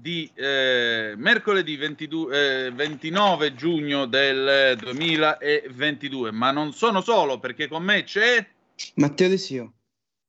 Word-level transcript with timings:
di 0.00 0.30
eh, 0.34 1.12
mercoledì 1.16 1.76
22, 1.76 2.66
eh, 2.66 2.70
29 2.70 3.54
giugno 3.54 4.06
del 4.06 4.76
2022. 4.78 6.30
Ma 6.30 6.50
non 6.50 6.72
sono 6.72 7.02
solo 7.02 7.38
perché 7.38 7.68
con 7.68 7.82
me 7.82 8.04
c'è 8.04 8.46
Matteo 8.94 9.28
De 9.28 9.36
Sio. 9.36 9.72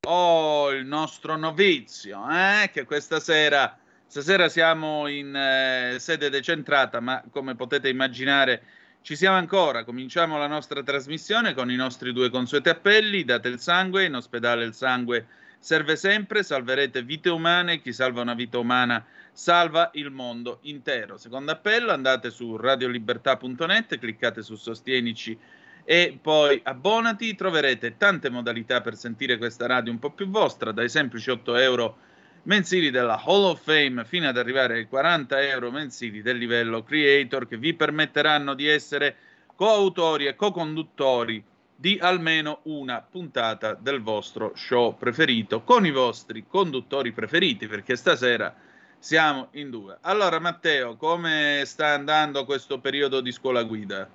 Oh, 0.07 0.71
il 0.71 0.85
nostro 0.85 1.37
novizio, 1.37 2.25
eh, 2.29 2.69
che 2.73 2.83
questa 2.83 3.19
sera, 3.19 3.77
stasera 4.07 4.49
siamo 4.49 5.07
in 5.07 5.33
eh, 5.33 5.99
sede 5.99 6.29
decentrata, 6.29 6.99
ma 6.99 7.23
come 7.31 7.55
potete 7.55 7.87
immaginare 7.87 8.63
ci 9.03 9.15
siamo 9.15 9.37
ancora. 9.37 9.85
Cominciamo 9.85 10.37
la 10.37 10.47
nostra 10.47 10.83
trasmissione 10.83 11.53
con 11.53 11.71
i 11.71 11.75
nostri 11.75 12.11
due 12.11 12.29
consueti 12.29 12.69
appelli. 12.69 13.23
Date 13.23 13.47
il 13.47 13.59
sangue, 13.59 14.05
in 14.05 14.15
ospedale 14.15 14.65
il 14.65 14.73
sangue 14.73 15.27
serve 15.59 15.95
sempre, 15.95 16.43
salverete 16.43 17.03
vite 17.03 17.29
umane, 17.29 17.81
chi 17.81 17.93
salva 17.93 18.21
una 18.21 18.33
vita 18.33 18.57
umana 18.57 19.05
salva 19.31 19.91
il 19.93 20.11
mondo 20.11 20.59
intero. 20.63 21.17
Secondo 21.17 21.51
appello, 21.51 21.91
andate 21.91 22.29
su 22.29 22.57
radiolibertà.net, 22.57 23.97
cliccate 23.97 24.41
su 24.41 24.55
Sostienici 24.55 25.37
e 25.83 26.17
poi 26.21 26.59
abbonati, 26.63 27.35
troverete 27.35 27.97
tante 27.97 28.29
modalità 28.29 28.81
per 28.81 28.95
sentire 28.95 29.37
questa 29.37 29.65
radio 29.65 29.91
un 29.91 29.99
po' 29.99 30.11
più 30.11 30.27
vostra, 30.27 30.71
dai 30.71 30.89
semplici 30.89 31.29
8 31.29 31.55
euro 31.55 31.97
mensili 32.43 32.89
della 32.89 33.21
Hall 33.23 33.43
of 33.43 33.63
Fame 33.63 34.03
fino 34.05 34.27
ad 34.27 34.37
arrivare 34.37 34.75
ai 34.75 34.87
40 34.87 35.41
euro 35.41 35.71
mensili 35.71 36.21
del 36.21 36.37
livello 36.37 36.83
creator 36.83 37.47
che 37.47 37.57
vi 37.57 37.73
permetteranno 37.73 38.53
di 38.53 38.67
essere 38.67 39.15
coautori 39.55 40.25
e 40.25 40.35
co-conduttori 40.35 41.43
di 41.75 41.97
almeno 41.99 42.59
una 42.63 43.01
puntata 43.01 43.73
del 43.73 44.01
vostro 44.01 44.53
show 44.55 44.95
preferito 44.97 45.61
con 45.63 45.85
i 45.85 45.91
vostri 45.91 46.45
conduttori 46.47 47.11
preferiti 47.11 47.67
perché 47.67 47.95
stasera 47.95 48.53
siamo 49.01 49.47
in 49.53 49.71
due. 49.71 49.97
Allora 50.01 50.39
Matteo, 50.39 50.95
come 50.95 51.63
sta 51.65 51.87
andando 51.87 52.45
questo 52.45 52.79
periodo 52.79 53.19
di 53.19 53.31
scuola 53.31 53.63
guida? 53.63 54.07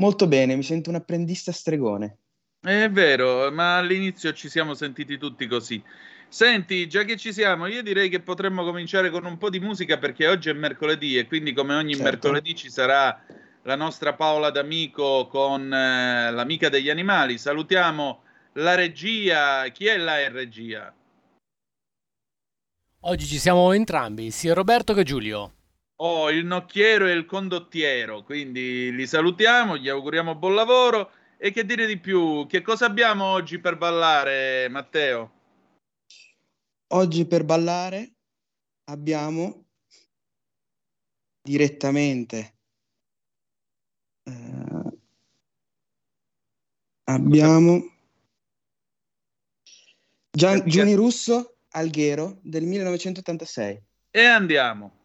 Molto 0.00 0.26
bene, 0.26 0.56
mi 0.56 0.62
sento 0.62 0.88
un 0.88 0.96
apprendista 0.96 1.52
stregone. 1.52 2.16
È 2.58 2.88
vero, 2.90 3.52
ma 3.52 3.76
all'inizio 3.76 4.32
ci 4.32 4.48
siamo 4.48 4.72
sentiti 4.72 5.18
tutti 5.18 5.46
così. 5.46 5.82
Senti, 6.26 6.88
già 6.88 7.02
che 7.04 7.18
ci 7.18 7.34
siamo, 7.34 7.66
io 7.66 7.82
direi 7.82 8.08
che 8.08 8.20
potremmo 8.20 8.64
cominciare 8.64 9.10
con 9.10 9.26
un 9.26 9.36
po' 9.36 9.50
di 9.50 9.60
musica 9.60 9.98
perché 9.98 10.26
oggi 10.26 10.48
è 10.48 10.54
mercoledì 10.54 11.18
e 11.18 11.26
quindi 11.26 11.52
come 11.52 11.74
ogni 11.74 11.94
Certo. 11.94 12.08
mercoledì 12.08 12.54
ci 12.54 12.70
sarà 12.70 13.22
la 13.64 13.74
nostra 13.74 14.14
Paola 14.14 14.50
D'Amico 14.50 15.26
con 15.26 15.70
eh, 15.70 16.30
l'amica 16.30 16.70
degli 16.70 16.88
animali. 16.88 17.36
Salutiamo 17.36 18.22
la 18.54 18.74
regia. 18.74 19.68
Chi 19.68 19.86
è 19.86 19.98
la 19.98 20.28
regia? 20.30 20.94
Oggi 23.04 23.24
ci 23.24 23.38
siamo 23.38 23.72
entrambi, 23.72 24.30
sia 24.30 24.52
Roberto 24.52 24.92
che 24.92 25.04
Giulio. 25.04 25.54
Oh, 26.02 26.30
il 26.30 26.44
nocchiero 26.44 27.06
e 27.06 27.12
il 27.12 27.24
condottiero, 27.24 28.22
quindi 28.22 28.94
li 28.94 29.06
salutiamo, 29.06 29.78
gli 29.78 29.88
auguriamo 29.88 30.34
buon 30.34 30.54
lavoro. 30.54 31.10
E 31.38 31.50
che 31.50 31.64
dire 31.64 31.86
di 31.86 31.98
più? 31.98 32.46
Che 32.46 32.60
cosa 32.60 32.84
abbiamo 32.84 33.24
oggi 33.24 33.58
per 33.58 33.78
ballare, 33.78 34.68
Matteo? 34.68 35.32
Oggi 36.88 37.24
per 37.24 37.44
ballare 37.44 38.16
abbiamo 38.90 39.64
direttamente 41.42 42.54
eh, 44.24 44.98
abbiamo 47.04 47.82
Gian- 50.30 50.62
Giuni 50.66 50.94
Russo 50.94 51.59
Alghero 51.72 52.38
del 52.42 52.64
1986. 52.64 53.80
E 54.10 54.24
andiamo. 54.24 54.99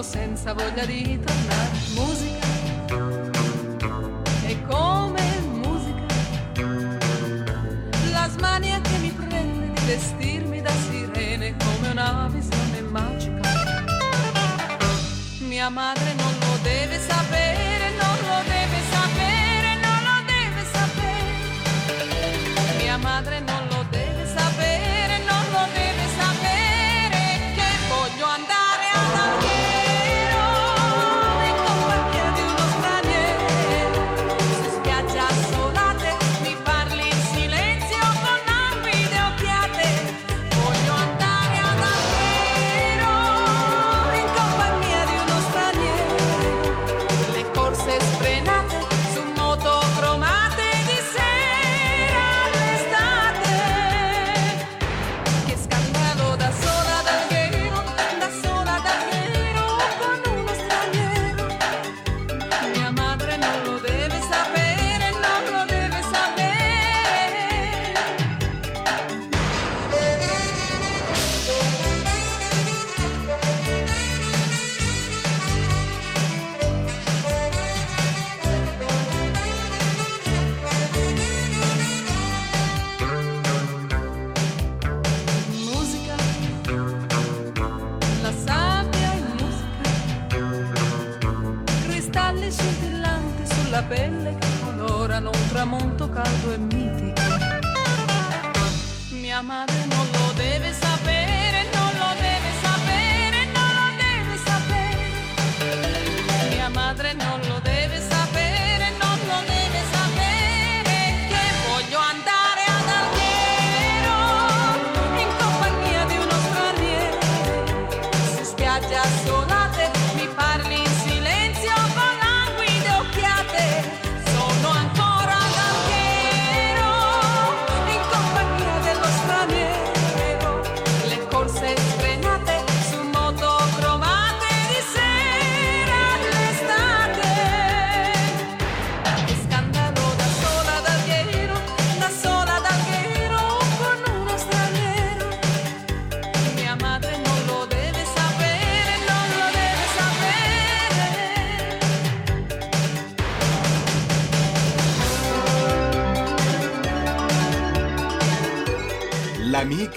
Parto 0.00 0.02
senza 0.02 0.52
voglia 0.52 0.84
di 0.84 1.18
tornare. 1.24 1.78
Musica 1.94 2.46
è 4.46 4.62
come 4.66 5.40
musica. 5.62 6.06
La 8.10 8.28
smania 8.28 8.80
che 8.80 8.98
mi 8.98 9.10
prende 9.10 9.72
di 9.72 9.86
vestirmi 9.86 10.60
da 10.60 10.72
sirene 10.88 11.54
come 11.56 11.90
una 11.90 12.28
visione 12.32 12.80
magica. 12.82 13.48
Mia 15.40 15.68
madre 15.68 16.14
non 16.14 16.29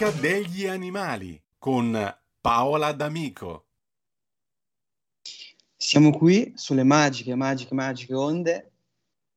L'amica 0.04 0.20
degli 0.20 0.68
animali 0.68 1.42
con 1.58 2.14
Paola 2.42 2.92
D'Amico. 2.92 3.68
Siamo 5.78 6.12
qui 6.12 6.52
sulle 6.56 6.84
magiche, 6.84 7.34
magiche, 7.36 7.74
magiche 7.74 8.14
onde 8.14 8.72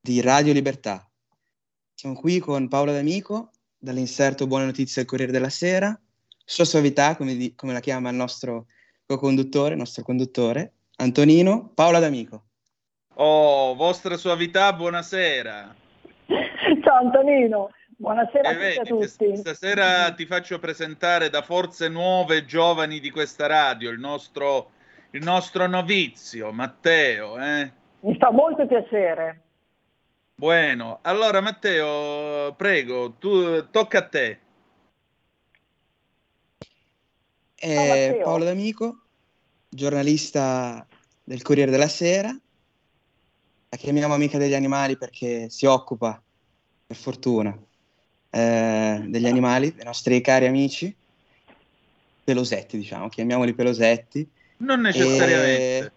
di 0.01 0.19
Radio 0.19 0.51
Libertà. 0.51 1.09
Siamo 1.93 2.15
qui 2.15 2.39
con 2.39 2.67
Paola 2.67 2.91
D'Amico 2.91 3.51
dall'inserto 3.77 4.45
Buone 4.45 4.65
Notizie 4.65 5.03
del 5.03 5.09
Corriere 5.09 5.31
della 5.31 5.47
Sera. 5.47 5.97
Sua 6.43 6.65
suavità, 6.65 7.15
come, 7.15 7.37
di- 7.37 7.55
come 7.55 7.71
la 7.71 7.79
chiama 7.79 8.09
il 8.09 8.17
nostro 8.17 8.65
co-conduttore, 9.05 9.71
il 9.71 9.79
nostro 9.79 10.03
conduttore, 10.03 10.73
Antonino 10.97 11.71
Paola 11.73 11.99
D'Amico. 11.99 12.47
Oh, 13.13 13.73
vostra 13.73 14.17
suavità, 14.17 14.73
buonasera. 14.73 15.75
Ciao 16.83 16.97
Antonino, 16.97 17.69
buonasera 17.97 18.49
E 18.49 18.51
a 18.51 18.53
tutti 18.53 18.79
a 18.79 18.83
vedi, 18.83 18.87
tutti. 18.87 19.37
stasera 19.37 20.13
ti 20.13 20.25
faccio 20.25 20.59
presentare 20.59 21.29
da 21.29 21.41
forze 21.41 21.89
nuove 21.89 22.45
giovani 22.45 22.99
di 22.99 23.09
questa 23.09 23.47
radio 23.47 23.89
il 23.89 23.99
nostro, 23.99 24.71
il 25.11 25.23
nostro 25.23 25.67
novizio, 25.67 26.51
Matteo. 26.51 27.37
Eh? 27.39 27.71
Mi 28.01 28.17
fa 28.17 28.31
molto 28.31 28.65
piacere. 28.65 29.41
Bueno, 30.35 30.99
allora 31.01 31.41
Matteo, 31.41 32.53
prego, 32.53 33.13
tu, 33.13 33.69
tocca 33.71 33.97
a 33.97 34.07
te. 34.07 34.39
E 37.55 37.75
Matteo. 37.75 38.23
Paola 38.23 38.45
D'Amico, 38.45 39.01
giornalista 39.67 40.85
del 41.23 41.41
Corriere 41.41 41.71
della 41.71 41.87
Sera. 41.87 42.29
La 43.69 43.77
chiamiamo 43.77 44.13
amica 44.13 44.37
degli 44.37 44.53
animali 44.53 44.95
perché 44.95 45.49
si 45.49 45.65
occupa, 45.65 46.21
per 46.85 46.95
fortuna, 46.95 47.57
eh, 48.37 49.03
degli 49.07 49.25
animali, 49.27 49.73
dei 49.73 49.83
nostri 49.83 50.21
cari 50.21 50.45
amici, 50.45 50.95
pelosetti, 52.23 52.77
diciamo, 52.77 53.09
chiamiamoli 53.09 53.53
pelosetti. 53.53 54.29
Non 54.57 54.81
necessariamente. 54.81 55.77
E- 55.85 55.91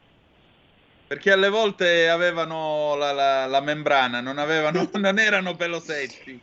Perché 1.06 1.32
alle 1.32 1.48
volte 1.48 2.08
avevano 2.08 2.94
la, 2.94 3.10
la- 3.12 3.46
la 3.46 3.60
membrana, 3.60 4.20
non, 4.20 4.38
avevano, 4.38 4.88
non 4.94 5.18
erano 5.18 5.54
pelosetti. 5.56 6.40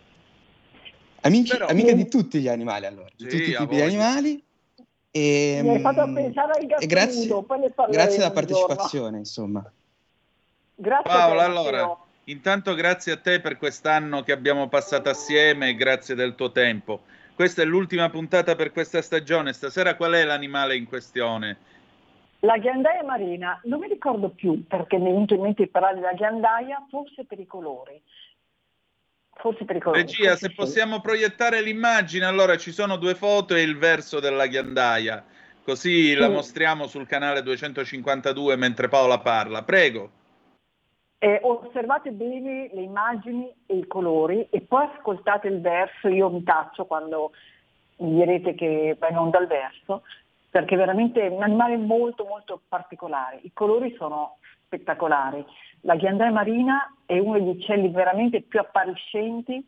Amici, 1.21 1.53
Però- 1.53 1.67
amiche 1.67 1.95
di 1.95 2.07
tutti 2.07 2.39
gli 2.39 2.47
animali, 2.47 2.85
allora, 2.85 3.09
di 3.15 3.23
Sì, 3.23 3.29
tutti 3.29 3.50
i 3.50 3.55
tipi 3.55 3.75
di 3.75 3.81
animali. 3.81 4.43
E, 5.09 5.61
Mi 5.63 5.69
hai 5.69 5.79
fatto 5.79 6.05
mm, 6.05 6.13
pensare 6.13 6.51
al 6.59 6.65
gatto 6.67 6.83
e 6.83 6.85
grazie, 6.85 7.27
grazie 7.89 8.17
giorno. 8.17 8.33
partecipazione, 8.33 9.17
insomma. 9.17 9.71
Grazie 10.75 11.09
Paola, 11.09 11.43
allora. 11.45 11.97
Intanto 12.27 12.74
grazie 12.74 13.13
a 13.13 13.18
te 13.18 13.39
per 13.39 13.57
quest'anno 13.57 14.24
che 14.24 14.31
abbiamo 14.31 14.68
passato 14.68 15.09
assieme 15.09 15.69
e 15.69 15.75
grazie 15.75 16.15
del 16.15 16.35
tuo 16.35 16.51
tempo. 16.51 17.01
Questa 17.35 17.62
è 17.62 17.65
l'ultima 17.65 18.09
puntata 18.09 18.56
per 18.56 18.71
questa 18.71 19.01
stagione. 19.01 19.53
Stasera 19.53 19.95
qual 19.95 20.13
è 20.13 20.24
l'animale 20.24 20.75
in 20.75 20.85
questione? 20.85 21.57
La 22.41 22.57
ghiandaia 22.57 23.03
marina, 23.03 23.59
non 23.63 23.79
mi 23.79 23.88
ricordo 23.88 24.29
più 24.29 24.65
perché 24.68 24.97
mi 24.97 25.09
è 25.09 25.12
venuto 25.12 25.33
in 25.33 25.41
mente 25.41 25.63
di 25.63 25.69
parlare 25.69 25.95
della 25.95 26.13
ghiandaia, 26.13 26.85
forse 26.89 27.25
per 27.25 27.39
i 27.39 27.47
colori. 27.47 28.01
Forse 29.35 29.65
per 29.65 29.75
i 29.75 29.79
colori. 29.79 30.01
Regia, 30.01 30.29
forse 30.29 30.45
se 30.45 30.50
sì. 30.50 30.56
possiamo 30.56 31.00
proiettare 31.00 31.62
l'immagine, 31.62 32.25
allora 32.25 32.57
ci 32.57 32.71
sono 32.71 32.97
due 32.97 33.15
foto 33.15 33.56
e 33.56 33.62
il 33.62 33.77
verso 33.77 34.19
della 34.19 34.47
ghiandaia. 34.47 35.24
Così 35.63 36.13
la 36.13 36.27
Sì. 36.27 36.31
mostriamo 36.33 36.88
sul 36.88 37.07
canale 37.07 37.41
252 37.44 38.56
mentre 38.56 38.88
Paola 38.88 39.19
parla. 39.19 39.63
Prego. 39.63 40.12
Eh, 41.19 41.39
osservate 41.41 42.11
bene 42.11 42.69
le 42.71 42.81
immagini 42.81 43.51
e 43.65 43.77
i 43.77 43.87
colori 43.87 44.47
e 44.51 44.61
poi 44.61 44.85
ascoltate 44.85 45.47
il 45.47 45.61
verso, 45.61 46.09
io 46.09 46.29
mi 46.29 46.43
taccio 46.43 46.85
quando 46.85 47.31
mi 47.97 48.13
direte 48.13 48.53
che 48.53 48.95
va 48.99 49.09
in 49.09 49.17
onda 49.17 49.43
verso, 49.47 50.03
perché 50.51 50.75
è 50.75 50.77
veramente 50.77 51.21
un 51.21 51.41
animale 51.41 51.75
molto 51.77 52.25
molto 52.25 52.61
particolare. 52.67 53.39
I 53.41 53.51
colori 53.51 53.95
sono 53.97 54.37
spettacolari. 54.65 55.43
La 55.81 55.95
ghiandaia 55.95 56.31
marina 56.31 56.93
è 57.05 57.17
uno 57.17 57.39
degli 57.39 57.49
uccelli 57.49 57.89
veramente 57.89 58.41
più 58.41 58.59
appariscenti 58.59 59.65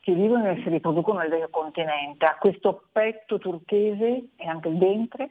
che 0.00 0.14
vivono 0.14 0.50
e 0.50 0.60
si 0.62 0.68
riproducono 0.68 1.20
nel 1.20 1.28
vecchio 1.28 1.48
continente. 1.50 2.26
Ha 2.26 2.36
questo 2.38 2.86
petto 2.90 3.38
turchese 3.38 4.30
e 4.34 4.48
anche 4.48 4.68
il 4.68 4.78
ventre, 4.78 5.30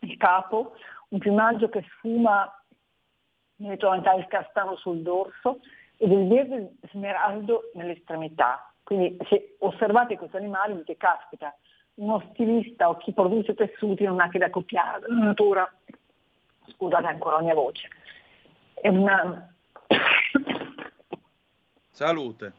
il 0.00 0.16
capo, 0.18 0.74
un 1.08 1.18
piumaggio 1.18 1.70
che 1.70 1.82
sfuma 1.96 2.52
nelle 3.56 3.76
tonalità 3.76 4.14
del 4.14 4.26
castano 4.26 4.76
sul 4.76 5.02
dorso 5.02 5.60
e 5.96 6.08
del 6.08 6.26
verde 6.26 6.74
smeraldo 6.90 7.70
nelle 7.74 7.92
estremità. 7.92 8.72
Quindi 8.82 9.16
se 9.28 9.56
osservate 9.60 10.18
questo 10.18 10.36
animale 10.36 10.74
dite, 10.74 10.96
caspita, 10.96 11.54
uno 11.94 12.22
stilista 12.32 12.88
o 12.88 12.96
chi 12.96 13.12
produce 13.12 13.54
tessuti 13.54 14.04
non 14.04 14.20
ha 14.20 14.28
che 14.28 14.38
da 14.38 14.50
copiare 14.50 15.00
dalla 15.00 15.24
natura. 15.24 15.72
Scusate 16.66 17.06
ancora 17.06 17.36
la 17.36 17.42
mia 17.42 17.54
voce. 17.54 17.88
È 18.74 18.88
una... 18.88 19.54
Salute. 21.90 22.52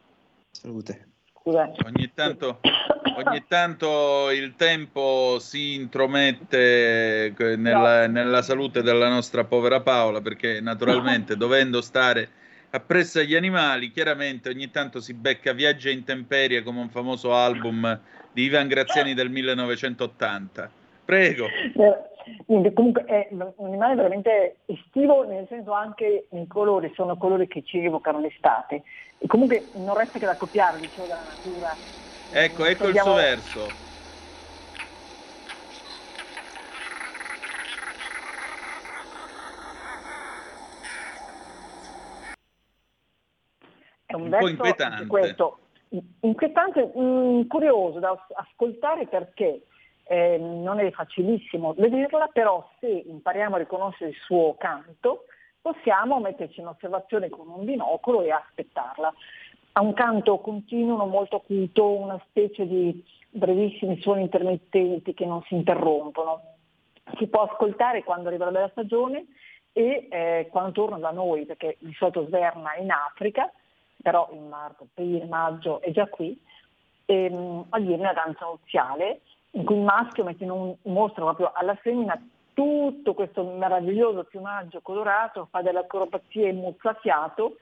Salute. 0.51 1.14
Ogni 1.47 2.09
tanto, 2.15 2.59
ogni 3.17 3.45
tanto 3.47 4.31
il 4.31 4.55
tempo 4.55 5.37
si 5.39 5.75
intromette 5.75 7.35
eh, 7.37 7.55
nella, 7.55 8.07
nella 8.07 8.41
salute 8.41 8.81
della 8.81 9.09
nostra 9.09 9.43
povera 9.43 9.81
Paola 9.81 10.21
perché 10.21 10.59
naturalmente 10.59 11.37
dovendo 11.37 11.81
stare 11.81 12.29
appresso 12.71 13.19
agli 13.19 13.35
animali 13.35 13.91
chiaramente 13.91 14.49
ogni 14.49 14.71
tanto 14.71 14.99
si 14.99 15.13
becca 15.13 15.53
Viaggia 15.53 15.91
in 15.91 16.03
temperie 16.03 16.63
come 16.63 16.79
un 16.79 16.89
famoso 16.89 17.35
album 17.35 17.99
di 18.33 18.43
Ivan 18.43 18.67
Graziani 18.67 19.13
del 19.13 19.29
1980. 19.29 20.71
Prego. 21.05 21.47
Quindi 22.45 22.73
comunque 22.73 23.03
è 23.05 23.27
un 23.31 23.51
animale 23.59 23.95
veramente 23.95 24.57
estivo, 24.65 25.25
nel 25.25 25.45
senso 25.47 25.71
anche 25.73 26.27
i 26.29 26.47
colori 26.47 26.91
sono 26.95 27.17
colori 27.17 27.47
che 27.47 27.63
ci 27.63 27.83
evocano 27.83 28.19
l'estate. 28.19 28.83
E 29.17 29.27
comunque 29.27 29.69
non 29.73 29.95
resta 29.95 30.17
che 30.19 30.25
da 30.25 30.35
copiare, 30.35 30.79
dicevo, 30.79 31.07
dalla 31.07 31.23
natura. 31.23 31.75
Ecco, 32.31 32.65
ecco 32.65 32.83
il 32.83 32.89
Abbiamo- 32.89 33.11
suo 33.11 33.15
verso. 33.15 33.67
È 44.05 44.13
un, 44.13 44.21
Un 44.23 44.29
po' 44.29 44.35
verso 44.35 44.49
inquietante. 44.49 45.07
questo, 45.07 45.59
inquietante, 46.21 46.91
mm, 46.97 47.47
curioso 47.47 47.99
da 47.99 48.11
as- 48.11 48.47
ascoltare 48.49 49.07
perché 49.07 49.63
eh, 50.07 50.37
non 50.37 50.79
è 50.79 50.91
facilissimo 50.91 51.73
vederla, 51.73 52.27
però 52.31 52.67
se 52.79 52.87
impariamo 52.87 53.55
a 53.55 53.59
riconoscere 53.59 54.11
il 54.11 54.15
suo 54.17 54.55
canto, 54.57 55.25
possiamo 55.61 56.19
metterci 56.19 56.59
in 56.59 56.67
osservazione 56.67 57.29
con 57.29 57.47
un 57.47 57.65
binocolo 57.65 58.21
e 58.21 58.31
aspettarla. 58.31 59.13
Ha 59.73 59.81
un 59.81 59.93
canto 59.93 60.37
continuo, 60.37 61.05
molto 61.05 61.37
acuto, 61.37 61.89
una 61.89 62.21
specie 62.29 62.67
di 62.67 63.03
brevissimi 63.29 63.99
suoni 63.99 64.21
intermittenti 64.21 65.13
che 65.13 65.25
non 65.25 65.41
si 65.43 65.55
interrompono. 65.55 66.41
Si 67.17 67.27
può 67.27 67.41
ascoltare 67.43 68.03
quando 68.03 68.27
arriva 68.27 68.45
la 68.45 68.51
bella 68.51 68.69
stagione 68.69 69.25
e 69.73 70.07
eh, 70.09 70.47
quando 70.51 70.71
torna 70.71 70.97
da 70.97 71.11
noi, 71.11 71.45
perché 71.45 71.77
di 71.79 71.93
solito 71.93 72.25
sverna 72.27 72.75
in 72.75 72.91
Africa, 72.91 73.51
però 74.01 74.29
in 74.31 74.47
marzo, 74.47 74.83
aprile, 74.83 75.25
maggio 75.25 75.81
è 75.81 75.91
già 75.91 76.07
qui, 76.07 76.39
ehm, 77.05 77.65
avviene 77.69 78.03
una 78.03 78.13
danza 78.13 78.45
nuziale 78.45 79.21
in 79.55 79.63
cui 79.63 79.75
il 79.75 79.83
maschio 79.83 80.23
mette 80.23 80.43
in 80.43 80.51
un- 80.51 80.75
mostra 80.83 81.23
proprio 81.23 81.51
alla 81.53 81.75
femmina 81.75 82.19
tutto 82.53 83.13
questo 83.13 83.43
meraviglioso 83.43 84.23
piumaggio 84.23 84.79
colorato, 84.81 85.47
fa 85.49 85.61
delle 85.61 85.79
acrobazie 85.79 86.53
mozzafiato 86.53 87.57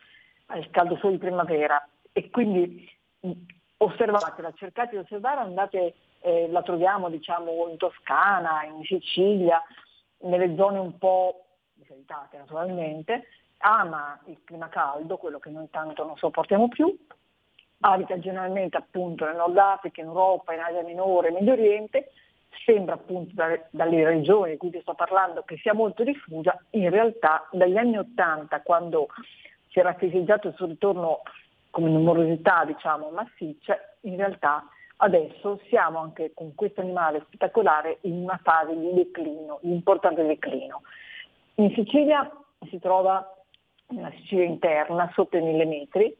al 0.48 0.70
caldo 0.70 0.98
sole 0.98 1.14
di 1.14 1.20
primavera. 1.20 1.88
E 2.12 2.30
quindi 2.30 2.88
mh, 3.22 3.32
osservatela, 3.78 4.54
cercate 4.54 4.92
di 4.92 4.98
osservare, 4.98 5.42
andate, 5.42 5.96
eh, 6.22 6.48
la 6.50 6.62
troviamo 6.62 7.10
diciamo 7.10 7.68
in 7.70 7.78
Toscana, 7.78 8.64
in 8.64 8.84
Sicilia, 8.84 9.62
nelle 10.20 10.56
zone 10.56 10.80
un 10.80 10.98
po' 10.98 11.46
disabbitate 11.74 12.38
naturalmente, 12.38 13.28
ama 13.58 14.20
il 14.26 14.40
clima 14.44 14.70
caldo, 14.70 15.18
quello 15.18 15.40
che 15.40 15.50
noi 15.50 15.70
tanto 15.70 16.06
non 16.06 16.18
sopportiamo 16.18 16.68
più, 16.68 16.96
abita 17.86 18.18
generalmente 18.20 18.78
appunto 18.78 19.25
nel 19.25 19.36
Nord 19.36 19.58
Africa, 19.58 20.02
in 20.02 20.08
Europa, 20.08 20.54
in 20.54 20.60
Asia 20.60 20.84
Minore, 20.84 21.32
Medio 21.32 21.54
Oriente, 21.54 22.12
sembra 22.66 22.96
appunto 22.96 23.34
dalle, 23.34 23.68
dalle 23.72 24.04
regioni 24.06 24.52
di 24.52 24.58
cui 24.58 24.70
ti 24.70 24.80
sto 24.82 24.94
parlando 24.94 25.44
che 25.44 25.58
sia 25.58 25.74
molto 25.74 26.04
diffusa, 26.04 26.58
in 26.72 26.90
realtà 26.90 27.48
dagli 27.52 27.78
anni 27.78 27.98
Ottanta, 27.98 28.62
quando 28.62 29.08
si 29.70 29.80
era 29.80 29.94
festeggiato 29.96 30.48
il 30.48 30.56
suo 30.56 30.68
ritorno 30.68 31.22
come 31.72 31.90
numerosità 31.90 32.63
diciamo 32.66 33.10
massiccia, 33.10 33.78
in 34.02 34.16
realtà 34.16 34.63
adesso 34.98 35.60
siamo 35.68 36.00
anche 36.00 36.32
con 36.34 36.54
questo 36.56 36.82
animale 36.82 37.24
spettacolare 37.25 37.98
in 38.02 38.22
una 38.22 38.40
fase 38.42 38.78
di 38.78 38.94
declino, 38.94 39.60
di 39.62 39.74
importante 39.74 40.24
declino. 40.24 40.84
In 41.56 41.74
Sicilia 41.74 42.32
si 42.70 42.80
trova 42.80 43.28
nella 43.88 44.12
Sicilia 44.12 44.46
interna, 44.46 45.12
sotto 45.13 45.36
i 45.36 45.42
mille 45.42 45.66
metri, 45.66 46.16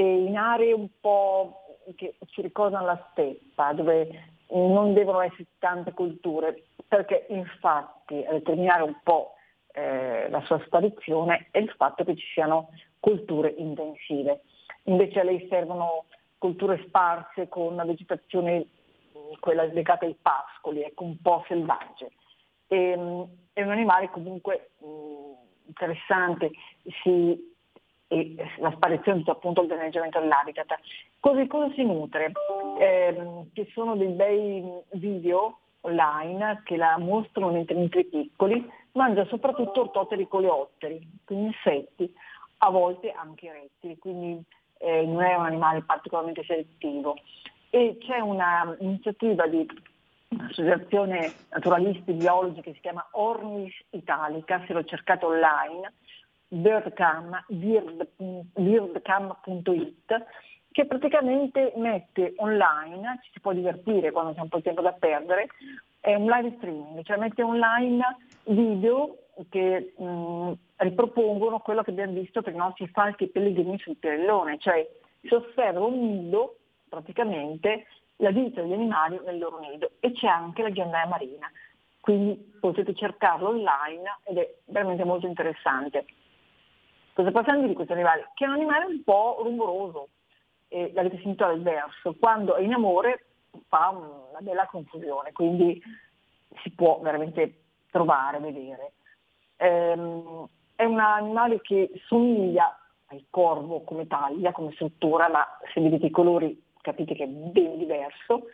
in 0.00 0.36
aree 0.36 0.72
un 0.72 0.88
po' 1.00 1.62
che 1.96 2.16
ci 2.26 2.42
ricordano 2.42 2.86
la 2.86 3.08
steppa, 3.10 3.72
dove 3.72 4.30
non 4.48 4.92
devono 4.92 5.20
esserci 5.20 5.46
tante 5.58 5.92
culture, 5.92 6.64
perché 6.86 7.26
infatti 7.30 8.22
a 8.24 8.32
determinare 8.32 8.82
un 8.82 8.96
po' 9.02 9.34
eh, 9.72 10.28
la 10.28 10.40
sua 10.42 10.60
sparizione 10.66 11.48
è 11.50 11.58
il 11.58 11.70
fatto 11.70 12.04
che 12.04 12.16
ci 12.16 12.26
siano 12.32 12.68
culture 13.00 13.54
intensive. 13.56 14.42
Invece 14.84 15.20
a 15.20 15.24
lei 15.24 15.46
servono 15.48 16.04
culture 16.38 16.82
sparse 16.86 17.48
con 17.48 17.72
una 17.72 17.84
vegetazione, 17.84 18.58
mh, 18.58 19.38
quella 19.40 19.64
legata 19.64 20.04
ai 20.04 20.16
pascoli, 20.20 20.82
ecco, 20.82 21.04
un 21.04 21.20
po' 21.20 21.44
selvagge. 21.46 22.10
E, 22.66 22.96
mh, 22.96 23.28
è 23.54 23.62
un 23.62 23.70
animale 23.70 24.10
comunque 24.10 24.70
mh, 24.78 24.86
interessante, 25.66 26.50
si 27.02 27.51
e 28.12 28.36
la 28.58 28.70
sparizione 28.72 29.22
appunto 29.24 29.62
del 29.62 29.70
danneggiamento 29.70 30.20
dell'habitat. 30.20 30.78
Così 31.18 31.46
cosa 31.46 31.72
si 31.72 31.82
nutre? 31.82 32.32
Eh, 32.78 33.16
ci 33.54 33.70
sono 33.72 33.96
dei 33.96 34.08
bei 34.08 34.62
video 34.90 35.60
online 35.80 36.60
che 36.64 36.76
la 36.76 36.98
mostrano 36.98 37.52
mentre 37.52 37.74
mentre 37.74 38.04
piccoli, 38.04 38.70
mangia 38.92 39.24
soprattutto 39.26 39.80
ortoteri 39.80 40.28
coleotteri, 40.28 41.00
quindi 41.24 41.46
insetti, 41.46 42.14
a 42.58 42.68
volte 42.68 43.10
anche 43.12 43.50
rettili, 43.50 43.98
quindi 43.98 44.44
eh, 44.78 45.06
non 45.06 45.22
è 45.22 45.34
un 45.34 45.46
animale 45.46 45.82
particolarmente 45.82 46.44
selettivo. 46.44 47.16
E 47.70 47.96
c'è 47.98 48.18
un'iniziativa 48.20 49.46
di 49.46 49.66
un'associazione 50.28 51.32
naturalisti 51.50 52.12
biologi 52.12 52.60
che 52.60 52.74
si 52.74 52.80
chiama 52.80 53.06
Ornis 53.12 53.74
Italica, 53.90 54.62
se 54.66 54.74
l'ho 54.74 54.84
cercato 54.84 55.28
online, 55.28 55.90
birdcam, 56.52 57.44
bird- 57.48 58.08
birdcam.it, 58.54 60.24
che 60.70 60.86
praticamente 60.86 61.72
mette 61.76 62.34
online, 62.36 63.20
ci 63.22 63.30
si 63.32 63.40
può 63.40 63.52
divertire 63.52 64.10
quando 64.10 64.34
c'è 64.34 64.40
un 64.40 64.48
po' 64.48 64.56
di 64.56 64.62
tempo 64.62 64.82
da 64.82 64.92
perdere, 64.92 65.48
è 66.00 66.14
un 66.14 66.26
live 66.26 66.54
streaming, 66.56 67.02
cioè 67.04 67.16
mette 67.16 67.42
online 67.42 68.04
video 68.44 69.16
che 69.48 69.94
mh, 69.96 70.52
ripropongono 70.76 71.60
quello 71.60 71.82
che 71.82 71.90
abbiamo 71.90 72.12
visto 72.12 72.42
per 72.42 72.52
i 72.52 72.56
nostri 72.56 72.86
falchi 72.88 73.28
pellegrini 73.28 73.78
sul 73.78 73.96
Pirellone, 73.96 74.58
cioè 74.58 74.86
si 75.22 75.32
osserva 75.32 75.84
un 75.84 75.98
nido, 76.00 76.56
praticamente 76.88 77.86
la 78.16 78.30
vita 78.30 78.60
degli 78.60 78.72
animali 78.72 79.18
nel 79.24 79.38
loro 79.38 79.58
nido 79.58 79.92
e 80.00 80.12
c'è 80.12 80.26
anche 80.26 80.62
la 80.62 80.68
ghiandaia 80.68 81.06
marina, 81.06 81.50
quindi 82.00 82.52
potete 82.60 82.94
cercarlo 82.94 83.48
online 83.48 84.18
ed 84.24 84.38
è 84.38 84.54
veramente 84.66 85.04
molto 85.04 85.26
interessante. 85.26 86.04
Cosa 87.14 87.30
possiamo 87.30 87.66
di 87.66 87.74
questo 87.74 87.92
animale? 87.92 88.30
Che 88.32 88.44
è 88.44 88.48
un 88.48 88.54
animale 88.54 88.86
un 88.86 89.02
po' 89.02 89.40
rumoroso, 89.42 90.08
eh, 90.68 90.90
l'avete 90.94 91.16
sentito 91.16 91.44
dal 91.44 91.60
verso, 91.60 92.14
quando 92.18 92.54
è 92.54 92.62
in 92.62 92.72
amore 92.72 93.26
fa 93.68 93.90
una 93.90 94.40
bella 94.40 94.66
confusione, 94.66 95.32
quindi 95.32 95.80
si 96.62 96.70
può 96.70 97.00
veramente 97.00 97.64
trovare, 97.90 98.38
vedere. 98.38 98.92
Ehm, 99.56 100.48
è 100.74 100.84
un 100.84 100.98
animale 100.98 101.60
che 101.60 101.90
somiglia 102.06 102.74
al 103.08 103.24
corvo 103.28 103.82
come 103.82 104.06
taglia, 104.06 104.52
come 104.52 104.72
struttura, 104.72 105.28
ma 105.28 105.46
se 105.74 105.82
vedete 105.82 106.06
i 106.06 106.10
colori 106.10 106.64
capite 106.80 107.14
che 107.14 107.24
è 107.24 107.28
ben 107.28 107.76
diverso. 107.76 108.46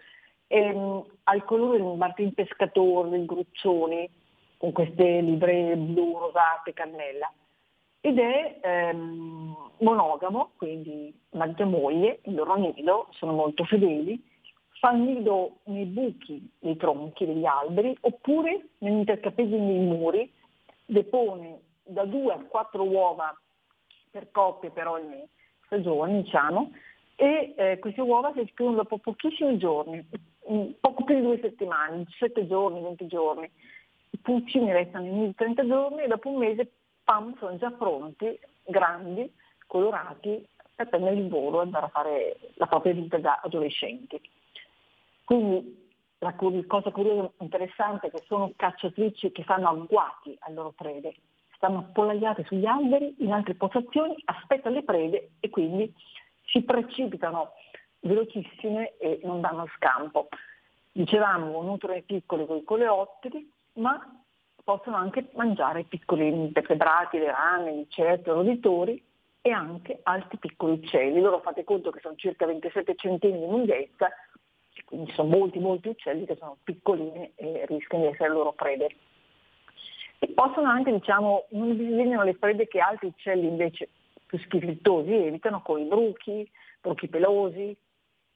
Ehm, 0.49 1.05
ha 1.23 1.35
il 1.37 1.45
colore 1.45 1.79
del 1.79 1.97
martin 1.97 2.35
pescatore, 2.35 3.11
del 3.11 3.25
gruccione, 3.25 4.11
con 4.57 4.73
queste 4.73 5.21
livree 5.21 5.77
blu, 5.77 6.19
rosate, 6.19 6.73
cannella 6.73 7.33
ed 8.01 8.19
è 8.19 8.61
ehm, 8.63 9.57
monogamo, 9.79 10.53
quindi 10.57 11.13
marito 11.31 11.63
e 11.63 11.67
moglie, 11.67 12.21
il 12.25 12.35
loro 12.35 12.57
nido, 12.57 13.09
sono 13.11 13.33
molto 13.33 13.65
fedeli, 13.65 14.23
fa 14.81 14.93
il 14.93 15.01
nido 15.01 15.59
nei 15.65 15.87
buchi 15.87 16.49
dei 16.59 16.77
tronchi 16.77 17.27
degli 17.27 17.45
alberi 17.45 17.97
oppure 18.01 18.69
negli 18.79 18.99
intercapesi 18.99 19.57
nei 19.57 19.87
muri, 19.87 20.33
depone 20.85 21.61
da 21.83 22.05
due 22.05 22.33
a 22.33 22.39
quattro 22.39 22.85
uova 22.85 23.37
per 24.11 24.31
coppie 24.31 24.71
per 24.71 24.87
ogni 24.87 25.27
stagione, 25.67 26.23
diciamo, 26.23 26.71
e 27.17 27.55
eh, 27.57 27.79
queste 27.81 28.01
uova 28.01 28.33
si 28.33 28.41
esprimono 28.41 28.77
dopo 28.77 28.99
pochissimi 28.99 29.59
giorni, 29.59 30.07
poco 30.81 31.05
più 31.05 31.17
di 31.17 31.23
due 31.23 31.39
settimane, 31.41 32.05
7 32.19 32.47
giorni, 32.47 32.81
20 32.81 33.07
giorni. 33.07 33.51
I 34.11 34.19
pulcini 34.19 34.73
restano 34.73 35.07
in 35.07 35.35
30 35.35 35.67
giorni 35.67 36.03
e 36.03 36.07
dopo 36.07 36.31
un 36.31 36.39
mese 36.39 36.71
pam, 37.09 37.35
sono 37.39 37.57
già 37.57 37.71
pronti, 37.71 38.39
grandi, 38.65 39.33
colorati, 39.67 40.47
per 40.75 40.91
prendere 40.91 41.17
il 41.17 41.29
volo 41.29 41.61
e 41.61 41.63
andare 41.63 41.87
a 41.87 41.89
fare 41.89 42.37
la 42.57 42.67
propria 42.67 42.93
vita 42.93 43.17
da 43.17 43.41
adolescenti. 43.43 44.21
Quindi 45.25 45.87
la 46.19 46.35
cosa 46.35 46.91
curiosa 46.91 47.31
e 47.39 47.45
interessante 47.45 48.09
è 48.09 48.11
che 48.11 48.23
sono 48.27 48.53
cacciatrici 48.55 49.33
che 49.33 49.43
fanno 49.43 49.71
agguati 49.71 50.37
alle 50.41 50.55
loro 50.55 50.75
prede, 50.77 51.15
stanno 51.55 51.79
appollaiate 51.79 52.45
sugli 52.45 52.67
alberi, 52.67 53.15
in 53.21 53.33
altre 53.33 53.55
postazioni, 53.55 54.15
aspettano 54.27 54.75
le 54.75 54.83
prede 54.83 55.31
e 55.41 55.49
quindi 55.49 55.91
si 56.45 56.63
precipitano 56.63 57.53
velocissime 58.01 58.99
e 58.99 59.21
non 59.23 59.41
danno 59.41 59.67
scampo. 59.77 60.29
Dicevamo, 60.93 61.63
nutrono 61.63 61.97
i 61.97 62.03
piccoli 62.03 62.45
con 62.45 62.59
i 62.59 62.65
coleotteri, 62.65 63.51
ma 63.75 64.18
possono 64.69 64.97
anche 64.97 65.31
mangiare 65.33 65.85
piccoli 65.85 66.29
invertebrati, 66.29 67.17
le 67.17 67.31
rane, 67.31 67.75
gli 67.75 67.87
i 67.99 68.21
roditori 68.23 69.03
e 69.41 69.51
anche 69.51 70.01
altri 70.03 70.37
piccoli 70.37 70.73
uccelli. 70.73 71.23
Loro 71.23 71.41
fate 71.41 71.65
conto 71.65 71.91
che 71.91 72.01
sono 72.01 72.17
circa 72.17 72.45
27 72.45 72.95
cm 72.95 73.17
di 73.19 73.47
lunghezza, 73.47 74.11
quindi 74.85 75.11
sono 75.13 75.31
molti 75.31 75.59
molti 75.59 75.89
uccelli 75.89 76.27
che 76.27 76.37
sono 76.37 76.59
piccolini 76.63 77.33
e 77.37 77.65
rischiano 77.67 78.05
di 78.05 78.11
essere 78.11 78.29
loro 78.29 78.53
prede. 78.53 78.95
E 80.19 80.29
possono 80.35 80.69
anche, 80.69 80.93
diciamo, 80.93 81.47
non 81.53 81.75
disegnano 81.75 82.25
le 82.25 82.35
prede 82.35 82.69
che 82.69 82.81
altri 82.81 83.07
uccelli 83.07 83.47
invece 83.47 83.89
più 84.27 84.39
schifiltosi 84.39 85.15
evitano, 85.15 85.63
con 85.63 85.81
i 85.81 85.85
bruchi, 85.85 86.47
bruchi 86.83 87.09
pelosi, 87.09 87.75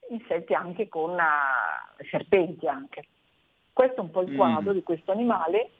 insetti 0.08 0.54
anche 0.54 0.88
con 0.88 1.10
uh, 1.10 2.04
serpenti 2.08 2.66
anche. 2.66 3.04
Questo 3.70 3.96
è 3.96 4.00
un 4.00 4.10
po' 4.10 4.22
il 4.22 4.34
quadro 4.34 4.70
mm. 4.70 4.74
di 4.76 4.82
questo 4.82 5.12
animale 5.12 5.72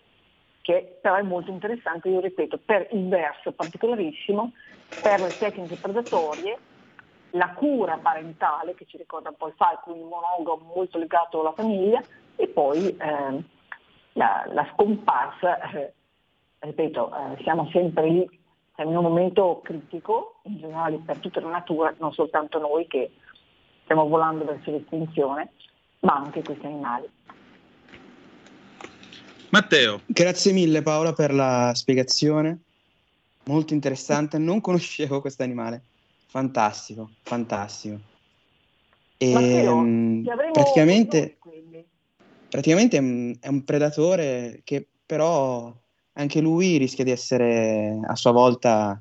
che 0.62 0.99
però 1.00 1.16
è 1.16 1.23
molto 1.23 1.50
interessante, 1.50 2.09
io 2.09 2.21
ripeto, 2.21 2.59
per 2.64 2.88
il 2.92 3.09
verso 3.09 3.52
particolarissimo, 3.52 4.52
per 5.02 5.21
le 5.21 5.37
tecniche 5.37 5.76
predatorie, 5.76 6.59
la 7.33 7.50
cura 7.50 7.99
parentale 7.99 8.75
che 8.75 8.87
ci 8.87 8.97
ricorda 8.97 9.31
un 9.31 9.37
po' 9.37 9.49
il 9.49 9.54
falco, 9.57 9.92
un 9.92 10.09
monogamo 10.09 10.73
molto 10.75 10.99
legato 10.99 11.40
alla 11.40 11.52
famiglia 11.52 12.02
e 12.37 12.47
poi 12.49 12.97
eh, 12.97 13.45
la, 14.12 14.45
la, 14.49 14.69
scomparsa, 14.73 15.71
eh, 15.71 15.92
ripeto, 16.61 17.11
eh, 17.11 17.42
siamo 17.42 17.69
sempre 17.73 18.09
lì, 18.09 18.40
siamo 18.75 18.90
in 18.90 18.97
un 18.97 19.04
momento 19.04 19.61
critico 19.62 20.40
in 20.45 20.59
generale 20.59 20.99
per 21.04 21.19
tutta 21.19 21.40
la 21.40 21.49
natura, 21.49 21.95
non 21.99 22.12
soltanto 22.12 22.59
noi 22.59 22.87
che 22.87 23.12
stiamo 23.85 24.07
volando 24.07 24.45
verso 24.45 24.71
l'estinzione, 24.71 25.52
ma 26.00 26.14
anche 26.14 26.42
questi 26.42 26.66
animali. 26.66 27.09
Matteo. 29.53 30.01
Grazie 30.07 30.53
mille 30.53 30.81
Paola 30.81 31.13
per 31.13 31.35
la 31.35 31.73
spiegazione, 31.75 32.61
molto 33.45 33.75
interessante, 33.75 34.39
non 34.39 34.63
conoscevo 34.63 35.21
questo 35.21 35.43
animale, 35.43 35.83
fantastico, 36.27 37.11
fantastico. 37.21 37.99
E, 39.19 39.33
Matteo, 39.35 39.79
avremo 40.33 40.53
praticamente, 40.53 41.37
praticamente 42.49 42.97
è 42.97 43.01
un, 43.01 43.37
è 43.39 43.49
un 43.49 43.63
predatore 43.63 44.63
che 44.65 44.89
però 45.05 45.71
anche 46.15 46.41
lui 46.41 46.79
rischia 46.79 47.05
di 47.05 47.11
essere 47.11 48.01
a 48.07 48.17
sua 48.17 48.33
volta 48.33 48.99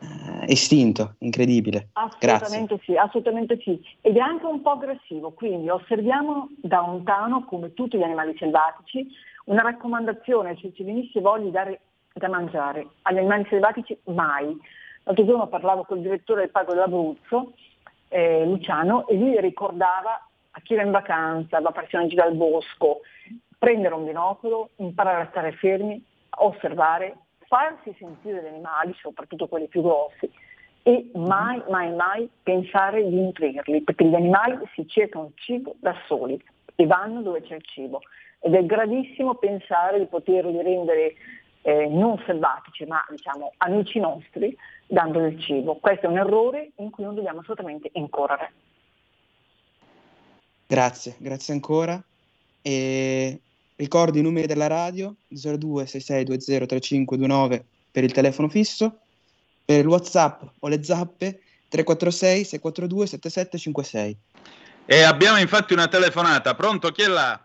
eh, 0.00 0.50
estinto, 0.50 1.16
incredibile. 1.18 1.90
Grazie. 2.18 2.46
Assolutamente 2.46 2.80
sì, 2.84 2.96
assolutamente 2.96 3.58
sì. 3.62 3.78
Ed 4.00 4.16
è 4.16 4.20
anche 4.20 4.46
un 4.46 4.62
po' 4.62 4.70
aggressivo, 4.70 5.32
quindi 5.32 5.68
osserviamo 5.68 6.48
da 6.56 6.80
lontano, 6.80 7.44
come 7.44 7.74
tutti 7.74 7.98
gli 7.98 8.02
animali 8.02 8.34
selvatici, 8.38 9.06
una 9.44 9.62
raccomandazione, 9.62 10.56
se 10.60 10.72
ci 10.72 10.84
venisse 10.84 11.20
voglia 11.20 11.44
di 11.44 11.50
dare 11.50 11.80
da 12.12 12.28
mangiare 12.28 12.86
agli 13.02 13.18
animali 13.18 13.46
selvatici, 13.48 13.98
mai. 14.04 14.56
L'altro 15.04 15.24
giorno 15.24 15.46
parlavo 15.48 15.84
con 15.84 15.96
il 15.96 16.02
direttore 16.04 16.42
del 16.42 16.50
Parco 16.50 16.72
dell'Abruzzo, 16.72 17.54
eh, 18.08 18.44
Luciano, 18.44 19.08
e 19.08 19.16
lui 19.16 19.40
ricordava 19.40 20.28
a 20.50 20.60
chi 20.60 20.74
era 20.74 20.82
in 20.82 20.90
vacanza, 20.90 21.60
va 21.60 21.70
a 21.70 21.72
farsi 21.72 21.96
una 21.96 22.06
gira 22.06 22.24
al 22.24 22.34
bosco, 22.34 23.00
prendere 23.58 23.94
un 23.94 24.04
binocolo, 24.04 24.70
imparare 24.76 25.22
a 25.22 25.28
stare 25.30 25.52
fermi, 25.52 26.04
osservare, 26.38 27.16
farsi 27.46 27.94
sentire 27.98 28.42
gli 28.42 28.46
animali, 28.46 28.94
soprattutto 29.00 29.48
quelli 29.48 29.66
più 29.66 29.82
grossi, 29.82 30.30
e 30.84 31.10
mai, 31.14 31.62
mai, 31.68 31.94
mai 31.94 32.28
pensare 32.42 33.02
di 33.02 33.14
nutrirli, 33.14 33.82
perché 33.82 34.04
gli 34.04 34.14
animali 34.14 34.58
si 34.74 34.86
cercano 34.86 35.30
cibo 35.36 35.74
da 35.80 35.94
soli 36.06 36.40
e 36.74 36.86
vanno 36.86 37.22
dove 37.22 37.42
c'è 37.42 37.54
il 37.54 37.64
cibo 37.64 38.00
ed 38.44 38.54
è 38.54 38.66
gravissimo 38.66 39.36
pensare 39.36 40.00
di 40.00 40.06
poterli 40.06 40.60
rendere 40.62 41.14
eh, 41.62 41.86
non 41.86 42.20
selvatici, 42.26 42.84
ma 42.84 43.06
diciamo 43.08 43.52
amici 43.58 44.00
nostri, 44.00 44.58
dando 44.84 45.20
del 45.20 45.40
cibo. 45.40 45.76
Questo 45.76 46.06
è 46.06 46.08
un 46.08 46.18
errore 46.18 46.72
in 46.76 46.90
cui 46.90 47.04
non 47.04 47.14
dobbiamo 47.14 47.38
assolutamente 47.38 47.90
incorrere. 47.92 48.52
Grazie, 50.66 51.14
grazie 51.18 51.54
ancora. 51.54 52.02
E 52.62 53.38
ricordo 53.76 54.18
i 54.18 54.22
numeri 54.22 54.48
della 54.48 54.66
radio 54.66 55.14
0266203529 55.32 57.62
per 57.92 58.02
il 58.02 58.12
telefono 58.12 58.48
fisso, 58.48 58.98
per 59.64 59.78
il 59.80 59.86
WhatsApp 59.86 60.42
o 60.58 60.66
le 60.66 60.82
zappe 60.82 61.42
346 61.68 62.44
642 62.44 63.06
7756. 63.06 64.16
E 64.84 65.02
abbiamo 65.02 65.38
infatti 65.38 65.74
una 65.74 65.86
telefonata. 65.86 66.56
Pronto? 66.56 66.90
Chi 66.90 67.02
è 67.02 67.06
là? 67.06 67.40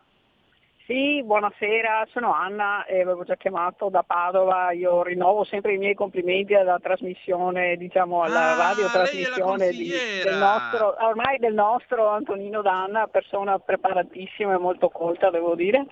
Sì, 0.87 1.21
buonasera, 1.21 2.07
sono 2.13 2.31
Anna 2.33 2.85
e 2.85 3.01
avevo 3.01 3.25
già 3.25 3.35
chiamato 3.35 3.89
da 3.89 4.03
Padova, 4.03 4.71
io 4.71 5.03
rinnovo 5.03 5.43
sempre 5.43 5.73
i 5.73 5.77
miei 5.77 5.93
complimenti 5.95 6.53
alla 6.53 6.79
trasmissione, 6.81 7.75
diciamo 7.75 8.21
alla 8.23 8.53
Ah, 8.53 8.67
radiotrasmissione 8.69 9.69
di- 9.71 9.89
del 10.23 10.37
nostro, 10.37 10.95
ormai 11.05 11.39
del 11.39 11.53
nostro 11.53 12.07
Antonino 12.07 12.61
Danna, 12.61 13.07
persona 13.07 13.59
preparatissima 13.59 14.53
e 14.53 14.57
molto 14.57 14.87
colta 14.87 15.29
devo 15.29 15.55
dire. 15.55 15.85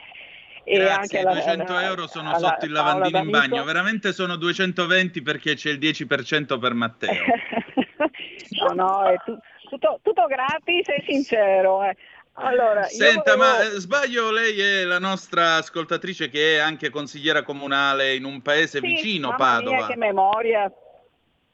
E 0.63 0.77
Grazie, 0.77 1.19
alla- 1.19 1.33
200 1.33 1.73
alla- 1.73 1.83
euro 1.87 2.07
sono 2.07 2.29
alla 2.29 2.37
sotto 2.37 2.65
il 2.65 2.71
lavandino 2.71 3.17
in 3.17 3.29
bagno. 3.29 3.63
Veramente 3.65 4.13
sono 4.13 4.37
220 4.37 5.21
perché 5.21 5.55
c'è 5.55 5.71
il 5.71 5.77
10% 5.77 6.57
per 6.57 6.73
Matteo. 6.73 7.11
no, 8.65 8.73
no, 8.73 9.03
è 9.03 9.15
tu- 9.25 9.37
tutto, 9.67 9.99
tutto 10.01 10.25
gratis 10.25 10.87
e 10.87 11.03
sincero. 11.05 11.83
eh. 11.83 11.95
Allora, 12.37 12.83
Senta, 12.83 13.35
volevo- 13.35 13.57
ma 13.57 13.61
eh, 13.63 13.79
sbaglio, 13.79 14.29
lei 14.31 14.59
è 14.59 14.83
la 14.83 14.99
nostra 14.99 15.55
ascoltatrice 15.55 16.29
che 16.29 16.55
è 16.55 16.59
anche 16.59 16.89
consigliera 16.89 17.43
comunale 17.43 18.13
in 18.13 18.25
un 18.25 18.41
paese 18.41 18.79
Sì, 18.79 18.87
vicino, 18.87 19.29
mamma 19.29 19.37
Padova. 19.37 19.75
Mia, 19.77 19.87
che 19.87 19.95
memoria. 19.95 20.71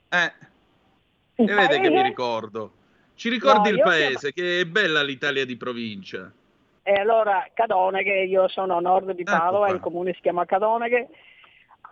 Eh, 0.09 0.33
Il 1.35 1.49
e 1.49 1.53
vede 1.53 1.79
che 1.79 1.89
mi 1.89 2.01
ricordo. 2.01 2.71
Ci 3.13 3.29
ricordi 3.29 3.69
No, 3.69 3.75
il 3.75 3.81
paese, 3.81 4.33
che 4.33 4.61
è 4.61 4.65
bella 4.65 5.03
l'Italia 5.03 5.45
di 5.45 5.55
provincia. 5.55 6.31
E 6.81 6.93
allora 6.93 7.47
Cadoneghe, 7.53 8.23
io 8.23 8.47
sono 8.47 8.77
a 8.77 8.79
nord 8.79 9.11
di 9.11 9.21
Ecco 9.21 9.31
Padova, 9.31 9.67
qua. 9.67 9.75
il 9.75 9.81
comune 9.81 10.13
si 10.13 10.21
chiama 10.21 10.45
Cadoneghe. 10.45 11.09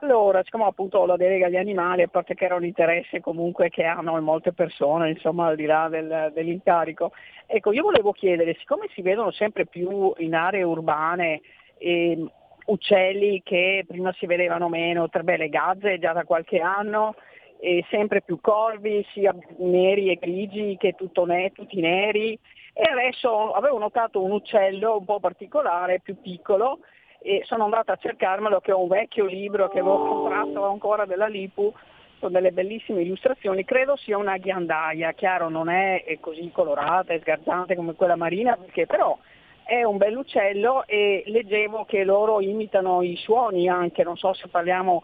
Allora, 0.01 0.41
siccome 0.43 0.63
appunto 0.63 1.05
la 1.05 1.17
delega 1.17 1.47
agli 1.47 1.57
animali, 1.57 2.03
a 2.03 2.07
parte 2.07 2.33
che 2.33 2.45
era 2.45 2.55
un 2.55 2.63
interesse 2.63 3.19
comunque 3.19 3.69
che 3.69 3.83
hanno 3.83 4.19
molte 4.21 4.53
persone, 4.53 5.09
insomma, 5.09 5.47
al 5.47 5.57
di 5.57 5.65
là 5.65 5.89
del- 5.89 6.31
dell'incarico, 6.33 7.11
ecco, 7.45 7.73
io 7.73 7.83
volevo 7.83 8.13
chiedere, 8.13 8.55
siccome 8.59 8.87
si 8.93 9.01
vedono 9.01 9.31
sempre 9.31 9.65
più 9.65 10.13
in 10.17 10.35
aree 10.35 10.63
urbane 10.63 11.41
ehm, 11.79 12.31
uccelli 12.67 13.41
che 13.43 13.83
prima 13.85 14.13
si 14.13 14.25
vedevano 14.25 14.69
meno, 14.69 15.09
tra 15.09 15.21
beh, 15.21 15.37
le 15.37 15.49
gazze 15.49 15.99
già 15.99 16.13
da 16.13 16.23
qualche 16.23 16.59
anno, 16.59 17.15
e 17.59 17.83
sempre 17.89 18.21
più 18.21 18.39
corvi, 18.39 19.05
sia 19.11 19.35
neri 19.57 20.09
e 20.11 20.15
grigi 20.15 20.77
che 20.79 20.95
ne- 21.25 21.51
tutti 21.51 21.81
neri, 21.81 22.39
e 22.73 22.83
adesso 22.89 23.51
avevo 23.51 23.77
notato 23.77 24.23
un 24.23 24.31
uccello 24.31 24.97
un 24.97 25.03
po' 25.05 25.19
particolare, 25.19 25.99
più 25.99 26.21
piccolo, 26.21 26.79
e 27.21 27.41
sono 27.45 27.65
andata 27.65 27.93
a 27.93 27.97
cercarmelo 27.97 28.61
che 28.61 28.71
ho 28.71 28.81
un 28.81 28.87
vecchio 28.87 29.25
libro 29.25 29.67
che 29.69 29.79
avevo 29.79 30.05
comprato 30.05 30.65
ancora 30.65 31.05
della 31.05 31.27
Lipu 31.27 31.73
con 32.19 32.31
delle 32.31 32.51
bellissime 32.51 33.01
illustrazioni, 33.01 33.63
credo 33.63 33.95
sia 33.95 34.17
una 34.17 34.37
ghiandaia, 34.37 35.13
chiaro 35.13 35.49
non 35.49 35.69
è 35.69 36.17
così 36.19 36.51
colorata 36.51 37.13
e 37.13 37.19
sgarzante 37.19 37.75
come 37.75 37.93
quella 37.93 38.17
marina, 38.17 38.57
perché 38.57 38.85
però 38.85 39.17
è 39.63 39.83
un 39.83 39.97
bell'uccello 39.97 40.85
e 40.85 41.23
leggevo 41.27 41.85
che 41.85 42.03
loro 42.03 42.41
imitano 42.41 43.01
i 43.01 43.15
suoni 43.15 43.69
anche, 43.69 44.03
non 44.03 44.17
so 44.17 44.33
se 44.33 44.47
parliamo 44.49 45.03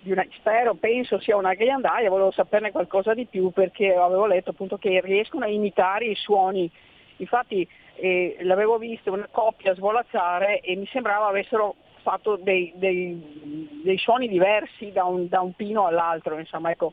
di 0.00 0.12
una, 0.12 0.26
spero, 0.36 0.74
penso 0.74 1.20
sia 1.20 1.36
una 1.36 1.54
ghiandaia, 1.54 2.08
volevo 2.08 2.30
saperne 2.30 2.72
qualcosa 2.72 3.14
di 3.14 3.26
più 3.26 3.50
perché 3.50 3.94
avevo 3.94 4.26
letto 4.26 4.50
appunto 4.50 4.78
che 4.78 5.00
riescono 5.00 5.44
a 5.44 5.48
imitare 5.48 6.06
i 6.06 6.14
suoni, 6.14 6.70
infatti 7.18 7.68
eh, 7.98 8.36
l'avevo 8.42 8.78
visto 8.78 9.12
una 9.12 9.28
coppia 9.30 9.74
svolazzare 9.74 10.60
e 10.60 10.76
mi 10.76 10.86
sembrava 10.86 11.26
avessero 11.26 11.74
fatto 12.02 12.36
dei, 12.36 12.72
dei- 12.76 13.80
dei 13.82 13.98
suoni 13.98 14.28
diversi 14.28 14.92
da 14.92 15.04
un, 15.04 15.28
da 15.28 15.40
un 15.40 15.52
pino 15.52 15.86
all'altro, 15.86 16.38
insomma 16.38 16.70
ecco, 16.70 16.92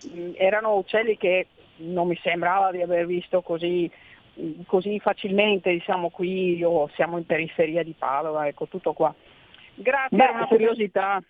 mh, 0.00 0.32
erano 0.34 0.74
uccelli 0.76 1.16
che 1.16 1.46
non 1.76 2.08
mi 2.08 2.18
sembrava 2.22 2.70
di 2.72 2.82
aver 2.82 3.06
visto 3.06 3.42
così, 3.42 3.90
mh, 4.34 4.62
così 4.66 4.98
facilmente, 4.98 5.70
diciamo 5.70 6.10
qui 6.10 6.62
o 6.64 6.88
siamo 6.94 7.16
in 7.16 7.26
periferia 7.26 7.82
di 7.82 7.94
Padova, 7.96 8.46
ecco 8.46 8.66
tutto 8.66 8.92
qua. 8.92 9.14
Grazie, 9.74 10.16
Beh, 10.16 10.28
una 10.28 10.46
curiosità. 10.46 11.22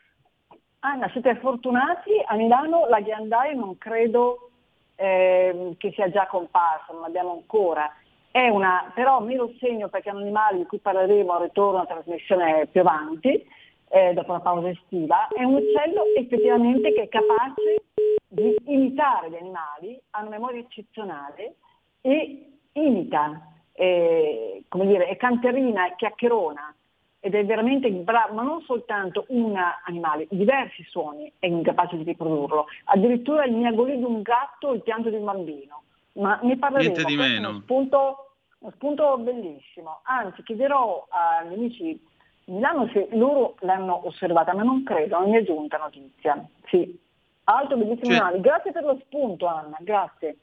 Anna, 0.81 1.11
siete 1.11 1.37
fortunati, 1.37 2.11
a 2.27 2.35
Milano 2.37 2.87
la 2.89 3.01
ghiandaia 3.01 3.53
non 3.53 3.77
credo 3.77 4.51
ehm, 4.97 5.77
che 5.77 5.93
sia 5.93 6.11
già 6.11 6.27
comparsa, 6.27 6.93
non 6.93 7.03
l'abbiamo 7.03 7.33
ancora. 7.33 7.95
È 8.33 8.47
una, 8.49 8.93
però 8.95 9.21
me 9.21 9.35
segno 9.59 9.89
perché 9.89 10.11
è 10.11 10.13
un 10.13 10.21
animale 10.21 10.59
di 10.59 10.67
cui 10.67 10.79
parleremo 10.79 11.33
al 11.33 11.43
ritorno 11.43 11.81
a 11.81 11.87
trasmissione 11.87 12.69
più 12.71 12.81
avanti, 12.81 13.45
eh, 13.89 14.13
dopo 14.15 14.33
la 14.33 14.41
pausa 14.41 14.69
estiva, 14.69 15.27
è 15.29 15.43
un 15.43 15.55
uccello 15.55 16.05
effettivamente 16.17 16.93
che 16.93 17.03
è 17.03 17.09
capace 17.09 17.83
di 18.29 18.55
imitare 18.67 19.31
gli 19.31 19.37
animali, 19.37 20.01
ha 20.11 20.21
una 20.21 20.31
memoria 20.31 20.61
eccezionale 20.61 21.57
e 22.01 22.53
imita, 22.75 23.49
eh, 23.73 24.63
come 24.69 24.87
dire, 24.87 25.07
è 25.07 25.17
canterina, 25.17 25.89
è 25.89 25.97
chiacchierona 25.97 26.73
ed 27.19 27.35
è 27.35 27.45
veramente 27.45 27.91
bravo, 27.91 28.35
ma 28.35 28.43
non 28.43 28.63
soltanto 28.63 29.25
un 29.31 29.61
animale, 29.85 30.29
diversi 30.31 30.85
suoni 30.85 31.31
è 31.41 31.47
incapace 31.47 31.97
di 31.97 32.05
riprodurlo, 32.05 32.67
addirittura 32.85 33.45
il 33.45 33.55
miagolio 33.55 33.97
di 33.97 34.05
un 34.05 34.23
gatto 34.23 34.69
o 34.69 34.73
il 34.73 34.83
pianto 34.83 35.11
di 35.11 35.17
un 35.17 35.25
bambino, 35.25 35.83
ma 36.15 36.39
ne 36.43 36.57
parleremo, 36.59 36.93
Niente 36.95 37.05
di 37.11 37.17
meno. 37.17 37.49
uno 37.51 37.61
spunto, 37.61 38.35
uno 38.59 38.73
spunto 38.75 39.19
bellissimo, 39.19 40.01
anzi 40.05 40.43
chiederò 40.43 41.07
agli 41.09 41.55
amici 41.55 41.83
di 42.45 42.53
Milano 42.53 42.89
se 42.93 43.09
loro 43.13 43.57
l'hanno 43.61 44.07
osservata, 44.07 44.53
ma 44.55 44.63
non 44.63 44.83
credo, 44.83 45.19
non 45.21 45.31
mi 45.31 45.37
è 45.37 45.45
giunta 45.45 45.77
notizia, 45.79 46.45
sì, 46.67 46.99
altro 47.45 47.77
bellissimo 47.77 48.17
Cioè- 48.17 48.41
grazie 48.41 48.73
per 48.73 48.85
lo 48.85 48.99
spunto 49.05 49.47
Anna, 49.47 49.77
grazie. 49.81 50.37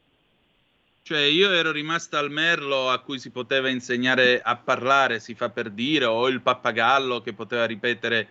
Cioè, 1.07 1.21
io 1.21 1.51
ero 1.53 1.71
rimasta 1.71 2.19
al 2.19 2.29
merlo 2.29 2.89
a 2.89 2.99
cui 2.99 3.17
si 3.17 3.31
poteva 3.31 3.69
insegnare 3.69 4.41
a 4.41 4.57
parlare, 4.57 5.21
si 5.21 5.35
fa 5.35 5.49
per 5.49 5.69
dire, 5.69 6.03
o 6.03 6.27
il 6.27 6.41
pappagallo 6.41 7.21
che 7.21 7.31
poteva 7.31 7.65
ripetere 7.65 8.27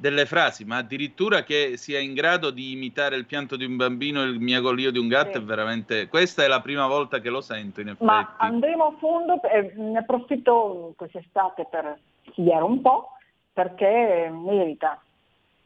delle 0.00 0.26
frasi, 0.26 0.64
ma 0.64 0.76
addirittura 0.76 1.42
che 1.42 1.76
sia 1.76 1.98
in 1.98 2.14
grado 2.14 2.50
di 2.50 2.70
imitare 2.70 3.16
il 3.16 3.26
pianto 3.26 3.56
di 3.56 3.64
un 3.64 3.76
bambino 3.76 4.22
e 4.22 4.26
il 4.26 4.38
miagolio 4.38 4.92
di 4.92 4.98
un 4.98 5.08
gatto 5.08 5.32
Sì. 5.32 5.38
è 5.38 5.42
veramente... 5.42 6.06
Questa 6.06 6.44
è 6.44 6.46
la 6.46 6.60
prima 6.60 6.86
volta 6.86 7.18
che 7.18 7.30
lo 7.30 7.40
sento, 7.40 7.80
in 7.80 7.88
effetti. 7.88 8.04
Ma 8.04 8.36
andremo 8.38 8.84
a 8.84 8.96
fondo, 8.98 9.42
eh, 9.42 9.72
ne 9.74 9.98
approfitto 9.98 10.94
quest'estate 10.96 11.66
per 11.68 11.98
studiare 12.30 12.62
un 12.62 12.80
po', 12.80 13.08
perché 13.52 14.30
merita, 14.32 15.02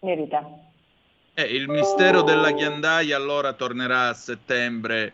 merita. 0.00 0.42
Eh, 1.34 1.42
il 1.42 1.68
mistero 1.68 2.22
della 2.22 2.52
ghiandaia 2.52 3.14
allora 3.14 3.52
tornerà 3.52 4.08
a 4.08 4.14
settembre 4.14 5.12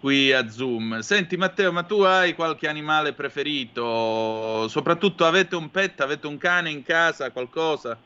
qui 0.00 0.30
a 0.30 0.48
Zoom. 0.48 1.00
Senti 1.00 1.38
Matteo, 1.38 1.72
ma 1.72 1.84
tu 1.84 2.00
hai 2.02 2.34
qualche 2.34 2.68
animale 2.68 3.14
preferito? 3.14 4.68
Soprattutto 4.68 5.24
avete 5.24 5.56
un 5.56 5.70
pet, 5.70 6.00
avete 6.02 6.26
un 6.26 6.36
cane 6.36 6.70
in 6.70 6.82
casa, 6.82 7.30
qualcosa? 7.30 7.98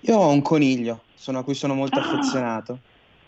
Io 0.00 0.16
ho 0.16 0.28
un 0.30 0.42
coniglio, 0.42 1.02
sono- 1.14 1.38
a 1.38 1.44
cui 1.44 1.54
sono 1.54 1.74
molto 1.74 1.98
Ah. 1.98 2.02
affezionato. 2.02 2.78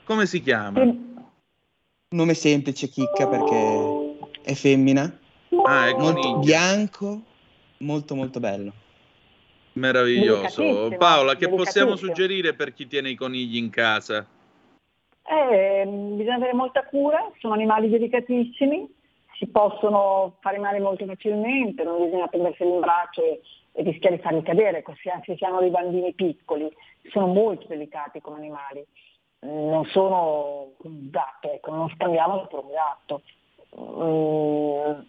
Come 0.04 0.26
si 0.26 0.40
chiama? 0.40 0.80
Un 0.80 2.16
nome 2.16 2.34
semplice, 2.34 2.88
Chicca, 2.88 3.26
perché 3.26 4.16
è 4.42 4.54
femmina, 4.54 5.18
Ah, 5.64 5.88
è 5.88 5.94
molto 5.94 6.20
coniglio. 6.20 6.38
bianco, 6.38 7.20
molto 7.78 8.14
molto 8.14 8.40
bello. 8.40 8.72
Meraviglioso. 9.74 10.90
Paola, 10.98 11.36
che 11.36 11.48
possiamo 11.48 11.96
suggerire 11.96 12.54
per 12.54 12.72
chi 12.72 12.86
tiene 12.86 13.10
i 13.10 13.14
conigli 13.14 13.56
in 13.56 13.70
casa? 13.70 14.26
Eh, 15.22 15.84
bisogna 15.86 16.36
avere 16.36 16.54
molta 16.54 16.84
cura, 16.84 17.30
sono 17.38 17.54
animali 17.54 17.88
delicatissimi, 17.88 18.88
si 19.38 19.46
possono 19.46 20.36
fare 20.40 20.58
male 20.58 20.80
molto 20.80 21.06
facilmente, 21.06 21.84
non 21.84 22.04
bisogna 22.04 22.26
prenderseli 22.26 22.70
in 22.70 22.80
braccio 22.80 23.22
e, 23.22 23.40
rischiare 23.72 24.16
di 24.16 24.22
farli 24.22 24.42
cadere, 24.42 24.84
se 25.00 25.44
hanno 25.44 25.60
dei 25.60 25.70
bambini 25.70 26.12
piccoli, 26.12 26.70
sono 27.10 27.26
molto 27.26 27.66
delicati 27.66 28.20
come 28.20 28.38
animali, 28.38 28.84
non 29.40 29.84
sono 29.86 30.72
un 30.76 31.10
gatto, 31.10 31.50
ecco, 31.50 31.70
non 31.72 31.88
scambiamolo 31.90 32.46
per 32.46 32.60
un 32.64 32.70
gatto. 32.70 33.22
Mm, 33.78 35.00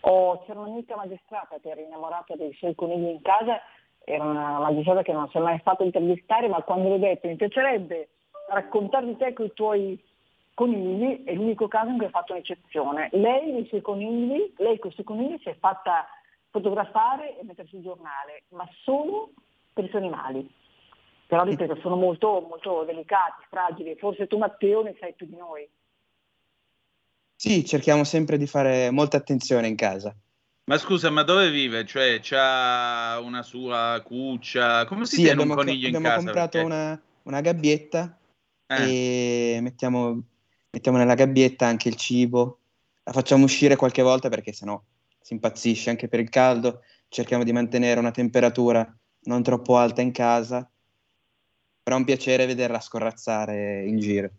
ho- 0.00 0.42
c'era 0.44 0.60
un'amica 0.60 0.96
magistrata 0.96 1.58
che 1.60 1.68
era 1.68 1.80
innamorata 1.80 2.34
dei 2.34 2.52
suoi 2.54 2.74
conigli 2.74 3.08
in 3.08 3.22
casa, 3.22 3.60
era 4.04 4.24
una 4.24 4.58
magistrata 4.58 5.02
che 5.02 5.12
non 5.12 5.28
si 5.28 5.36
è 5.36 5.40
mai 5.40 5.60
fatto 5.60 5.84
intervistare, 5.84 6.48
ma 6.48 6.62
quando 6.62 6.88
le 6.88 6.94
ho 6.94 6.98
detto 6.98 7.28
mi 7.28 7.36
piacerebbe 7.36 8.08
raccontare 8.48 9.16
te 9.16 9.32
con 9.32 9.46
i 9.46 9.52
tuoi 9.52 10.02
conigli, 10.54 11.24
è 11.24 11.32
l'unico 11.34 11.68
caso 11.68 11.90
in 11.90 11.96
cui 11.96 12.06
ha 12.06 12.10
fatto 12.10 12.32
un'eccezione. 12.32 13.08
Lei, 13.12 13.52
lei 13.52 13.52
con 13.78 14.00
i 14.00 14.94
suoi 14.94 15.04
conigli 15.04 15.38
si 15.40 15.48
è 15.48 15.56
fatta 15.58 16.06
fotografare 16.52 17.38
e 17.38 17.44
mettere 17.44 17.66
sul 17.66 17.80
giornale, 17.82 18.44
ma 18.50 18.68
solo 18.84 19.32
per 19.72 19.84
i 19.84 19.88
suoi 19.88 20.02
animali. 20.02 20.48
Però 21.26 21.42
ripeto, 21.44 21.76
sono 21.80 21.96
molto, 21.96 22.44
molto 22.46 22.84
delicati, 22.84 23.42
fragili, 23.48 23.96
forse 23.96 24.26
tu 24.26 24.36
Matteo 24.36 24.82
ne 24.82 24.94
sai 25.00 25.14
più 25.14 25.26
di 25.26 25.36
noi. 25.36 25.68
Sì, 27.34 27.64
cerchiamo 27.64 28.04
sempre 28.04 28.36
di 28.36 28.46
fare 28.46 28.90
molta 28.90 29.16
attenzione 29.16 29.66
in 29.66 29.74
casa. 29.74 30.14
Ma 30.64 30.76
scusa, 30.78 31.10
ma 31.10 31.22
dove 31.22 31.50
vive? 31.50 31.84
Cioè, 31.84 32.20
c'ha 32.22 33.18
una 33.20 33.42
sua 33.42 34.00
cuccia? 34.04 34.84
Come 34.84 35.06
si 35.06 35.16
Sì, 35.16 35.22
tiene 35.22 35.40
un 35.40 35.50
abbiamo, 35.50 35.54
coniglio 35.62 35.88
in 35.88 35.94
abbiamo 35.96 36.14
casa? 36.14 36.24
comprato 36.24 36.58
Perché- 36.58 36.66
una, 36.66 37.02
una 37.22 37.40
gabbietta 37.40 38.18
Eh, 38.66 39.56
e 39.56 39.60
mettiamo, 39.60 40.22
mettiamo 40.70 40.98
nella 40.98 41.14
gabbietta 41.14 41.66
anche 41.66 41.88
il 41.88 41.96
cibo. 41.96 42.58
La 43.04 43.12
facciamo 43.12 43.44
uscire 43.44 43.74
qualche 43.74 44.02
volta 44.02 44.28
perché 44.28 44.52
sennò 44.52 44.80
si 45.22 45.32
impazzisce 45.34 45.90
anche 45.90 46.08
per 46.08 46.20
il 46.20 46.28
caldo. 46.28 46.82
Cerchiamo 47.08 47.44
di 47.44 47.52
mantenere 47.52 48.00
una 48.00 48.10
temperatura 48.10 48.86
non 49.24 49.42
troppo 49.42 49.76
alta 49.76 50.00
in 50.00 50.12
casa. 50.12 50.68
Però 51.82 51.96
è 51.96 51.98
un 51.98 52.04
piacere 52.04 52.46
vederla 52.46 52.80
scorrazzare 52.80 53.84
in 53.86 53.98
giro. 53.98 54.30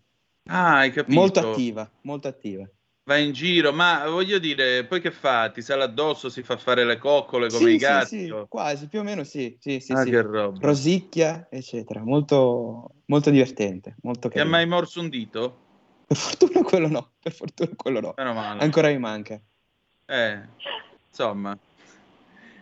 Ah, 0.46 0.80
hai 0.80 0.92
capito. 0.92 1.20
Molto 1.20 1.40
attiva, 1.40 1.90
molto 2.02 2.28
attiva. 2.28 2.70
Va 3.06 3.18
in 3.18 3.34
giro, 3.34 3.74
ma 3.74 4.08
voglio 4.08 4.40
dire, 4.40 4.86
poi 4.86 5.02
che 5.02 5.12
fa? 5.12 5.52
Ti 5.52 5.62
sale 5.62 5.84
addosso, 5.84 6.30
si 6.30 6.42
fa 6.42 6.56
fare 6.56 6.86
le 6.86 6.98
coccole 6.98 7.50
come 7.50 7.60
Sì, 7.66 7.74
i 7.74 7.78
sì, 7.78 7.80
gatti? 7.80 8.26
sì, 8.26 8.30
o- 8.30 8.48
quasi, 8.48 8.88
più 8.88 9.00
o 9.00 9.04
meno 9.04 9.26
sì, 9.26 9.58
sì, 9.60 9.82
sì, 9.82 9.92
ah, 9.92 10.04
sì. 10.04 10.12
Rosicchia, 10.60 11.48
eccetera. 11.50 12.02
Molto, 12.02 12.90
molto 13.08 13.30
divertente, 13.30 13.98
molto 14.04 14.30
Ti 14.30 14.40
ha 14.40 14.46
mai 14.46 14.66
morso 14.66 15.02
un 15.02 15.10
dito? 15.10 15.58
Per 16.08 16.16
fortuna 16.16 16.62
quello 16.62 16.88
no, 16.88 17.12
per 17.20 17.34
fortuna 17.34 17.72
quello 17.76 18.00
no. 18.00 18.14
Meno 18.16 18.34
male. 18.34 18.64
Ancora 18.64 18.88
mi 18.88 19.00
manca. 19.00 19.42
Eh, 20.14 20.40
insomma, 21.10 21.58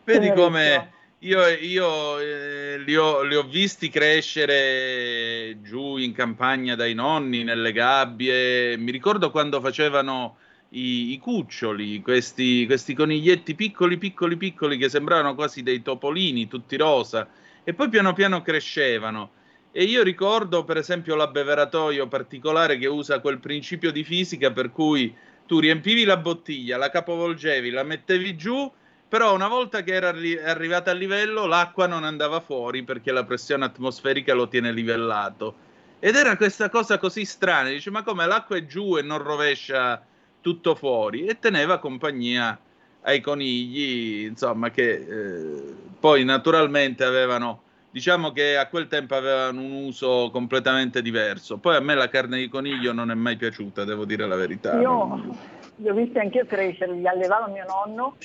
vedi 0.06 0.32
come 0.32 0.90
io, 1.20 1.46
io, 1.48 2.18
eh, 2.18 2.80
li, 2.80 2.96
ho, 2.96 3.24
li 3.24 3.36
ho 3.36 3.44
visti 3.44 3.90
crescere 3.90 5.58
giù 5.62 5.98
in 5.98 6.14
campagna 6.14 6.76
dai 6.76 6.94
nonni, 6.94 7.44
nelle 7.44 7.74
gabbie. 7.74 8.78
Mi 8.78 8.90
ricordo 8.92 9.32
quando 9.32 9.60
facevano 9.60 10.38
i, 10.70 11.12
i 11.12 11.20
cuccioli, 11.20 12.02
questi, 12.02 12.66
questi 12.66 12.94
coniglietti 12.94 13.54
piccoli, 13.54 13.98
piccoli, 13.98 14.38
piccoli 14.38 14.78
che 14.78 14.88
sembravano 14.88 15.36
quasi 15.36 15.62
dei 15.62 15.82
topolini, 15.82 16.48
tutti 16.48 16.78
rosa, 16.78 17.28
e 17.66 17.74
poi 17.74 17.90
piano 17.90 18.14
piano 18.14 18.42
crescevano. 18.42 19.32
E 19.74 19.84
io 19.84 20.04
ricordo, 20.04 20.64
per 20.64 20.78
esempio, 20.78 21.16
l'abbeveratoio 21.16 22.08
particolare 22.08 22.78
che 22.78 22.88
usa 22.88 23.20
quel 23.20 23.40
principio 23.40 23.92
di 23.92 24.06
fisica 24.06 24.52
per 24.52 24.72
cui 24.72 25.14
tu 25.52 25.60
riempivi 25.60 26.06
la 26.06 26.16
bottiglia, 26.16 26.78
la 26.78 26.90
capovolgevi, 26.90 27.72
la 27.72 27.84
mettevi 27.84 28.38
giù, 28.38 28.72
però 29.10 29.36
una 29.36 29.50
volta 29.50 29.84
che 29.84 29.92
era 29.92 30.08
arri- 30.08 30.40
arrivata 30.40 30.92
a 30.92 30.94
livello 30.94 31.46
l'acqua 31.46 31.88
non 31.88 32.06
andava 32.06 32.40
fuori 32.40 32.84
perché 32.84 33.12
la 33.12 33.26
pressione 33.26 33.66
atmosferica 33.66 34.34
lo 34.34 34.48
tiene 34.48 34.72
livellato. 34.72 35.54
Ed 36.00 36.16
era 36.16 36.38
questa 36.38 36.70
cosa 36.70 36.98
così 36.98 37.26
strana, 37.26 37.68
dice 37.68 37.90
ma 37.90 38.02
come 38.02 38.26
l'acqua 38.28 38.56
è 38.56 38.66
giù 38.66 38.96
e 38.96 39.02
non 39.02 39.18
rovescia 39.18 40.02
tutto 40.40 40.74
fuori 40.74 41.26
e 41.26 41.38
teneva 41.38 41.80
compagnia 41.80 42.58
ai 43.02 43.20
conigli, 43.20 44.24
insomma 44.24 44.70
che 44.70 44.90
eh, 44.90 45.74
poi 46.00 46.24
naturalmente 46.24 47.04
avevano, 47.04 47.64
diciamo 47.92 48.32
che 48.32 48.58
a 48.58 48.68
quel 48.68 48.88
tempo 48.88 49.16
avevano 49.16 49.62
un 49.62 49.72
uso 49.72 50.30
completamente 50.32 51.02
diverso. 51.02 51.58
Poi 51.60 51.76
a 51.76 51.82
me 51.82 51.94
la 51.94 52.10
carne 52.10 52.38
di 52.38 52.48
coniglio 52.50 52.94
non 52.94 53.12
è 53.12 53.16
mai 53.16 53.36
piaciuta, 53.36 53.84
devo 53.84 54.06
dire 54.06 54.26
la 54.26 54.36
verità. 54.36 54.80
Io 54.80 55.36
li 55.76 55.90
ho 55.90 55.94
visti 55.94 56.18
anch'io 56.18 56.46
crescere, 56.46 56.94
li 56.94 57.08
allevava 57.08 57.48
mio 57.48 57.66
nonno 57.66 58.16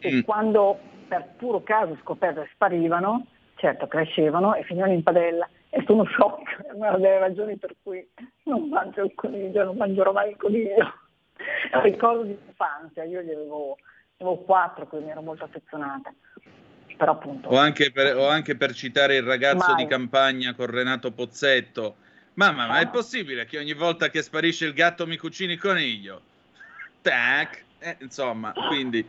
e 0.00 0.12
Mm. 0.12 0.20
quando 0.20 0.78
per 1.08 1.34
puro 1.36 1.62
caso 1.62 1.96
scoperto 2.02 2.46
sparivano, 2.52 3.26
certo 3.56 3.86
crescevano 3.86 4.54
e 4.54 4.62
finivano 4.64 4.92
in 4.92 5.02
padella. 5.02 5.48
È 5.68 5.76
stato 5.78 5.94
uno 5.94 6.06
shock, 6.16 6.62
è 6.62 6.72
una 6.72 6.92
delle 6.92 7.18
ragioni 7.18 7.56
per 7.56 7.74
cui 7.82 8.06
non 8.44 8.68
mangio 8.68 9.02
il 9.04 9.12
coniglio, 9.14 9.64
non 9.64 9.76
mangerò 9.76 10.12
mai 10.12 10.30
il 10.30 10.36
coniglio. 10.36 10.92
È 11.70 11.76
un 11.76 11.82
ricordo 11.82 12.22
di 12.22 12.38
infanzia, 12.46 13.04
io 13.04 13.22
gli 13.22 13.30
avevo, 13.30 13.76
avevo 14.18 14.36
quattro, 14.38 14.86
quindi 14.86 15.10
ero 15.10 15.22
molto 15.22 15.44
affezionata. 15.44 16.12
Però 16.96 17.12
appunto... 17.12 17.48
O 17.48 17.58
anche, 17.58 17.92
per, 17.92 18.16
o 18.16 18.28
anche 18.28 18.56
per 18.56 18.74
citare 18.74 19.16
il 19.16 19.22
ragazzo 19.22 19.72
Mai. 19.72 19.84
di 19.84 19.86
campagna 19.86 20.54
con 20.54 20.66
Renato 20.66 21.10
Pozzetto. 21.10 21.96
Mamma, 22.34 22.66
ma 22.66 22.80
è 22.80 22.88
possibile 22.88 23.46
che 23.46 23.58
ogni 23.58 23.74
volta 23.74 24.10
che 24.10 24.22
sparisce 24.22 24.66
il 24.66 24.72
gatto 24.72 25.06
mi 25.06 25.16
cucini 25.16 25.54
il 25.54 25.60
coniglio? 25.60 26.20
Tac! 27.02 27.64
Eh, 27.78 27.96
insomma, 28.00 28.52
quindi 28.52 29.06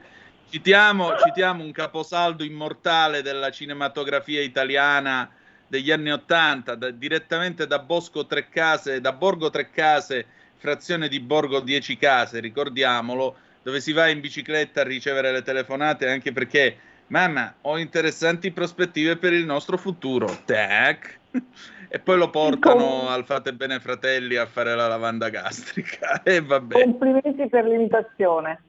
citiamo, 0.49 1.17
citiamo 1.17 1.63
un 1.63 1.71
caposaldo 1.71 2.43
immortale 2.43 3.21
della 3.21 3.49
cinematografia 3.51 4.41
italiana 4.41 5.29
degli 5.67 5.91
anni 5.91 6.11
Ottanta, 6.11 6.75
direttamente 6.75 7.67
da 7.67 7.79
Bosco 7.79 8.25
Treccase, 8.25 9.01
da 9.01 9.11
Borgo 9.11 9.49
Treccase, 9.49 10.25
frazione 10.57 11.07
di 11.07 11.19
Borgo 11.19 11.59
Dieci 11.59 11.97
Case, 11.97 12.39
ricordiamolo, 12.39 13.35
dove 13.61 13.81
si 13.81 13.91
va 13.91 14.07
in 14.07 14.21
bicicletta 14.21 14.81
a 14.81 14.85
ricevere 14.85 15.31
le 15.31 15.41
telefonate 15.41 16.09
anche 16.09 16.31
perché 16.31 16.77
Mamma, 17.07 17.55
ho 17.61 17.77
interessanti 17.77 18.51
prospettive 18.51 19.17
per 19.17 19.33
il 19.33 19.45
nostro 19.45 19.77
futuro. 19.77 20.27
Tac. 20.45 21.19
E 21.89 21.99
poi 21.99 22.17
lo 22.17 22.29
portano 22.29 22.85
Com- 22.85 23.07
al 23.07 23.23
Fate 23.23 23.53
Bene 23.53 23.79
Fratelli 23.79 24.35
a 24.35 24.45
fare 24.45 24.75
la 24.75 24.87
lavanda 24.87 25.29
gastrica. 25.29 26.21
E 26.27 26.41
vabbè. 26.41 26.81
Complimenti 26.81 27.47
per 27.47 27.63
l'imitazione. 27.63 28.61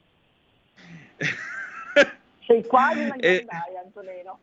Sei 2.47 2.65
quasi 2.65 3.01
una 3.01 3.17
E- 3.17 3.45
Antonino. 3.85 4.39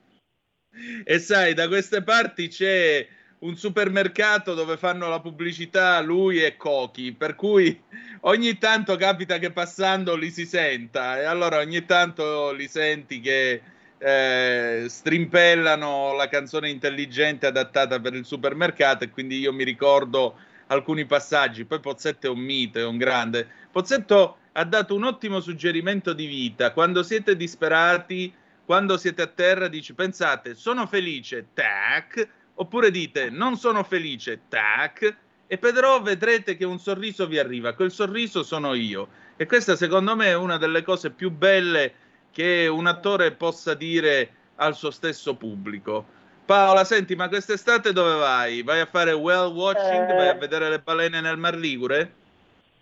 E 1.05 1.19
sai, 1.19 1.53
da 1.53 1.69
queste 1.69 2.03
parti 2.03 2.49
c'è 2.49 3.07
un 3.39 3.55
supermercato 3.55 4.53
dove 4.53 4.75
fanno 4.75 5.07
la 5.07 5.21
pubblicità 5.21 6.01
lui 6.01 6.43
e 6.43 6.57
Cochi, 6.57 7.13
per 7.13 7.35
cui 7.35 7.81
ogni 8.21 8.57
tanto 8.57 8.97
capita 8.97 9.37
che 9.37 9.51
passando 9.51 10.17
li 10.17 10.29
si 10.31 10.45
senta 10.45 11.19
e 11.19 11.23
allora 11.23 11.59
ogni 11.59 11.85
tanto 11.85 12.51
li 12.51 12.67
senti 12.67 13.21
che 13.21 13.61
eh, 13.97 14.85
strimpellano 14.87 16.13
la 16.13 16.27
canzone 16.27 16.69
intelligente 16.69 17.45
adattata 17.45 17.99
per 17.99 18.13
il 18.13 18.25
supermercato 18.25 19.03
e 19.03 19.09
quindi 19.09 19.39
io 19.39 19.53
mi 19.53 19.63
ricordo 19.63 20.35
alcuni 20.67 21.05
passaggi. 21.05 21.65
Poi 21.65 21.79
Pozzetto 21.79 22.27
è 22.27 22.29
un 22.29 22.39
mito, 22.39 22.79
è 22.79 22.85
un 22.85 22.97
grande. 22.97 23.47
Pozzetto 23.71 24.37
ha 24.53 24.63
dato 24.63 24.95
un 24.95 25.03
ottimo 25.03 25.39
suggerimento 25.39 26.13
di 26.13 26.25
vita. 26.25 26.71
Quando 26.71 27.03
siete 27.03 27.35
disperati, 27.35 28.33
quando 28.65 28.97
siete 28.97 29.21
a 29.21 29.27
terra, 29.27 29.67
dici 29.67 29.93
pensate, 29.93 30.55
sono 30.55 30.87
felice, 30.87 31.47
tac, 31.53 32.27
oppure 32.55 32.91
dite 32.91 33.29
non 33.29 33.57
sono 33.57 33.83
felice, 33.83 34.41
tac, 34.47 35.15
e 35.47 35.57
però 35.57 36.01
vedrete 36.01 36.57
che 36.57 36.65
un 36.65 36.79
sorriso 36.79 37.27
vi 37.27 37.37
arriva. 37.37 37.73
Quel 37.73 37.91
sorriso 37.91 38.43
sono 38.43 38.73
io. 38.73 39.23
E 39.37 39.45
questa 39.45 39.75
secondo 39.75 40.15
me 40.15 40.27
è 40.27 40.35
una 40.35 40.57
delle 40.57 40.81
cose 40.81 41.11
più 41.11 41.29
belle 41.29 41.93
che 42.35 42.67
un 42.67 42.85
attore 42.85 43.31
possa 43.31 43.73
dire 43.75 44.29
al 44.55 44.75
suo 44.75 44.91
stesso 44.91 45.35
pubblico. 45.37 46.03
Paola, 46.45 46.83
senti, 46.83 47.15
ma 47.15 47.29
quest'estate 47.29 47.93
dove 47.93 48.15
vai? 48.15 48.61
Vai 48.61 48.81
a 48.81 48.85
fare 48.85 49.13
whale 49.13 49.53
watching? 49.53 50.09
Eh. 50.09 50.13
Vai 50.13 50.27
a 50.27 50.33
vedere 50.33 50.67
le 50.69 50.79
balene 50.79 51.21
nel 51.21 51.37
Mar 51.37 51.55
Ligure? 51.55 52.13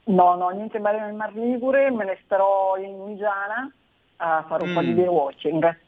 No, 0.06 0.36
no, 0.36 0.50
niente 0.50 0.80
male 0.80 1.00
nel 1.02 1.14
Mar 1.14 1.34
Ligure, 1.34 1.92
me 1.92 2.04
ne 2.04 2.20
starò 2.26 2.78
in 2.78 2.98
Lunigiana 2.98 3.72
a 4.18 4.44
fare 4.50 4.64
un 4.64 4.74
po' 4.74 4.82
di 4.82 4.92
Mm. 4.92 4.96
beer 4.96 5.10
watching. 5.10 5.80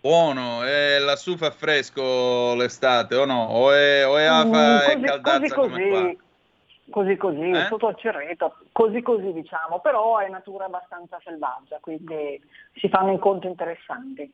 Buono, 0.00 0.64
e 0.64 0.98
lassù 0.98 1.36
fa 1.36 1.50
fresco 1.50 2.54
l'estate 2.54 3.14
o 3.16 3.26
no? 3.26 3.48
O 3.48 3.70
è, 3.70 4.06
o 4.06 4.16
è 4.16 4.24
afa 4.24 4.46
Mm, 4.48 4.76
e 4.76 4.94
così, 4.94 5.02
caldazza 5.02 5.54
così, 5.54 5.68
come 5.68 5.88
qua? 5.88 6.00
così, 6.02 6.18
così, 6.90 7.16
così, 7.16 7.50
Eh? 7.50 7.66
sotto 7.68 7.88
il 7.88 7.96
cerreto, 7.96 8.56
così 8.72 9.02
così 9.02 9.32
diciamo, 9.32 9.80
però 9.80 10.18
è 10.18 10.28
natura 10.28 10.66
abbastanza 10.66 11.18
selvaggia, 11.24 11.78
quindi 11.80 12.42
si 12.74 12.88
fanno 12.88 13.10
incontri 13.12 13.48
interessanti. 13.48 14.32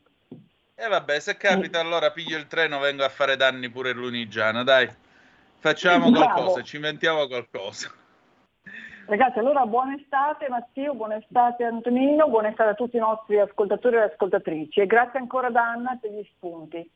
E 0.75 0.89
vabbè, 0.89 1.21
se 1.21 1.37
capita 1.37 1.79
allora 1.79 2.11
piglio 2.11 2.39
il 2.39 2.47
treno, 2.47 2.79
vengo 2.79 3.05
a 3.05 3.09
fare 3.11 3.37
danni 3.37 3.69
pure 3.69 3.91
in 3.91 3.99
Lunigiana, 3.99 4.63
dai. 4.65 4.89
Facciamo 5.59 6.11
Bravo. 6.11 6.33
qualcosa, 6.33 6.63
ci 6.63 6.77
inventiamo 6.77 7.27
qualcosa. 7.27 7.91
Ragazzi, 9.07 9.41
allora 9.41 9.67
buona 9.67 9.95
estate 9.97 10.49
Matteo, 10.49 10.95
buona 10.95 11.17
estate 11.17 11.65
Antonino, 11.65 12.29
buona 12.29 12.49
estate 12.49 12.71
a 12.71 12.75
tutti 12.75 12.97
i 12.97 13.01
nostri 13.01 13.39
ascoltatori 13.41 13.97
e 13.97 14.03
ascoltatrici 14.03 14.81
e 14.81 14.87
grazie 14.87 15.19
ancora 15.19 15.49
ad 15.49 15.57
Anna 15.57 15.99
per 16.01 16.13
gli 16.13 16.27
spunti. 16.37 16.89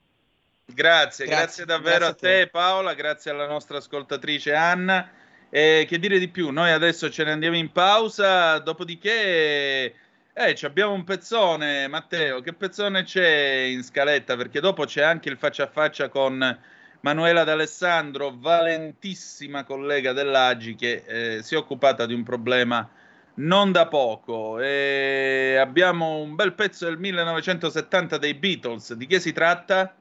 Grazie, 0.65 1.27
grazie, 1.27 1.27
Grazie, 1.27 1.65
davvero 1.67 2.07
grazie 2.07 2.07
a 2.07 2.11
a 2.11 2.15
te. 2.15 2.45
te 2.45 2.51
Paola, 2.51 2.95
grazie 2.95 3.31
alla 3.33 3.47
nostra 3.47 3.79
ascoltatrice 3.79 4.55
Anna. 4.55 5.11
E 5.57 5.87
che 5.87 6.01
dire 6.01 6.19
di 6.19 6.27
più? 6.27 6.51
Noi 6.51 6.73
adesso 6.73 7.09
ce 7.09 7.23
ne 7.23 7.31
andiamo 7.31 7.57
in 7.57 7.71
pausa, 7.71 8.59
dopodiché 8.59 9.95
eh, 10.33 10.57
abbiamo 10.63 10.93
un 10.95 11.05
pezzone, 11.05 11.87
Matteo. 11.87 12.41
Che 12.41 12.55
pezzone 12.55 13.05
c'è 13.05 13.61
in 13.69 13.85
scaletta? 13.85 14.35
Perché 14.35 14.59
dopo 14.59 14.85
c'è 14.85 15.03
anche 15.03 15.29
il 15.29 15.37
faccia 15.37 15.63
a 15.63 15.69
faccia 15.69 16.09
con 16.09 16.59
Manuela 17.03 17.45
D'Alessandro, 17.45 18.35
valentissima 18.37 19.63
collega 19.63 20.13
dell'Agi 20.13 20.75
che 20.75 21.05
eh, 21.07 21.43
si 21.45 21.55
è 21.55 21.57
occupata 21.57 22.05
di 22.05 22.15
un 22.15 22.25
problema 22.25 22.91
non 23.35 23.71
da 23.71 23.87
poco. 23.87 24.59
E 24.59 25.57
abbiamo 25.61 26.19
un 26.19 26.35
bel 26.35 26.55
pezzo 26.55 26.87
del 26.87 26.99
1970 26.99 28.19
dei 28.19 28.35
Beatles. 28.35 28.95
Di 28.95 29.07
che 29.07 29.21
si 29.21 29.33
tratta? 29.33 29.95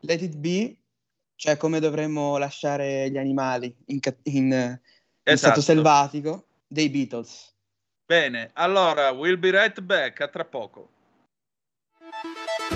Let 0.00 0.20
it 0.20 0.36
be, 0.36 0.76
cioè 1.42 1.56
come 1.56 1.80
dovremmo 1.80 2.36
lasciare 2.36 3.10
gli 3.10 3.18
animali 3.18 3.74
in, 3.86 3.98
ca- 3.98 4.14
in, 4.22 4.44
in 4.44 4.78
Esatto. 5.24 5.36
stato 5.36 5.60
selvatico, 5.60 6.46
dei 6.68 6.88
Beatles. 6.88 7.52
Bene, 8.06 8.50
allora 8.52 9.10
we'll 9.10 9.36
be 9.36 9.50
right 9.50 9.80
back, 9.80 10.20
a 10.20 10.28
tra 10.28 10.44
poco. 10.44 10.90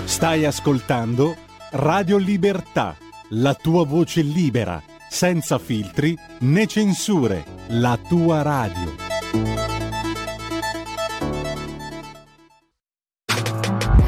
Stai 0.03 0.43
ascoltando 0.43 1.37
Radio 1.71 2.17
Libertà, 2.17 2.97
la 3.29 3.53
tua 3.53 3.85
voce 3.85 4.21
libera, 4.21 4.83
senza 5.09 5.57
filtri 5.59 6.13
né 6.39 6.67
censure, 6.67 7.45
la 7.67 7.97
tua 8.05 8.41
radio. 8.41 9.86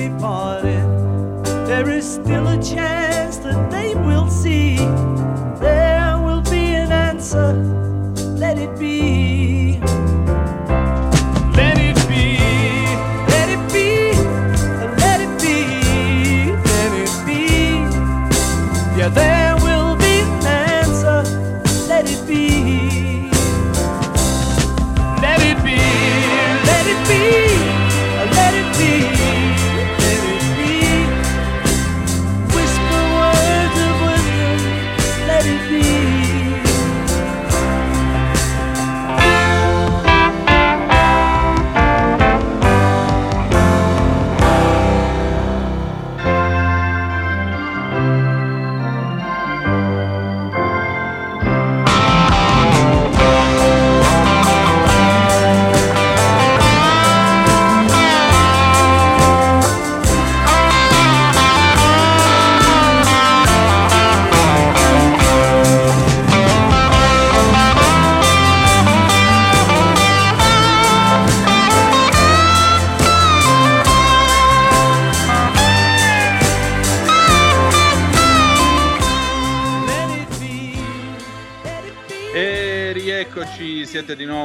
Be 0.00 0.08
parted, 0.18 1.44
there 1.66 1.90
is 1.90 2.14
still 2.14 2.46
a 2.48 2.62
chance 2.62 3.36
that 3.36 3.70
they 3.70 3.94
will 3.94 4.09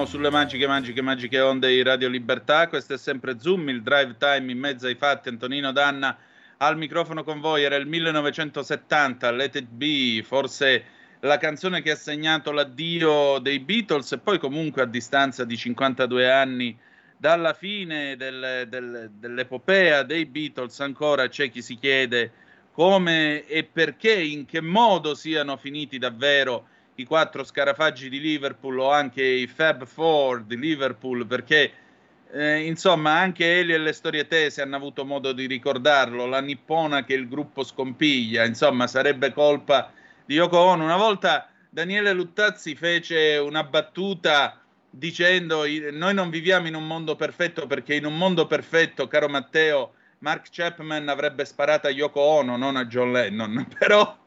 sulle 0.05 0.29
magiche, 0.29 0.67
magiche, 0.67 1.01
magiche 1.01 1.39
onde 1.39 1.69
di 1.69 1.81
Radio 1.81 2.07
Libertà. 2.07 2.67
Questo 2.67 2.93
è 2.93 2.97
sempre 2.97 3.39
Zoom, 3.39 3.69
il 3.69 3.81
drive 3.81 4.15
time 4.17 4.51
in 4.51 4.59
mezzo 4.59 4.85
ai 4.87 4.95
fatti. 4.95 5.29
Antonino 5.29 5.71
Danna 5.71 6.15
al 6.57 6.77
microfono 6.77 7.23
con 7.23 7.39
voi. 7.39 7.63
Era 7.63 7.75
il 7.75 7.87
1970, 7.87 9.31
Let 9.31 9.55
It 9.55 9.67
Be, 9.67 10.23
forse 10.23 10.83
la 11.21 11.37
canzone 11.37 11.81
che 11.81 11.91
ha 11.91 11.95
segnato 11.95 12.51
l'addio 12.51 13.39
dei 13.39 13.59
Beatles 13.59 14.11
e 14.11 14.19
poi 14.19 14.37
comunque 14.37 14.83
a 14.83 14.85
distanza 14.85 15.43
di 15.43 15.57
52 15.57 16.31
anni 16.31 16.77
dalla 17.17 17.53
fine 17.53 18.15
del- 18.15 18.65
del- 18.67 19.09
dell'epopea 19.11 20.03
dei 20.03 20.25
Beatles 20.25 20.79
ancora 20.81 21.27
c'è 21.27 21.49
chi 21.49 21.61
si 21.61 21.75
chiede 21.75 22.31
come 22.73 23.45
e 23.47 23.63
perché, 23.63 24.13
in 24.13 24.45
che 24.45 24.61
modo 24.61 25.15
siano 25.15 25.57
finiti 25.57 25.97
davvero 25.97 26.67
i 26.95 27.03
quattro 27.05 27.43
scarafaggi 27.43 28.09
di 28.09 28.19
Liverpool 28.19 28.79
o 28.79 28.91
anche 28.91 29.23
i 29.23 29.47
Fab 29.47 29.85
Four 29.85 30.43
di 30.43 30.57
Liverpool, 30.57 31.25
perché 31.25 31.71
eh, 32.31 32.65
insomma 32.65 33.17
anche 33.17 33.59
Elio 33.59 33.75
e 33.75 33.79
le 33.79 33.93
storie 33.93 34.27
tese 34.27 34.61
hanno 34.61 34.75
avuto 34.75 35.05
modo 35.05 35.31
di 35.31 35.45
ricordarlo, 35.45 36.25
la 36.25 36.41
nippona 36.41 37.03
che 37.03 37.13
il 37.13 37.27
gruppo 37.27 37.63
scompiglia, 37.63 38.45
insomma 38.45 38.87
sarebbe 38.87 39.33
colpa 39.33 39.91
di 40.25 40.35
Yoko 40.35 40.57
Ono. 40.57 40.83
Una 40.83 40.97
volta 40.97 41.49
Daniele 41.69 42.13
Luttazzi 42.13 42.75
fece 42.75 43.37
una 43.37 43.63
battuta 43.63 44.59
dicendo 44.89 45.65
"I- 45.65 45.89
noi 45.91 46.13
non 46.13 46.29
viviamo 46.29 46.67
in 46.67 46.75
un 46.75 46.87
mondo 46.87 47.15
perfetto 47.15 47.67
perché 47.67 47.95
in 47.95 48.05
un 48.05 48.17
mondo 48.17 48.47
perfetto, 48.47 49.07
caro 49.07 49.27
Matteo, 49.27 49.93
Mark 50.19 50.47
Chapman 50.49 51.09
avrebbe 51.09 51.45
sparato 51.45 51.87
a 51.87 51.91
Yoko 51.91 52.21
Ono, 52.21 52.57
non 52.57 52.77
a 52.77 52.85
John 52.85 53.11
Lennon, 53.11 53.67
però 53.77 54.17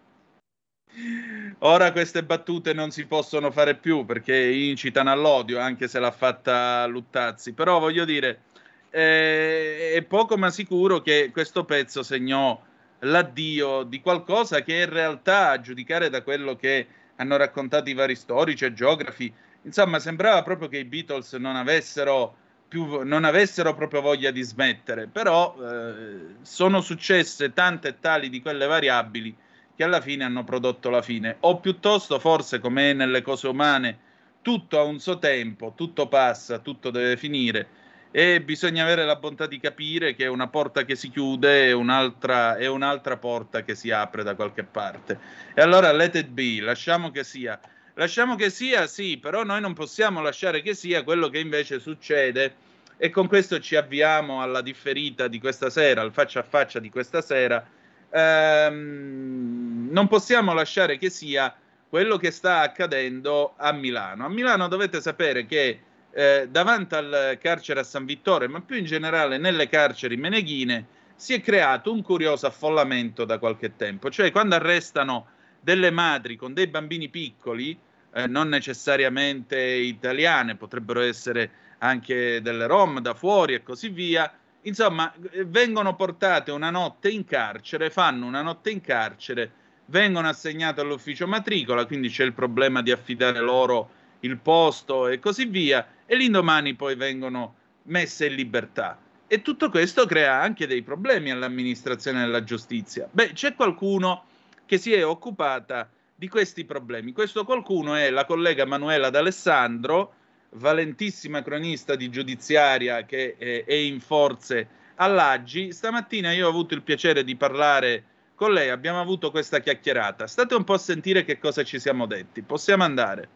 ora 1.61 1.93
queste 1.93 2.25
battute 2.25 2.73
non 2.73 2.91
si 2.91 3.07
possono 3.07 3.51
fare 3.51 3.75
più 3.77 4.05
perché 4.05 4.37
incitano 4.37 5.11
all'odio, 5.11 5.59
anche 5.59 5.89
se 5.89 5.99
l'ha 5.99 6.11
fatta 6.11 6.87
Luttazzi. 6.87 7.53
Però 7.53 7.79
voglio 7.79 8.05
dire, 8.05 8.43
eh, 8.91 9.93
è 9.95 10.03
poco 10.03 10.37
ma 10.37 10.51
sicuro 10.51 11.01
che 11.01 11.31
questo 11.33 11.65
pezzo 11.65 12.03
segnò 12.03 12.61
l'addio 13.01 13.85
di 13.85 14.01
qualcosa 14.01 14.63
che 14.63 14.75
in 14.75 14.89
realtà, 14.89 15.51
a 15.51 15.61
giudicare 15.61 16.11
da 16.11 16.23
quello 16.23 16.57
che 16.57 16.87
hanno 17.17 17.37
raccontato 17.37 17.91
i 17.91 17.95
vari 17.95 18.15
storici 18.15 18.65
e 18.65 18.73
geografi, 18.73 19.33
insomma, 19.63 19.99
sembrava 19.99 20.43
proprio 20.43 20.69
che 20.69 20.79
i 20.79 20.85
Beatles 20.85 21.33
non 21.35 21.57
avessero 21.57 22.37
più, 22.69 23.03
non 23.03 23.25
avessero 23.25 23.75
proprio 23.75 24.01
voglia 24.01 24.31
di 24.31 24.43
smettere, 24.43 25.07
però 25.07 25.57
eh, 25.61 26.37
sono 26.43 26.81
successe 26.81 27.53
tante 27.53 27.89
e 27.89 28.01
tali 28.01 28.29
di 28.29 28.41
quelle 28.41 28.67
variabili 28.67 29.35
che 29.79 29.85
alla 29.85 30.01
fine 30.01 30.25
hanno 30.25 30.43
prodotto 30.43 30.91
la 30.91 31.03
fine, 31.03 31.37
o 31.39 31.61
piuttosto 31.61 32.19
forse 32.19 32.59
come 32.59 32.91
è 32.91 32.93
nelle 32.95 33.23
cose 33.23 33.47
umane, 33.47 33.99
tutto 34.43 34.77
ha 34.81 34.83
un 34.83 34.99
suo 34.99 35.21
tempo, 35.21 35.75
tutto 35.77 36.09
passa, 36.09 36.59
tutto 36.59 36.91
deve 36.91 37.17
finire 37.17 37.69
e 38.11 38.43
bisogna 38.43 38.83
avere 38.83 39.05
la 39.05 39.15
bontà 39.15 39.47
di 39.47 39.61
capire 39.61 40.17
che 40.17 40.27
una 40.27 40.49
porta 40.49 40.85
che 40.85 40.97
si 40.97 41.11
chiude 41.11 41.69
è 41.69 41.73
un'altra, 41.73 42.57
è 42.57 42.67
un'altra 42.67 43.19
porta 43.19 43.63
che 43.63 43.77
si 43.77 43.93
apre 43.93 44.25
da 44.25 44.35
qualche 44.35 44.65
parte. 44.65 45.17
E 45.55 45.61
allora 45.61 45.93
let 45.93 46.17
it 46.17 46.27
be, 46.27 46.61
lasciamo 46.61 47.13
che 47.13 47.23
sia. 47.23 47.61
Lasciamo 47.95 48.35
che 48.35 48.51
sia, 48.51 48.89
sì, 48.89 49.19
però 49.19 49.45
noi 49.45 49.61
non 49.61 49.75
possiamo 49.75 50.21
lasciare 50.21 50.61
che 50.61 50.75
sia 50.75 51.05
quello 51.05 51.29
che 51.29 51.39
invece 51.39 51.79
succede 51.79 52.53
e 52.97 53.11
con 53.11 53.29
questo 53.29 53.61
ci 53.61 53.77
avviamo 53.77 54.43
alla 54.43 54.61
differita 54.61 55.29
di 55.29 55.39
questa 55.39 55.71
sera, 55.71 56.01
al 56.01 56.13
faccia 56.13 56.41
a 56.41 56.43
faccia 56.43 56.81
di 56.81 56.91
questa 56.91 57.23
sera. 57.23 57.65
Ehm, 58.11 59.89
non 59.91 60.09
possiamo 60.09 60.53
lasciare 60.53 60.99
che 60.99 61.11
sia 61.11 61.55
quello 61.89 62.17
che 62.17 62.31
sta 62.31 62.61
accadendo 62.61 63.55
a 63.57 63.73
Milano. 63.73 64.27
A 64.27 64.29
Milano 64.29 64.69
dovete 64.69 65.01
sapere 65.01 65.47
che 65.47 65.81
eh, 66.11 66.49
davanti 66.51 66.95
al 66.95 67.39
carcere 67.41 67.81
a 67.81 67.85
San 67.85 68.05
Vittore, 68.05 68.49
ma 68.49 68.61
più 68.61 68.77
in 68.77 68.85
generale 68.85 69.39
nelle 69.39 69.69
carceri 69.69 70.17
meneghine, 70.17 70.87
si 71.15 71.35
è 71.35 71.41
creato 71.41 71.93
un 71.93 72.03
curioso 72.03 72.47
affollamento 72.47 73.25
da 73.25 73.39
qualche 73.39 73.75
tempo. 73.77 74.11
Cioè, 74.11 74.31
quando 74.31 74.55
arrestano 74.55 75.27
delle 75.61 75.91
madri 75.91 76.37
con 76.37 76.55
dei 76.55 76.69
bambini 76.69 77.09
piccoli, 77.09 77.77
eh, 78.13 78.27
non 78.27 78.49
necessariamente 78.49 79.59
italiane, 79.59 80.57
potrebbero 80.57 81.01
essere 81.01 81.51
anche 81.79 82.41
delle 82.41 82.67
rom 82.67 83.01
da 83.01 83.15
fuori 83.15 83.55
e 83.55 83.63
così 83.63 83.89
via. 83.89 84.33
Insomma, 84.69 85.13
eh, 85.31 85.45
vengono 85.45 85.97
portate 85.97 86.51
una 86.51 86.71
notte 86.71 87.09
in 87.09 87.25
carcere, 87.25 87.91
fanno 87.91 88.27
una 88.27 88.43
notte 88.43 88.71
in 88.71 88.83
carcere, 88.83 89.51
vengono 89.87 90.29
assegnate 90.29 90.83
all'ufficio 90.83 91.27
matricola, 91.27 91.87
quindi 91.87 92.11
c'è 92.11 92.25
il 92.25 92.35
problema 92.35 92.83
di 92.83 92.91
affidare 92.91 93.41
loro 93.41 93.91
il 94.21 94.37
posto 94.37 95.09
e 95.09 95.19
così 95.19 95.47
via, 95.47 95.87
e 96.05 96.17
l'indomani 96.17 96.75
poi 96.75 96.97
vengono 96.97 97.55
messe 97.85 98.27
in 98.27 98.35
libertà. 98.35 98.99
E 99.27 99.43
tutto 99.43 99.71
questo 99.71 100.07
crea 100.07 100.41
anche 100.41 100.67
dei 100.67 100.83
problemi 100.83 101.31
all'amministrazione 101.31 102.21
della 102.21 102.45
giustizia. 102.45 103.09
Beh, 103.11 103.33
c'è 103.33 103.55
qualcuno 103.55 104.25
che 104.67 104.77
si 104.77 104.93
è 104.93 105.05
occupata 105.05 105.89
di 106.15 106.29
questi 106.29 106.65
problemi. 106.65 107.13
Questo 107.13 107.45
qualcuno 107.45 107.95
è 107.95 108.11
la 108.11 108.25
collega 108.25 108.67
Manuela 108.67 109.09
D'Alessandro, 109.09 110.13
valentissima 110.51 111.43
cronista 111.43 111.95
di 111.95 112.11
giudiziaria 112.11 113.05
che 113.05 113.37
eh, 113.39 113.65
è 113.65 113.75
in 113.75 114.01
forze 114.01 114.69
all'Aggi. 114.97 115.73
Stamattina 115.73 116.33
io 116.33 116.47
ho 116.47 116.51
avuto 116.51 116.75
il 116.75 116.83
piacere 116.83 117.25
di 117.25 117.37
parlare 117.37 118.05
con 118.35 118.53
lei, 118.53 118.71
abbiamo 118.71 119.01
avuto 119.01 119.31
questa 119.31 119.61
chiacchierata. 119.61 120.27
State 120.27 120.55
un 120.55 120.65
po' 120.65 120.75
a 120.75 120.79
sentire 120.79 121.25
che 121.25 121.39
cosa 121.39 121.65
ci 121.65 121.81
siamo 121.81 122.07
detti. 122.07 122.43
Possiamo 122.43 122.85
andare? 122.85 123.29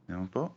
Vediamo 0.00 0.22
un 0.22 0.28
po'. 0.28 0.56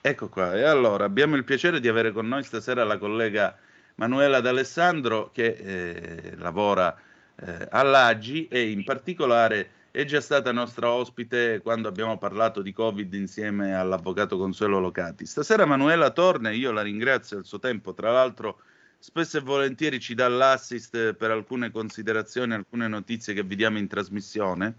Ecco 0.00 0.28
qua, 0.28 0.54
e 0.54 0.64
allora 0.64 1.04
abbiamo 1.04 1.36
il 1.36 1.44
piacere 1.44 1.80
di 1.80 1.88
avere 1.88 2.12
con 2.12 2.28
noi 2.28 2.42
stasera 2.42 2.84
la 2.84 2.98
collega 2.98 3.56
Manuela 3.94 4.40
D'Alessandro 4.40 5.30
che 5.32 5.46
eh, 5.46 6.36
lavora 6.36 6.94
eh, 7.36 7.68
all'Aggi 7.70 8.46
e 8.48 8.70
in 8.70 8.84
particolare 8.84 9.70
è 9.94 10.04
già 10.04 10.20
stata 10.20 10.50
nostra 10.50 10.90
ospite 10.90 11.60
quando 11.62 11.86
abbiamo 11.86 12.18
parlato 12.18 12.62
di 12.62 12.72
Covid 12.72 13.14
insieme 13.14 13.76
all'avvocato 13.76 14.36
Consuelo 14.36 14.80
Locati. 14.80 15.24
Stasera 15.24 15.66
Manuela 15.66 16.10
torna 16.10 16.50
e 16.50 16.56
io 16.56 16.72
la 16.72 16.82
ringrazio 16.82 17.36
del 17.36 17.44
suo 17.44 17.60
tempo, 17.60 17.94
tra 17.94 18.10
l'altro 18.10 18.58
spesso 18.98 19.38
e 19.38 19.40
volentieri 19.42 20.00
ci 20.00 20.16
dà 20.16 20.26
l'assist 20.26 21.12
per 21.12 21.30
alcune 21.30 21.70
considerazioni, 21.70 22.54
alcune 22.54 22.88
notizie 22.88 23.34
che 23.34 23.44
vediamo 23.44 23.78
in 23.78 23.86
trasmissione 23.86 24.74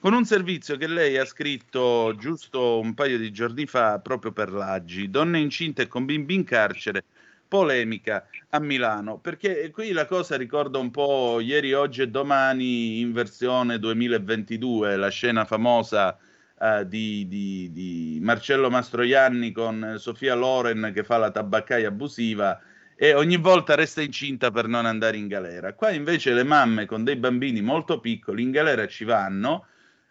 con 0.00 0.12
un 0.12 0.24
servizio 0.24 0.76
che 0.76 0.88
lei 0.88 1.16
ha 1.16 1.24
scritto 1.24 2.14
giusto 2.18 2.80
un 2.80 2.94
paio 2.94 3.18
di 3.18 3.30
giorni 3.30 3.66
fa 3.66 3.98
proprio 4.00 4.32
per 4.32 4.52
l'Aggi, 4.52 5.10
donne 5.10 5.38
incinte 5.38 5.86
con 5.86 6.04
bimbi 6.04 6.34
in 6.34 6.44
carcere, 6.44 7.04
polemica 7.48 8.26
a 8.50 8.60
Milano, 8.60 9.18
perché 9.18 9.70
qui 9.70 9.92
la 9.92 10.06
cosa 10.06 10.36
ricorda 10.36 10.78
un 10.78 10.90
po' 10.90 11.40
ieri, 11.40 11.72
oggi 11.72 12.02
e 12.02 12.08
domani 12.08 13.00
in 13.00 13.12
versione 13.12 13.78
2022, 13.78 14.96
la 14.96 15.08
scena 15.08 15.44
famosa 15.44 16.18
eh, 16.58 16.86
di, 16.88 17.26
di, 17.28 17.70
di 17.72 18.18
Marcello 18.22 18.70
Mastroianni 18.70 19.52
con 19.52 19.96
Sofia 19.98 20.34
Loren 20.34 20.90
che 20.94 21.04
fa 21.04 21.18
la 21.18 21.30
tabaccaia 21.30 21.88
abusiva 21.88 22.60
e 22.98 23.12
ogni 23.12 23.36
volta 23.36 23.74
resta 23.74 24.00
incinta 24.00 24.50
per 24.50 24.66
non 24.66 24.86
andare 24.86 25.18
in 25.18 25.28
galera. 25.28 25.74
Qua 25.74 25.90
invece 25.90 26.32
le 26.32 26.44
mamme 26.44 26.86
con 26.86 27.04
dei 27.04 27.16
bambini 27.16 27.60
molto 27.60 28.00
piccoli 28.00 28.42
in 28.42 28.50
galera 28.50 28.86
ci 28.86 29.04
vanno, 29.04 29.66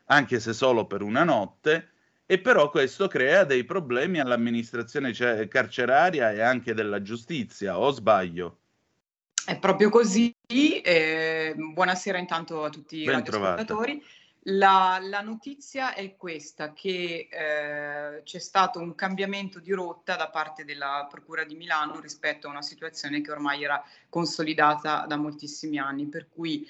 anche 0.05 0.39
se 0.39 0.53
solo 0.53 0.85
per 0.85 1.01
una 1.01 1.23
notte, 1.23 1.93
e 2.25 2.39
però 2.39 2.69
questo 2.69 3.07
crea 3.07 3.43
dei 3.43 3.63
problemi 3.63 4.19
all'amministrazione 4.19 5.13
ce- 5.13 5.47
carceraria 5.47 6.31
e 6.31 6.41
anche 6.41 6.73
della 6.73 7.01
giustizia, 7.01 7.77
o 7.77 7.91
sbaglio? 7.91 8.59
È 9.45 9.59
proprio 9.59 9.89
così. 9.89 10.35
eh, 10.47 11.53
buonasera 11.55 12.17
intanto 12.17 12.63
a 12.63 12.69
tutti 12.69 12.97
i 12.97 13.09
radioascoltatori. 13.09 14.03
La, 14.47 14.99
la 15.01 15.21
notizia 15.21 15.95
è 15.95 16.15
questa, 16.15 16.73
che 16.73 17.27
eh, 17.31 18.21
c'è 18.23 18.39
stato 18.39 18.79
un 18.79 18.93
cambiamento 18.93 19.59
di 19.59 19.71
rotta 19.71 20.15
da 20.15 20.29
parte 20.29 20.65
della 20.65 21.07
Procura 21.09 21.43
di 21.43 21.55
Milano 21.55 21.99
rispetto 21.99 22.47
a 22.47 22.51
una 22.51 22.61
situazione 22.61 23.21
che 23.21 23.31
ormai 23.31 23.63
era 23.63 23.83
consolidata 24.07 25.05
da 25.07 25.15
moltissimi 25.15 25.79
anni, 25.79 26.05
per 26.05 26.27
cui 26.29 26.67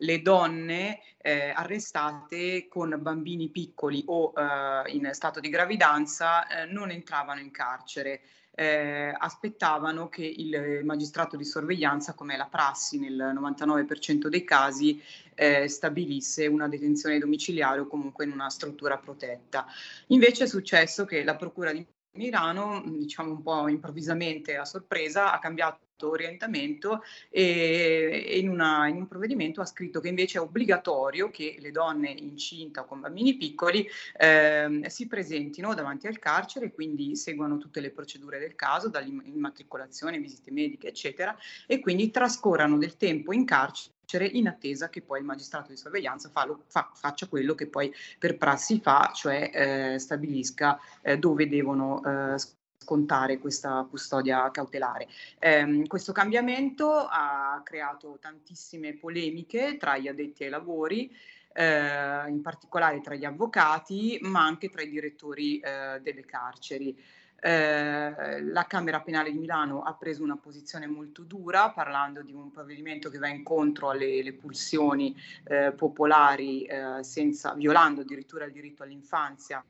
le 0.00 0.22
donne 0.22 1.00
eh, 1.18 1.52
arrestate 1.54 2.68
con 2.68 2.96
bambini 3.00 3.48
piccoli 3.48 4.02
o 4.06 4.32
eh, 4.36 4.90
in 4.92 5.08
stato 5.12 5.40
di 5.40 5.48
gravidanza 5.48 6.46
eh, 6.46 6.66
non 6.66 6.90
entravano 6.90 7.40
in 7.40 7.50
carcere. 7.50 8.20
eh, 8.52 9.14
aspettavano 9.16 10.08
che 10.08 10.24
il 10.24 10.82
magistrato 10.84 11.36
di 11.36 11.44
sorveglianza, 11.44 12.12
come 12.14 12.34
è 12.34 12.36
la 12.36 12.48
prassi 12.50 12.98
nel 12.98 13.32
99% 13.34 14.26
dei 14.26 14.44
casi, 14.44 15.00
eh, 15.34 15.66
stabilisse 15.68 16.46
una 16.46 16.68
detenzione 16.68 17.18
domiciliare 17.18 17.80
o 17.80 17.86
comunque 17.86 18.24
in 18.24 18.32
una 18.32 18.50
struttura 18.50 18.98
protetta. 18.98 19.66
Invece 20.08 20.44
è 20.44 20.46
successo 20.46 21.06
che 21.06 21.24
la 21.24 21.36
Procura 21.36 21.72
di 21.72 21.86
Milano, 22.12 22.82
diciamo 22.86 23.30
un 23.30 23.42
po' 23.42 23.68
improvvisamente 23.68 24.56
a 24.56 24.64
sorpresa, 24.64 25.32
ha 25.32 25.38
cambiato 25.38 26.08
orientamento 26.08 27.02
e, 27.28 28.38
in, 28.40 28.48
una- 28.48 28.88
in 28.88 28.96
un 28.96 29.06
provvedimento 29.06 29.60
ha 29.60 29.66
scritto 29.66 30.00
che 30.00 30.08
invece 30.08 30.38
è 30.38 30.40
obbligatorio 30.40 31.30
che 31.30 31.56
le 31.60 31.70
donne 31.70 32.10
incinta 32.10 32.80
o 32.80 32.84
con 32.86 33.00
bambini 33.00 33.36
piccoli 33.36 33.86
ehm, 34.16 34.86
si 34.86 35.06
presentino 35.06 35.74
davanti 35.74 36.06
al 36.06 36.18
carcere 36.18 36.66
e 36.66 36.72
quindi 36.72 37.16
seguano 37.16 37.58
tutte 37.58 37.80
le 37.80 37.90
procedure 37.90 38.38
del 38.38 38.54
caso, 38.54 38.88
dall'immatricolazione, 38.88 40.18
visite 40.18 40.50
mediche, 40.50 40.88
eccetera, 40.88 41.36
e 41.66 41.80
quindi 41.80 42.10
trascorrano 42.10 42.78
del 42.78 42.96
tempo 42.96 43.32
in 43.32 43.44
carcere 43.44 43.98
in 44.18 44.48
attesa 44.48 44.88
che 44.88 45.02
poi 45.02 45.20
il 45.20 45.24
magistrato 45.24 45.70
di 45.70 45.76
sorveglianza 45.76 46.28
fa 46.28 46.46
lo- 46.46 46.62
fa- 46.66 46.90
faccia 46.94 47.26
quello 47.26 47.54
che 47.54 47.66
poi 47.66 47.92
per 48.18 48.36
prassi 48.36 48.80
fa, 48.80 49.12
cioè 49.14 49.50
eh, 49.52 49.98
stabilisca 49.98 50.78
eh, 51.02 51.18
dove 51.18 51.48
devono 51.48 52.02
eh, 52.04 52.38
scontare 52.78 53.38
questa 53.38 53.86
custodia 53.88 54.50
cautelare. 54.50 55.06
Ehm, 55.38 55.86
questo 55.86 56.12
cambiamento 56.12 56.90
ha 56.90 57.60
creato 57.64 58.18
tantissime 58.20 58.94
polemiche 58.94 59.76
tra 59.78 59.98
gli 59.98 60.08
addetti 60.08 60.44
ai 60.44 60.50
lavori, 60.50 61.14
eh, 61.52 62.28
in 62.28 62.40
particolare 62.42 63.00
tra 63.00 63.14
gli 63.14 63.24
avvocati, 63.24 64.18
ma 64.22 64.44
anche 64.44 64.68
tra 64.70 64.82
i 64.82 64.88
direttori 64.88 65.60
eh, 65.60 66.00
delle 66.02 66.24
carceri. 66.24 66.96
Eh, 67.42 68.42
la 68.42 68.64
Camera 68.66 69.00
Penale 69.00 69.30
di 69.30 69.38
Milano 69.38 69.82
ha 69.82 69.94
preso 69.94 70.22
una 70.22 70.36
posizione 70.36 70.86
molto 70.86 71.22
dura 71.22 71.70
parlando 71.70 72.22
di 72.22 72.32
un 72.32 72.50
provvedimento 72.50 73.08
che 73.08 73.18
va 73.18 73.28
incontro 73.28 73.90
alle, 73.90 74.20
alle 74.20 74.34
pulsioni 74.34 75.16
eh, 75.44 75.72
popolari, 75.72 76.64
eh, 76.64 77.02
senza, 77.02 77.54
violando 77.54 78.02
addirittura 78.02 78.44
il 78.44 78.52
diritto 78.52 78.82
all'infanzia 78.82 79.64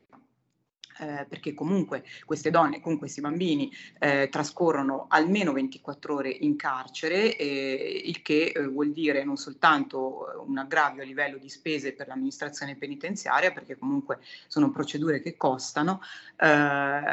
eh, 0.99 1.25
perché 1.29 1.55
comunque 1.55 2.05
queste 2.25 2.51
donne 2.51 2.81
con 2.81 2.99
questi 2.99 3.21
bambini 3.21 3.71
eh, 3.99 4.29
trascorrono 4.31 5.07
almeno 5.09 5.53
24 5.53 6.15
ore 6.15 6.31
in 6.31 6.57
carcere, 6.57 7.37
eh, 7.37 8.03
il 8.05 8.23
che 8.23 8.53
eh, 8.55 8.67
vuol 8.67 8.93
dire 8.93 9.25
non 9.25 9.37
soltanto 9.37 10.31
eh, 10.31 10.37
un 10.47 10.59
aggravio 10.59 11.03
a 11.03 11.07
livello 11.07 11.39
di 11.39 11.49
spese 11.49 11.93
per 11.93 12.09
l'amministrazione 12.09 12.77
penitenziaria, 12.77 13.53
perché 13.53 13.79
comunque 13.79 14.19
sono 14.47 14.71
procedure 14.71 15.23
che 15.23 15.37
costano, 15.37 16.01
eh, 16.37 16.47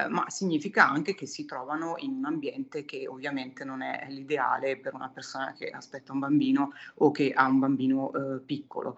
ma 0.09 0.25
significa 0.27 0.89
anche 0.89 1.15
che 1.15 1.25
si 1.25 1.45
trovano 1.45 1.95
in 1.99 2.11
un 2.11 2.25
ambiente 2.25 2.83
che 2.83 3.07
ovviamente 3.07 3.63
non 3.63 3.81
è 3.81 4.07
l'ideale 4.09 4.77
per 4.77 4.93
una 4.93 5.09
persona 5.09 5.53
che 5.53 5.69
aspetta 5.69 6.11
un 6.11 6.19
bambino 6.19 6.73
o 6.95 7.11
che 7.11 7.31
ha 7.33 7.47
un 7.47 7.59
bambino 7.59 8.11
piccolo. 8.45 8.97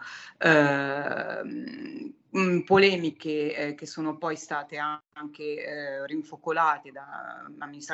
Mh, 2.31 2.59
polemiche 2.59 3.55
eh, 3.55 3.75
che 3.75 3.87
sono 3.87 4.17
poi 4.17 4.35
state 4.35 4.77
anche 4.77 5.43
eh, 5.43 6.05
rinfocolate 6.05 6.91
da, 6.91 7.43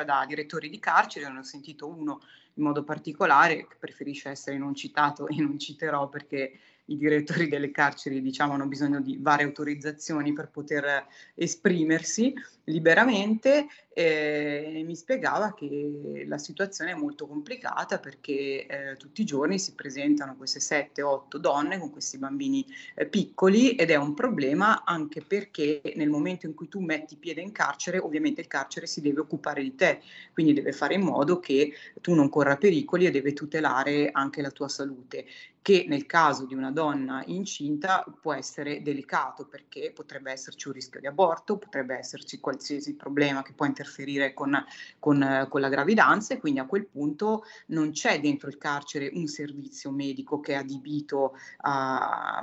da 0.04 0.26
direttori 0.26 0.68
di 0.68 0.78
carcere, 0.78 1.30
ne 1.30 1.38
ho 1.38 1.42
sentito 1.42 1.88
uno 1.88 2.20
in 2.54 2.62
modo 2.64 2.84
particolare 2.84 3.66
che 3.66 3.76
preferisce 3.78 4.28
essere 4.28 4.58
non 4.58 4.74
citato 4.74 5.26
e 5.28 5.36
non 5.36 5.58
citerò 5.58 6.08
perché 6.08 6.58
i 6.86 6.96
direttori 6.96 7.48
delle 7.48 7.70
carceri 7.70 8.20
diciamo 8.20 8.52
hanno 8.52 8.66
bisogno 8.66 9.00
di 9.00 9.18
varie 9.20 9.46
autorizzazioni 9.46 10.32
per 10.32 10.48
poter 10.48 11.06
esprimersi 11.34 12.34
liberamente 12.64 13.66
e 13.92 14.82
mi 14.84 14.94
spiegava 14.94 15.54
che 15.54 16.24
la 16.26 16.36
situazione 16.36 16.90
è 16.90 16.94
molto 16.94 17.26
complicata 17.26 17.98
perché 17.98 18.66
eh, 18.66 18.96
tutti 18.96 19.22
i 19.22 19.24
giorni 19.24 19.58
si 19.58 19.74
presentano 19.74 20.36
queste 20.36 20.58
7-8 20.58 21.36
donne 21.38 21.78
con 21.78 21.90
questi 21.90 22.18
bambini 22.18 22.66
eh, 22.94 23.06
piccoli 23.06 23.74
ed 23.74 23.90
è 23.90 23.96
un 23.96 24.14
problema 24.14 24.84
anche 24.84 25.22
perché 25.22 25.80
nel 25.94 26.10
momento 26.10 26.46
in 26.46 26.54
cui 26.54 26.68
tu 26.68 26.80
metti 26.80 27.16
piede 27.16 27.40
in 27.40 27.52
carcere 27.52 27.98
ovviamente 27.98 28.42
il 28.42 28.48
carcere 28.48 28.86
si 28.86 29.00
deve 29.00 29.20
occupare 29.20 29.62
di 29.62 29.74
te 29.74 30.00
quindi 30.32 30.52
deve 30.52 30.72
fare 30.72 30.94
in 30.94 31.02
modo 31.02 31.40
che 31.40 31.72
tu 32.00 32.14
non 32.14 32.28
corra 32.28 32.56
pericoli 32.56 33.06
e 33.06 33.10
deve 33.10 33.32
tutelare 33.32 34.10
anche 34.12 34.42
la 34.42 34.50
tua 34.50 34.68
salute 34.68 35.24
che 35.66 35.84
nel 35.88 36.06
caso 36.06 36.46
di 36.46 36.54
una 36.54 36.70
donna 36.70 37.24
incinta 37.26 38.04
può 38.20 38.32
essere 38.32 38.82
delicato 38.82 39.48
perché 39.48 39.90
potrebbe 39.92 40.30
esserci 40.30 40.68
un 40.68 40.74
rischio 40.74 41.00
di 41.00 41.08
aborto, 41.08 41.58
potrebbe 41.58 41.96
esserci 41.98 42.38
qualsiasi 42.38 42.94
problema 42.94 43.42
che 43.42 43.52
può 43.52 43.66
interferire 43.66 44.32
con, 44.32 44.64
con, 45.00 45.48
con 45.50 45.60
la 45.60 45.68
gravidanza 45.68 46.34
e 46.34 46.38
quindi 46.38 46.60
a 46.60 46.66
quel 46.66 46.86
punto 46.86 47.42
non 47.70 47.90
c'è 47.90 48.20
dentro 48.20 48.48
il 48.48 48.58
carcere 48.58 49.10
un 49.14 49.26
servizio 49.26 49.90
medico 49.90 50.38
che 50.38 50.52
è 50.52 50.58
adibito 50.58 51.32
a, 51.62 52.38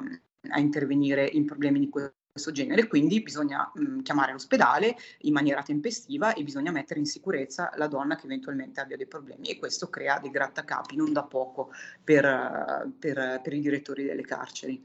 a 0.50 0.60
intervenire 0.60 1.26
in 1.26 1.46
problemi 1.46 1.80
di 1.80 1.88
questo 1.88 2.23
questo 2.34 2.52
genere, 2.52 2.88
quindi 2.88 3.22
bisogna 3.22 3.72
mh, 3.72 4.00
chiamare 4.02 4.32
l'ospedale 4.32 4.98
in 5.22 5.34
maniera 5.34 5.62
tempestiva 5.62 6.34
e 6.34 6.42
bisogna 6.42 6.72
mettere 6.72 7.00
in 7.00 7.06
sicurezza 7.06 7.72
la 7.76 7.86
donna 7.86 8.16
che 8.16 8.26
eventualmente 8.26 8.82
abbia 8.82 8.98
dei 8.98 9.06
problemi 9.06 9.50
e 9.50 9.60
questo 9.60 9.88
crea 9.88 10.18
dei 10.18 10.32
grattacapi 10.32 10.96
non 10.96 11.14
da 11.14 11.22
poco 11.22 11.72
per, 12.04 12.92
per, 12.98 13.40
per 13.44 13.54
i 13.54 13.60
direttori 13.60 14.04
delle 14.04 14.24
carceri. 14.24 14.84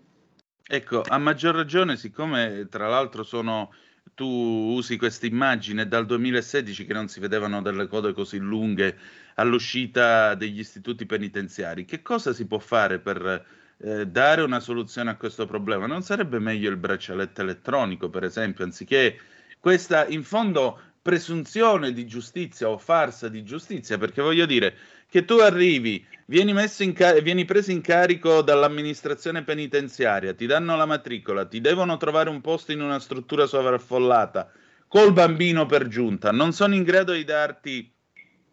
Ecco, 0.63 1.01
a 1.01 1.17
maggior 1.17 1.55
ragione, 1.55 1.97
siccome 1.97 2.67
tra 2.69 2.87
l'altro 2.87 3.23
sono 3.23 3.73
tu 4.13 4.27
usi 4.27 4.99
questa 4.99 5.25
immagine 5.25 5.89
dal 5.89 6.05
2016 6.05 6.85
che 6.85 6.93
non 6.93 7.09
si 7.09 7.19
vedevano 7.19 7.63
delle 7.63 7.87
code 7.87 8.13
così 8.13 8.37
lunghe 8.37 8.95
all'uscita 9.37 10.35
degli 10.35 10.59
istituti 10.59 11.07
penitenziari, 11.07 11.87
che 11.87 12.03
cosa 12.03 12.35
si 12.35 12.47
può 12.47 12.59
fare 12.59 12.99
per 12.99 13.47
eh, 13.81 14.07
dare 14.07 14.43
una 14.43 14.61
soluzione 14.61 15.11
a 15.11 15.17
questo 15.17 15.47
problema? 15.47 15.87
Non 15.87 16.03
sarebbe 16.03 16.39
meglio 16.39 16.71
il 16.71 16.77
braccialetto 16.77 17.43
elettronico, 17.43 18.11
per 18.11 18.25
esempio, 18.25 18.65
anziché 18.65 19.19
questa 19.61 20.07
in 20.07 20.23
fondo 20.23 20.81
presunzione 21.01 21.93
di 21.93 22.07
giustizia 22.07 22.69
o 22.69 22.77
farsa 22.77 23.29
di 23.29 23.43
giustizia? 23.45 23.99
Perché 23.99 24.21
voglio 24.21 24.47
dire 24.47 24.75
che 25.09 25.25
tu 25.25 25.35
arrivi, 25.39 26.05
vieni, 26.27 26.53
car- 26.93 27.23
vieni 27.23 27.45
preso 27.45 27.71
in 27.71 27.81
carico 27.81 28.43
dall'amministrazione 28.43 29.43
penitenziaria, 29.43 30.35
ti 30.35 30.47
danno 30.47 30.77
la 30.77 30.85
matricola, 30.85 31.47
ti 31.47 31.61
devono 31.61 31.97
trovare 31.97 32.29
un 32.31 32.41
posto 32.41 32.73
in 32.73 32.83
una 32.83 32.99
struttura 32.99 33.47
sovraffollata 33.47 34.53
col 34.87 35.13
bambino 35.13 35.67
per 35.67 35.87
giunta, 35.87 36.31
non 36.31 36.53
sono 36.53 36.75
in 36.75 36.83
grado 36.83 37.13
di 37.13 37.25
darti 37.25 37.93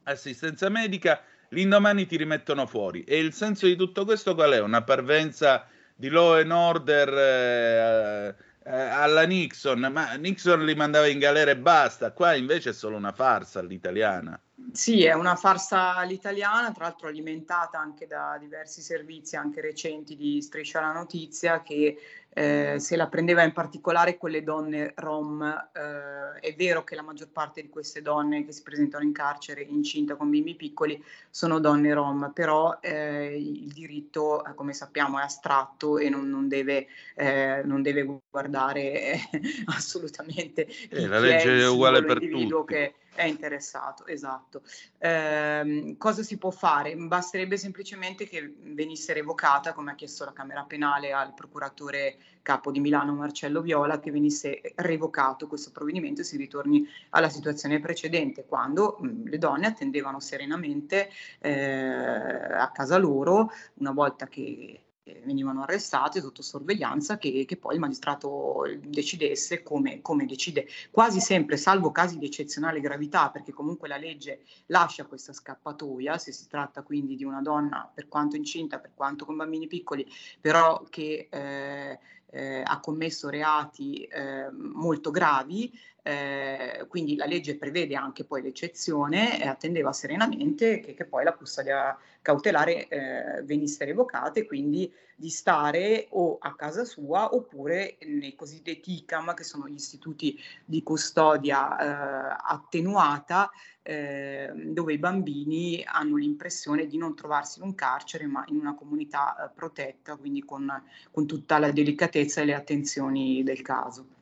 assistenza 0.03 0.69
medica 0.69 1.21
l'indomani 1.49 2.05
ti 2.05 2.17
rimettono 2.17 2.65
fuori. 2.65 3.03
E 3.03 3.17
il 3.17 3.33
senso 3.33 3.65
di 3.65 3.75
tutto 3.75 4.05
questo 4.05 4.35
qual 4.35 4.51
è? 4.51 4.59
Una 4.59 4.83
parvenza 4.83 5.67
di 5.95 6.09
law 6.09 6.33
and 6.39 6.51
order 6.51 7.09
eh, 7.13 8.35
eh, 8.63 8.75
alla 8.75 9.23
Nixon, 9.23 9.87
ma 9.91 10.13
Nixon 10.13 10.65
li 10.65 10.75
mandava 10.75 11.07
in 11.07 11.19
galera 11.19 11.51
e 11.51 11.57
basta, 11.57 12.11
qua 12.11 12.33
invece 12.33 12.71
è 12.71 12.73
solo 12.73 12.97
una 12.97 13.11
farsa 13.11 13.59
all'italiana. 13.59 14.39
Sì, 14.71 15.03
è 15.03 15.13
una 15.13 15.35
farsa 15.35 15.95
all'italiana, 15.95 16.71
tra 16.71 16.85
l'altro 16.85 17.07
alimentata 17.07 17.79
anche 17.79 18.07
da 18.07 18.37
diversi 18.39 18.81
servizi, 18.81 19.35
anche 19.35 19.61
recenti 19.61 20.15
di 20.15 20.41
Striscia 20.41 20.81
la 20.81 20.91
Notizia, 20.91 21.61
che 21.61 21.97
eh, 22.37 22.75
se 22.79 22.97
la 22.97 23.07
prendeva 23.07 23.43
in 23.43 23.53
particolare 23.53 24.17
con 24.17 24.29
le 24.29 24.43
donne 24.43 24.91
rom. 24.97 25.41
Eh, 25.41 26.39
è 26.41 26.53
vero 26.55 26.83
che 26.83 26.95
la 26.95 27.01
maggior 27.01 27.29
parte 27.29 27.61
di 27.61 27.69
queste 27.69 28.01
donne 28.01 28.45
che 28.45 28.51
si 28.51 28.61
presentano 28.61 29.05
in 29.05 29.13
carcere 29.13 29.61
incinta 29.61 30.15
con 30.15 30.29
bimbi 30.29 30.55
piccoli 30.55 31.01
sono 31.29 31.59
donne 31.59 31.93
rom, 31.93 32.31
però 32.33 32.77
eh, 32.81 33.37
il 33.37 33.71
diritto, 33.71 34.45
eh, 34.45 34.53
come 34.53 34.73
sappiamo, 34.73 35.19
è 35.19 35.23
astratto 35.23 35.97
e 35.97 36.09
non, 36.09 36.29
non, 36.29 36.49
deve, 36.49 36.87
eh, 37.15 37.61
non 37.63 37.81
deve, 37.81 38.19
guardare 38.29 39.01
eh, 39.01 39.19
assolutamente. 39.73 40.67
la 40.89 41.19
legge 41.19 41.61
è 41.61 41.67
uguale 41.69 42.03
per 42.03 42.19
tutti. 42.19 42.63
Che, 42.65 42.93
è 43.15 43.23
interessato, 43.23 44.05
esatto. 44.05 44.61
Eh, 44.97 45.95
cosa 45.97 46.21
si 46.21 46.37
può 46.37 46.51
fare? 46.51 46.95
Basterebbe 46.95 47.57
semplicemente 47.57 48.27
che 48.27 48.53
venisse 48.59 49.13
revocata, 49.13 49.73
come 49.73 49.91
ha 49.91 49.95
chiesto 49.95 50.25
la 50.25 50.33
Camera 50.33 50.63
Penale 50.63 51.13
al 51.13 51.33
procuratore 51.33 52.17
capo 52.41 52.71
di 52.71 52.79
Milano 52.79 53.13
Marcello 53.13 53.61
Viola, 53.61 53.99
che 53.99 54.11
venisse 54.11 54.61
revocato 54.75 55.47
questo 55.47 55.71
provvedimento 55.71 56.21
e 56.21 56.25
si 56.25 56.37
ritorni 56.37 56.87
alla 57.09 57.29
situazione 57.29 57.79
precedente, 57.79 58.45
quando 58.45 58.97
mh, 58.99 59.29
le 59.29 59.37
donne 59.37 59.67
attendevano 59.67 60.19
serenamente 60.19 61.09
eh, 61.39 61.51
a 61.51 62.69
casa 62.71 62.97
loro, 62.97 63.51
una 63.75 63.91
volta 63.91 64.27
che 64.27 64.84
venivano 65.23 65.61
arrestate 65.61 66.19
sotto 66.19 66.41
sorveglianza 66.41 67.17
che, 67.17 67.45
che, 67.45 67.57
poi 67.57 67.75
il 67.75 67.79
magistrato 67.79 68.63
decidesse 68.83 69.61
come, 69.61 70.01
come, 70.01 70.25
decide. 70.25 70.67
Quasi 70.89 71.19
sempre 71.19 71.57
salvo 71.57 71.91
casi 71.91 72.17
di 72.17 72.25
eccezionale 72.25 72.79
gravità 72.79 73.29
perché 73.29 73.51
comunque 73.51 73.87
la 73.87 73.97
legge 73.97 74.41
lascia 74.67 75.05
questa 75.05 75.33
scappatoia 75.33 76.17
se 76.17 76.31
si 76.31 76.47
tratta 76.47 76.81
quindi 76.81 77.15
di 77.15 77.23
una 77.23 77.41
donna 77.41 77.89
per 77.93 78.07
quanto 78.07 78.35
incinta 78.35 78.79
per 78.79 78.91
quanto 78.95 79.25
con 79.25 79.35
bambini 79.35 79.67
piccoli 79.67 80.07
però 80.41 80.83
che 80.89 81.27
eh, 81.29 81.99
eh, 82.35 82.61
ha 82.65 82.79
commesso 82.79 83.29
reati 83.29 84.03
eh, 84.03 84.49
molto 84.51 85.09
gravi, 85.11 85.71
eh, 86.07 86.85
quindi 86.87 87.15
la 87.15 87.25
legge 87.25 87.57
prevede 87.57 87.95
anche 87.95 88.25
poi 88.25 88.43
l'eccezione 88.43 89.41
e 89.41 89.47
attendeva 89.47 89.91
serenamente 89.91 90.79
che, 90.79 90.93
che 90.93 91.05
poi 91.05 91.23
la 91.23 91.33
custodia 91.33 91.97
cautelare 92.21 92.87
eh, 92.87 93.41
venisse 93.41 93.85
revocata 93.85 94.39
e 94.39 94.45
quindi 94.45 94.91
di 95.15 95.29
stare 95.29 96.05
o 96.11 96.37
a 96.39 96.53
casa 96.53 96.85
sua 96.85 97.33
oppure 97.33 97.97
nei 98.01 98.35
cosiddetti 98.35 98.93
ICAM, 98.97 99.33
che 99.33 99.43
sono 99.43 99.67
gli 99.67 99.73
istituti 99.73 100.39
di 100.63 100.83
custodia 100.83 101.75
eh, 101.75 102.37
attenuata, 102.39 103.49
eh, 103.81 104.51
dove 104.53 104.93
i 104.93 104.99
bambini 104.99 105.83
hanno 105.83 106.17
l'impressione 106.17 106.85
di 106.85 106.97
non 106.97 107.15
trovarsi 107.15 107.57
in 107.57 107.65
un 107.65 107.73
carcere 107.73 108.27
ma 108.27 108.43
in 108.49 108.57
una 108.57 108.75
comunità 108.75 109.35
eh, 109.37 109.49
protetta, 109.51 110.17
quindi 110.17 110.43
con, 110.43 110.71
con 111.09 111.25
tutta 111.25 111.57
la 111.57 111.71
delicatezza 111.71 112.41
e 112.41 112.45
le 112.45 112.53
attenzioni 112.53 113.41
del 113.41 113.63
caso. 113.63 114.14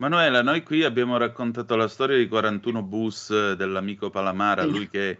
Manuela, 0.00 0.42
noi 0.42 0.62
qui 0.62 0.84
abbiamo 0.84 1.16
raccontato 1.16 1.74
la 1.74 1.88
storia 1.88 2.16
di 2.16 2.28
41 2.28 2.82
bus 2.84 3.30
eh, 3.30 3.56
dell'amico 3.56 4.10
Palamara, 4.10 4.62
lui 4.64 4.88
che, 4.88 5.18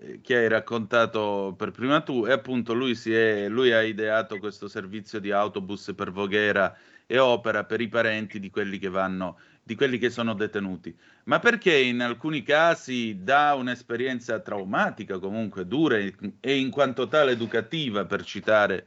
eh, 0.00 0.20
che 0.20 0.36
hai 0.36 0.48
raccontato 0.48 1.54
per 1.56 1.70
prima 1.70 2.00
tu, 2.00 2.26
e 2.26 2.32
appunto 2.32 2.74
lui, 2.74 2.96
si 2.96 3.14
è, 3.14 3.48
lui 3.48 3.70
ha 3.70 3.82
ideato 3.82 4.38
questo 4.38 4.66
servizio 4.66 5.20
di 5.20 5.30
autobus 5.30 5.92
per 5.94 6.10
Voghera 6.10 6.76
e 7.06 7.20
opera 7.20 7.62
per 7.62 7.80
i 7.80 7.86
parenti 7.86 8.40
di 8.40 8.50
quelli 8.50 8.78
che 8.78 8.88
vanno, 8.88 9.38
di 9.62 9.76
quelli 9.76 9.96
che 9.96 10.10
sono 10.10 10.34
detenuti. 10.34 10.92
Ma 11.26 11.38
perché 11.38 11.78
in 11.78 12.00
alcuni 12.00 12.42
casi 12.42 13.22
da 13.22 13.54
un'esperienza 13.54 14.40
traumatica, 14.40 15.20
comunque 15.20 15.68
dura 15.68 15.98
e 16.40 16.58
in 16.58 16.70
quanto 16.70 17.06
tale 17.06 17.30
educativa, 17.30 18.04
per 18.06 18.24
citare 18.24 18.86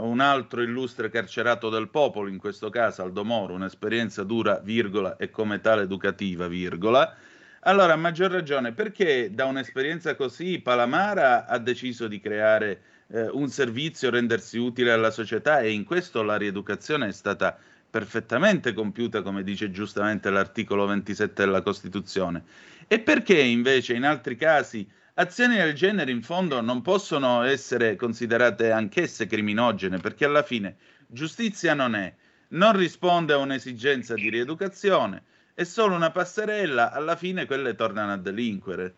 un 0.00 0.20
altro 0.20 0.62
illustre 0.62 1.10
carcerato 1.10 1.68
del 1.68 1.88
popolo, 1.88 2.28
in 2.28 2.38
questo 2.38 2.70
caso 2.70 3.02
Aldo 3.02 3.24
Moro, 3.24 3.54
un'esperienza 3.54 4.22
dura, 4.22 4.60
virgola, 4.62 5.16
e 5.16 5.30
come 5.30 5.60
tale 5.60 5.82
educativa, 5.82 6.48
virgola. 6.48 7.14
Allora, 7.60 7.94
a 7.94 7.96
maggior 7.96 8.30
ragione, 8.30 8.72
perché 8.72 9.32
da 9.32 9.46
un'esperienza 9.46 10.14
così 10.16 10.60
Palamara 10.60 11.46
ha 11.46 11.58
deciso 11.58 12.08
di 12.08 12.20
creare 12.20 12.82
eh, 13.08 13.28
un 13.28 13.48
servizio, 13.48 14.10
rendersi 14.10 14.58
utile 14.58 14.92
alla 14.92 15.10
società 15.10 15.60
e 15.60 15.72
in 15.72 15.84
questo 15.84 16.22
la 16.22 16.36
rieducazione 16.36 17.08
è 17.08 17.12
stata 17.12 17.56
perfettamente 17.88 18.72
compiuta, 18.72 19.22
come 19.22 19.42
dice 19.42 19.70
giustamente 19.70 20.28
l'articolo 20.28 20.84
27 20.86 21.44
della 21.44 21.62
Costituzione. 21.62 22.42
E 22.88 22.98
perché 22.98 23.40
invece 23.40 23.94
in 23.94 24.04
altri 24.04 24.36
casi 24.36 24.86
azioni 25.14 25.56
del 25.56 25.74
genere 25.74 26.10
in 26.10 26.22
fondo 26.22 26.60
non 26.60 26.82
possono 26.82 27.42
essere 27.42 27.96
considerate 27.96 28.70
anch'esse 28.70 29.26
criminogene, 29.26 29.98
perché 29.98 30.24
alla 30.24 30.42
fine 30.42 30.76
giustizia 31.06 31.74
non 31.74 31.94
è, 31.94 32.14
non 32.48 32.76
risponde 32.76 33.32
a 33.32 33.38
un'esigenza 33.38 34.14
di 34.14 34.28
rieducazione, 34.28 35.22
è 35.54 35.64
solo 35.64 35.94
una 35.94 36.10
passerella, 36.10 36.90
alla 36.90 37.16
fine 37.16 37.46
quelle 37.46 37.74
tornano 37.74 38.12
a 38.12 38.16
delinquere. 38.16 38.94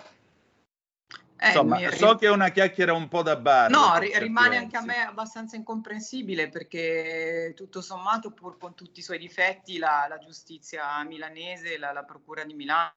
Eh, 1.39 1.49
Insomma, 1.49 1.77
mi- 1.77 1.93
so 1.93 2.17
che 2.17 2.27
è 2.27 2.31
una 2.31 2.49
chiacchiera 2.49 2.95
un 2.95 3.09
po' 3.09 3.23
da 3.23 3.37
bar. 3.37 3.69
No, 3.69 3.99
rimane 3.99 4.57
anche 4.57 4.79
a 4.79 4.83
me 4.83 5.03
abbastanza 5.03 5.55
incomprensibile 5.55 6.49
perché 6.49 7.53
tutto 7.55 7.83
sommato, 7.83 8.31
pur 8.31 8.57
con 8.57 8.75
tutti 8.75 9.01
i 9.01 9.03
suoi 9.03 9.19
difetti, 9.19 9.77
la, 9.77 10.07
la 10.09 10.17
giustizia 10.17 11.05
milanese, 11.05 11.77
la, 11.77 11.93
la 11.93 12.05
Procura 12.05 12.43
di 12.43 12.55
Milano 12.55 12.95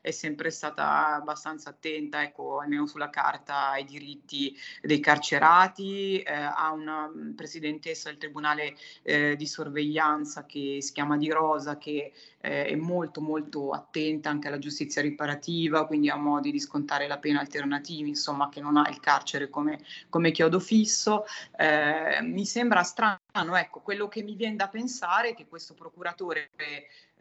è 0.00 0.10
sempre 0.12 0.50
stata 0.50 1.14
abbastanza 1.14 1.70
attenta, 1.70 2.22
ecco, 2.22 2.60
almeno 2.60 2.86
sulla 2.86 3.10
carta, 3.10 3.70
ai 3.70 3.84
diritti 3.84 4.56
dei 4.80 5.00
carcerati, 5.00 6.20
eh, 6.20 6.32
ha 6.32 6.70
una 6.70 7.08
mm, 7.08 7.32
presidentessa 7.32 8.08
del 8.08 8.18
Tribunale 8.18 8.76
eh, 9.02 9.34
di 9.34 9.46
sorveglianza 9.46 10.46
che 10.46 10.78
si 10.80 10.92
chiama 10.92 11.16
Di 11.16 11.30
Rosa, 11.30 11.76
che 11.76 12.12
eh, 12.40 12.66
è 12.66 12.74
molto 12.76 13.20
molto 13.20 13.70
attenta 13.70 14.30
anche 14.30 14.46
alla 14.46 14.58
giustizia 14.58 15.02
riparativa, 15.02 15.86
quindi 15.86 16.08
ha 16.08 16.16
modi 16.16 16.52
di 16.52 16.60
scontare 16.60 17.08
la 17.08 17.18
pena 17.18 17.40
alternativi, 17.40 18.10
insomma 18.10 18.48
che 18.48 18.60
non 18.60 18.76
ha 18.76 18.88
il 18.88 19.00
carcere 19.00 19.48
come, 19.48 19.80
come 20.08 20.30
chiodo 20.30 20.60
fisso. 20.60 21.24
Eh, 21.56 22.20
mi 22.22 22.46
sembra 22.46 22.82
strano, 22.84 23.56
ecco, 23.56 23.80
quello 23.80 24.06
che 24.06 24.22
mi 24.22 24.36
viene 24.36 24.56
da 24.56 24.68
pensare 24.68 25.30
è 25.30 25.34
che 25.34 25.48
questo 25.48 25.74
procuratore 25.74 26.50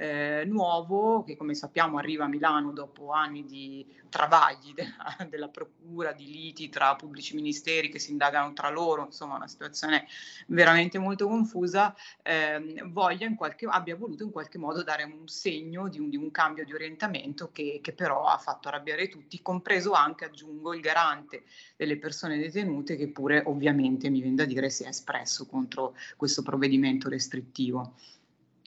eh, 0.01 0.43
nuovo, 0.47 1.24
che 1.24 1.38
come 1.38 1.53
sappiamo 1.53 1.97
arriva 1.97 2.11
arriva 2.12 2.26
a 2.26 2.28
Milano 2.28 2.72
dopo 2.72 3.12
anni 3.12 3.45
di 3.45 3.86
travagli 4.09 4.74
della, 4.74 5.16
della 5.30 5.47
procura, 5.47 6.12
di 6.12 6.26
liti 6.30 6.70
tra 6.70 6.95
pubblici 6.95 7.36
ministeri 7.36 7.89
che 7.89 7.99
si 7.99 8.12
indagano 8.12 8.53
tra 8.53 8.70
loro, 8.70 9.05
insomma 9.05 9.36
una 9.36 9.47
situazione 9.47 10.07
veramente 10.47 10.99
molto 10.99 11.28
confusa, 11.28 11.95
ehm, 12.22 12.91
voglia 12.91 13.26
in 13.26 13.36
qualche, 13.36 13.66
abbia 13.68 13.95
voluto 13.95 14.24
in 14.24 14.32
qualche 14.32 14.57
modo 14.57 14.84
dare 14.84 15.03
un 15.03 15.28
segno 15.28 15.88
di 15.88 15.99
un, 15.99 16.09
di 16.09 16.18
un 16.18 16.30
cambio 16.32 16.66
di 16.66 16.74
orientamento 16.74 17.51
che, 17.51 17.80
che 17.82 17.93
però 17.93 18.26
ha 18.26 18.38
fatto 18.38 18.68
arrabbiare 18.68 19.07
tutti, 19.07 19.41
compreso 19.41 19.93
anche, 19.93 20.26
aggiungo, 20.26 20.74
il 20.74 20.82
garante 20.82 21.43
delle 21.78 21.97
persone 21.97 22.38
detenute 22.38 22.95
che 22.95 23.07
pure 23.07 23.43
ovviamente 23.45 24.09
mi 24.09 24.20
viene 24.22 24.36
da 24.36 24.45
dire 24.45 24.70
si 24.70 24.84
è 24.84 24.88
espresso 24.88 25.45
contro 25.45 25.95
questo 26.18 26.41
provvedimento 26.41 27.07
restrittivo. 27.07 27.93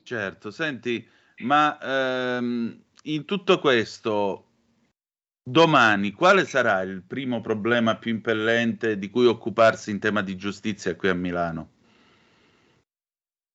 Certo, 0.03 0.51
senti, 0.51 1.07
ma 1.38 1.78
ehm, 1.80 2.82
in 3.07 3.24
tutto 3.24 3.59
questo, 3.59 4.48
domani, 5.42 6.12
quale 6.12 6.46
sarà 6.46 6.80
il 6.82 7.02
primo 7.02 7.40
problema 7.40 7.96
più 7.96 8.12
impellente 8.12 8.98
di 8.98 9.11
cui 9.11 9.26
occuparsi 9.26 9.90
in 9.90 9.98
tema 9.98 10.22
di 10.22 10.36
giustizia 10.36 10.96
qui 10.96 11.09
a 11.09 11.14
Milano? 11.14 11.72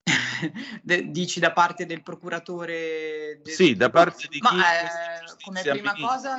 Dici 0.83 1.39
da 1.39 1.51
parte 1.51 1.85
del 1.85 2.03
procuratore? 2.03 3.39
del- 3.43 3.53
Sì, 3.53 3.75
da 3.75 3.89
parte 3.89 4.27
di 4.27 4.39
Ma 4.39 4.49
chi 4.49 4.57
eh, 4.57 5.35
come 5.43 5.61
prima 5.61 5.93
cosa, 5.95 6.37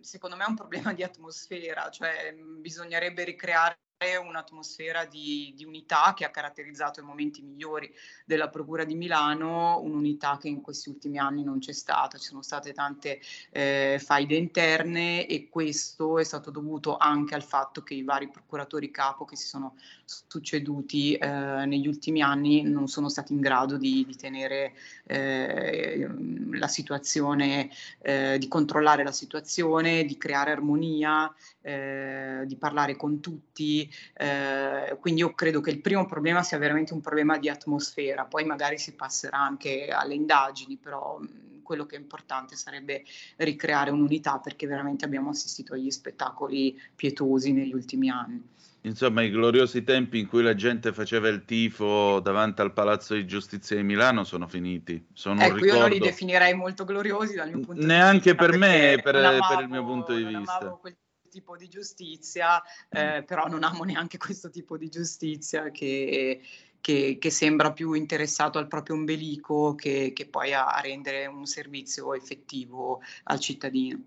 secondo 0.00 0.36
me 0.36 0.44
è 0.44 0.48
un 0.48 0.56
problema 0.56 0.92
di 0.92 1.02
atmosfera, 1.02 1.90
cioè 1.90 2.32
mh, 2.32 2.60
bisognerebbe 2.60 3.24
ricreare 3.24 3.78
un'atmosfera 4.16 5.04
di, 5.04 5.52
di 5.56 5.64
unità 5.64 6.12
che 6.14 6.24
ha 6.24 6.30
caratterizzato 6.30 7.00
i 7.00 7.04
momenti 7.04 7.42
migliori 7.42 7.92
della 8.24 8.48
Procura 8.48 8.84
di 8.84 8.94
Milano, 8.94 9.80
un'unità 9.80 10.38
che 10.40 10.48
in 10.48 10.60
questi 10.60 10.88
ultimi 10.88 11.18
anni 11.18 11.42
non 11.44 11.58
c'è 11.58 11.72
stata, 11.72 12.18
ci 12.18 12.28
sono 12.28 12.42
state 12.42 12.72
tante 12.72 13.20
eh, 13.50 14.00
faide 14.02 14.36
interne 14.36 15.26
e 15.26 15.48
questo 15.48 16.18
è 16.18 16.24
stato 16.24 16.50
dovuto 16.50 16.96
anche 16.96 17.34
al 17.34 17.42
fatto 17.42 17.82
che 17.82 17.94
i 17.94 18.02
vari 18.02 18.28
procuratori 18.28 18.90
capo 18.90 19.24
che 19.24 19.36
si 19.36 19.46
sono 19.46 19.76
succeduti 20.04 21.14
eh, 21.14 21.26
negli 21.66 21.86
ultimi 21.86 22.22
anni 22.22 22.62
non 22.62 22.88
sono 22.88 23.08
stati 23.08 23.32
in 23.32 23.40
grado 23.40 23.76
di, 23.76 24.04
di 24.06 24.16
tenere 24.16 24.74
eh, 25.06 26.08
la 26.52 26.68
situazione, 26.68 27.70
eh, 28.00 28.36
di 28.38 28.48
controllare 28.48 29.04
la 29.04 29.12
situazione, 29.12 30.04
di 30.04 30.16
creare 30.16 30.52
armonia, 30.52 31.32
eh, 31.60 32.42
di 32.46 32.56
parlare 32.56 32.96
con 32.96 33.20
tutti. 33.20 33.90
Eh, 34.14 34.96
quindi 35.00 35.20
io 35.20 35.32
credo 35.34 35.60
che 35.60 35.70
il 35.70 35.80
primo 35.80 36.06
problema 36.06 36.42
sia 36.42 36.58
veramente 36.58 36.92
un 36.92 37.00
problema 37.00 37.38
di 37.38 37.48
atmosfera, 37.48 38.24
poi 38.24 38.44
magari 38.44 38.78
si 38.78 38.94
passerà 38.94 39.38
anche 39.38 39.88
alle 39.88 40.14
indagini, 40.14 40.76
però 40.76 41.18
mh, 41.18 41.62
quello 41.62 41.86
che 41.86 41.96
è 41.96 41.98
importante 42.00 42.56
sarebbe 42.56 43.04
ricreare 43.36 43.90
un'unità 43.90 44.38
perché 44.38 44.66
veramente 44.66 45.04
abbiamo 45.04 45.30
assistito 45.30 45.74
agli 45.74 45.90
spettacoli 45.90 46.78
pietosi 46.94 47.52
negli 47.52 47.72
ultimi 47.74 48.10
anni. 48.10 48.50
Insomma, 48.84 49.22
i 49.22 49.30
gloriosi 49.30 49.84
tempi 49.84 50.18
in 50.18 50.26
cui 50.26 50.42
la 50.42 50.54
gente 50.56 50.92
faceva 50.92 51.28
il 51.28 51.44
tifo 51.44 52.18
davanti 52.18 52.62
al 52.62 52.72
Palazzo 52.72 53.14
di 53.14 53.24
Giustizia 53.26 53.76
di 53.76 53.84
Milano 53.84 54.24
sono 54.24 54.48
finiti. 54.48 55.06
Sono 55.12 55.46
un 55.46 55.46
Ecco, 55.46 55.64
io 55.64 55.76
non 55.76 55.88
li 55.88 55.98
ricordo. 55.98 56.04
definirei 56.04 56.54
molto 56.54 56.84
gloriosi 56.84 57.34
dal 57.36 57.48
mio 57.48 57.60
punto 57.60 57.86
di 57.86 57.86
Neanche 57.86 58.34
vista. 58.34 58.34
per 58.34 58.52
me, 58.56 58.98
per, 59.02 59.14
non 59.14 59.44
per 59.46 59.60
il 59.60 59.68
mio 59.68 59.84
punto 59.84 60.14
di 60.14 60.26
non 60.26 60.40
vista. 60.40 60.56
amavo 60.56 60.78
quel 60.78 60.96
tipo 61.32 61.56
di 61.56 61.68
giustizia, 61.68 62.62
eh, 62.90 63.24
però 63.26 63.46
non 63.48 63.64
amo 63.64 63.84
neanche 63.84 64.18
questo 64.18 64.50
tipo 64.50 64.76
di 64.76 64.90
giustizia 64.90 65.70
che, 65.70 66.40
che- 66.80 67.16
che 67.18 67.30
sembra 67.30 67.72
più 67.72 67.94
interessato 67.94 68.58
al 68.58 68.68
proprio 68.68 68.96
ombelico 68.96 69.74
che, 69.74 70.12
che 70.14 70.26
poi 70.26 70.52
a, 70.52 70.66
a 70.66 70.80
rendere 70.80 71.24
un 71.26 71.46
servizio 71.46 72.12
effettivo 72.12 73.00
al 73.24 73.40
cittadino. 73.40 73.98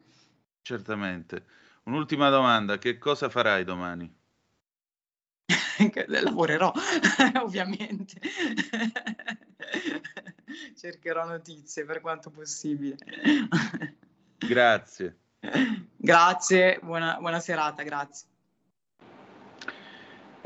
Certamente. 0.62 1.46
Un'ultima 1.86 2.30
domanda, 2.30 2.78
che 2.78 2.98
cosa 3.00 3.28
farai 3.30 3.64
domani? 3.64 4.12
Lavorerò, 6.08 6.72
ovviamente. 7.42 8.20
Cercherò 10.76 11.26
notizie 11.26 11.86
per 11.86 12.02
quanto 12.02 12.30
possibile. 12.30 12.98
Grazie. 14.38 15.18
Grazie, 15.96 16.80
buona, 16.82 17.18
buona 17.20 17.40
serata, 17.40 17.84
grazie. 17.84 18.28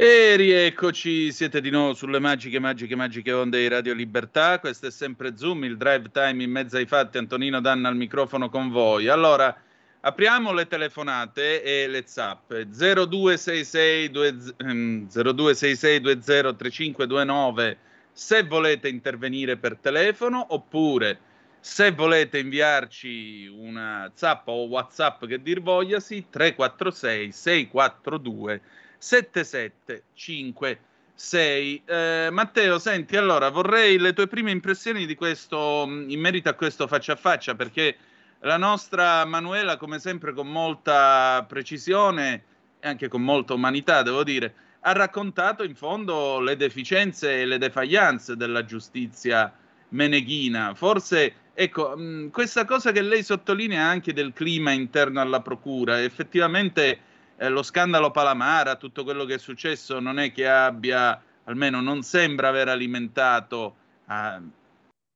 E 0.02 0.38
rieccoci, 0.38 1.30
siete 1.34 1.60
di 1.60 1.70
nuovo 1.70 1.94
sulle 1.94 2.20
magiche, 2.20 2.58
magiche, 2.58 2.96
magiche 2.96 3.34
onde 3.34 3.60
di 3.60 3.68
Radio 3.68 3.94
Libertà. 3.94 4.58
Questo 4.60 4.88
è 4.88 4.92
sempre 4.92 5.36
Zoom, 5.36 5.66
il 5.66 5.76
drive 5.76 6.10
time 6.12 6.42
in 6.42 6.52
mezzo 6.52 6.78
ai 6.78 6.86
fatti. 6.86 7.18
Antonino 7.18 7.60
Danna 7.60 7.90
al 7.90 7.98
microfono 7.98 8.50
con 8.50 8.70
voi. 8.70 9.10
Allora, 9.10 9.54
apriamo 10.00 10.54
le 10.54 10.68
telefonate 10.68 11.62
e 11.62 11.90
le 11.90 12.04
zappe. 12.06 12.70
0266 12.70 14.08
20 14.08 14.54
ehm, 14.60 15.08
0266 15.10 16.02
3529 16.02 17.78
se 18.14 18.44
volete 18.44 18.88
intervenire 18.88 19.58
per 19.58 19.76
telefono 19.76 20.46
oppure 20.54 21.20
se 21.60 21.92
volete 21.92 22.40
inviarci 22.40 23.48
una 23.48 24.12
zappa 24.14 24.52
o 24.52 24.68
WhatsApp 24.68 25.26
che 25.26 25.42
dir 25.42 25.62
vogliasi 25.62 26.28
346 26.30 27.32
642 27.32 28.62
7756. 28.98 31.82
Eh, 31.86 32.30
Matteo, 32.32 32.80
senti, 32.80 33.18
allora 33.18 33.50
vorrei 33.50 33.98
le 33.98 34.14
tue 34.14 34.28
prime 34.28 34.52
impressioni 34.52 35.06
di 35.06 35.16
questo 35.16 35.86
mh, 35.88 36.10
in 36.10 36.20
merito 36.20 36.50
a 36.50 36.54
questo 36.54 36.88
faccia 36.88 37.14
a 37.14 37.18
faccia, 37.18 37.56
perché 37.56 37.96
la 38.42 38.58
nostra 38.58 39.26
Manuela, 39.26 39.78
come 39.78 40.00
sempre, 40.00 40.34
con 40.34 40.48
molta 40.48 41.46
precisione 41.48 42.44
e 42.80 42.88
anche 42.88 43.10
con 43.10 43.22
molta 43.22 43.54
umanità, 43.54 44.02
devo 44.02 44.24
dire, 44.24 44.54
ha 44.82 44.94
raccontato 44.94 45.64
in 45.64 45.76
fondo 45.76 46.40
le 46.40 46.56
deficienze 46.56 47.42
e 47.42 47.46
le 47.46 47.58
defaglianze 47.58 48.38
della 48.38 48.64
giustizia 48.64 49.54
meneghina. 49.90 50.74
Forse, 50.74 51.49
ecco, 51.62 51.98
mh, 51.98 52.30
questa 52.32 52.64
cosa 52.64 52.94
che 52.94 53.02
lei 53.02 53.22
sottolinea 53.22 53.84
anche 53.86 54.14
del 54.14 54.32
clima 54.32 54.72
interno 54.72 55.20
alla 55.20 55.42
procura, 55.42 56.02
effettivamente 56.02 57.00
eh, 57.36 57.50
lo 57.50 57.64
scandalo 57.64 58.12
Palamara, 58.12 58.76
tutto 58.78 59.04
quello 59.04 59.26
che 59.26 59.34
è 59.36 59.40
successo, 59.40 60.00
non 60.00 60.20
è 60.20 60.32
che 60.32 60.48
abbia, 60.48 61.22
almeno 61.44 61.82
non 61.82 62.02
sembra 62.02 62.48
aver 62.48 62.70
alimentato, 62.70 63.76
ah, 64.06 64.42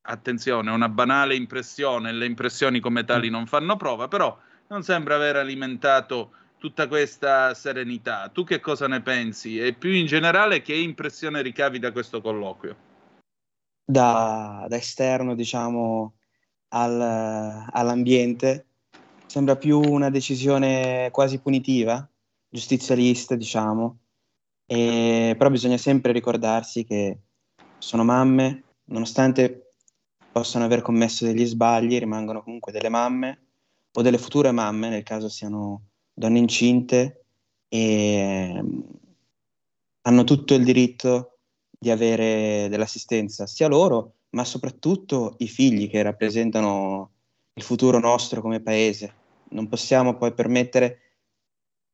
attenzione, 0.01 0.69
una 0.69 0.89
banale 0.89 1.35
impressione, 1.35 2.11
le 2.11 2.25
impressioni 2.25 2.81
come 2.81 3.05
tali 3.05 3.29
non 3.29 3.47
fanno 3.47 3.77
prova, 3.77 4.09
però 4.09 4.37
non 4.67 4.83
sembra 4.83 5.15
aver 5.15 5.37
alimentato 5.37 6.31
tutta 6.57 6.87
questa 6.87 7.53
serenità. 7.53 8.29
Tu 8.33 8.43
che 8.43 8.59
cosa 8.59 8.87
ne 8.89 9.01
pensi? 9.01 9.59
E 9.59 9.71
più 9.71 9.91
in 9.91 10.07
generale, 10.07 10.61
che 10.61 10.73
impressione 10.73 11.41
ricavi 11.41 11.79
da 11.79 11.93
questo 11.93 12.19
colloquio? 12.19 12.91
da, 13.85 14.65
da 14.67 14.75
esterno, 14.75 15.35
diciamo, 15.35 16.15
al- 16.75 17.67
all'ambiente, 17.71 18.65
sembra 19.25 19.55
più 19.55 19.79
una 19.79 20.09
decisione 20.09 21.09
quasi 21.11 21.39
punitiva, 21.39 22.07
giustizialista, 22.49 23.35
diciamo, 23.35 23.99
e, 24.65 25.35
però 25.37 25.49
bisogna 25.49 25.77
sempre 25.77 26.11
ricordarsi 26.11 26.83
che 26.83 27.19
sono 27.77 28.03
mamme, 28.03 28.63
nonostante 28.85 29.73
possano 30.31 30.65
aver 30.65 30.81
commesso 30.81 31.25
degli 31.25 31.45
sbagli, 31.45 31.97
rimangono 31.99 32.43
comunque 32.43 32.71
delle 32.71 32.89
mamme 32.89 33.39
o 33.93 34.01
delle 34.01 34.17
future 34.17 34.51
mamme, 34.51 34.89
nel 34.89 35.03
caso 35.03 35.29
siano 35.29 35.89
donne 36.13 36.39
incinte, 36.39 37.25
e 37.67 38.63
hanno 40.01 40.23
tutto 40.23 40.53
il 40.53 40.63
diritto 40.63 41.37
di 41.69 41.91
avere 41.91 42.67
dell'assistenza, 42.69 43.45
sia 43.45 43.67
loro, 43.67 44.15
ma 44.33 44.43
soprattutto 44.43 45.35
i 45.39 45.47
figli 45.47 45.89
che 45.89 46.01
rappresentano 46.01 47.11
il 47.53 47.63
futuro 47.63 47.99
nostro 47.99 48.41
come 48.41 48.61
paese. 48.61 49.13
Non 49.49 49.67
possiamo 49.67 50.17
poi 50.17 50.33
permettere 50.33 50.99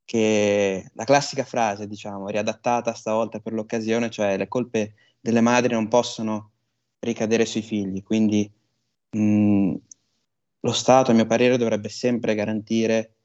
che 0.06 0.90
la 0.94 1.04
classica 1.04 1.44
frase, 1.44 1.88
diciamo, 1.88 2.30
riadattata 2.30 2.94
stavolta 2.94 3.40
per 3.40 3.54
l'occasione, 3.54 4.10
cioè 4.10 4.38
le 4.38 4.48
colpe 4.48 4.96
delle 5.20 5.42
madri 5.42 5.74
non 5.74 5.88
possono 5.88 6.52
ricadere 7.00 7.46
sui 7.46 7.62
figli. 7.62 8.02
Quindi 8.02 8.50
mh, 9.12 9.76
lo 10.62 10.72
Stato, 10.72 11.12
a 11.12 11.14
mio 11.14 11.26
parere, 11.26 11.58
dovrebbe 11.58 11.90
sempre 11.90 12.36
garantire 12.36 13.16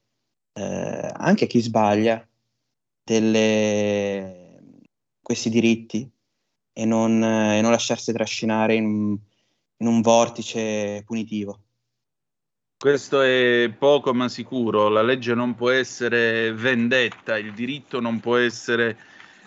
eh, 0.55 1.11
anche 1.15 1.47
chi 1.47 1.61
sbaglia 1.61 2.27
delle- 3.03 4.53
questi 5.23 5.51
diritti 5.51 6.11
e 6.75 6.85
non, 6.85 7.23
e 7.25 7.61
non 7.63 7.71
lasciarsi 7.71 8.13
trascinare 8.13 8.75
in, 8.75 9.17
in 9.79 9.87
un 9.87 10.01
vortice 10.03 11.03
punitivo. 11.07 11.61
Questo 12.77 13.23
è 13.23 13.73
poco 13.79 14.13
ma 14.13 14.29
sicuro, 14.29 14.89
la 14.89 15.01
legge 15.01 15.33
non 15.35 15.55
può 15.55 15.71
essere 15.71 16.53
vendetta, 16.53 17.39
il 17.39 17.55
diritto 17.55 17.99
non 17.99 18.21
può 18.21 18.37
essere 18.37 18.99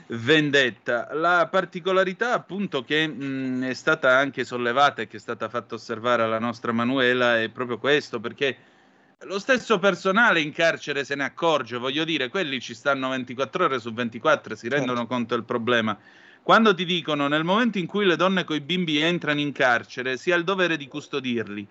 vendetta. 0.08 1.10
La 1.14 1.48
particolarità, 1.52 2.34
appunto, 2.34 2.84
che 2.84 3.06
mh, 3.08 3.66
è 3.66 3.74
stata 3.76 4.18
anche 4.18 4.44
sollevata 4.44 5.04
e 5.04 5.08
che 5.08 5.18
è 5.18 5.20
stata 5.20 5.50
fatta 5.50 5.76
osservare 5.76 6.24
alla 6.24 6.40
nostra 6.40 6.72
Manuela 6.72 7.40
è 7.40 7.50
proprio 7.50 7.78
questo, 7.78 8.20
perché 8.20 8.58
lo 9.22 9.38
stesso 9.38 9.78
personale 9.78 10.42
in 10.42 10.52
carcere 10.52 11.04
se 11.04 11.14
ne 11.14 11.24
accorge, 11.26 11.78
voglio 11.78 12.06
dire, 12.06 12.30
quelli 12.30 12.60
ci 12.60 12.74
stanno 12.74 13.10
24 13.10 13.66
ore 13.66 13.80
su 13.80 13.94
24 13.94 14.54
e 14.54 14.56
si 14.56 14.68
rendono 14.68 15.00
Certo. 15.00 15.14
conto 15.14 15.36
del 15.36 15.44
problema. 15.44 15.96
Quando 16.48 16.74
ti 16.74 16.86
dicono 16.86 17.28
nel 17.28 17.44
momento 17.44 17.78
in 17.78 17.88
cui 17.88 18.06
le 18.06 18.16
donne 18.16 18.46
con 18.46 18.56
i 18.56 18.62
bimbi 18.62 19.02
entrano 19.02 19.42
in 19.42 19.52
carcere, 19.52 20.16
si 20.16 20.32
ha 20.32 20.38
il 20.38 20.46
dovere 20.46 20.78
di 20.78 20.88
custodirli, 20.88 21.68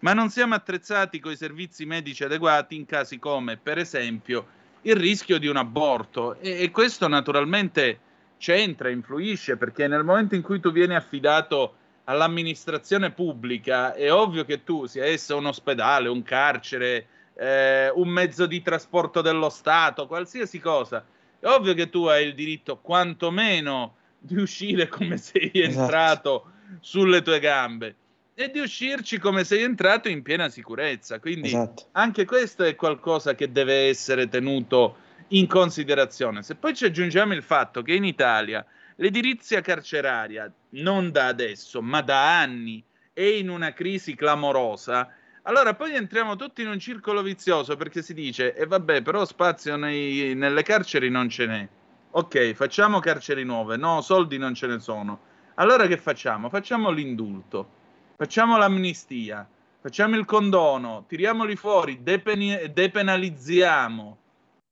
ma 0.00 0.14
non 0.14 0.30
siamo 0.30 0.56
attrezzati 0.56 1.20
con 1.20 1.30
i 1.30 1.36
servizi 1.36 1.84
medici 1.84 2.24
adeguati 2.24 2.74
in 2.74 2.86
casi 2.86 3.20
come, 3.20 3.56
per 3.56 3.78
esempio, 3.78 4.46
il 4.82 4.96
rischio 4.96 5.38
di 5.38 5.46
un 5.46 5.54
aborto. 5.54 6.40
E, 6.40 6.60
e 6.60 6.72
questo 6.72 7.06
naturalmente 7.06 8.00
c'entra, 8.36 8.88
influisce, 8.88 9.56
perché 9.56 9.86
nel 9.86 10.02
momento 10.02 10.34
in 10.34 10.42
cui 10.42 10.58
tu 10.58 10.72
vieni 10.72 10.96
affidato 10.96 11.76
all'amministrazione 12.02 13.12
pubblica, 13.12 13.94
è 13.94 14.12
ovvio 14.12 14.44
che 14.44 14.64
tu, 14.64 14.86
sia 14.86 15.04
esso 15.04 15.36
un 15.36 15.46
ospedale, 15.46 16.08
un 16.08 16.24
carcere, 16.24 17.06
eh, 17.34 17.92
un 17.94 18.08
mezzo 18.08 18.46
di 18.46 18.60
trasporto 18.60 19.20
dello 19.20 19.50
Stato, 19.50 20.08
qualsiasi 20.08 20.58
cosa, 20.58 21.06
è 21.38 21.46
ovvio 21.46 21.74
che 21.74 21.88
tu 21.90 22.06
hai 22.06 22.26
il 22.26 22.34
diritto 22.34 22.78
quantomeno 22.78 23.95
di 24.18 24.36
uscire 24.36 24.88
come 24.88 25.16
sei 25.16 25.50
Esatto. 25.54 25.80
entrato 25.80 26.50
sulle 26.80 27.22
tue 27.22 27.38
gambe 27.40 27.94
e 28.34 28.50
di 28.50 28.58
uscirci 28.58 29.18
come 29.18 29.44
sei 29.44 29.62
entrato 29.62 30.08
in 30.08 30.22
piena 30.22 30.48
sicurezza. 30.48 31.18
Quindi 31.20 31.48
Esatto. 31.48 31.86
anche 31.92 32.24
questo 32.24 32.64
è 32.64 32.74
qualcosa 32.74 33.34
che 33.34 33.50
deve 33.50 33.88
essere 33.88 34.28
tenuto 34.28 34.96
in 35.28 35.46
considerazione. 35.46 36.42
Se 36.42 36.54
poi 36.54 36.74
ci 36.74 36.84
aggiungiamo 36.84 37.32
il 37.34 37.42
fatto 37.42 37.82
che 37.82 37.94
in 37.94 38.04
Italia 38.04 38.64
l'edilizia 38.96 39.60
carceraria, 39.60 40.52
non 40.70 41.10
da 41.10 41.26
adesso, 41.26 41.80
ma 41.82 42.02
da 42.02 42.38
anni, 42.40 42.82
è 43.12 43.22
in 43.22 43.48
una 43.48 43.72
crisi 43.72 44.14
clamorosa, 44.14 45.10
allora 45.42 45.74
poi 45.74 45.94
entriamo 45.94 46.36
tutti 46.36 46.62
in 46.62 46.68
un 46.68 46.78
circolo 46.78 47.22
vizioso 47.22 47.76
perché 47.76 48.02
si 48.02 48.12
dice, 48.12 48.54
e 48.54 48.66
vabbè, 48.66 49.00
però 49.02 49.24
spazio 49.24 49.76
nei- 49.76 50.34
nelle 50.34 50.62
carceri 50.62 51.08
non 51.08 51.28
ce 51.28 51.46
n'è. 51.46 51.68
Ok, 52.16 52.54
facciamo 52.54 52.98
carceri 52.98 53.44
nuove, 53.44 53.76
no, 53.76 54.00
soldi 54.00 54.38
non 54.38 54.54
ce 54.54 54.66
ne 54.66 54.78
sono. 54.78 55.20
Allora 55.56 55.86
che 55.86 55.98
facciamo? 55.98 56.48
Facciamo 56.48 56.88
l'indulto, 56.88 57.68
facciamo 58.16 58.56
l'amnistia, 58.56 59.46
facciamo 59.82 60.16
il 60.16 60.24
condono, 60.24 61.04
tiriamoli 61.06 61.56
fuori, 61.56 62.02
depeni- 62.02 62.72
depenalizziamo, 62.72 64.18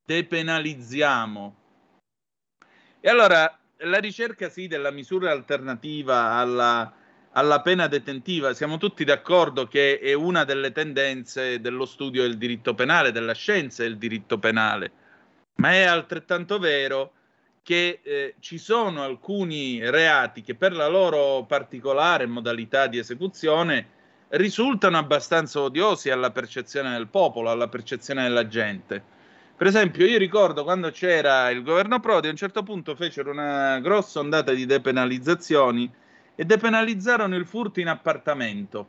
depenalizziamo. 0.07 1.57
E 3.01 3.09
allora 3.11 3.59
la 3.77 3.99
ricerca 3.99 4.49
sì 4.49 4.67
della 4.67 4.91
misura 4.91 5.31
alternativa 5.31 6.37
alla, 6.37 6.91
alla 7.33 7.61
pena 7.61 7.89
detentiva, 7.89 8.55
siamo 8.55 8.79
tutti 8.79 9.05
d'accordo 9.05 9.67
che 9.69 9.99
è 9.99 10.15
una 10.15 10.45
delle 10.45 10.73
tendenze 10.73 11.61
dello 11.61 11.85
studio 11.85 12.23
del 12.23 12.39
diritto 12.39 12.73
penale, 12.73 13.13
della 13.13 13.35
scienza 13.35 13.83
del 13.83 13.99
diritto 13.99 14.39
penale, 14.39 14.93
ma 15.57 15.73
è 15.73 15.83
altrettanto 15.83 16.59
vero 16.59 17.13
che 17.65 18.01
eh, 18.03 18.35
ci 18.41 18.59
sono 18.59 19.03
alcuni 19.03 19.81
reati 19.91 20.43
che 20.43 20.55
per 20.55 20.75
la 20.75 20.87
loro 20.87 21.45
particolare 21.45 22.27
modalità 22.27 22.87
di 22.87 22.99
esecuzione 22.99 23.87
risultano 24.29 24.99
abbastanza 24.99 25.63
odiosi 25.63 26.11
alla 26.11 26.31
percezione 26.31 26.93
del 26.93 27.09
popolo, 27.09 27.51
alla 27.51 27.69
percezione 27.69 28.23
della 28.23 28.47
gente. 28.47 29.03
Per 29.57 29.67
esempio, 29.67 30.05
io 30.05 30.19
ricordo 30.19 30.63
quando 30.63 30.91
c'era 30.91 31.49
il 31.49 31.63
governo 31.63 32.01
Prodi, 32.01 32.27
a 32.27 32.31
un 32.31 32.37
certo 32.37 32.63
punto 32.63 32.95
fecero 32.97 33.31
una 33.31 33.79
grossa 33.81 34.21
ondata 34.21 34.53
di 34.53 34.67
depenalizzazioni 34.67 35.91
e 36.35 36.45
depenalizzarono 36.45 37.35
il 37.35 37.47
furto 37.47 37.81
in 37.81 37.89
appartamento. 37.89 38.89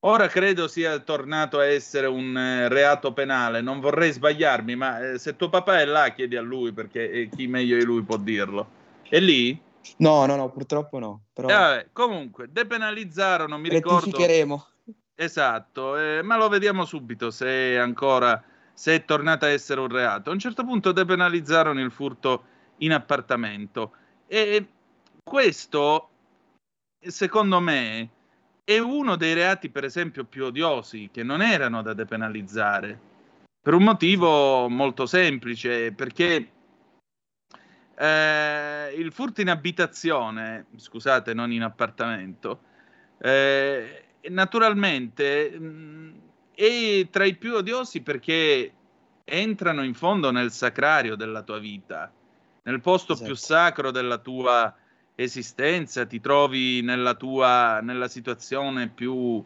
Ora 0.00 0.28
credo 0.28 0.68
sia 0.68 0.96
tornato 1.00 1.58
a 1.58 1.66
essere 1.66 2.06
un 2.06 2.36
eh, 2.36 2.68
reato 2.68 3.12
penale, 3.12 3.60
non 3.60 3.80
vorrei 3.80 4.12
sbagliarmi, 4.12 4.76
ma 4.76 5.00
eh, 5.00 5.18
se 5.18 5.34
tuo 5.34 5.48
papà 5.48 5.80
è 5.80 5.84
là 5.84 6.10
chiedi 6.10 6.36
a 6.36 6.40
lui 6.40 6.72
perché 6.72 7.10
eh, 7.10 7.28
chi 7.28 7.48
meglio 7.48 7.76
di 7.76 7.84
lui 7.84 8.02
può 8.02 8.16
dirlo. 8.16 8.70
È 9.08 9.18
lì? 9.18 9.60
No, 9.96 10.24
no, 10.26 10.36
no, 10.36 10.50
purtroppo 10.50 11.00
no. 11.00 11.22
Però 11.32 11.48
vabbè, 11.48 11.88
comunque, 11.92 12.46
depenalizzarono, 12.52 13.58
mi 13.58 13.68
ricordo... 13.70 14.10
Esatto, 15.16 15.98
eh, 15.98 16.22
ma 16.22 16.36
lo 16.36 16.48
vediamo 16.48 16.84
subito 16.84 17.32
se 17.32 17.76
ancora 17.76 18.40
se 18.72 18.94
è 18.94 19.04
tornata 19.04 19.46
a 19.46 19.50
essere 19.50 19.80
un 19.80 19.88
reato. 19.88 20.30
A 20.30 20.32
un 20.32 20.38
certo 20.38 20.64
punto 20.64 20.92
depenalizzarono 20.92 21.80
il 21.80 21.90
furto 21.90 22.44
in 22.78 22.92
appartamento 22.92 23.90
e 24.28 24.64
questo, 25.24 26.08
secondo 27.00 27.58
me, 27.58 28.10
è 28.68 28.78
uno 28.78 29.16
dei 29.16 29.32
reati, 29.32 29.70
per 29.70 29.84
esempio, 29.84 30.24
più 30.24 30.44
odiosi 30.44 31.08
che 31.10 31.22
non 31.22 31.40
erano 31.40 31.80
da 31.80 31.94
depenalizzare 31.94 33.00
per 33.62 33.72
un 33.72 33.82
motivo 33.82 34.68
molto 34.68 35.06
semplice, 35.06 35.90
perché 35.92 36.50
eh, 37.94 38.94
il 38.94 39.10
furto 39.10 39.40
in 39.40 39.48
abitazione, 39.48 40.66
scusate, 40.76 41.32
non 41.32 41.50
in 41.50 41.62
appartamento, 41.62 42.60
eh, 43.22 44.04
naturalmente 44.28 45.48
mh, 45.58 46.20
è 46.54 47.08
tra 47.10 47.24
i 47.24 47.36
più 47.36 47.54
odiosi 47.54 48.02
perché 48.02 48.70
entrano 49.24 49.82
in 49.82 49.94
fondo 49.94 50.30
nel 50.30 50.52
sacrario 50.52 51.16
della 51.16 51.40
tua 51.40 51.58
vita, 51.58 52.12
nel 52.64 52.82
posto 52.82 53.14
Esatto. 53.14 53.28
più 53.28 53.34
sacro 53.34 53.90
della 53.90 54.18
tua 54.18 54.76
esistenza, 55.20 56.06
ti 56.06 56.20
trovi 56.20 56.80
nella 56.80 57.14
tua 57.14 57.80
nella 57.80 58.06
situazione 58.06 58.88
più, 58.88 59.44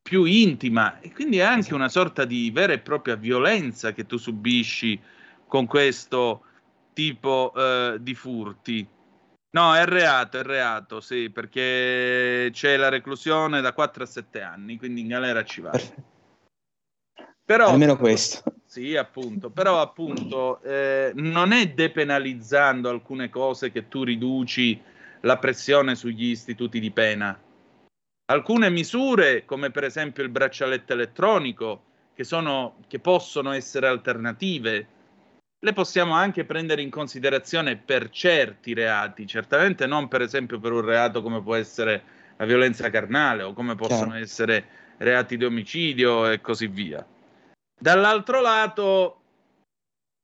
più 0.00 0.24
intima 0.24 1.00
e 1.00 1.12
quindi 1.12 1.38
è 1.38 1.42
anche 1.42 1.60
Esatto. 1.60 1.74
una 1.74 1.88
sorta 1.90 2.24
di 2.24 2.50
vera 2.50 2.72
e 2.72 2.78
propria 2.78 3.14
violenza 3.14 3.92
che 3.92 4.06
tu 4.06 4.16
subisci 4.16 4.98
con 5.46 5.66
questo 5.66 6.44
tipo 6.94 7.52
eh, 7.54 7.98
di 8.00 8.14
furti. 8.14 8.88
No, 9.50 9.74
è 9.74 9.84
reato, 9.84 10.38
è 10.38 10.42
reato, 10.42 11.00
sì, 11.00 11.30
perché 11.30 12.48
c'è 12.52 12.76
la 12.76 12.88
reclusione 12.88 13.60
da 13.60 13.72
4 13.72 14.02
a 14.02 14.06
7 14.06 14.40
anni, 14.40 14.76
quindi 14.76 15.02
in 15.02 15.08
galera 15.08 15.44
ci 15.44 15.60
va. 15.60 15.72
Però, 17.44 17.68
Almeno 17.68 17.96
questo. 17.96 18.55
Sì, 18.76 18.94
appunto, 18.94 19.48
però 19.48 19.80
appunto 19.80 20.60
eh, 20.60 21.10
non 21.14 21.52
è 21.52 21.70
depenalizzando 21.70 22.90
alcune 22.90 23.30
cose 23.30 23.72
che 23.72 23.88
tu 23.88 24.04
riduci 24.04 24.78
la 25.22 25.38
pressione 25.38 25.94
sugli 25.94 26.26
istituti 26.26 26.78
di 26.78 26.90
pena. 26.90 27.40
Alcune 28.26 28.68
misure, 28.68 29.46
come 29.46 29.70
per 29.70 29.84
esempio 29.84 30.22
il 30.22 30.28
braccialetto 30.28 30.92
elettronico, 30.92 31.84
che, 32.12 32.22
sono, 32.22 32.76
che 32.86 32.98
possono 32.98 33.52
essere 33.52 33.86
alternative, 33.86 34.86
le 35.58 35.72
possiamo 35.72 36.12
anche 36.12 36.44
prendere 36.44 36.82
in 36.82 36.90
considerazione 36.90 37.76
per 37.76 38.10
certi 38.10 38.74
reati, 38.74 39.26
certamente 39.26 39.86
non 39.86 40.06
per 40.06 40.20
esempio 40.20 40.60
per 40.60 40.72
un 40.72 40.82
reato 40.82 41.22
come 41.22 41.42
può 41.42 41.54
essere 41.54 42.02
la 42.36 42.44
violenza 42.44 42.90
carnale 42.90 43.42
o 43.42 43.54
come 43.54 43.74
possono 43.74 44.10
Chiaro. 44.10 44.22
essere 44.22 44.66
reati 44.98 45.38
di 45.38 45.46
omicidio 45.46 46.30
e 46.30 46.42
così 46.42 46.66
via. 46.66 47.06
Dall'altro 47.78 48.40
lato 48.40 49.20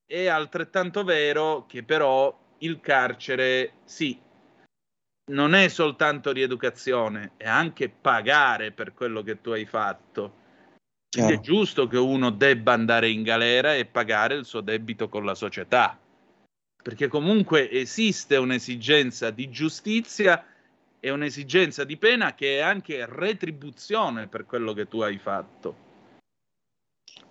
è 0.07 0.27
altrettanto 0.27 1.05
vero 1.05 1.67
che 1.67 1.83
però 1.83 2.37
il 2.59 2.81
carcere 2.81 3.75
sì, 3.85 4.19
non 5.31 5.55
è 5.55 5.69
soltanto 5.69 6.33
rieducazione, 6.33 7.33
è 7.37 7.47
anche 7.47 7.89
pagare 7.89 8.73
per 8.73 8.95
quello 8.95 9.23
che 9.23 9.41
tu 9.41 9.51
hai 9.51 9.67
fatto. 9.67 10.41
Quindi 11.11 11.35
è 11.35 11.41
giusto 11.41 11.87
che 11.87 11.99
uno 11.99 12.31
debba 12.31 12.73
andare 12.73 13.11
in 13.11 13.23
galera 13.23 13.75
e 13.75 13.85
pagare 13.85 14.35
il 14.35 14.47
suo 14.47 14.63
debito 14.63 15.11
con 15.11 15.27
la 15.27 15.35
società, 15.35 15.99
perché 16.83 17.09
comunque 17.09 17.71
esiste 17.71 18.37
un'esigenza 18.37 19.31
di 19.31 19.51
giustizia 19.51 20.43
e 20.99 21.11
un'esigenza 21.11 21.85
di 21.85 21.99
pena 21.99 22.35
che 22.35 22.59
è 22.59 22.61
anche 22.61 23.05
retribuzione 23.07 24.27
per 24.27 24.47
quello 24.47 24.73
che 24.73 24.89
tu 24.89 25.01
hai 25.01 25.19
fatto. 25.19 25.92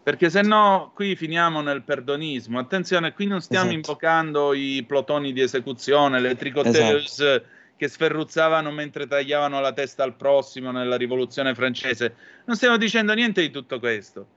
Perché 0.04 0.30
se 0.32 0.42
no 0.42 0.92
qui 0.96 1.16
finiamo 1.16 1.62
nel 1.62 1.84
perdonismo. 1.84 2.58
Attenzione, 2.58 3.14
qui 3.14 3.28
non 3.28 3.42
stiamo 3.42 3.70
Esatto. 3.70 3.78
invocando 3.78 4.54
i 4.54 4.84
plotoni 4.88 5.32
di 5.32 5.42
esecuzione, 5.42 6.20
le 6.20 6.36
tricoteuse 6.36 7.46
che 7.76 7.88
sferruzzavano 7.88 8.72
mentre 8.72 9.08
tagliavano 9.08 9.60
la 9.60 9.74
testa 9.74 10.04
al 10.04 10.16
prossimo 10.16 10.72
nella 10.72 10.98
rivoluzione 10.98 11.54
francese. 11.54 12.16
Non 12.46 12.56
stiamo 12.56 12.78
dicendo 12.78 13.14
niente 13.14 13.42
di 13.42 13.52
tutto 13.52 13.80
questo. 13.80 14.28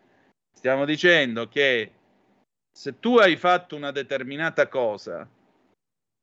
Stiamo 0.54 0.84
dicendo 0.84 1.48
che 1.48 1.90
se 2.70 2.98
tu 2.98 3.16
hai 3.18 3.36
fatto 3.36 3.76
una 3.76 3.90
determinata 3.90 4.66
cosa 4.68 5.28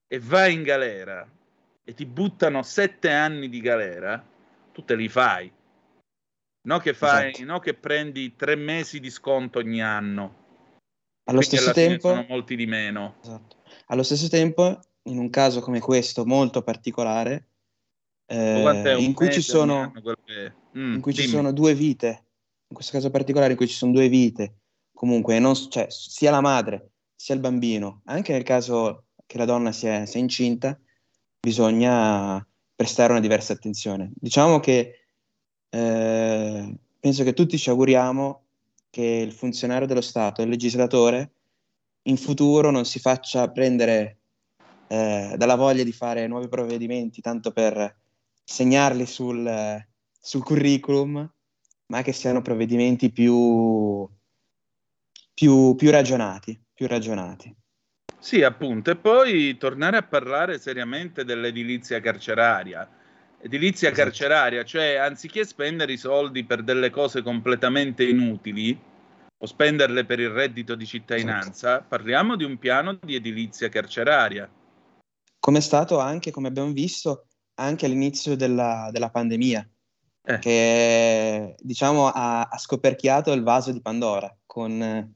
e 0.08 0.20
vai 0.20 0.54
in 0.54 0.64
galera 0.64 1.28
e 1.84 1.94
ti 1.94 2.06
buttano 2.06 2.62
sette 2.62 3.12
anni 3.12 3.50
di 3.50 3.62
galera, 3.62 4.24
tu 4.72 4.84
te 4.84 4.96
li 4.96 5.08
fai. 5.08 5.52
No 6.64 6.80
che, 6.80 6.94
fai, 6.94 7.32
Esatto. 7.32 7.46
no 7.46 7.60
che 7.60 7.74
prendi 7.74 8.36
tre 8.36 8.56
mesi 8.56 9.00
di 9.00 9.10
sconto 9.10 9.60
ogni 9.60 9.82
anno. 9.82 10.40
Allo 11.26 11.42
stesso 11.42 11.72
tempo, 11.72 12.10
sono 12.10 12.26
molti 12.28 12.56
di 12.56 12.66
meno. 12.66 13.16
esatto. 13.22 13.58
Allo 13.88 14.04
stesso 14.04 14.28
tempo, 14.28 14.80
in 15.04 15.18
un 15.18 15.30
caso 15.30 15.62
come 15.62 15.80
questo 15.80 16.26
molto 16.26 16.62
particolare, 16.62 17.48
eh, 18.26 18.64
un 18.64 19.02
in 19.02 19.14
cui, 19.14 19.32
ci 19.32 19.42
sono, 19.42 19.92
che? 20.24 20.54
Mm, 20.78 20.94
in 20.96 21.02
cui 21.02 21.14
ci 21.14 21.28
sono 21.28 21.52
due 21.52 21.74
vite, 21.74 22.26
in 22.68 22.76
questo 22.76 22.94
caso 22.94 23.10
particolare 23.10 23.52
in 23.52 23.58
cui 23.58 23.68
ci 23.68 23.76
sono 23.76 23.92
due 23.92 24.08
vite, 24.08 24.60
comunque, 24.94 25.40
non, 25.40 25.56
cioè, 25.56 25.88
sia 25.90 26.32
la 26.32 26.42
madre 26.42 26.92
sia 27.22 27.36
il 27.36 27.42
bambino, 27.42 28.02
anche 28.06 28.34
nel 28.34 28.42
caso 28.42 29.06
che 29.28 29.38
la 29.38 29.46
donna 29.46 29.72
sia, 29.72 30.08
sia 30.08 30.20
incinta, 30.20 30.80
bisogna 31.40 32.44
prestare 32.76 33.12
una 33.12 33.22
diversa 33.22 33.54
attenzione. 33.54 34.12
Diciamo 34.16 34.60
che 34.60 35.01
eh, 35.72 36.76
penso 37.00 37.24
che 37.24 37.34
tutti 37.34 37.58
ci 37.58 37.70
auguriamo 37.70 38.44
che 38.90 39.24
il 39.26 39.32
funzionario 39.32 39.88
dello 39.88 40.02
Stato, 40.02 40.42
il 40.42 40.50
legislatore, 40.50 41.32
in 42.04 42.18
futuro 42.18 42.72
non 42.72 42.86
si 42.86 43.00
faccia 43.00 43.50
prendere 43.50 44.18
eh, 44.88 45.34
dalla 45.38 45.56
voglia 45.56 45.84
di 45.84 45.94
fare 45.94 46.28
nuovi 46.28 46.50
provvedimenti 46.50 47.22
tanto 47.22 47.52
per 47.52 47.96
segnarli 48.44 49.06
sul, 49.06 49.82
sul 50.20 50.44
curriculum, 50.44 51.32
ma 51.88 52.02
che 52.02 52.12
siano 52.12 52.42
provvedimenti 52.42 53.12
più, 53.12 54.08
più, 55.34 55.76
più 55.76 55.90
ragionati, 55.90 56.62
più 56.74 56.88
ragionati. 56.88 57.56
Sì, 58.20 58.44
appunto, 58.44 58.92
e 58.92 58.98
poi 58.98 59.58
tornare 59.58 59.98
a 59.98 60.04
parlare 60.04 60.60
seriamente 60.60 61.24
dell'edilizia 61.24 62.02
carceraria. 62.02 62.88
Edilizia 63.44 63.90
Esatto. 63.90 64.04
carceraria, 64.04 64.64
cioè 64.64 64.96
anziché 64.96 65.46
spendere 65.46 65.94
i 65.94 65.98
soldi 65.98 66.44
per 66.44 66.64
delle 66.64 66.90
cose 66.92 67.24
completamente 67.24 68.04
inutili 68.04 68.80
o 69.38 69.46
spenderle 69.46 70.06
per 70.06 70.20
il 70.20 70.30
reddito 70.30 70.76
di 70.76 70.86
cittadinanza, 70.86 71.82
parliamo 71.82 72.36
di 72.36 72.44
un 72.44 72.60
piano 72.60 72.94
di 73.02 73.16
edilizia 73.16 73.70
carceraria. 73.70 74.48
Come 75.40 75.58
è 75.58 75.62
stato 75.62 75.98
anche, 75.98 76.30
come 76.30 76.50
abbiamo 76.50 76.72
visto, 76.72 77.26
anche 77.56 77.88
all'inizio 77.88 78.36
della, 78.36 78.90
della 78.92 79.10
pandemia, 79.10 79.68
Eh. 80.24 80.38
che 80.38 81.56
diciamo 81.60 82.10
ha, 82.10 82.44
ha 82.44 82.58
scoperchiato 82.60 83.32
il 83.32 83.42
vaso 83.42 83.72
di 83.72 83.82
Pandora 83.82 84.32
con 84.46 84.80
eh, 84.80 85.14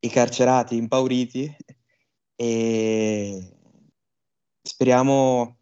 i 0.00 0.08
carcerati 0.10 0.76
impauriti 0.76 1.56
e 2.36 3.56
speriamo 4.60 5.56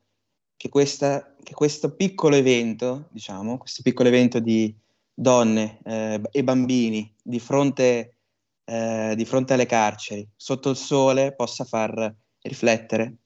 che, 0.56 0.68
questa, 0.68 1.31
che 1.42 1.54
questo 1.54 1.94
piccolo 1.94 2.36
evento, 2.36 3.08
diciamo, 3.10 3.58
questo 3.58 3.82
piccolo 3.82 4.08
evento 4.08 4.38
di 4.38 4.74
donne 5.14 5.80
eh, 5.84 6.20
e 6.30 6.44
bambini 6.44 7.12
di 7.22 7.40
fronte, 7.40 8.16
eh, 8.64 9.14
di 9.16 9.24
fronte 9.24 9.54
alle 9.54 9.66
carceri, 9.66 10.28
sotto 10.36 10.70
il 10.70 10.76
sole, 10.76 11.34
possa 11.34 11.64
far 11.64 12.14
riflettere 12.42 13.16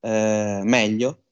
eh, 0.00 0.60
meglio 0.64 1.22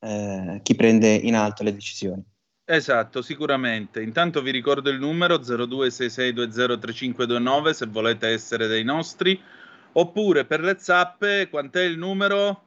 eh, 0.00 0.60
chi 0.62 0.74
prende 0.74 1.14
in 1.14 1.34
alto 1.34 1.62
le 1.62 1.72
decisioni. 1.72 2.22
Esatto, 2.64 3.20
sicuramente. 3.20 4.00
Intanto 4.00 4.40
vi 4.42 4.52
ricordo 4.52 4.88
il 4.90 5.00
numero 5.00 5.38
0266203529 5.38 7.70
se 7.70 7.86
volete 7.86 8.28
essere 8.28 8.68
dei 8.68 8.84
nostri, 8.84 9.40
oppure 9.92 10.44
per 10.44 10.60
le 10.60 10.76
zappe, 10.78 11.48
quant'è 11.50 11.82
il 11.82 11.98
numero? 11.98 12.62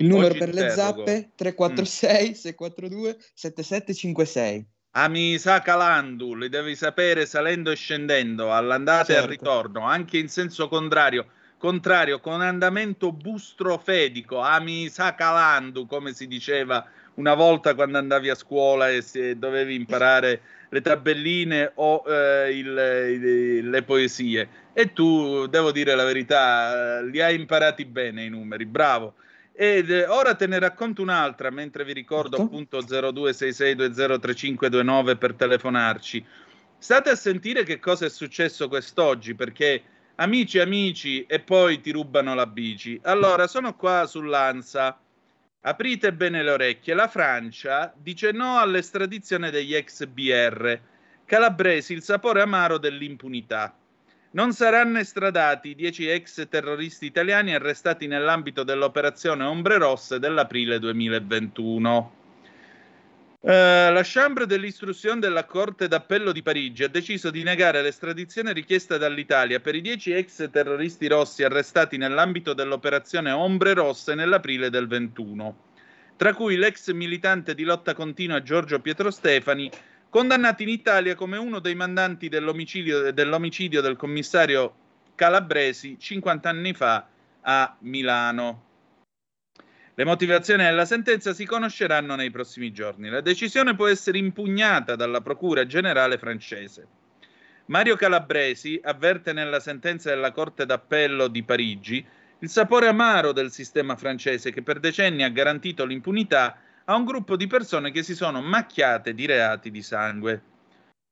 Il 0.00 0.06
numero 0.06 0.28
Oggi 0.28 0.38
per 0.38 0.54
le 0.54 0.70
zappe 0.70 1.30
346 1.34 2.34
642 2.34 3.16
7756. 3.34 4.66
A 4.92 5.08
Misa 5.08 5.60
Calandu, 5.60 6.34
li 6.34 6.48
devi 6.48 6.76
sapere 6.76 7.26
salendo 7.26 7.70
e 7.72 7.76
scendendo, 7.76 8.52
all'andata 8.54 9.12
e 9.12 9.16
al 9.16 9.22
Certo. 9.22 9.28
ritorno, 9.28 9.80
anche 9.82 10.18
in 10.18 10.28
senso 10.28 10.68
contrario, 10.68 11.26
contrario 11.58 12.20
con 12.20 12.40
andamento 12.42 13.10
bustrofedico, 13.12 14.38
a 14.38 14.60
Misa 14.60 15.14
Calandu, 15.14 15.86
come 15.86 16.12
si 16.12 16.28
diceva 16.28 16.86
una 17.14 17.34
volta 17.34 17.74
quando 17.74 17.98
andavi 17.98 18.30
a 18.30 18.34
scuola 18.36 18.88
e 18.90 19.02
se- 19.02 19.36
dovevi 19.36 19.74
imparare 19.74 20.40
le 20.70 20.80
tabelline 20.80 21.72
o 21.74 22.04
eh, 22.06 22.56
il- 22.56 23.58
il- 23.58 23.70
le 23.70 23.82
poesie. 23.82 24.48
E 24.72 24.92
tu, 24.92 25.46
devo 25.48 25.72
dire 25.72 25.96
la 25.96 26.04
verità, 26.04 26.98
eh, 27.00 27.06
li 27.06 27.20
hai 27.20 27.34
imparati 27.34 27.84
bene 27.84 28.22
i 28.24 28.28
numeri, 28.28 28.64
bravo. 28.64 29.14
Ed 29.60 29.90
eh, 29.90 30.06
ora 30.06 30.36
te 30.36 30.46
ne 30.46 30.60
racconto 30.60 31.02
un'altra, 31.02 31.50
mentre 31.50 31.84
vi 31.84 31.92
ricordo 31.92 32.36
Certo. 32.36 32.44
appunto 32.44 32.78
0266203529 32.78 35.18
per 35.18 35.34
telefonarci. 35.34 36.24
State 36.78 37.10
a 37.10 37.16
sentire 37.16 37.64
che 37.64 37.80
cosa 37.80 38.06
è 38.06 38.08
successo 38.08 38.68
quest'oggi, 38.68 39.34
perché 39.34 39.82
amici 40.14 40.60
amici 40.60 41.26
e 41.26 41.40
poi 41.40 41.80
ti 41.80 41.90
rubano 41.90 42.36
la 42.36 42.46
bici. 42.46 43.00
Allora, 43.02 43.48
sono 43.48 43.74
qua 43.74 44.06
sull'Ansa. 44.06 44.96
Aprite 45.62 46.12
bene 46.12 46.44
le 46.44 46.52
orecchie. 46.52 46.94
La 46.94 47.08
Francia 47.08 47.92
dice 47.96 48.30
no 48.30 48.60
all'estradizione 48.60 49.50
degli 49.50 49.74
ex 49.74 50.06
BR. 50.06 50.78
Calabresi, 51.24 51.94
il 51.94 52.04
sapore 52.04 52.42
amaro 52.42 52.78
dell'impunità. 52.78 53.76
Non 54.30 54.52
saranno 54.52 54.98
estradati 54.98 55.70
i 55.70 55.74
dieci 55.74 56.06
ex 56.06 56.48
terroristi 56.50 57.06
italiani 57.06 57.54
arrestati 57.54 58.06
nell'ambito 58.06 58.62
dell'operazione 58.62 59.44
Ombre 59.44 59.78
Rosse 59.78 60.18
dell'aprile 60.18 60.78
2021. 60.78 62.12
Eh, 63.40 63.90
la 63.90 64.02
Chambre 64.04 64.44
dell'istruzione 64.44 65.20
della 65.20 65.44
Corte 65.44 65.88
d'Appello 65.88 66.32
di 66.32 66.42
Parigi 66.42 66.84
ha 66.84 66.88
deciso 66.88 67.30
di 67.30 67.42
negare 67.42 67.80
l'estradizione 67.80 68.52
richiesta 68.52 68.98
dall'Italia 68.98 69.60
per 69.60 69.74
i 69.74 69.80
dieci 69.80 70.12
ex 70.12 70.50
terroristi 70.50 71.06
rossi 71.06 71.42
arrestati 71.42 71.96
nell'ambito 71.96 72.52
dell'operazione 72.52 73.30
Ombre 73.30 73.72
Rosse 73.72 74.14
nell'aprile 74.14 74.68
del 74.68 74.88
21, 74.88 75.56
tra 76.16 76.34
cui 76.34 76.56
l'ex 76.56 76.92
militante 76.92 77.54
di 77.54 77.62
lotta 77.62 77.94
continua 77.94 78.42
Giorgio 78.42 78.78
Pietro 78.80 79.10
Stefani, 79.10 79.70
condannato 80.10 80.62
in 80.62 80.68
Italia 80.68 81.14
come 81.14 81.36
uno 81.36 81.58
dei 81.58 81.74
mandanti 81.74 82.28
dell'omicidio, 82.28 83.12
dell'omicidio 83.12 83.80
del 83.80 83.96
commissario 83.96 84.74
Calabresi 85.14 85.98
50 85.98 86.48
anni 86.48 86.72
fa 86.72 87.06
a 87.42 87.76
Milano. 87.80 88.64
Le 89.94 90.04
motivazioni 90.04 90.62
della 90.62 90.84
sentenza 90.84 91.32
si 91.32 91.44
conosceranno 91.44 92.14
nei 92.14 92.30
prossimi 92.30 92.70
giorni. 92.70 93.08
La 93.08 93.20
decisione 93.20 93.74
può 93.74 93.88
essere 93.88 94.18
impugnata 94.18 94.94
dalla 94.94 95.20
Procura 95.20 95.66
Generale 95.66 96.18
francese. 96.18 96.86
Mario 97.66 97.96
Calabresi 97.96 98.80
avverte 98.82 99.32
nella 99.32 99.58
sentenza 99.58 100.08
della 100.10 100.30
Corte 100.30 100.64
d'Appello 100.64 101.26
di 101.26 101.42
Parigi 101.42 102.06
il 102.38 102.48
sapore 102.48 102.86
amaro 102.86 103.32
del 103.32 103.50
sistema 103.50 103.96
francese 103.96 104.52
che 104.52 104.62
per 104.62 104.78
decenni 104.78 105.24
ha 105.24 105.28
garantito 105.28 105.84
l'impunità 105.84 106.56
a 106.90 106.96
un 106.96 107.04
gruppo 107.04 107.36
di 107.36 107.46
persone 107.46 107.90
che 107.90 108.02
si 108.02 108.14
sono 108.14 108.40
macchiate 108.40 109.12
di 109.12 109.26
reati 109.26 109.70
di 109.70 109.82
sangue. 109.82 110.42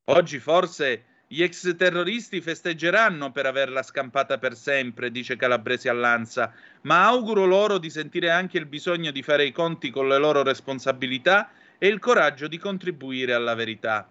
Oggi 0.09 0.39
forse 0.39 1.05
gli 1.29 1.43
ex 1.43 1.77
terroristi 1.77 2.41
festeggeranno 2.41 3.31
per 3.31 3.45
averla 3.45 3.83
scampata 3.83 4.39
per 4.39 4.57
sempre, 4.57 5.11
dice 5.11 5.37
Calabresi 5.37 5.89
all'Ansa, 5.89 6.53
ma 6.83 7.05
auguro 7.05 7.45
loro 7.45 7.79
di 7.79 7.91
sentire 7.91 8.31
anche 8.31 8.57
il 8.57 8.67
bisogno 8.67 9.11
di 9.11 9.23
fare 9.23 9.45
i 9.45 9.53
conti 9.53 9.91
con 9.91 10.09
le 10.09 10.17
loro 10.17 10.43
responsabilità 10.43 11.51
e 11.79 11.89
il 11.89 11.99
coraggio 11.99 12.49
di 12.49 12.57
contribuire 12.57 13.35
alla 13.35 13.55
verità. 13.55 14.09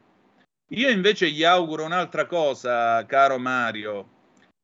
Io 0.70 0.89
invece 0.89 1.32
gli 1.32 1.43
auguro 1.43 1.84
un'altra 1.84 2.26
cosa, 2.26 3.03
caro 3.07 3.39
Mario, 3.39 4.09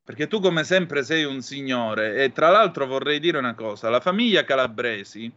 perché 0.04 0.28
tu 0.28 0.40
come 0.40 0.62
sempre 0.62 1.02
sei 1.02 1.24
un 1.24 1.40
signore 1.40 2.22
e 2.22 2.30
tra 2.30 2.50
l'altro 2.50 2.86
vorrei 2.86 3.18
dire 3.18 3.38
una 3.38 3.54
cosa, 3.54 3.88
la 3.88 4.00
famiglia 4.00 4.44
Calabresi, 4.44 5.32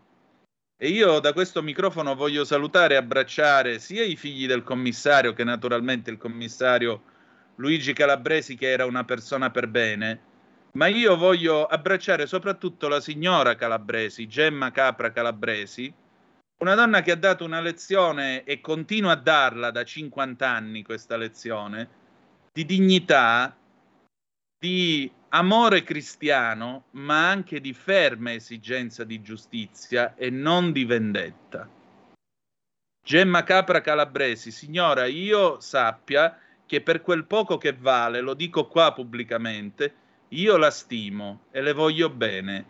e 0.78 0.90
io 0.90 1.20
da 1.20 1.32
questo 1.32 1.62
microfono 1.62 2.16
voglio 2.16 2.44
salutare 2.44 2.96
e 2.96 2.98
abbracciare 2.98 3.80
sia 3.80 4.04
i 4.04 4.16
figli 4.16 4.46
del 4.46 4.64
commissario, 4.64 5.34
che 5.34 5.44
naturalmente 5.44 6.12
il 6.12 6.18
commissario 6.18 7.02
Luigi 7.56 7.94
Calabresi, 7.94 8.56
che 8.56 8.70
era 8.70 8.86
una 8.86 9.06
persona 9.06 9.50
per 9.52 9.68
bene, 9.68 10.20
ma 10.74 10.88
io 10.88 11.16
voglio 11.16 11.66
abbracciare 11.66 12.28
soprattutto 12.28 12.90
la 12.90 13.00
signora 13.00 13.56
Calabresi, 13.56 14.28
Gemma 14.28 14.72
Capra 14.72 15.12
Calabresi, 15.12 15.94
una 16.58 16.76
donna 16.76 17.02
che 17.02 17.12
ha 17.12 17.16
dato 17.16 17.46
una 17.46 17.62
lezione 17.62 18.44
e 18.44 18.60
continua 18.60 19.12
a 19.14 19.16
darla 19.16 19.72
da 19.72 19.84
50 19.84 20.50
anni 20.50 20.84
questa 20.84 21.16
lezione 21.16 21.88
di 22.52 22.66
dignità, 22.66 23.56
di 24.60 25.12
amore 25.30 25.84
cristiano, 25.84 26.86
ma 26.92 27.30
anche 27.30 27.60
di 27.60 27.74
ferma 27.74 28.34
esigenza 28.34 29.04
di 29.04 29.22
giustizia 29.22 30.16
e 30.16 30.30
non 30.30 30.72
di 30.72 30.86
vendetta. 30.86 31.70
Gemma 33.04 33.44
Capra 33.44 33.82
Calabresi, 33.82 34.52
signora, 34.52 35.06
io 35.06 35.60
sappia 35.60 36.40
che 36.66 36.82
per 36.82 37.02
quel 37.02 37.26
poco 37.26 37.58
che 37.58 37.74
vale, 37.74 38.22
lo 38.22 38.34
dico 38.34 38.68
qua 38.68 38.94
pubblicamente, 38.94 39.94
io 40.30 40.58
la 40.58 40.72
stimo 40.72 41.42
e 41.52 41.62
le 41.62 41.74
voglio 41.74 42.10
bene, 42.10 42.66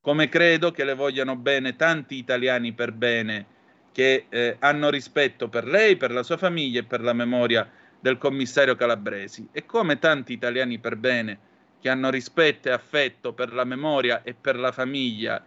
come 0.00 0.28
credo 0.28 0.70
che 0.70 0.84
le 0.84 0.94
vogliano 0.94 1.34
bene 1.36 1.74
tanti 1.74 2.16
italiani 2.16 2.72
per 2.72 2.92
bene 2.92 3.46
che 3.92 4.26
eh, 4.28 4.56
hanno 4.60 4.88
rispetto 4.88 5.48
per 5.48 5.66
lei, 5.66 5.96
per 5.96 6.12
la 6.12 6.22
sua 6.22 6.36
famiglia 6.36 6.80
e 6.80 6.84
per 6.84 7.02
la 7.02 7.12
memoria 7.12 7.68
del 8.02 8.18
commissario 8.18 8.74
Calabresi, 8.74 9.48
e 9.52 9.64
come 9.64 10.00
tanti 10.00 10.32
italiani 10.32 10.78
per 10.78 10.96
bene 10.96 11.38
che 11.80 11.88
hanno 11.88 12.10
rispetto 12.10 12.68
e 12.68 12.72
affetto 12.72 13.32
per 13.32 13.52
la 13.52 13.64
memoria 13.64 14.22
e 14.24 14.34
per 14.34 14.58
la 14.58 14.72
famiglia 14.72 15.42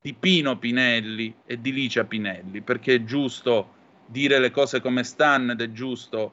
di 0.00 0.14
Pino 0.14 0.58
Pinelli 0.58 1.34
e 1.44 1.60
di 1.60 1.72
Licia 1.74 2.04
Pinelli, 2.04 2.62
perché 2.62 2.94
è 2.94 3.04
giusto 3.04 3.74
dire 4.06 4.38
le 4.38 4.50
cose 4.50 4.80
come 4.80 5.04
stanno 5.04 5.52
ed 5.52 5.60
è 5.60 5.70
giusto, 5.72 6.32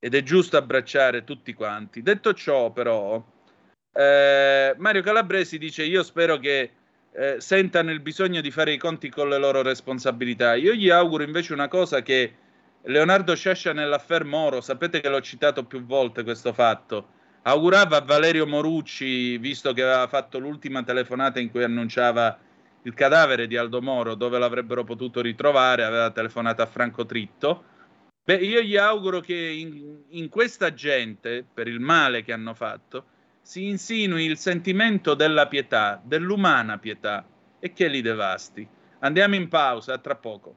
ed 0.00 0.16
è 0.16 0.22
giusto 0.24 0.56
abbracciare 0.56 1.22
tutti 1.22 1.54
quanti. 1.54 2.02
Detto 2.02 2.34
ciò, 2.34 2.72
però, 2.72 3.24
eh, 3.92 4.74
Mario 4.76 5.02
Calabresi 5.02 5.58
dice: 5.58 5.84
Io 5.84 6.02
spero 6.02 6.38
che 6.38 6.70
eh, 7.12 7.36
sentano 7.38 7.92
il 7.92 8.00
bisogno 8.00 8.40
di 8.40 8.50
fare 8.50 8.72
i 8.72 8.78
conti 8.78 9.10
con 9.10 9.28
le 9.28 9.38
loro 9.38 9.62
responsabilità. 9.62 10.54
Io 10.54 10.72
gli 10.72 10.90
auguro 10.90 11.22
invece 11.22 11.52
una 11.52 11.68
cosa 11.68 12.02
che 12.02 12.34
Leonardo 12.84 13.36
Sciascia 13.36 13.72
nell'affair 13.72 14.24
Moro, 14.24 14.60
sapete 14.60 15.00
che 15.00 15.08
l'ho 15.08 15.20
citato 15.20 15.64
più 15.64 15.84
volte 15.84 16.24
questo 16.24 16.52
fatto, 16.52 17.08
augurava 17.42 17.98
a 17.98 18.00
Valerio 18.00 18.44
Morucci, 18.44 19.38
visto 19.38 19.72
che 19.72 19.82
aveva 19.82 20.08
fatto 20.08 20.38
l'ultima 20.38 20.82
telefonata 20.82 21.38
in 21.38 21.50
cui 21.50 21.62
annunciava 21.62 22.36
il 22.82 22.94
cadavere 22.94 23.46
di 23.46 23.56
Aldo 23.56 23.80
Moro, 23.80 24.16
dove 24.16 24.36
l'avrebbero 24.36 24.82
potuto 24.82 25.20
ritrovare, 25.20 25.84
aveva 25.84 26.10
telefonato 26.10 26.62
a 26.62 26.66
Franco 26.66 27.06
Tritto. 27.06 27.64
Beh, 28.24 28.36
io 28.36 28.60
gli 28.60 28.76
auguro 28.76 29.20
che 29.20 29.36
in, 29.36 30.02
in 30.08 30.28
questa 30.28 30.74
gente, 30.74 31.44
per 31.52 31.68
il 31.68 31.78
male 31.78 32.24
che 32.24 32.32
hanno 32.32 32.54
fatto, 32.54 33.06
si 33.40 33.66
insinui 33.66 34.24
il 34.24 34.38
sentimento 34.38 35.14
della 35.14 35.46
pietà, 35.46 36.00
dell'umana 36.04 36.78
pietà, 36.78 37.24
e 37.60 37.72
che 37.72 37.86
li 37.86 38.00
devasti. 38.00 38.66
Andiamo 39.00 39.36
in 39.36 39.48
pausa, 39.48 39.98
tra 39.98 40.16
poco. 40.16 40.56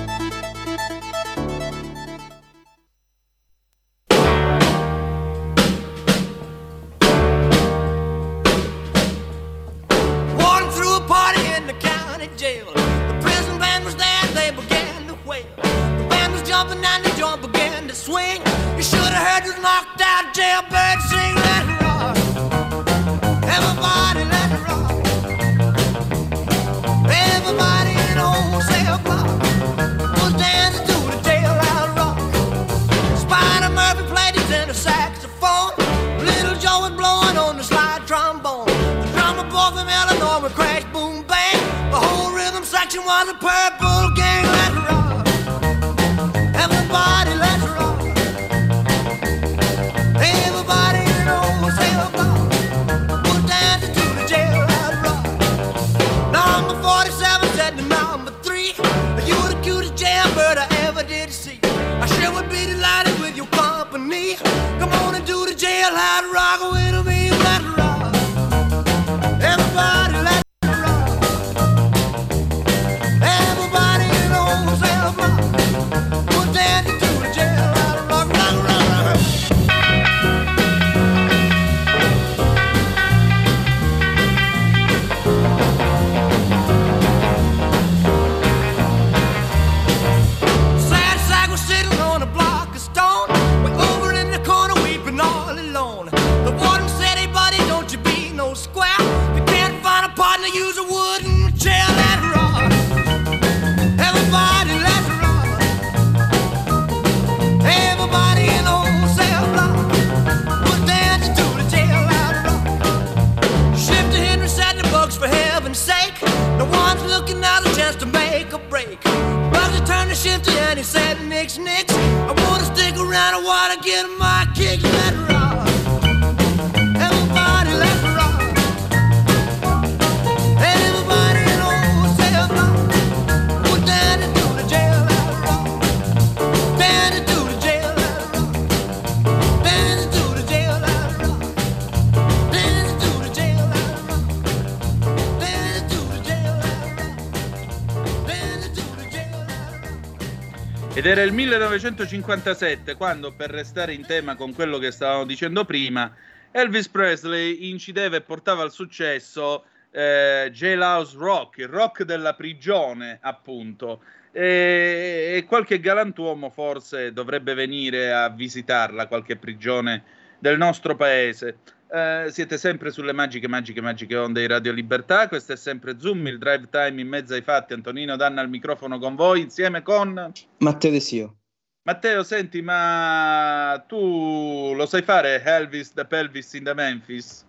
Era 151.21 151.29
il 151.29 151.35
1957 151.35 152.95
quando, 152.95 153.31
per 153.31 153.51
restare 153.51 153.93
in 153.93 154.03
tema 154.07 154.35
con 154.35 154.55
quello 154.55 154.79
che 154.79 154.89
stavamo 154.89 155.23
dicendo 155.23 155.65
prima, 155.65 156.11
Elvis 156.49 156.89
Presley 156.89 157.69
incideva 157.69 158.15
e 158.15 158.21
portava 158.21 158.63
al 158.63 158.71
successo 158.71 159.65
eh, 159.91 160.49
Jailhouse 160.51 161.15
Rock, 161.17 161.59
il 161.59 161.67
rock 161.67 162.05
della 162.05 162.33
prigione, 162.33 163.19
appunto. 163.21 164.01
E, 164.31 165.33
e 165.35 165.45
qualche 165.45 165.79
galantuomo 165.79 166.49
forse 166.49 167.13
dovrebbe 167.13 167.53
venire 167.53 168.11
a 168.11 168.27
visitarla, 168.29 169.05
qualche 169.05 169.35
prigione 169.35 170.03
del 170.39 170.57
nostro 170.57 170.95
paese. 170.95 171.57
Eh, 171.93 172.27
siete 172.29 172.57
sempre 172.57 172.89
sulle 172.89 173.11
magiche, 173.11 173.49
magiche, 173.49 173.81
magiche 173.81 174.15
onde 174.15 174.39
di 174.39 174.47
Radio 174.47 174.71
Libertà. 174.71 175.27
Questo 175.27 175.51
è 175.51 175.57
sempre 175.57 175.99
Zoom, 175.99 176.25
il 176.27 176.37
drive 176.37 176.69
time 176.69 177.01
in 177.01 177.07
mezzo 177.09 177.33
ai 177.33 177.41
fatti. 177.41 177.73
Antonino 177.73 178.15
Danna 178.15 178.39
al 178.39 178.47
microfono 178.47 178.97
con 178.97 179.15
voi, 179.15 179.41
insieme 179.41 179.81
con 179.81 180.31
Matteo 180.59 180.91
De 180.91 180.99
Sio. 181.01 181.35
Matteo. 181.83 182.23
Senti, 182.23 182.61
ma 182.61 183.83
tu 183.87 184.73
lo 184.73 184.85
sai 184.85 185.01
fare 185.01 185.43
Elvis 185.43 185.91
the 185.91 186.05
Pelvis 186.05 186.53
in 186.53 186.63
the 186.63 186.73
Memphis? 186.73 187.45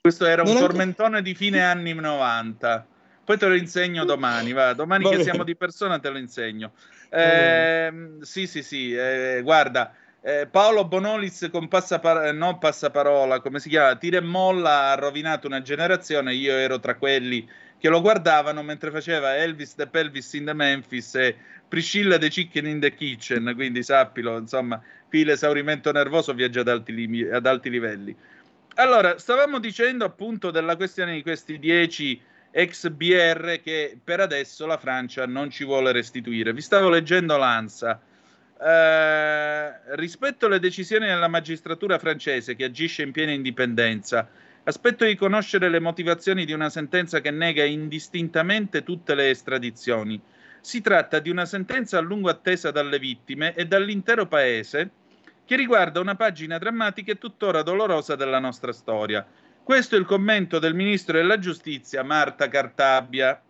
Questo 0.00 0.24
era 0.24 0.42
un 0.42 0.52
Non 0.52 0.58
tormentone 0.58 1.20
di 1.20 1.34
fine 1.34 1.60
anni 1.60 1.92
90. 1.92 2.86
Poi 3.24 3.36
te 3.36 3.46
lo 3.46 3.54
insegno 3.54 4.04
domani, 4.04 4.52
va. 4.52 4.72
Domani 4.72 5.02
Va 5.02 5.10
che 5.10 5.22
siamo 5.24 5.42
di 5.42 5.56
persona 5.56 5.98
te 5.98 6.10
lo 6.10 6.18
insegno. 6.18 6.74
Ehm, 7.10 8.20
sì, 8.20 8.46
sì, 8.46 8.62
sì, 8.62 8.94
eh, 8.94 9.40
guarda, 9.42 9.92
eh, 10.20 10.46
Paolo 10.50 10.84
Bonolis 10.86 11.48
con 11.50 11.68
passapar- 11.68 12.32
no 12.34 12.58
passaparola, 12.58 13.40
come 13.40 13.60
si 13.60 13.68
chiama? 13.68 13.96
Tira 13.96 14.18
e 14.18 14.20
molla 14.20 14.90
ha 14.90 14.94
rovinato 14.94 15.46
una 15.46 15.62
generazione, 15.62 16.34
io 16.34 16.52
ero 16.52 16.80
tra 16.80 16.96
quelli 16.96 17.48
che 17.78 17.88
lo 17.88 18.00
guardavano 18.00 18.62
mentre 18.62 18.90
faceva 18.90 19.36
Elvis 19.36 19.74
the 19.74 19.86
Pelvis 19.86 20.32
in 20.32 20.46
the 20.46 20.52
Memphis 20.52 21.14
e 21.14 21.36
Priscilla 21.68 22.18
the 22.18 22.28
Chicken 22.28 22.66
in 22.66 22.80
the 22.80 22.92
Kitchen, 22.92 23.52
quindi 23.54 23.82
sappilo, 23.82 24.36
insomma, 24.36 24.82
qui 25.08 25.24
l'esaurimento 25.24 25.92
nervoso 25.92 26.34
viaggia 26.34 26.60
ad 26.60 26.68
alti, 26.68 26.92
limi- 26.92 27.28
ad 27.28 27.46
alti 27.46 27.70
livelli. 27.70 28.16
Allora, 28.74 29.18
stavamo 29.18 29.58
dicendo 29.58 30.04
appunto 30.04 30.50
della 30.50 30.76
questione 30.76 31.14
di 31.14 31.22
questi 31.22 31.58
10 31.58 32.20
ex 32.50 32.88
BR 32.88 33.60
che 33.62 33.98
per 34.02 34.20
adesso 34.20 34.66
la 34.66 34.78
Francia 34.78 35.26
non 35.26 35.50
ci 35.50 35.64
vuole 35.64 35.92
restituire. 35.92 36.52
Vi 36.52 36.60
stavo 36.60 36.88
leggendo 36.88 37.36
l'ANSA. 37.36 38.00
Eh, 38.60 39.96
rispetto 39.96 40.46
alle 40.46 40.58
decisioni 40.58 41.06
della 41.06 41.28
magistratura 41.28 41.98
francese 41.98 42.56
che 42.56 42.64
agisce 42.64 43.02
in 43.02 43.12
piena 43.12 43.30
indipendenza 43.30 44.28
Aspetto 44.68 45.06
di 45.06 45.16
conoscere 45.16 45.70
le 45.70 45.80
motivazioni 45.80 46.44
di 46.44 46.52
una 46.52 46.68
sentenza 46.68 47.22
che 47.22 47.30
nega 47.30 47.64
indistintamente 47.64 48.82
tutte 48.82 49.14
le 49.14 49.30
estradizioni. 49.30 50.20
Si 50.60 50.82
tratta 50.82 51.20
di 51.20 51.30
una 51.30 51.46
sentenza 51.46 51.96
a 51.96 52.02
lungo 52.02 52.28
attesa 52.28 52.70
dalle 52.70 52.98
vittime 52.98 53.54
e 53.54 53.66
dall'intero 53.66 54.26
paese 54.26 54.90
che 55.46 55.56
riguarda 55.56 56.00
una 56.00 56.16
pagina 56.16 56.58
drammatica 56.58 57.12
e 57.12 57.16
tuttora 57.16 57.62
dolorosa 57.62 58.14
della 58.14 58.40
nostra 58.40 58.74
storia. 58.74 59.26
Questo 59.62 59.96
è 59.96 59.98
il 59.98 60.04
commento 60.04 60.58
del 60.58 60.74
ministro 60.74 61.16
della 61.16 61.38
giustizia 61.38 62.02
Marta 62.02 62.48
Cartabia. 62.48 63.40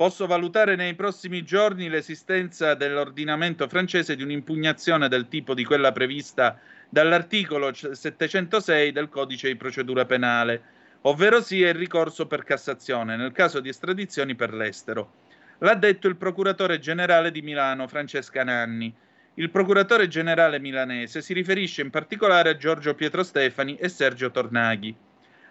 Posso 0.00 0.26
valutare 0.26 0.76
nei 0.76 0.94
prossimi 0.94 1.42
giorni 1.42 1.90
l'esistenza 1.90 2.72
dell'ordinamento 2.72 3.68
francese 3.68 4.16
di 4.16 4.22
un'impugnazione 4.22 5.08
del 5.08 5.28
tipo 5.28 5.52
di 5.52 5.62
quella 5.62 5.92
prevista 5.92 6.58
dall'articolo 6.88 7.70
706 7.74 8.92
del 8.92 9.10
codice 9.10 9.48
di 9.48 9.56
procedura 9.56 10.06
penale, 10.06 10.62
ovvero 11.02 11.42
sia 11.42 11.68
il 11.68 11.74
ricorso 11.74 12.26
per 12.26 12.44
Cassazione 12.44 13.14
nel 13.18 13.32
caso 13.32 13.60
di 13.60 13.68
estradizioni 13.68 14.34
per 14.34 14.54
l'estero. 14.54 15.12
L'ha 15.58 15.74
detto 15.74 16.08
il 16.08 16.16
procuratore 16.16 16.78
generale 16.78 17.30
di 17.30 17.42
Milano, 17.42 17.86
Francesca 17.86 18.42
Nanni. 18.42 18.90
Il 19.34 19.50
procuratore 19.50 20.08
generale 20.08 20.58
milanese 20.60 21.20
si 21.20 21.34
riferisce 21.34 21.82
in 21.82 21.90
particolare 21.90 22.48
a 22.48 22.56
Giorgio 22.56 22.94
Pietro 22.94 23.22
Stefani 23.22 23.76
e 23.76 23.90
Sergio 23.90 24.30
Tornaghi. 24.30 24.96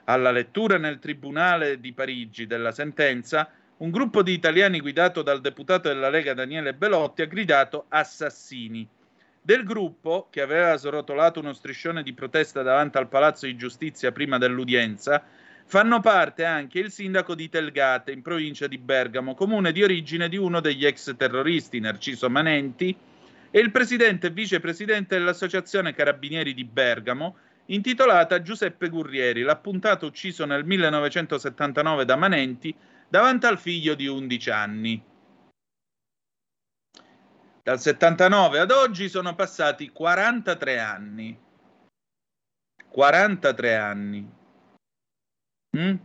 Alla 0.06 0.32
lettura 0.32 0.80
nel 0.80 0.98
Tribunale 0.98 1.80
di 1.80 1.94
Parigi 1.94 2.48
della 2.48 2.72
sentenza, 2.72 3.48
un 3.80 3.92
gruppo 3.92 4.24
di 4.24 4.34
italiani 4.34 4.82
guidato 4.82 5.22
dal 5.22 5.40
deputato 5.40 5.88
della 5.88 6.10
Lega 6.10 6.34
Daniele 6.34 6.74
Belotti 6.74 7.22
ha 7.22 7.28
gridato 7.28 7.86
assassini. 7.88 8.86
Del 9.42 9.64
gruppo, 9.64 10.28
che 10.30 10.42
aveva 10.42 10.76
srotolato 10.76 11.40
uno 11.40 11.54
striscione 11.54 12.04
di 12.04 12.14
protesta 12.14 12.62
davanti 12.62 12.98
al 12.98 13.08
Palazzo 13.08 13.46
di 13.46 13.56
Giustizia 13.56 14.12
prima 14.12 14.38
dell'udienza, 14.38 15.24
fanno 15.66 16.02
parte 16.02 16.44
anche 16.44 16.80
il 16.80 16.92
sindaco 16.92 17.36
di 17.36 17.48
Telgate, 17.48 18.12
in 18.12 18.22
provincia 18.22 18.68
di 18.68 18.78
Bergamo, 18.78 19.34
comune 19.34 19.72
di 19.72 19.82
origine 19.82 20.28
di 20.28 20.36
uno 20.36 20.60
degli 20.60 20.86
ex 20.86 21.16
terroristi, 21.16 21.80
Narciso 21.80 22.30
Manenti, 22.30 22.94
e 23.50 23.60
il 23.60 23.72
presidente 23.72 24.28
e 24.28 24.32
vicepresidente 24.32 25.18
dell'Associazione 25.18 25.94
Carabinieri 25.94 26.54
di 26.54 26.66
Bergamo, 26.66 27.38
intitolata 27.68 28.42
Giuseppe 28.42 28.90
Gurrieri, 28.90 29.42
l'appuntato 29.42 30.06
ucciso 30.06 30.44
nel 30.44 30.66
1979 30.66 32.04
da 32.04 32.18
Manenti 32.18 32.76
davanti 33.10 33.48
al 33.48 33.58
figlio 33.58 33.96
di 33.96 34.08
11 34.08 34.50
anni. 34.52 35.04
Dal 37.64 37.80
79 37.80 38.60
ad 38.60 38.72
oggi 38.72 39.10
sono 39.10 39.36
passati 39.36 39.90
43 39.90 40.80
anni. 40.80 41.40
43 42.88 43.76
anni. 43.76 44.32
Mm? 45.78 45.96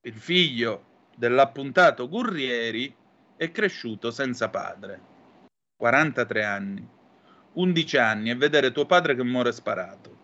Il 0.00 0.14
figlio 0.14 1.10
dell'appuntato 1.16 2.08
Gurrieri 2.08 2.94
è 3.36 3.50
cresciuto 3.50 4.10
senza 4.10 4.48
padre. 4.48 5.00
43 5.76 6.44
anni. 6.44 6.88
11 7.52 7.96
anni 7.96 8.30
e 8.30 8.36
vedere 8.36 8.72
tuo 8.72 8.86
padre 8.86 9.14
che 9.14 9.22
muore 9.22 9.52
sparato. 9.52 10.17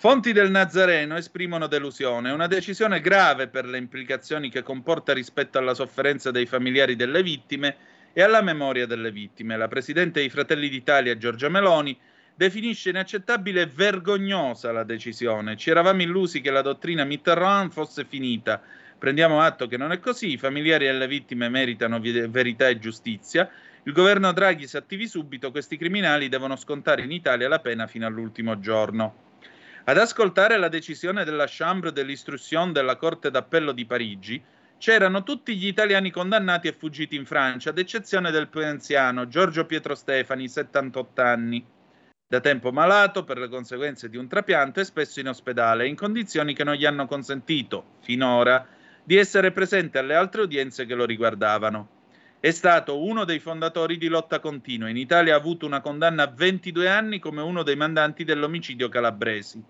Fonti 0.00 0.32
del 0.32 0.50
Nazareno 0.50 1.18
esprimono 1.18 1.66
delusione, 1.66 2.30
una 2.30 2.46
decisione 2.46 3.02
grave 3.02 3.48
per 3.48 3.66
le 3.66 3.76
implicazioni 3.76 4.48
che 4.48 4.62
comporta 4.62 5.12
rispetto 5.12 5.58
alla 5.58 5.74
sofferenza 5.74 6.30
dei 6.30 6.46
familiari 6.46 6.96
delle 6.96 7.22
vittime 7.22 7.76
e 8.14 8.22
alla 8.22 8.40
memoria 8.40 8.86
delle 8.86 9.12
vittime. 9.12 9.58
La 9.58 9.68
presidente 9.68 10.20
dei 10.20 10.30
Fratelli 10.30 10.70
d'Italia, 10.70 11.18
Giorgia 11.18 11.50
Meloni, 11.50 11.94
definisce 12.34 12.88
inaccettabile 12.88 13.60
e 13.60 13.66
vergognosa 13.66 14.72
la 14.72 14.84
decisione. 14.84 15.58
Ci 15.58 15.68
eravamo 15.68 16.00
illusi 16.00 16.40
che 16.40 16.50
la 16.50 16.62
dottrina 16.62 17.04
Mitterrand 17.04 17.70
fosse 17.70 18.06
finita. 18.06 18.62
Prendiamo 18.98 19.42
atto 19.42 19.66
che 19.66 19.76
non 19.76 19.92
è 19.92 20.00
così, 20.00 20.32
i 20.32 20.38
familiari 20.38 20.86
delle 20.86 21.08
vittime 21.08 21.50
meritano 21.50 22.00
verità 22.00 22.68
e 22.68 22.78
giustizia. 22.78 23.50
Il 23.82 23.92
governo 23.92 24.32
Draghi 24.32 24.66
si 24.66 24.78
attivi 24.78 25.06
subito, 25.06 25.50
questi 25.50 25.76
criminali 25.76 26.30
devono 26.30 26.56
scontare 26.56 27.02
in 27.02 27.12
Italia 27.12 27.50
la 27.50 27.60
pena 27.60 27.86
fino 27.86 28.06
all'ultimo 28.06 28.58
giorno. 28.60 29.28
Ad 29.84 29.96
ascoltare 29.96 30.58
la 30.58 30.68
decisione 30.68 31.24
della 31.24 31.46
Chambre 31.48 31.90
de 31.90 32.02
l'Instruction 32.02 32.70
della 32.70 32.96
Corte 32.96 33.30
d'Appello 33.30 33.72
di 33.72 33.86
Parigi 33.86 34.42
c'erano 34.76 35.22
tutti 35.22 35.56
gli 35.56 35.66
italiani 35.66 36.10
condannati 36.10 36.68
e 36.68 36.72
fuggiti 36.72 37.16
in 37.16 37.24
Francia, 37.24 37.70
ad 37.70 37.78
eccezione 37.78 38.30
del 38.30 38.48
più 38.48 38.62
anziano 38.62 39.26
Giorgio 39.26 39.64
Pietro 39.64 39.94
Stefani, 39.94 40.48
78 40.48 41.22
anni, 41.22 41.66
da 42.28 42.40
tempo 42.40 42.72
malato 42.72 43.24
per 43.24 43.38
le 43.38 43.48
conseguenze 43.48 44.10
di 44.10 44.18
un 44.18 44.28
trapianto 44.28 44.80
e 44.80 44.84
spesso 44.84 45.18
in 45.18 45.28
ospedale, 45.28 45.88
in 45.88 45.96
condizioni 45.96 46.54
che 46.54 46.64
non 46.64 46.74
gli 46.74 46.84
hanno 46.84 47.06
consentito, 47.06 47.96
finora, 48.00 48.66
di 49.02 49.16
essere 49.16 49.50
presente 49.50 49.98
alle 49.98 50.14
altre 50.14 50.42
udienze 50.42 50.84
che 50.84 50.94
lo 50.94 51.06
riguardavano. 51.06 51.99
È 52.42 52.52
stato 52.52 53.04
uno 53.04 53.26
dei 53.26 53.38
fondatori 53.38 53.98
di 53.98 54.08
Lotta 54.08 54.40
Continua. 54.40 54.88
In 54.88 54.96
Italia 54.96 55.34
ha 55.34 55.36
avuto 55.36 55.66
una 55.66 55.82
condanna 55.82 56.22
a 56.22 56.32
22 56.34 56.88
anni 56.88 57.18
come 57.18 57.42
uno 57.42 57.62
dei 57.62 57.76
mandanti 57.76 58.24
dell'omicidio 58.24 58.88
calabresi. 58.88 59.62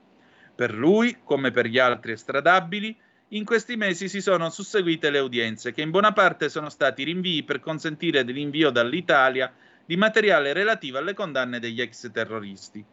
Per 0.54 0.72
lui, 0.72 1.16
come 1.24 1.50
per 1.50 1.66
gli 1.66 1.80
altri 1.80 2.12
estradabili, 2.12 2.96
in 3.30 3.44
questi 3.44 3.74
mesi 3.74 4.08
si 4.08 4.20
sono 4.20 4.50
susseguite 4.50 5.10
le 5.10 5.18
udienze, 5.18 5.72
che 5.72 5.82
in 5.82 5.90
buona 5.90 6.12
parte 6.12 6.48
sono 6.48 6.68
stati 6.68 7.02
rinvii 7.02 7.42
per 7.42 7.58
consentire 7.58 8.22
l'invio 8.22 8.70
dall'Italia 8.70 9.52
di 9.84 9.96
materiale 9.96 10.52
relativo 10.52 10.98
alle 10.98 11.14
condanne 11.14 11.58
degli 11.58 11.80
ex 11.80 12.08
terroristi. 12.12 12.84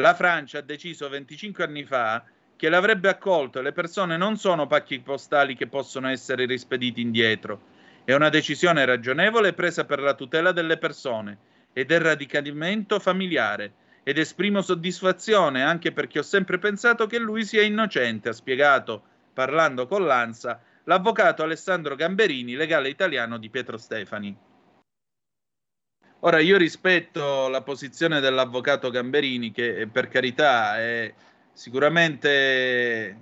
La 0.00 0.14
Francia 0.14 0.60
ha 0.60 0.62
deciso 0.62 1.10
25 1.10 1.62
anni 1.62 1.84
fa 1.84 2.24
che 2.56 2.70
l'avrebbe 2.70 3.10
accolto 3.10 3.58
e 3.58 3.62
le 3.62 3.72
persone 3.72 4.16
non 4.16 4.38
sono 4.38 4.66
pacchi 4.66 4.98
postali 5.00 5.56
che 5.56 5.66
possono 5.66 6.08
essere 6.08 6.46
rispediti 6.46 7.02
indietro. 7.02 7.73
È 8.04 8.12
una 8.12 8.28
decisione 8.28 8.84
ragionevole 8.84 9.54
presa 9.54 9.86
per 9.86 10.00
la 10.00 10.12
tutela 10.12 10.52
delle 10.52 10.76
persone 10.76 11.38
ed 11.72 11.90
eradicamento 11.90 13.00
familiare 13.00 13.72
ed 14.02 14.18
esprimo 14.18 14.60
soddisfazione 14.60 15.62
anche 15.62 15.90
perché 15.90 16.18
ho 16.18 16.22
sempre 16.22 16.58
pensato 16.58 17.06
che 17.06 17.18
lui 17.18 17.46
sia 17.46 17.62
innocente, 17.62 18.28
ha 18.28 18.32
spiegato, 18.32 19.02
parlando 19.32 19.86
con 19.86 20.04
l'ANSA, 20.04 20.60
l'avvocato 20.84 21.42
Alessandro 21.42 21.94
Gamberini, 21.94 22.54
legale 22.54 22.90
italiano 22.90 23.38
di 23.38 23.48
Pietro 23.48 23.78
Stefani. 23.78 24.36
Ora 26.20 26.40
io 26.40 26.58
rispetto 26.58 27.48
la 27.48 27.62
posizione 27.62 28.20
dell'avvocato 28.20 28.90
Gamberini 28.90 29.50
che 29.50 29.80
eh, 29.80 29.86
per 29.86 30.08
carità 30.08 30.78
è 30.78 31.12
sicuramente 31.54 33.20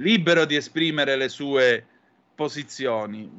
libero 0.00 0.44
di 0.44 0.56
esprimere 0.56 1.16
le 1.16 1.28
sue 1.28 1.86
posizioni, 2.42 3.30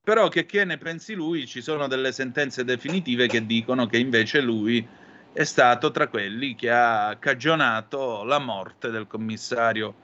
però 0.00 0.28
che, 0.28 0.46
che 0.46 0.64
ne 0.64 0.78
pensi 0.78 1.14
lui 1.14 1.44
ci 1.44 1.60
sono 1.60 1.88
delle 1.88 2.12
sentenze 2.12 2.62
definitive 2.62 3.26
che 3.26 3.44
dicono 3.44 3.86
che 3.86 3.98
invece 3.98 4.40
lui 4.40 4.86
è 5.32 5.42
stato 5.42 5.90
tra 5.90 6.06
quelli 6.06 6.54
che 6.54 6.70
ha 6.70 7.16
cagionato 7.18 8.22
la 8.22 8.38
morte 8.38 8.90
del 8.90 9.08
commissario 9.08 9.94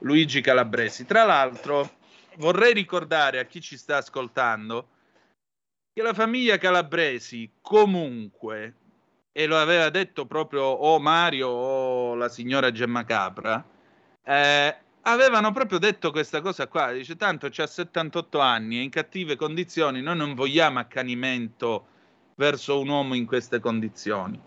Luigi 0.00 0.40
Calabresi. 0.40 1.04
Tra 1.04 1.24
l'altro 1.24 1.96
vorrei 2.36 2.72
ricordare 2.72 3.40
a 3.40 3.44
chi 3.44 3.60
ci 3.60 3.76
sta 3.76 3.96
ascoltando 3.96 4.88
che 5.92 6.02
la 6.02 6.14
famiglia 6.14 6.58
Calabresi 6.58 7.50
comunque, 7.60 8.74
e 9.32 9.46
lo 9.46 9.58
aveva 9.58 9.90
detto 9.90 10.26
proprio 10.26 10.62
o 10.62 11.00
Mario 11.00 11.48
o 11.48 12.14
la 12.14 12.28
signora 12.28 12.70
Gemma 12.70 13.04
Capra, 13.04 13.64
eh, 14.22 14.76
avevano 15.08 15.52
proprio 15.52 15.78
detto 15.78 16.10
questa 16.10 16.40
cosa 16.40 16.66
qua, 16.66 16.92
dice 16.92 17.16
tanto 17.16 17.48
c'ha 17.50 17.66
78 17.66 18.40
anni, 18.40 18.78
è 18.78 18.80
in 18.80 18.90
cattive 18.90 19.36
condizioni, 19.36 20.00
noi 20.00 20.16
non 20.16 20.34
vogliamo 20.34 20.78
accanimento 20.78 21.86
verso 22.34 22.80
un 22.80 22.88
uomo 22.88 23.14
in 23.14 23.24
queste 23.24 23.60
condizioni. 23.60 24.40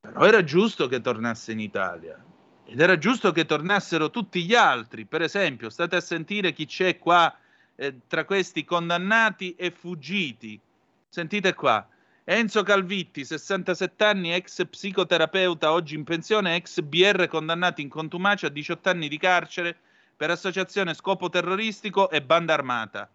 Però 0.00 0.24
era 0.24 0.42
giusto 0.42 0.88
che 0.88 1.00
tornasse 1.00 1.52
in 1.52 1.60
Italia 1.60 2.22
ed 2.64 2.80
era 2.80 2.98
giusto 2.98 3.32
che 3.32 3.44
tornassero 3.44 4.10
tutti 4.10 4.44
gli 4.44 4.54
altri. 4.54 5.04
Per 5.04 5.22
esempio, 5.22 5.70
state 5.70 5.96
a 5.96 6.00
sentire 6.00 6.52
chi 6.52 6.66
c'è 6.66 6.98
qua 6.98 7.34
eh, 7.76 8.00
tra 8.06 8.24
questi 8.24 8.64
condannati 8.64 9.54
e 9.54 9.70
fuggiti. 9.70 10.58
Sentite 11.08 11.54
qua. 11.54 11.86
Enzo 12.24 12.62
Calvitti, 12.62 13.24
67 13.24 14.04
anni, 14.04 14.32
ex 14.32 14.64
psicoterapeuta, 14.68 15.72
oggi 15.72 15.96
in 15.96 16.04
pensione, 16.04 16.54
ex 16.54 16.80
BR 16.80 17.26
condannato 17.26 17.80
in 17.80 17.88
contumacia 17.88 18.46
a 18.46 18.50
18 18.50 18.88
anni 18.90 19.08
di 19.08 19.18
carcere 19.18 19.76
per 20.16 20.30
associazione 20.30 20.94
scopo 20.94 21.28
terroristico 21.28 22.10
e 22.10 22.22
banda 22.22 22.54
armata. 22.54 23.10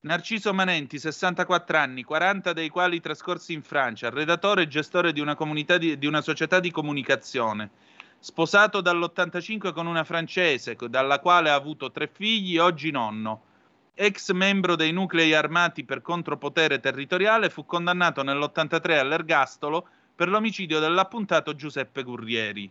Narciso 0.00 0.52
Manenti, 0.52 0.98
64 0.98 1.78
anni, 1.78 2.02
40 2.02 2.52
dei 2.52 2.68
quali 2.68 3.00
trascorsi 3.00 3.54
in 3.54 3.62
Francia, 3.62 4.10
redattore 4.10 4.64
e 4.64 4.68
gestore 4.68 5.14
di 5.14 5.20
una, 5.20 5.34
di, 5.78 5.96
di 5.96 6.06
una 6.06 6.20
società 6.20 6.60
di 6.60 6.70
comunicazione. 6.70 7.70
Sposato 8.18 8.82
dall'85 8.82 9.72
con 9.72 9.86
una 9.86 10.04
francese, 10.04 10.76
dalla 10.90 11.18
quale 11.18 11.48
ha 11.48 11.54
avuto 11.54 11.90
tre 11.90 12.10
figli, 12.12 12.58
oggi 12.58 12.90
nonno. 12.90 13.52
Ex 13.96 14.32
membro 14.32 14.74
dei 14.74 14.90
nuclei 14.90 15.34
armati 15.34 15.84
per 15.84 16.02
contropotere 16.02 16.80
territoriale, 16.80 17.48
fu 17.48 17.64
condannato 17.64 18.24
nell'83 18.24 18.98
all'ergastolo 18.98 19.86
per 20.16 20.28
l'omicidio 20.28 20.80
dell'appuntato 20.80 21.54
Giuseppe 21.54 22.02
Gurrieri. 22.02 22.68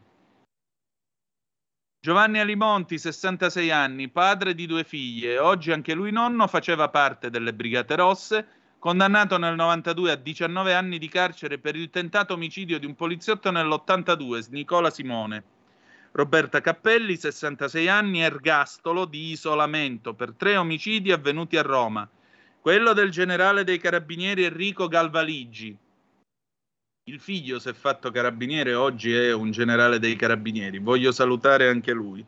Giovanni 2.01 2.39
Alimonti, 2.39 2.97
66 2.97 3.71
anni, 3.71 4.09
padre 4.09 4.53
di 4.53 4.65
due 4.65 4.83
figlie, 4.83 5.39
oggi 5.39 5.71
anche 5.71 5.93
lui 5.93 6.11
nonno, 6.11 6.45
faceva 6.47 6.89
parte 6.89 7.29
delle 7.29 7.53
Brigate 7.53 7.95
Rosse, 7.95 8.47
condannato 8.77 9.37
nel 9.37 9.55
92 9.55 10.11
a 10.11 10.15
19 10.15 10.73
anni 10.73 10.97
di 10.97 11.07
carcere 11.07 11.57
per 11.57 11.77
il 11.77 11.89
tentato 11.89 12.33
omicidio 12.33 12.77
di 12.77 12.85
un 12.85 12.95
poliziotto 12.95 13.49
nell'82, 13.49 14.47
Nicola 14.49 14.89
Simone. 14.89 15.52
Roberta 16.15 16.61
Cappelli, 16.61 17.17
66 17.17 17.89
anni, 17.89 18.21
ergastolo 18.21 19.05
di 19.05 19.31
isolamento 19.31 20.13
per 20.13 20.33
tre 20.33 20.55
omicidi 20.57 21.11
avvenuti 21.11 21.57
a 21.57 21.63
Roma. 21.63 22.07
Quello 22.61 22.93
del 22.93 23.09
generale 23.09 23.63
dei 23.63 23.79
carabinieri 23.79 24.43
Enrico 24.43 24.87
Galvaligi. 24.87 25.75
Il 27.05 27.19
figlio 27.19 27.57
si 27.57 27.69
è 27.69 27.73
fatto 27.73 28.11
carabiniere, 28.11 28.75
oggi 28.75 29.11
è 29.11 29.33
un 29.33 29.49
generale 29.49 29.97
dei 29.97 30.15
carabinieri. 30.15 30.77
Voglio 30.77 31.11
salutare 31.11 31.67
anche 31.67 31.93
lui. 31.93 32.23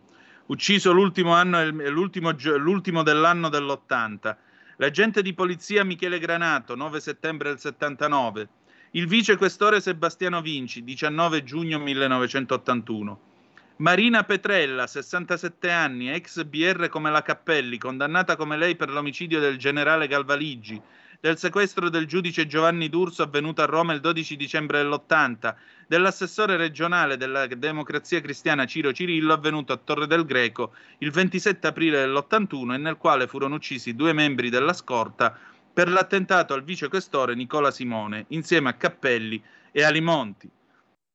Ucciso 0.47 0.91
l'ultimo, 0.91 1.35
anno, 1.35 1.63
l'ultimo, 1.69 2.35
l'ultimo 2.57 3.03
dell'anno 3.03 3.49
dell'80. 3.49 4.35
L'agente 4.77 5.21
di 5.21 5.35
polizia 5.35 5.85
Michele 5.85 6.17
Granato, 6.17 6.73
9 6.73 6.99
settembre 6.99 7.49
del 7.49 7.59
79. 7.59 8.49
Il 8.91 9.05
vicequestore 9.05 9.79
Sebastiano 9.79 10.41
Vinci, 10.41 10.83
19 10.83 11.43
giugno 11.43 11.77
1981. 11.77 13.33
Marina 13.77 14.23
Petrella, 14.23 14.87
67 14.87 15.69
anni, 15.69 16.09
ex 16.09 16.41
BR 16.45 16.87
come 16.87 17.11
la 17.11 17.21
Cappelli, 17.21 17.77
condannata 17.77 18.37
come 18.37 18.55
lei 18.55 18.77
per 18.77 18.89
l'omicidio 18.89 19.41
del 19.41 19.57
generale 19.57 20.07
Galvaligi, 20.07 20.81
del 21.19 21.37
sequestro 21.37 21.89
del 21.89 22.05
giudice 22.05 22.47
Giovanni 22.47 22.87
D'Urso 22.87 23.21
avvenuto 23.21 23.61
a 23.61 23.65
Roma 23.65 23.91
il 23.91 23.99
12 23.99 24.37
dicembre 24.37 24.77
dell'80, 24.77 25.55
dell'assessore 25.87 26.55
regionale 26.55 27.17
della 27.17 27.47
Democrazia 27.47 28.21
Cristiana 28.21 28.65
Ciro 28.65 28.93
Cirillo 28.93 29.33
avvenuto 29.33 29.73
a 29.73 29.77
Torre 29.83 30.07
del 30.07 30.23
Greco 30.23 30.73
il 30.99 31.11
27 31.11 31.67
aprile 31.67 31.99
dell'81 31.99 32.75
e 32.75 32.77
nel 32.77 32.95
quale 32.95 33.27
furono 33.27 33.55
uccisi 33.55 33.93
due 33.93 34.13
membri 34.13 34.49
della 34.49 34.71
scorta 34.71 35.37
per 35.73 35.89
l'attentato 35.89 36.53
al 36.53 36.63
vicequestore 36.63 37.35
Nicola 37.35 37.71
Simone, 37.71 38.23
insieme 38.29 38.69
a 38.69 38.73
Cappelli 38.75 39.43
e 39.73 39.83
Alimonti. 39.83 40.49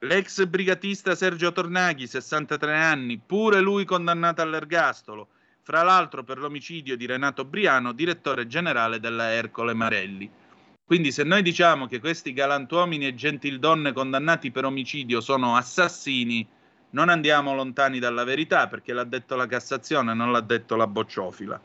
L'ex 0.04 0.46
brigatista 0.46 1.14
Sergio 1.14 1.52
Tornaghi, 1.52 2.06
63 2.06 2.74
anni, 2.74 3.18
pure 3.18 3.60
lui 3.60 3.84
condannato 3.84 4.40
all'ergastolo, 4.40 5.28
fra 5.60 5.82
l'altro 5.82 6.24
per 6.24 6.38
l'omicidio 6.38 6.96
di 6.96 7.04
Renato 7.04 7.44
Briano, 7.44 7.92
direttore 7.92 8.46
generale 8.46 8.98
della 8.98 9.32
Ercole 9.32 9.74
Marelli. 9.74 10.30
Quindi 10.86 11.12
se 11.12 11.22
noi 11.22 11.42
diciamo 11.42 11.86
che 11.86 12.00
questi 12.00 12.32
galantuomini 12.32 13.08
e 13.08 13.14
gentildonne 13.14 13.92
condannati 13.92 14.50
per 14.50 14.64
omicidio 14.64 15.20
sono 15.20 15.54
assassini, 15.54 16.48
non 16.92 17.10
andiamo 17.10 17.54
lontani 17.54 17.98
dalla 17.98 18.24
verità, 18.24 18.68
perché 18.68 18.94
l'ha 18.94 19.04
detto 19.04 19.36
la 19.36 19.46
Cassazione, 19.46 20.14
non 20.14 20.32
l'ha 20.32 20.40
detto 20.40 20.76
la 20.76 20.86
bocciofila. 20.86 21.60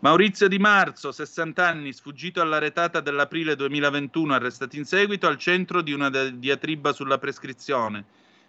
Maurizio 0.00 0.46
Di 0.46 0.60
Marzo, 0.60 1.10
60 1.10 1.66
anni, 1.66 1.92
sfuggito 1.92 2.40
alla 2.40 2.58
retata 2.58 3.00
dell'aprile 3.00 3.56
2021, 3.56 4.32
arrestato 4.32 4.76
in 4.76 4.84
seguito 4.84 5.26
al 5.26 5.38
centro 5.38 5.82
di 5.82 5.92
una 5.92 6.08
diatriba 6.08 6.92
sulla 6.92 7.18
prescrizione. 7.18 8.04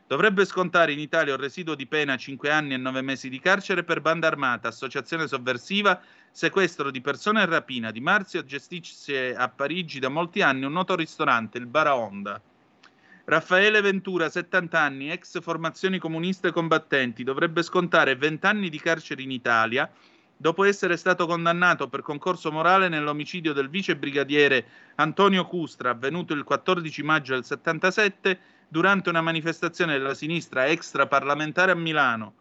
Dovrebbe 0.06 0.46
scontare 0.46 0.92
in 0.92 1.00
Italia 1.00 1.34
un 1.34 1.40
residuo 1.40 1.74
di 1.74 1.88
pena 1.88 2.18
5 2.18 2.52
anni 2.52 2.76
e 2.76 2.78
9 2.78 3.02
mesi 3.02 3.30
di 3.30 3.40
carcere 3.40 3.84
per 3.84 4.00
banda 4.00 4.28
armata, 4.28 4.68
associazione 4.68 5.28
sovversiva, 5.28 6.00
sequestro 6.30 6.92
di 6.92 7.02
persone 7.02 7.42
e 7.42 7.48
rapina. 7.48 7.90
Di 7.90 8.00
Marzio 8.00 8.46
gestisce 8.46 9.36
a 9.36 9.50
Parigi 9.50 9.98
da 9.98 10.10
molti 10.10 10.44
anni 10.44 10.66
un 10.66 10.74
noto 10.74 10.96
ristorante, 10.96 11.58
il 11.58 11.66
Baraonda. 11.66 12.40
Raffaele 13.26 13.82
Ventura, 13.82 14.30
70 14.30 14.80
anni, 14.80 15.10
ex 15.10 15.42
formazioni 15.42 15.98
comuniste 15.98 16.52
combattenti, 16.52 17.24
dovrebbe 17.24 17.64
scontare 17.64 18.16
20 18.16 18.46
anni 18.46 18.70
di 18.70 18.80
carcere 18.80 19.24
in 19.24 19.32
Italia 19.32 19.90
dopo 20.42 20.64
essere 20.64 20.96
stato 20.96 21.26
condannato 21.26 21.90
per 21.90 22.02
concorso 22.02 22.50
morale 22.50 22.88
nell'omicidio 22.88 23.52
del 23.52 23.68
vice 23.68 23.98
brigadiere 23.98 24.66
Antonio 24.96 25.46
Custra, 25.46 25.90
avvenuto 25.90 26.34
il 26.34 26.46
14 26.46 27.04
maggio 27.04 27.34
del 27.34 27.44
77 27.44 28.40
durante 28.70 29.10
una 29.10 29.20
manifestazione 29.20 29.98
della 29.98 30.14
sinistra 30.14 30.68
extraparlamentare 30.68 31.74
a 31.74 31.76
Milano. 31.76 32.34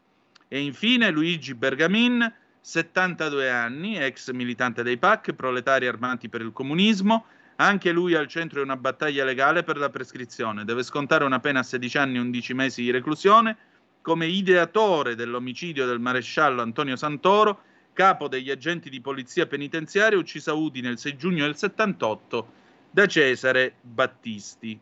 E 0.46 0.60
infine 0.60 1.10
Luigi 1.10 1.54
Bergamin, 1.54 2.32
72 2.60 3.50
anni, 3.50 3.96
ex 3.98 4.30
militante 4.30 4.84
dei 4.84 4.96
PAC, 4.96 5.32
proletari 5.32 5.88
armati 5.88 6.28
per 6.28 6.40
il 6.40 6.52
comunismo, 6.52 7.24
anche 7.56 7.90
lui 7.90 8.14
al 8.14 8.28
centro 8.28 8.60
di 8.60 8.64
una 8.64 8.76
battaglia 8.76 9.24
legale 9.24 9.64
per 9.64 9.76
la 9.76 9.90
prescrizione. 9.90 10.64
Deve 10.64 10.84
scontare 10.84 11.24
una 11.24 11.40
pena 11.40 11.60
a 11.60 11.64
16 11.64 11.98
anni 11.98 12.18
e 12.18 12.20
11 12.20 12.54
mesi 12.54 12.82
di 12.82 12.92
reclusione 12.92 13.56
come 14.02 14.26
ideatore 14.26 15.16
dell'omicidio 15.16 15.84
del 15.84 15.98
maresciallo 15.98 16.62
Antonio 16.62 16.94
Santoro, 16.94 17.62
capo 17.98 18.28
degli 18.28 18.48
agenti 18.48 18.90
di 18.90 19.00
polizia 19.00 19.48
penitenziaria, 19.48 20.16
ucciso 20.16 20.52
a 20.52 20.54
Udine 20.54 20.88
il 20.88 21.00
6 21.00 21.16
giugno 21.16 21.44
del 21.44 21.56
78 21.56 22.52
da 22.92 23.06
Cesare 23.08 23.74
Battisti. 23.80 24.78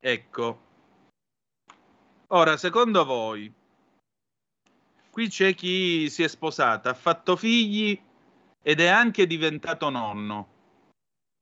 Ecco. 0.00 0.60
Ora, 2.26 2.56
secondo 2.56 3.04
voi, 3.04 3.52
qui 5.08 5.28
c'è 5.28 5.54
chi 5.54 6.10
si 6.10 6.24
è 6.24 6.26
sposata, 6.26 6.90
ha 6.90 6.94
fatto 6.94 7.36
figli 7.36 7.96
ed 8.60 8.80
è 8.80 8.88
anche 8.88 9.28
diventato 9.28 9.88
nonno. 9.88 10.48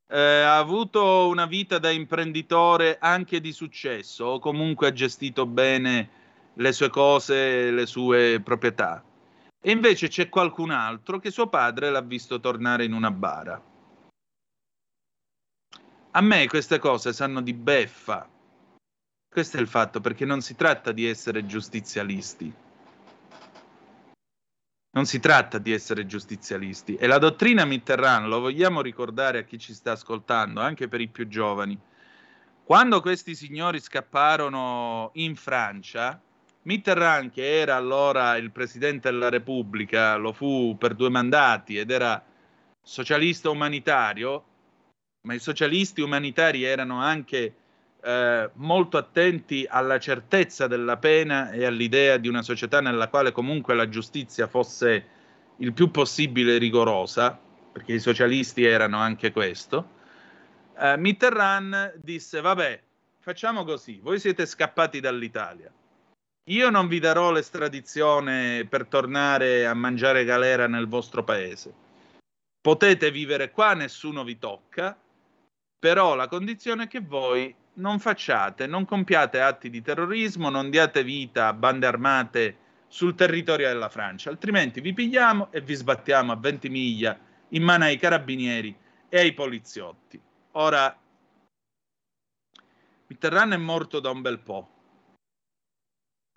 Eh, 0.07 0.20
ha 0.20 0.59
avuto 0.59 1.28
una 1.28 1.47
vita 1.47 1.78
da 1.78 1.91
imprenditore 1.91 2.99
anche 3.01 3.41
di 3.41 3.53
successo, 3.53 4.26
o 4.26 4.39
comunque 4.39 4.89
ha 4.89 4.93
gestito 4.93 5.47
bene 5.47 6.11
le 6.53 6.72
sue 6.72 6.91
cose, 6.91 7.70
le 7.70 7.87
sue 7.87 8.43
proprietà. 8.45 9.05
E 9.67 9.72
invece 9.72 10.07
c'è 10.07 10.29
qualcun 10.29 10.71
altro 10.71 11.18
che 11.18 11.33
suo 11.33 11.49
padre 11.49 11.91
l'ha 11.91 12.01
visto 12.01 12.38
tornare 12.38 12.84
in 12.84 12.93
una 12.93 13.11
bara. 13.11 13.61
A 16.13 16.21
me 16.21 16.47
queste 16.47 16.79
cose 16.79 17.13
sanno 17.13 17.43
di 17.43 17.53
beffa. 17.53 18.30
Questo 19.29 19.57
è 19.57 19.61
il 19.61 19.67
fatto, 19.67 20.01
perché 20.01 20.25
non 20.25 20.41
si 20.41 20.55
tratta 20.55 20.93
di 20.93 21.05
essere 21.05 21.47
giustizialisti. 21.47 22.55
Non 24.93 25.05
si 25.05 25.18
tratta 25.18 25.59
di 25.59 25.72
essere 25.72 26.07
giustizialisti. 26.07 26.95
E 26.95 27.09
la 27.09 27.18
dottrina 27.18 27.64
Mitterrand, 27.64 28.29
lo 28.29 28.38
vogliamo 28.38 28.80
ricordare 28.80 29.38
a 29.38 29.43
chi 29.43 29.59
ci 29.59 29.75
sta 29.75 29.91
ascoltando, 29.91 30.61
anche 30.61 30.87
per 30.87 31.01
i 31.01 31.09
più 31.09 31.26
giovani. 31.26 31.76
Quando 32.63 33.01
questi 33.01 33.34
signori 33.34 33.80
scapparono 33.80 35.11
in 35.14 35.34
Francia, 35.34 36.22
Mitterrand, 36.67 37.30
che 37.30 37.61
era 37.61 37.76
allora 37.76 38.37
il 38.37 38.51
presidente 38.51 39.09
della 39.09 39.29
Repubblica, 39.29 40.17
lo 40.17 40.33
fu 40.33 40.76
per 40.76 40.95
due 40.95 41.09
mandati 41.09 41.79
ed 41.79 41.93
era 41.93 42.21
socialista 42.83 43.51
umanitario, 43.51 44.45
ma 45.22 45.34
i 45.34 45.38
socialisti 45.38 46.01
umanitari 46.01 46.64
erano 46.64 47.01
anche 47.01 47.55
eh, 48.03 48.51
molto 48.55 48.97
attenti 48.97 49.64
alla 49.68 50.01
certezza 50.01 50.67
della 50.67 50.97
pena 50.97 51.53
e 51.53 51.64
all'idea 51.64 52.17
di 52.17 52.26
una 52.26 52.43
società 52.43 52.80
nella 52.80 53.07
quale 53.07 53.30
comunque 53.30 53.76
la 53.76 53.88
giustizia 53.88 54.49
fosse 54.49 55.07
il 55.59 55.72
più 55.72 55.93
possibile 55.93 56.59
rigorosa, 56.59 57.38
perché 57.71 57.93
i 57.93 58.01
socialisti 58.01 58.64
erano 58.64 58.99
anche 58.99 59.30
questo. 59.30 59.91
Eh, 60.76 60.97
Mitterrand 60.97 61.95
disse: 62.03 62.41
Vabbè, 62.41 62.83
facciamo 63.21 63.63
così, 63.63 64.01
voi 64.03 64.18
siete 64.18 64.47
scappati 64.47 64.99
dall'Italia. 64.99 65.72
Io 66.48 66.70
non 66.70 66.86
vi 66.86 67.00
darò 67.00 67.32
l'estradizione 67.32 68.66
per 68.66 68.86
tornare 68.86 69.66
a 69.66 69.74
mangiare 69.74 70.24
galera 70.24 70.68
nel 70.68 70.86
vostro 70.86 71.24
paese. 71.24 71.74
Potete 72.60 73.10
vivere 73.10 73.50
qua, 73.50 73.74
nessuno 73.74 74.22
vi 74.22 74.38
tocca, 74.38 74.96
però 75.76 76.14
la 76.14 76.28
condizione 76.28 76.84
è 76.84 76.86
che 76.86 77.00
voi 77.00 77.52
non 77.74 77.98
facciate, 77.98 78.68
non 78.68 78.84
compiate 78.84 79.40
atti 79.40 79.70
di 79.70 79.82
terrorismo, 79.82 80.48
non 80.48 80.70
diate 80.70 81.02
vita 81.02 81.48
a 81.48 81.52
bande 81.52 81.86
armate 81.86 82.56
sul 82.86 83.16
territorio 83.16 83.66
della 83.66 83.88
Francia, 83.88 84.30
altrimenti 84.30 84.80
vi 84.80 84.92
pigliamo 84.92 85.50
e 85.50 85.60
vi 85.60 85.74
sbattiamo 85.74 86.30
a 86.30 86.36
20 86.36 86.68
miglia 86.68 87.18
in 87.50 87.62
mano 87.64 87.84
ai 87.84 87.98
carabinieri 87.98 88.72
e 89.08 89.18
ai 89.18 89.32
poliziotti. 89.32 90.20
Ora, 90.52 90.96
Mitterrand 93.08 93.52
è 93.52 93.56
morto 93.56 93.98
da 93.98 94.10
un 94.10 94.22
bel 94.22 94.38
po'. 94.38 94.75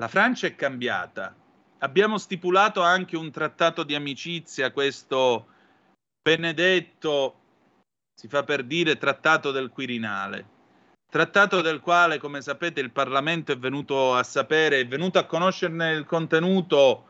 La 0.02 0.08
Francia 0.08 0.48
è 0.48 0.56
cambiata. 0.56 1.36
Abbiamo 1.80 2.18
stipulato 2.18 2.82
anche 2.82 3.18
un 3.18 3.32
trattato 3.32 3.84
di 3.84 3.96
amicizia, 3.96 4.72
questo 4.72 5.48
benedetto, 6.22 7.40
si 8.14 8.30
fa 8.30 8.44
per 8.44 8.64
dire, 8.64 8.98
trattato 8.98 9.52
del 9.52 9.70
Quirinale. 9.70 10.58
Trattato 11.12 11.60
del 11.60 11.82
quale, 11.82 12.18
come 12.18 12.42
sapete, 12.42 12.80
il 12.80 12.92
Parlamento 12.92 13.52
è 13.52 13.58
venuto 13.58 14.16
a 14.16 14.24
sapere, 14.24 14.80
è 14.80 14.88
venuto 14.88 15.20
a 15.20 15.26
conoscerne 15.26 15.92
il 15.92 16.06
contenuto 16.06 17.08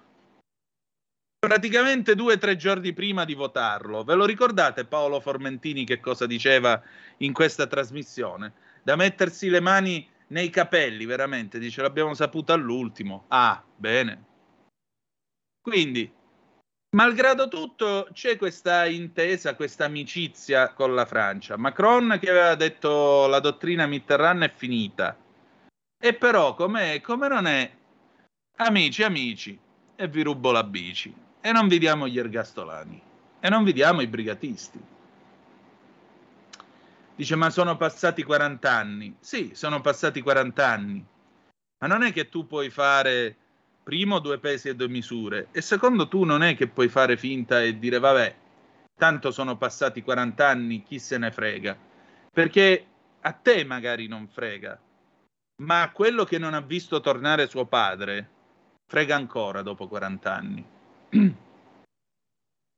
praticamente 1.37 2.15
due 2.15 2.33
o 2.33 2.37
tre 2.39 2.55
giorni 2.55 2.93
prima 2.93 3.23
di 3.23 3.35
votarlo. 3.35 4.03
Ve 4.03 4.15
lo 4.15 4.25
ricordate 4.25 4.85
Paolo 4.85 5.19
Formentini 5.19 5.85
che 5.85 5.99
cosa 5.99 6.25
diceva 6.25 6.81
in 7.17 7.33
questa 7.33 7.67
trasmissione? 7.67 8.53
Da 8.81 8.95
mettersi 8.95 9.47
le 9.47 9.59
mani 9.59 10.09
nei 10.29 10.49
capelli, 10.49 11.05
veramente. 11.05 11.59
Dice, 11.59 11.81
l'abbiamo 11.81 12.13
saputo 12.13 12.53
all'ultimo. 12.53 13.25
Ah, 13.27 13.63
bene. 13.75 14.25
Quindi, 15.61 16.11
malgrado 16.95 17.47
tutto, 17.47 18.07
c'è 18.11 18.37
questa 18.37 18.85
intesa, 18.85 19.55
questa 19.55 19.85
amicizia 19.85 20.73
con 20.73 20.95
la 20.95 21.05
Francia. 21.05 21.57
Macron 21.57 22.17
che 22.19 22.29
aveva 22.29 22.55
detto 22.55 23.27
la 23.27 23.39
dottrina 23.39 23.85
Mitterrand 23.85 24.43
è 24.43 24.53
finita. 24.53 25.17
E 26.01 26.13
però, 26.13 26.55
come 26.55 27.01
non 27.01 27.45
è, 27.45 27.71
amici, 28.57 29.03
amici, 29.03 29.59
e 29.95 30.07
vi 30.07 30.23
rubo 30.23 30.51
la 30.51 30.63
bici. 30.63 31.13
E 31.41 31.51
non 31.51 31.67
vi 31.67 31.77
diamo 31.77 32.07
gli 32.07 32.17
ergastolani. 32.17 33.01
E 33.39 33.49
non 33.49 33.63
vi 33.63 33.73
diamo 33.73 34.01
i 34.01 34.07
brigatisti. 34.07 34.81
Dice, 37.19 37.35
ma 37.35 37.49
sono 37.49 37.75
passati 37.75 38.23
40 38.23 38.71
anni. 38.71 39.13
Sì, 39.19 39.51
sono 39.53 39.81
passati 39.81 40.21
40 40.21 40.65
anni. 40.65 41.05
Ma 41.79 41.87
non 41.87 42.03
è 42.03 42.13
che 42.13 42.29
tu 42.29 42.47
puoi 42.47 42.69
fare 42.69 43.35
primo 43.83 44.19
due 44.19 44.39
pesi 44.39 44.69
e 44.69 44.75
due 44.75 44.87
misure 44.87 45.49
e 45.51 45.59
secondo 45.59 46.07
tu 46.07 46.23
non 46.23 46.43
è 46.43 46.55
che 46.55 46.69
puoi 46.69 46.87
fare 46.87 47.17
finta 47.17 47.61
e 47.61 47.77
dire 47.77 47.99
vabbè, 47.99 48.35
tanto 48.95 49.31
sono 49.31 49.57
passati 49.57 50.01
40 50.01 50.47
anni, 50.47 50.81
chi 50.81 50.97
se 50.97 51.17
ne 51.17 51.29
frega. 51.29 51.77
Perché 52.31 52.85
a 53.19 53.33
te 53.33 53.65
magari 53.65 54.07
non 54.07 54.29
frega, 54.29 54.79
ma 55.63 55.81
a 55.81 55.91
quello 55.91 56.23
che 56.23 56.37
non 56.37 56.53
ha 56.53 56.61
visto 56.61 57.01
tornare 57.01 57.47
suo 57.47 57.65
padre 57.65 58.29
frega 58.87 59.17
ancora 59.17 59.61
dopo 59.61 59.89
40 59.89 60.33
anni. 60.33 60.65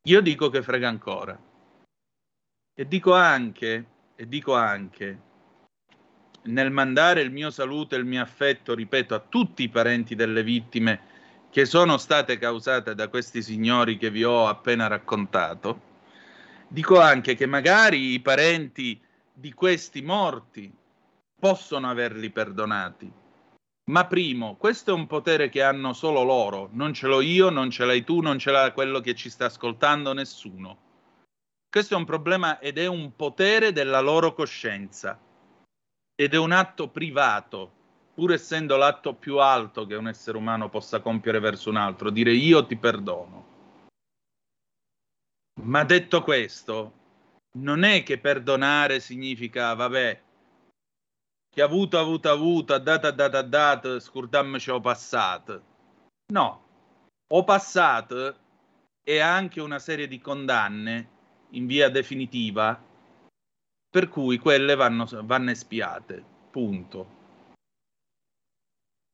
Io 0.08 0.22
dico 0.22 0.50
che 0.50 0.64
frega 0.64 0.88
ancora. 0.88 1.40
E 2.74 2.88
dico 2.88 3.14
anche, 3.14 3.91
e 4.22 4.28
dico 4.28 4.54
anche, 4.54 5.20
nel 6.44 6.70
mandare 6.70 7.22
il 7.22 7.32
mio 7.32 7.50
saluto 7.50 7.96
e 7.96 7.98
il 7.98 8.06
mio 8.06 8.22
affetto, 8.22 8.76
ripeto, 8.76 9.16
a 9.16 9.20
tutti 9.20 9.64
i 9.64 9.70
parenti 9.70 10.14
delle 10.14 10.44
vittime 10.44 11.10
che 11.50 11.66
sono 11.66 11.98
state 11.98 12.38
causate 12.38 12.94
da 12.94 13.08
questi 13.08 13.42
signori 13.42 13.98
che 13.98 14.12
vi 14.12 14.24
ho 14.24 14.48
appena 14.48 14.86
raccontato, 14.86 15.82
dico 16.68 17.00
anche 17.00 17.34
che 17.34 17.48
magari 17.48 18.12
i 18.12 18.20
parenti 18.20 19.02
di 19.34 19.54
questi 19.54 20.04
morti 20.04 20.72
possono 21.40 21.90
averli 21.90 22.30
perdonati. 22.30 23.12
Ma 23.86 24.06
primo, 24.06 24.56
questo 24.56 24.92
è 24.92 24.94
un 24.94 25.08
potere 25.08 25.50
che 25.50 25.64
hanno 25.64 25.94
solo 25.94 26.22
loro, 26.22 26.70
non 26.74 26.94
ce 26.94 27.08
l'ho 27.08 27.22
io, 27.22 27.50
non 27.50 27.72
ce 27.72 27.86
l'hai 27.86 28.04
tu, 28.04 28.22
non 28.22 28.38
ce 28.38 28.52
l'ha 28.52 28.72
quello 28.72 29.00
che 29.00 29.16
ci 29.16 29.32
sta 29.32 29.46
ascoltando, 29.46 30.14
nessuno. 30.14 30.91
Questo 31.72 31.94
è 31.94 31.98
un 31.98 32.04
problema 32.04 32.60
ed 32.60 32.78
è 32.78 32.86
un 32.86 33.16
potere 33.16 33.72
della 33.72 34.02
loro 34.02 34.34
coscienza 34.34 35.18
ed 36.14 36.34
è 36.34 36.38
un 36.38 36.52
atto 36.52 36.90
privato, 36.90 37.72
pur 38.14 38.34
essendo 38.34 38.76
l'atto 38.76 39.14
più 39.14 39.38
alto 39.38 39.86
che 39.86 39.96
un 39.96 40.10
essere 40.10 40.36
umano 40.36 40.68
possa 40.68 41.00
compiere 41.00 41.40
verso 41.40 41.70
un 41.70 41.78
altro, 41.78 42.10
dire 42.10 42.34
io 42.34 42.66
ti 42.66 42.76
perdono. 42.76 43.46
Ma 45.62 45.86
detto 45.86 46.22
questo, 46.24 46.94
non 47.54 47.84
è 47.84 48.04
che 48.04 48.20
perdonare 48.20 49.00
significa, 49.00 49.74
vabbè, 49.74 50.22
che 51.50 51.62
ha 51.62 51.66
avuto, 51.66 51.98
ha 51.98 52.02
avuto, 52.02 52.28
ha 52.28 52.34
avuto, 52.34 52.74
ha 52.74 52.80
dato, 52.80 53.08
ha 53.08 53.12
dato, 53.12 53.38
ha 53.38 53.44
dato, 53.44 54.00
scordammoci 54.02 54.70
ho 54.72 54.82
passato. 54.82 55.64
No, 56.34 56.66
ho 57.32 57.44
passato 57.46 58.36
e 59.02 59.20
anche 59.20 59.62
una 59.62 59.80
serie 59.80 60.10
di 60.10 60.20
condanne 60.20 61.20
in 61.52 61.66
via 61.66 61.90
definitiva 61.90 62.80
per 63.90 64.08
cui 64.08 64.38
quelle 64.38 64.76
vanno, 64.76 65.08
vanno 65.24 65.52
espiate. 65.52 66.24
Punto. 66.50 67.20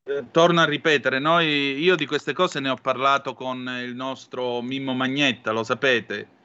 Eh, 0.03 0.31
torno 0.31 0.61
a 0.61 0.65
ripetere, 0.65 1.19
noi, 1.19 1.79
io 1.79 1.95
di 1.95 2.05
queste 2.05 2.33
cose 2.33 2.59
ne 2.59 2.69
ho 2.69 2.75
parlato 2.75 3.33
con 3.33 3.67
il 3.83 3.95
nostro 3.95 4.61
Mimmo 4.61 4.93
Magnetta, 4.93 5.51
lo 5.51 5.63
sapete. 5.63 6.35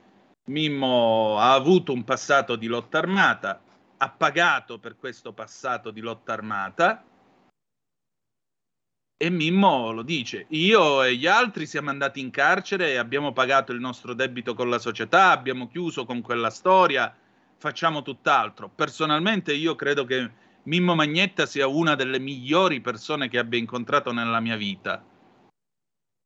Mimmo 0.46 1.38
ha 1.38 1.52
avuto 1.52 1.92
un 1.92 2.04
passato 2.04 2.56
di 2.56 2.66
lotta 2.66 2.98
armata, 2.98 3.62
ha 3.98 4.10
pagato 4.10 4.78
per 4.78 4.96
questo 4.96 5.32
passato 5.32 5.90
di 5.90 6.00
lotta 6.00 6.32
armata 6.32 7.04
e 9.22 9.30
Mimmo 9.30 9.92
lo 9.92 10.02
dice, 10.02 10.46
io 10.48 11.04
e 11.04 11.14
gli 11.14 11.28
altri 11.28 11.64
siamo 11.64 11.90
andati 11.90 12.18
in 12.18 12.30
carcere 12.30 12.90
e 12.90 12.96
abbiamo 12.96 13.32
pagato 13.32 13.70
il 13.70 13.78
nostro 13.78 14.14
debito 14.14 14.54
con 14.54 14.68
la 14.68 14.80
società, 14.80 15.30
abbiamo 15.30 15.68
chiuso 15.68 16.04
con 16.04 16.22
quella 16.22 16.50
storia, 16.50 17.16
facciamo 17.56 18.02
tutt'altro. 18.02 18.68
Personalmente 18.68 19.54
io 19.54 19.76
credo 19.76 20.04
che 20.06 20.28
Mimmo 20.64 20.96
Magnetta 20.96 21.46
sia 21.46 21.68
una 21.68 21.94
delle 21.94 22.18
migliori 22.18 22.80
persone 22.80 23.28
che 23.28 23.38
abbia 23.38 23.60
incontrato 23.60 24.10
nella 24.10 24.40
mia 24.40 24.56
vita. 24.56 25.06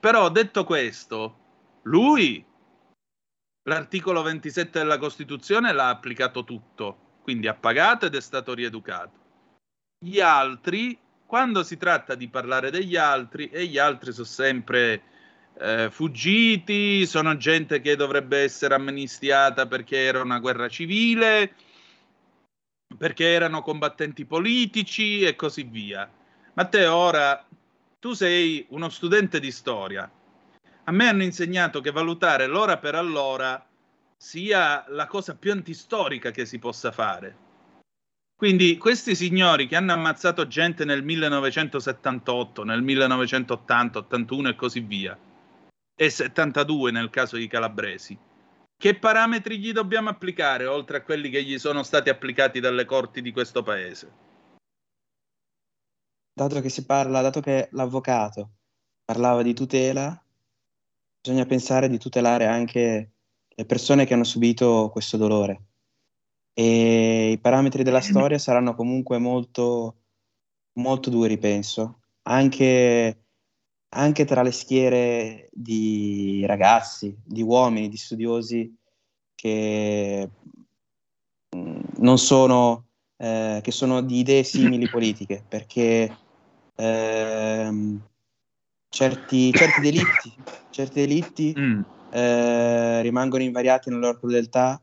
Però 0.00 0.30
detto 0.30 0.64
questo, 0.64 1.36
lui 1.82 2.42
l'articolo 3.64 4.22
27 4.22 4.78
della 4.78 4.96
Costituzione 4.96 5.74
l'ha 5.74 5.90
applicato 5.90 6.44
tutto, 6.44 7.18
quindi 7.20 7.46
ha 7.46 7.52
pagato 7.52 8.06
ed 8.06 8.14
è 8.14 8.22
stato 8.22 8.54
rieducato. 8.54 9.18
Gli 9.98 10.18
altri, 10.18 10.98
quando 11.26 11.62
si 11.64 11.76
tratta 11.76 12.14
di 12.14 12.28
parlare 12.28 12.70
degli 12.70 12.96
altri, 12.96 13.50
e 13.50 13.66
gli 13.66 13.78
altri 13.78 14.12
sono 14.12 14.26
sempre 14.26 15.02
eh, 15.58 15.90
fuggiti, 15.90 17.04
sono 17.06 17.36
gente 17.36 17.80
che 17.80 17.96
dovrebbe 17.96 18.38
essere 18.38 18.74
amnistiata 18.74 19.66
perché 19.66 20.04
era 20.04 20.22
una 20.22 20.38
guerra 20.38 20.68
civile, 20.68 21.54
perché 22.96 23.32
erano 23.32 23.62
combattenti 23.62 24.24
politici 24.24 25.22
e 25.22 25.34
così 25.34 25.64
via. 25.64 26.08
Matteo, 26.54 26.94
ora 26.94 27.44
tu 27.98 28.12
sei 28.12 28.64
uno 28.70 28.88
studente 28.88 29.40
di 29.40 29.50
storia. 29.50 30.10
A 30.84 30.92
me 30.92 31.08
hanno 31.08 31.24
insegnato 31.24 31.80
che 31.80 31.90
valutare 31.90 32.46
l'ora 32.46 32.78
per 32.78 32.94
allora 32.94 33.66
sia 34.16 34.84
la 34.88 35.06
cosa 35.06 35.34
più 35.34 35.50
antistorica 35.50 36.30
che 36.30 36.46
si 36.46 36.58
possa 36.58 36.92
fare. 36.92 37.45
Quindi 38.36 38.76
questi 38.76 39.14
signori 39.14 39.66
che 39.66 39.76
hanno 39.76 39.94
ammazzato 39.94 40.46
gente 40.46 40.84
nel 40.84 41.02
1978, 41.02 42.64
nel 42.64 42.82
1980, 42.82 43.98
81 44.00 44.48
e 44.50 44.54
così 44.54 44.80
via, 44.80 45.18
e 45.98 46.10
72 46.10 46.90
nel 46.90 47.08
caso 47.08 47.36
di 47.36 47.46
Calabresi, 47.46 48.18
che 48.76 48.98
parametri 48.98 49.58
gli 49.58 49.72
dobbiamo 49.72 50.10
applicare 50.10 50.66
oltre 50.66 50.98
a 50.98 51.02
quelli 51.02 51.30
che 51.30 51.42
gli 51.42 51.58
sono 51.58 51.82
stati 51.82 52.10
applicati 52.10 52.60
dalle 52.60 52.84
corti 52.84 53.22
di 53.22 53.32
questo 53.32 53.62
paese? 53.62 54.12
Dato 56.34 56.60
che 56.60 56.68
si 56.68 56.84
parla, 56.84 57.22
dato 57.22 57.40
che 57.40 57.70
l'avvocato 57.72 58.50
parlava 59.02 59.40
di 59.40 59.54
tutela, 59.54 60.22
bisogna 61.22 61.46
pensare 61.46 61.88
di 61.88 61.96
tutelare 61.96 62.44
anche 62.44 63.12
le 63.48 63.64
persone 63.64 64.04
che 64.04 64.12
hanno 64.12 64.24
subito 64.24 64.90
questo 64.92 65.16
dolore. 65.16 65.62
E 66.58 67.32
i 67.32 67.38
parametri 67.38 67.82
della 67.82 68.00
storia 68.00 68.38
saranno 68.38 68.74
comunque 68.74 69.18
molto, 69.18 70.04
molto 70.78 71.10
duri, 71.10 71.36
penso, 71.36 72.00
anche, 72.22 73.24
anche 73.90 74.24
tra 74.24 74.40
le 74.40 74.52
schiere 74.52 75.50
di 75.52 76.46
ragazzi, 76.46 77.14
di 77.22 77.42
uomini, 77.42 77.90
di 77.90 77.98
studiosi 77.98 78.74
che 79.34 80.30
mm, 81.54 81.80
non 81.98 82.16
sono, 82.16 82.86
eh, 83.18 83.60
che 83.62 83.70
sono 83.70 84.00
di 84.00 84.20
idee 84.20 84.42
simili 84.42 84.88
politiche, 84.88 85.44
perché 85.46 86.16
ehm, 86.74 88.00
certi, 88.88 89.52
certi 89.52 89.80
delitti, 89.82 90.34
certi 90.70 91.00
delitti 91.00 91.54
Mm. 91.58 91.80
eh, 92.12 93.02
rimangono 93.02 93.42
invariati 93.42 93.90
nella 93.90 94.06
loro 94.06 94.18
crudeltà 94.20 94.80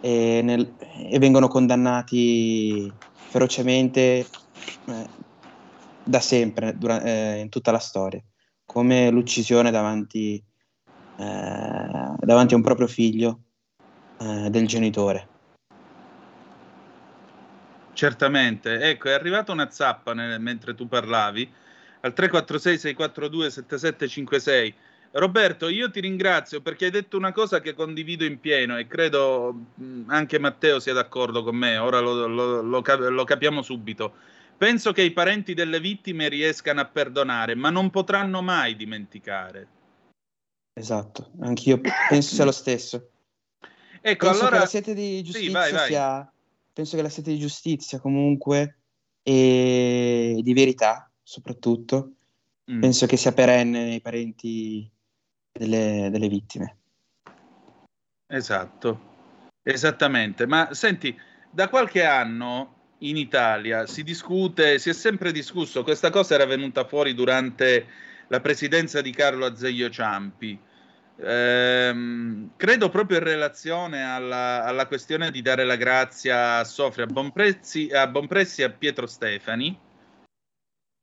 e, 0.00 0.40
nel- 0.42 0.74
e 1.10 1.18
vengono 1.18 1.48
condannati 1.48 2.92
ferocemente 3.28 4.26
eh, 4.86 5.06
da 6.04 6.20
sempre 6.20 6.76
dura- 6.76 7.02
eh, 7.02 7.40
in 7.40 7.48
tutta 7.48 7.70
la 7.70 7.78
storia, 7.78 8.22
come 8.64 9.10
l'uccisione 9.10 9.70
davanti, 9.70 10.42
eh, 11.16 12.14
davanti 12.18 12.54
a 12.54 12.56
un 12.56 12.62
proprio 12.62 12.86
figlio 12.86 13.40
eh, 14.20 14.48
del 14.50 14.66
genitore. 14.66 15.28
Certamente, 17.92 18.80
ecco, 18.80 19.08
è 19.08 19.12
arrivata 19.12 19.52
una 19.52 19.70
zappa 19.70 20.14
nel- 20.14 20.40
mentre 20.40 20.74
tu 20.74 20.86
parlavi 20.86 21.50
al 22.00 22.14
346-642-7756. 22.16 24.72
Roberto, 25.10 25.68
io 25.68 25.90
ti 25.90 26.00
ringrazio 26.00 26.60
perché 26.60 26.86
hai 26.86 26.90
detto 26.90 27.16
una 27.16 27.32
cosa 27.32 27.60
che 27.60 27.74
condivido 27.74 28.24
in 28.24 28.40
pieno 28.40 28.76
e 28.76 28.86
credo 28.86 29.52
mh, 29.74 30.02
anche 30.08 30.38
Matteo 30.38 30.80
sia 30.80 30.92
d'accordo 30.92 31.42
con 31.42 31.56
me, 31.56 31.78
ora 31.78 32.00
lo, 32.00 32.26
lo- 32.26 32.62
lo 32.62 32.82
lo 33.10 33.24
capiamo 33.24 33.62
subito. 33.62 34.14
Penso 34.58 34.92
che 34.92 35.02
i 35.02 35.12
parenti 35.12 35.54
delle 35.54 35.80
vittime 35.80 36.28
riescano 36.28 36.80
a 36.80 36.84
perdonare, 36.84 37.54
ma 37.54 37.70
non 37.70 37.90
potranno 37.90 38.42
mai 38.42 38.76
dimenticare. 38.76 39.68
Esatto, 40.74 41.30
anch'io 41.40 41.80
penso 42.08 42.34
sia 42.34 42.44
lo 42.44 42.52
stesso. 42.52 43.10
Ecco, 44.00 44.26
penso 44.26 44.40
allora... 44.42 44.56
che 44.56 44.58
la 44.58 44.66
sete 44.66 44.94
di 44.94 45.16
Sì, 45.18 45.22
giustizia 45.24 45.52
vai, 45.52 45.72
vai. 45.72 45.86
sia 45.86 46.32
penso 46.72 46.96
che 46.96 47.02
la 47.02 47.08
sete 47.08 47.32
di 47.32 47.38
giustizia 47.38 47.98
comunque 47.98 48.78
e 49.22 50.38
di 50.42 50.52
verità, 50.52 51.10
soprattutto. 51.22 52.12
Mm. 52.70 52.80
Penso 52.80 53.06
che 53.06 53.16
sia 53.16 53.32
perenne 53.32 53.84
nei 53.84 54.00
parenti 54.00 54.88
delle, 55.58 56.08
delle 56.10 56.28
vittime. 56.28 56.76
Esatto, 58.26 59.00
esattamente. 59.62 60.46
Ma 60.46 60.72
senti, 60.72 61.18
da 61.50 61.68
qualche 61.68 62.04
anno 62.04 62.76
in 62.98 63.16
Italia 63.16 63.86
si 63.86 64.02
discute, 64.02 64.78
si 64.78 64.90
è 64.90 64.92
sempre 64.92 65.32
discusso, 65.32 65.82
questa 65.82 66.10
cosa 66.10 66.34
era 66.34 66.46
venuta 66.46 66.84
fuori 66.84 67.14
durante 67.14 67.86
la 68.28 68.40
presidenza 68.40 69.00
di 69.00 69.10
Carlo 69.12 69.46
Azeglio 69.46 69.90
Ciampi. 69.90 70.58
Ehm, 71.20 72.50
credo 72.56 72.90
proprio 72.90 73.18
in 73.18 73.24
relazione 73.24 74.04
alla, 74.04 74.64
alla 74.64 74.86
questione 74.86 75.30
di 75.30 75.42
dare 75.42 75.64
la 75.64 75.76
grazia 75.76 76.58
a 76.58 76.64
Sofria 76.64 77.06
Bonprezzi, 77.06 77.88
a 77.92 78.06
Bonpressi 78.06 78.60
e 78.62 78.64
a 78.64 78.70
Pietro 78.70 79.06
Stefani. 79.06 79.86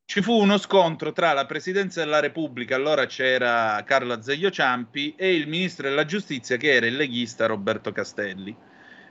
Ci 0.08 0.22
fu 0.22 0.40
uno 0.40 0.60
scontro 0.60 1.12
tra 1.14 1.34
la 1.34 1.48
Presidenza 1.48 2.04
della 2.04 2.20
Repubblica, 2.20 2.76
allora 2.76 3.08
c'era 3.08 3.84
Carlo 3.84 4.14
Azeglio 4.14 4.52
Ciampi, 4.52 5.16
e 5.18 5.34
il 5.34 5.48
ministro 5.48 5.90
della 5.90 6.06
Giustizia, 6.06 6.58
che 6.58 6.74
era 6.74 6.86
il 6.86 6.96
leghista 6.96 7.48
Roberto 7.48 7.92
Castelli, 7.92 8.56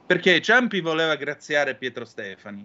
perché 0.07 0.41
Ciampi 0.41 0.81
voleva 0.81 1.17
graziare 1.17 1.75
Pietro 1.75 2.05
Stefani, 2.05 2.65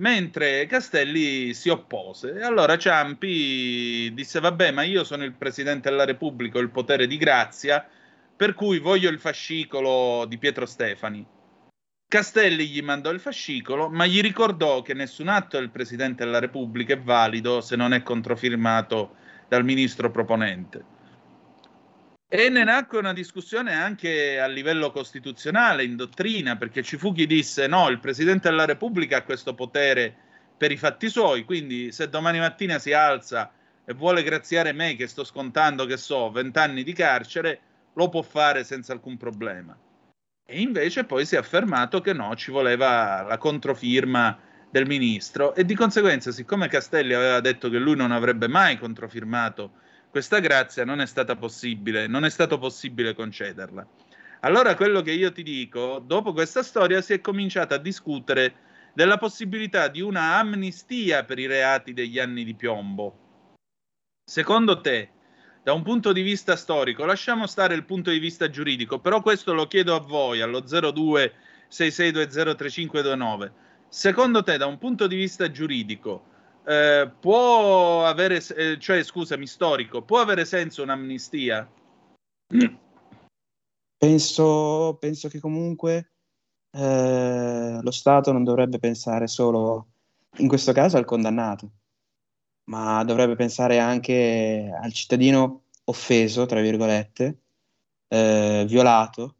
mentre 0.00 0.66
Castelli 0.66 1.52
si 1.52 1.68
oppose. 1.68 2.36
E 2.36 2.44
allora 2.44 2.78
Ciampi 2.78 4.14
disse: 4.14 4.38
Vabbè, 4.38 4.70
ma 4.70 4.84
io 4.84 5.02
sono 5.02 5.24
il 5.24 5.34
Presidente 5.34 5.90
della 5.90 6.04
Repubblica, 6.04 6.58
ho 6.58 6.62
il 6.62 6.70
potere 6.70 7.08
di 7.08 7.16
grazia, 7.16 7.84
per 8.36 8.54
cui 8.54 8.78
voglio 8.78 9.10
il 9.10 9.18
fascicolo 9.18 10.26
di 10.26 10.38
Pietro 10.38 10.64
Stefani. 10.64 11.26
Castelli 12.12 12.68
gli 12.68 12.82
mandò 12.82 13.08
il 13.08 13.20
fascicolo, 13.20 13.88
ma 13.88 14.04
gli 14.04 14.20
ricordò 14.20 14.82
che 14.82 14.92
nessun 14.92 15.28
atto 15.28 15.58
del 15.58 15.70
Presidente 15.70 16.26
della 16.26 16.40
Repubblica 16.40 16.92
è 16.92 17.00
valido 17.00 17.62
se 17.62 17.74
non 17.74 17.94
è 17.94 18.02
controfirmato 18.02 19.14
dal 19.48 19.64
ministro 19.64 20.10
proponente. 20.10 20.84
E 22.28 22.50
ne 22.50 22.64
nacque 22.64 22.98
una 22.98 23.14
discussione 23.14 23.72
anche 23.72 24.38
a 24.38 24.46
livello 24.46 24.90
costituzionale, 24.90 25.84
in 25.84 25.96
dottrina, 25.96 26.56
perché 26.56 26.82
ci 26.82 26.98
fu 26.98 27.14
chi 27.14 27.26
disse 27.26 27.66
no, 27.66 27.88
il 27.88 27.98
Presidente 27.98 28.50
della 28.50 28.66
Repubblica 28.66 29.16
ha 29.16 29.22
questo 29.22 29.54
potere 29.54 30.14
per 30.54 30.70
i 30.70 30.76
fatti 30.76 31.08
suoi, 31.08 31.44
quindi 31.44 31.92
se 31.92 32.10
domani 32.10 32.40
mattina 32.40 32.78
si 32.78 32.92
alza 32.92 33.50
e 33.86 33.94
vuole 33.94 34.22
graziare 34.22 34.74
me 34.74 34.96
che 34.96 35.06
sto 35.06 35.24
scontando, 35.24 35.86
che 35.86 35.96
so, 35.96 36.30
vent'anni 36.30 36.82
di 36.82 36.92
carcere, 36.92 37.60
lo 37.94 38.10
può 38.10 38.20
fare 38.20 38.64
senza 38.64 38.92
alcun 38.92 39.16
problema. 39.16 39.74
E 40.44 40.60
invece 40.60 41.04
poi 41.04 41.24
si 41.24 41.34
è 41.34 41.38
affermato 41.38 42.00
che 42.00 42.12
no, 42.12 42.34
ci 42.36 42.50
voleva 42.50 43.22
la 43.22 43.38
controfirma 43.38 44.38
del 44.70 44.86
ministro 44.86 45.54
e 45.54 45.64
di 45.64 45.74
conseguenza, 45.74 46.30
siccome 46.32 46.68
Castelli 46.68 47.14
aveva 47.14 47.40
detto 47.40 47.68
che 47.68 47.78
lui 47.78 47.94
non 47.94 48.10
avrebbe 48.10 48.48
mai 48.48 48.78
controfirmato 48.78 49.72
questa 50.10 50.40
grazia, 50.40 50.84
non 50.84 51.00
è 51.00 51.06
stata 51.06 51.36
possibile, 51.36 52.06
non 52.06 52.24
è 52.24 52.30
stato 52.30 52.58
possibile 52.58 53.14
concederla. 53.14 53.86
Allora 54.40 54.74
quello 54.74 55.00
che 55.02 55.12
io 55.12 55.32
ti 55.32 55.42
dico, 55.42 56.02
dopo 56.04 56.32
questa 56.32 56.62
storia 56.62 57.00
si 57.00 57.12
è 57.12 57.20
cominciato 57.20 57.74
a 57.74 57.78
discutere 57.78 58.54
della 58.92 59.16
possibilità 59.16 59.88
di 59.88 60.00
una 60.00 60.36
amnistia 60.36 61.24
per 61.24 61.38
i 61.38 61.46
reati 61.46 61.92
degli 61.92 62.18
anni 62.18 62.44
di 62.44 62.54
piombo. 62.54 63.50
Secondo 64.24 64.80
te, 64.80 65.10
da 65.62 65.72
un 65.72 65.82
punto 65.82 66.12
di 66.12 66.22
vista 66.22 66.56
storico, 66.56 67.04
lasciamo 67.04 67.46
stare 67.46 67.74
il 67.74 67.84
punto 67.84 68.10
di 68.10 68.18
vista 68.18 68.50
giuridico, 68.50 68.98
però 68.98 69.22
questo 69.22 69.54
lo 69.54 69.68
chiedo 69.68 69.94
a 69.94 70.00
voi 70.00 70.40
allo 70.40 70.60
02 70.60 71.32
66203529. 71.70 73.52
Secondo 73.88 74.42
te, 74.42 74.56
da 74.56 74.66
un 74.66 74.78
punto 74.78 75.06
di 75.06 75.16
vista 75.16 75.50
giuridico, 75.50 76.24
eh, 76.66 77.10
può 77.20 78.04
avere, 78.04 78.42
eh, 78.56 78.78
cioè 78.78 79.02
scusami, 79.02 79.46
storico, 79.46 80.02
può 80.02 80.18
avere 80.20 80.44
senso 80.44 80.82
un'amnistia? 80.82 81.70
Penso, 83.96 84.96
penso 84.98 85.28
che 85.28 85.38
comunque 85.38 86.12
eh, 86.72 87.78
lo 87.80 87.90
Stato 87.90 88.32
non 88.32 88.42
dovrebbe 88.42 88.78
pensare 88.78 89.28
solo, 89.28 89.88
in 90.38 90.48
questo 90.48 90.72
caso, 90.72 90.96
al 90.96 91.04
condannato, 91.04 91.70
ma 92.72 93.04
dovrebbe 93.04 93.36
pensare 93.36 93.78
anche 93.78 94.74
al 94.80 94.92
cittadino 94.94 95.64
offeso, 95.84 96.46
tra 96.46 96.62
virgolette, 96.62 97.40
eh, 98.08 98.64
violato 98.66 99.36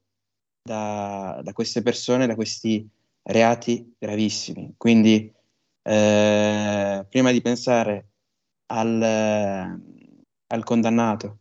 da, 0.63 1.41
da 1.43 1.53
queste 1.55 1.81
persone, 1.81 2.27
da 2.27 2.35
questi 2.35 2.87
reati 3.23 3.95
gravissimi. 3.99 4.75
Quindi, 4.77 5.33
eh, 5.83 7.07
prima 7.09 7.33
di 7.33 7.41
pensare 7.41 8.09
al, 8.67 9.03
al 10.47 10.65
condannato, 10.65 11.39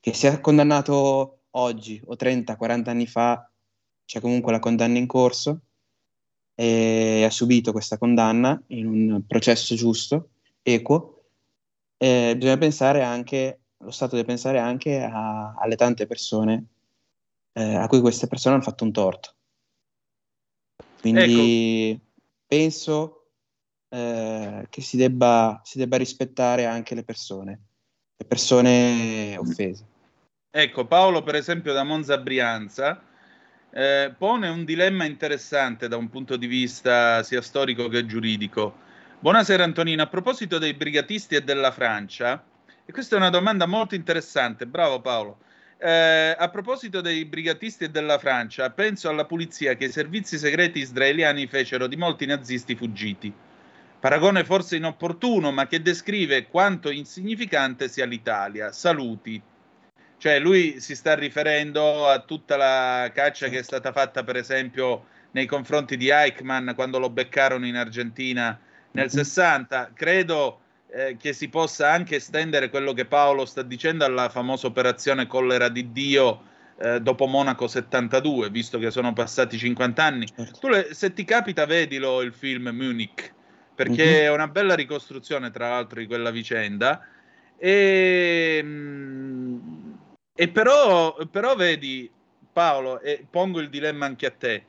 che 0.00 0.12
sia 0.12 0.40
condannato 0.40 1.42
oggi 1.50 2.02
o 2.06 2.16
30-40 2.16 2.88
anni 2.88 3.06
fa, 3.06 3.48
c'è 4.04 4.20
comunque 4.20 4.50
la 4.50 4.58
condanna 4.58 4.98
in 4.98 5.06
corso 5.06 5.60
e 6.56 7.22
ha 7.24 7.30
subito 7.30 7.70
questa 7.70 7.98
condanna 7.98 8.60
in 8.68 8.86
un 8.88 9.24
processo 9.28 9.76
giusto, 9.76 10.30
equo, 10.62 11.19
eh, 12.02 12.34
bisogna 12.34 12.56
pensare 12.56 13.02
anche, 13.02 13.60
lo 13.76 13.90
Stato 13.90 14.14
deve 14.16 14.26
pensare 14.26 14.58
anche 14.58 15.02
a- 15.02 15.52
alle 15.54 15.76
tante 15.76 16.06
persone 16.06 16.64
eh, 17.52 17.74
a 17.76 17.86
cui 17.88 18.00
queste 18.00 18.26
persone 18.26 18.54
hanno 18.54 18.64
fatto 18.64 18.84
un 18.84 18.92
torto. 18.92 19.34
Quindi 20.98 22.00
penso 22.46 23.26
eh, 23.90 24.66
che 24.70 24.80
si 24.80 24.96
debba, 24.96 25.60
si 25.62 25.76
debba 25.76 25.98
rispettare 25.98 26.64
anche 26.64 26.94
le 26.94 27.04
persone, 27.04 27.60
le 28.16 28.24
persone 28.24 29.36
offese. 29.36 29.84
Ecco, 30.50 30.86
Paolo, 30.86 31.22
per 31.22 31.34
esempio, 31.34 31.74
da 31.74 31.84
Monza 31.84 32.16
Brianza, 32.16 33.02
eh, 33.72 34.14
pone 34.16 34.48
un 34.48 34.64
dilemma 34.64 35.04
interessante 35.04 35.86
da 35.86 35.96
un 35.98 36.08
punto 36.08 36.36
di 36.36 36.46
vista 36.46 37.22
sia 37.22 37.42
storico 37.42 37.88
che 37.88 38.06
giuridico. 38.06 38.88
Buonasera 39.22 39.62
Antonino, 39.62 40.00
a 40.00 40.06
proposito 40.06 40.56
dei 40.56 40.72
brigatisti 40.72 41.34
e 41.34 41.42
della 41.42 41.72
Francia, 41.72 42.42
e 42.86 42.90
questa 42.90 43.16
è 43.16 43.18
una 43.18 43.28
domanda 43.28 43.66
molto 43.66 43.94
interessante, 43.94 44.66
bravo 44.66 45.02
Paolo. 45.02 45.40
Eh, 45.76 46.34
a 46.38 46.48
proposito 46.48 47.02
dei 47.02 47.26
brigatisti 47.26 47.84
e 47.84 47.90
della 47.90 48.18
Francia, 48.18 48.70
penso 48.70 49.10
alla 49.10 49.26
pulizia 49.26 49.74
che 49.74 49.84
i 49.84 49.90
servizi 49.90 50.38
segreti 50.38 50.78
israeliani 50.78 51.46
fecero 51.48 51.86
di 51.86 51.96
molti 51.96 52.24
nazisti 52.24 52.74
fuggiti. 52.74 53.30
Paragone 54.00 54.42
forse 54.42 54.76
inopportuno, 54.76 55.52
ma 55.52 55.66
che 55.66 55.82
descrive 55.82 56.46
quanto 56.46 56.88
insignificante 56.88 57.90
sia 57.90 58.06
l'Italia. 58.06 58.72
Saluti. 58.72 59.38
Cioè, 60.16 60.38
lui 60.38 60.80
si 60.80 60.96
sta 60.96 61.14
riferendo 61.14 62.08
a 62.08 62.20
tutta 62.20 62.56
la 62.56 63.10
caccia 63.12 63.48
che 63.48 63.58
è 63.58 63.62
stata 63.62 63.92
fatta, 63.92 64.24
per 64.24 64.36
esempio, 64.36 65.04
nei 65.32 65.44
confronti 65.44 65.98
di 65.98 66.08
Eichmann 66.08 66.70
quando 66.70 66.98
lo 66.98 67.10
beccarono 67.10 67.66
in 67.66 67.76
Argentina 67.76 68.58
nel 68.92 69.10
60. 69.10 69.92
Credo 69.94 70.60
eh, 70.92 71.16
che 71.16 71.32
si 71.32 71.48
possa 71.48 71.90
anche 71.90 72.16
estendere 72.16 72.70
quello 72.70 72.92
che 72.92 73.04
Paolo 73.06 73.44
sta 73.44 73.62
dicendo 73.62 74.04
alla 74.04 74.28
famosa 74.28 74.66
operazione 74.66 75.26
Collera 75.26 75.68
di 75.68 75.92
Dio 75.92 76.42
eh, 76.78 77.00
dopo 77.00 77.26
Monaco 77.26 77.68
72, 77.68 78.50
visto 78.50 78.78
che 78.78 78.90
sono 78.90 79.12
passati 79.12 79.58
50 79.58 80.02
anni. 80.02 80.26
Tu, 80.58 80.68
le- 80.68 80.94
se 80.94 81.12
ti 81.12 81.24
capita, 81.24 81.66
vedilo 81.66 82.22
il 82.22 82.32
film 82.32 82.70
Munich, 82.70 83.32
perché 83.74 84.04
Mhm. 84.04 84.24
è 84.24 84.30
una 84.30 84.48
bella 84.48 84.74
ricostruzione, 84.74 85.50
tra 85.50 85.68
l'altro, 85.68 86.00
di 86.00 86.06
quella 86.06 86.30
vicenda. 86.30 87.06
E, 87.58 88.60
mm, 88.62 89.58
e 90.34 90.48
però, 90.48 91.14
però 91.30 91.54
vedi, 91.54 92.10
Paolo, 92.52 93.00
e 93.00 93.26
pongo 93.28 93.60
il 93.60 93.68
dilemma 93.68 94.06
anche 94.06 94.26
a 94.26 94.30
te. 94.30 94.64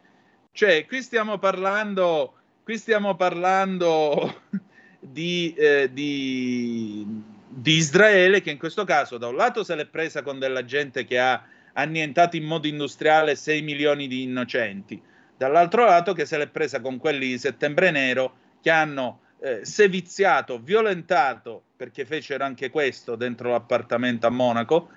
Cioè, 0.52 0.86
qui 0.86 1.02
stiamo 1.02 1.38
parlando, 1.40 2.41
qui 2.72 2.80
stiamo 2.80 3.18
parlando 3.18 4.44
di, 4.98 5.54
eh, 5.58 5.90
di, 5.92 7.06
di 7.50 7.74
Israele 7.74 8.40
che 8.40 8.50
in 8.50 8.58
questo 8.58 8.86
caso 8.86 9.18
da 9.18 9.28
un 9.28 9.36
lato 9.36 9.66
se 9.66 9.76
l'è 9.76 9.86
presa 9.86 10.22
con 10.22 10.40
della 10.40 10.64
gente 10.64 11.04
che 11.04 11.20
ha 11.20 11.44
annientato 11.74 12.38
in 12.38 12.46
modo 12.46 12.68
industriale 12.68 13.36
6 13.36 13.62
milioni 13.62 14.08
di 14.08 14.22
innocenti, 14.22 15.02
dall'altro 15.36 15.84
lato 15.84 16.14
che 16.14 16.26
se 16.26 16.38
l'è 16.38 16.48
presa 16.48 16.80
con 16.80 16.98
quelli 16.98 17.28
di 17.28 17.38
Settembre 17.38 17.92
Nero 17.92 18.36
che 18.62 18.70
hanno 18.70 19.20
eh, 19.42 19.66
seviziato, 19.66 20.58
violentato, 20.58 21.64
perché 21.76 22.06
fecero 22.06 22.46
anche 22.46 22.70
questo 22.70 23.18
dentro 23.18 23.52
l'appartamento 23.52 24.28
a 24.28 24.30
Monaco, 24.30 24.92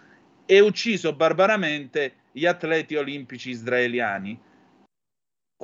e 0.46 0.60
ucciso 0.60 1.12
barbaramente 1.12 2.12
gli 2.30 2.46
atleti 2.46 2.94
olimpici 2.94 3.50
israeliani. 3.50 4.38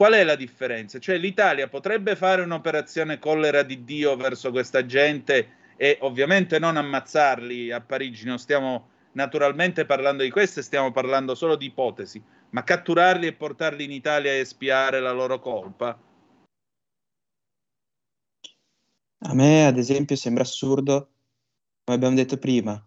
Qual 0.01 0.15
è 0.15 0.25
la 0.25 0.35
differenza? 0.35 0.99
Cioè 0.99 1.19
l'Italia 1.19 1.69
potrebbe 1.69 2.17
fare 2.17 2.41
un'operazione 2.41 3.19
collera 3.19 3.63
di 3.63 3.85
Dio 3.85 4.17
verso 4.17 4.51
questa 4.51 4.87
gente 4.87 5.75
e 5.77 5.99
ovviamente 6.01 6.59
non 6.59 6.79
ammazzarli 6.79 7.71
a 7.71 7.83
Parigi, 7.83 8.25
non 8.25 8.39
stiamo 8.39 8.89
naturalmente 9.13 9.85
parlando 9.85 10.23
di 10.23 10.31
questo, 10.31 10.63
stiamo 10.63 10.91
parlando 10.91 11.35
solo 11.35 11.55
di 11.55 11.67
ipotesi, 11.67 12.23
ma 12.53 12.65
catturarli 12.65 13.27
e 13.27 13.35
portarli 13.35 13.85
in 13.85 13.93
Italia 13.93 14.33
e 14.33 14.39
espiare 14.39 15.01
la 15.01 15.13
loro 15.13 15.39
colpa? 15.39 15.89
A 19.19 19.35
me, 19.35 19.67
ad 19.67 19.77
esempio, 19.77 20.17
sembra 20.17 20.45
assurdo, 20.45 21.11
come 21.85 21.99
abbiamo 21.99 22.15
detto 22.15 22.39
prima, 22.39 22.73
come 22.73 22.87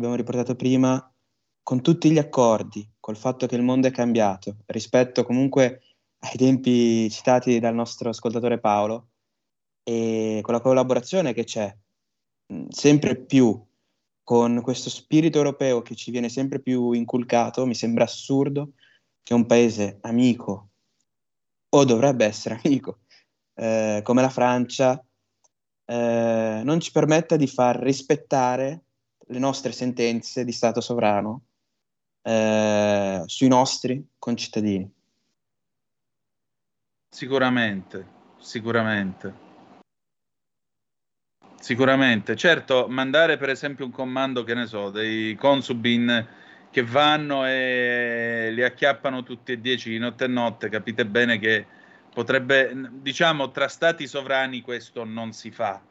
abbiamo 0.00 0.16
riportato 0.16 0.56
prima, 0.56 1.14
con 1.62 1.80
tutti 1.80 2.10
gli 2.10 2.18
accordi, 2.18 2.90
col 2.98 3.16
fatto 3.16 3.46
che 3.46 3.54
il 3.54 3.62
mondo 3.62 3.86
è 3.86 3.92
cambiato, 3.92 4.56
rispetto 4.66 5.22
comunque 5.22 5.82
ai 6.20 6.36
tempi 6.36 7.10
citati 7.10 7.58
dal 7.58 7.74
nostro 7.74 8.10
ascoltatore 8.10 8.58
Paolo, 8.58 9.08
e 9.82 10.40
con 10.42 10.54
la 10.54 10.60
collaborazione 10.60 11.32
che 11.32 11.44
c'è 11.44 11.74
mh, 12.46 12.68
sempre 12.68 13.16
più 13.16 13.58
con 14.22 14.60
questo 14.62 14.90
spirito 14.90 15.38
europeo 15.38 15.82
che 15.82 15.96
ci 15.96 16.10
viene 16.10 16.28
sempre 16.28 16.60
più 16.60 16.92
inculcato, 16.92 17.66
mi 17.66 17.74
sembra 17.74 18.04
assurdo 18.04 18.74
che 19.22 19.34
un 19.34 19.46
paese 19.46 19.98
amico, 20.02 20.68
o 21.70 21.84
dovrebbe 21.84 22.24
essere 22.26 22.60
amico, 22.62 23.00
eh, 23.54 24.00
come 24.04 24.22
la 24.22 24.28
Francia, 24.28 25.02
eh, 25.84 26.60
non 26.62 26.80
ci 26.80 26.92
permetta 26.92 27.36
di 27.36 27.46
far 27.46 27.76
rispettare 27.80 28.84
le 29.26 29.38
nostre 29.38 29.72
sentenze 29.72 30.44
di 30.44 30.52
Stato 30.52 30.80
sovrano 30.80 31.46
eh, 32.22 33.22
sui 33.26 33.48
nostri 33.48 34.06
concittadini. 34.18 34.88
Sicuramente, 37.12 38.06
sicuramente. 38.38 39.48
Sicuramente, 41.60 42.36
certo, 42.36 42.86
mandare 42.88 43.36
per 43.36 43.50
esempio 43.50 43.84
un 43.84 43.90
comando, 43.90 44.44
che 44.44 44.54
ne 44.54 44.66
so, 44.66 44.90
dei 44.90 45.34
consubin 45.34 46.26
che 46.70 46.82
vanno 46.84 47.44
e 47.46 48.50
li 48.52 48.62
acchiappano 48.62 49.24
tutti 49.24 49.52
e 49.52 49.60
dieci 49.60 49.90
di 49.90 49.98
notte 49.98 50.24
e 50.24 50.28
notte, 50.28 50.68
capite 50.68 51.04
bene 51.04 51.38
che 51.38 51.66
potrebbe, 52.14 52.72
diciamo, 52.92 53.50
tra 53.50 53.68
stati 53.68 54.06
sovrani 54.06 54.62
questo 54.62 55.04
non 55.04 55.32
si 55.32 55.50
fa. 55.50 55.82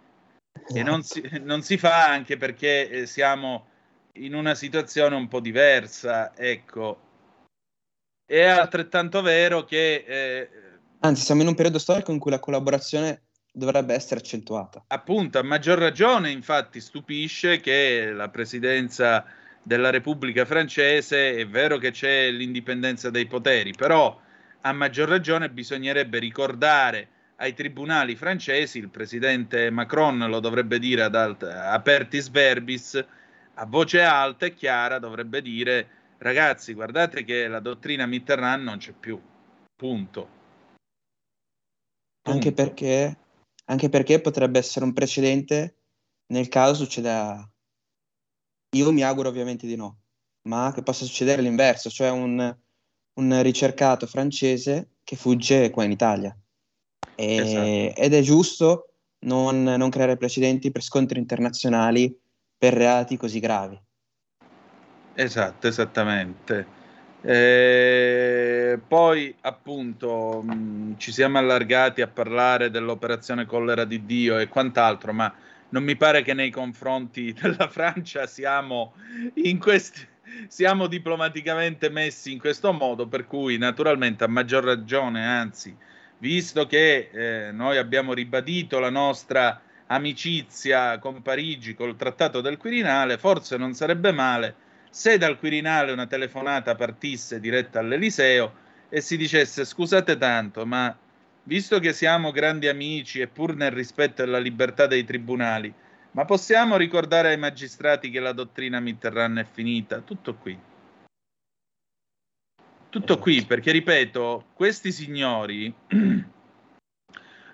E 0.74 0.84
non 0.84 1.04
si, 1.04 1.22
non 1.42 1.62
si 1.62 1.78
fa 1.78 2.08
anche 2.08 2.38
perché 2.38 2.90
eh, 2.90 3.06
siamo 3.06 3.68
in 4.14 4.34
una 4.34 4.56
situazione 4.56 5.16
un 5.16 5.28
po' 5.28 5.42
diversa, 5.42 6.36
ecco. 6.36 7.08
È 8.26 8.44
altrettanto 8.44 9.22
vero 9.22 9.66
che 9.66 10.04
eh, 10.08 10.50
Anzi, 11.02 11.24
siamo 11.24 11.42
in 11.42 11.48
un 11.48 11.56
periodo 11.56 11.80
storico 11.80 12.12
in 12.12 12.20
cui 12.20 12.30
la 12.30 12.40
collaborazione 12.40 13.22
dovrebbe 13.54 13.94
essere 13.94 14.20
accentuata. 14.20 14.84
Appunto, 14.88 15.40
a 15.40 15.44
maggior 15.44 15.78
ragione, 15.80 16.30
infatti, 16.30 16.82
stupisce 16.82 17.62
che 17.62 18.12
la 18.12 18.28
presidenza 18.28 19.24
della 19.64 19.92
Repubblica 19.92 20.44
francese 20.44 21.36
è 21.36 21.48
vero 21.48 21.78
che 21.78 21.92
c'è 21.92 22.30
l'indipendenza 22.32 23.10
dei 23.10 23.28
poteri, 23.28 23.72
però 23.72 24.20
a 24.62 24.74
maggior 24.74 25.08
ragione 25.08 25.50
bisognerebbe 25.50 26.20
ricordare 26.20 27.08
ai 27.38 27.54
tribunali 27.54 28.18
francesi, 28.18 28.80
il 28.80 28.90
presidente 28.90 29.70
Macron 29.70 30.18
lo 30.28 30.42
dovrebbe 30.42 30.80
dire 30.80 31.04
ad 31.04 31.16
alt- 31.16 31.44
apertis 31.44 32.30
verbis, 32.30 33.06
a 33.54 33.66
voce 33.66 34.02
alta 34.02 34.48
e 34.48 34.54
chiara 34.54 35.00
dovrebbe 35.00 35.42
dire 35.42 35.88
ragazzi, 36.18 36.74
guardate 36.74 37.24
che 37.24 37.48
la 37.48 37.62
dottrina 37.62 38.06
Mitterrand 38.06 38.64
non 38.64 38.78
c'è 38.78 38.92
più. 38.92 39.18
Punto. 39.78 40.39
Anche 42.30 42.52
Punto. 42.52 42.64
perché, 42.64 43.18
anche 43.66 43.90
perché 43.90 44.22
potrebbe 44.22 44.60
essere 44.60 44.86
un 44.86 44.94
precedente 44.94 45.76
nel 46.28 46.48
caso 46.48 46.74
succeda. 46.84 47.50
Io 48.76 48.92
mi 48.92 49.04
auguro 49.04 49.30
ovviamente 49.30 49.66
di 49.66 49.76
no, 49.76 50.00
ma 50.44 50.72
che 50.74 50.84
possa 50.84 51.06
succedere 51.06 51.42
l'inverso, 51.42 51.90
cioè 51.90 52.10
un, 52.10 52.56
un 53.14 53.42
ricercato 53.42 54.06
francese 54.06 54.92
che 55.04 55.16
fugge 55.16 55.70
qua 55.72 55.84
in 55.84 55.92
Italia. 55.92 56.38
E- 57.16 57.38
Esatto. 57.38 58.02
Ed 58.02 58.14
è 58.14 58.22
giusto 58.22 58.94
non, 59.22 59.64
non 59.64 59.90
creare 59.90 60.18
precedenti 60.18 60.72
per 60.72 60.84
scontri 60.84 61.20
internazionali 61.20 62.18
per 62.58 62.74
reati 62.74 63.18
così 63.18 63.40
gravi. 63.40 63.82
Esatto, 65.14 65.68
esattamente. 65.68 66.79
Eh, 67.22 68.80
poi 68.88 69.36
appunto 69.42 70.42
mh, 70.42 70.98
ci 70.98 71.12
siamo 71.12 71.38
allargati 71.38 72.02
a 72.02 72.08
parlare 72.08 72.70
dell'operazione 72.70 73.46
Collera 73.46 73.84
di 73.84 74.06
Dio 74.06 74.40
e 74.40 74.48
quant'altro, 74.48 75.12
ma 75.12 75.34
non 75.70 75.84
mi 75.84 75.96
pare 75.96 76.22
che 76.22 76.34
nei 76.34 76.50
confronti 76.50 77.34
della 77.40 77.68
Francia 77.68 78.26
siamo 78.26 78.94
in 79.36 79.60
questi 79.60 80.08
siamo 80.48 80.88
diplomaticamente 80.88 81.90
messi 81.90 82.32
in 82.32 82.40
questo 82.40 82.72
modo, 82.72 83.08
per 83.08 83.26
cui 83.26 83.58
naturalmente 83.58 84.24
a 84.24 84.28
maggior 84.28 84.64
ragione, 84.64 85.26
anzi, 85.26 85.76
visto 86.20 86.68
che 86.68 87.10
eh, 87.12 87.52
noi 87.52 87.78
abbiamo 87.78 88.14
ribadito 88.14 88.80
la 88.80 88.90
nostra 88.90 89.60
amicizia 89.88 91.00
con 91.00 91.22
Parigi 91.22 91.74
col 91.74 91.96
Trattato 91.96 92.42
del 92.42 92.58
Quirinale, 92.58 93.18
forse 93.18 93.58
non 93.58 93.74
sarebbe 93.74 94.12
male 94.12 94.56
se 94.90 95.18
dal 95.18 95.38
Quirinale 95.38 95.92
una 95.92 96.08
telefonata 96.08 96.76
partisse 96.76 97.40
diretta 97.40 97.80
all'Eliseo 97.80 98.68
e 98.90 99.02
si 99.02 99.18
dicesse 99.18 99.66
scusate 99.66 100.18
tanto, 100.18 100.66
ma 100.66 100.98
visto 101.44 101.80
che 101.80 101.94
siamo 101.94 102.32
grandi 102.32 102.68
amici 102.68 103.22
e 103.22 103.28
pur 103.28 103.56
nel 103.56 103.72
rispetto 103.72 104.24
della 104.24 104.40
libertà 104.40 104.88
dei 104.88 105.04
tribunali, 105.04 105.74
ma 106.12 106.26
possiamo 106.26 106.76
ricordare 106.76 107.30
ai 107.30 107.38
magistrati 107.38 108.10
che 108.10 108.20
la 108.20 108.34
dottrina 108.34 108.80
Mitterrand 108.80 109.38
è 109.38 109.46
finita? 109.46 110.00
Tutto 110.02 110.36
qui. 110.36 110.60
Tutto 112.90 113.20
qui, 113.20 113.46
perché 113.46 113.72
ripeto, 113.72 114.46
questi 114.56 114.92
signori 114.92 115.72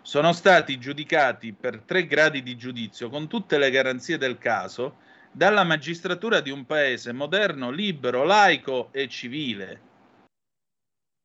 sono 0.01 0.31
stati 0.31 0.79
giudicati 0.79 1.51
per 1.51 1.81
tre 1.81 2.07
gradi 2.07 2.41
di 2.41 2.55
giudizio 2.55 3.09
con 3.09 3.27
tutte 3.27 3.57
le 3.57 3.69
garanzie 3.69 4.17
del 4.17 4.37
caso 4.37 5.03
dalla 5.35 5.65
magistratura 5.65 6.39
di 6.39 6.49
un 6.49 6.65
paese 6.65 7.11
moderno, 7.11 7.69
libero, 7.69 8.23
laico 8.23 8.87
e 8.93 9.09
civile. 9.09 9.81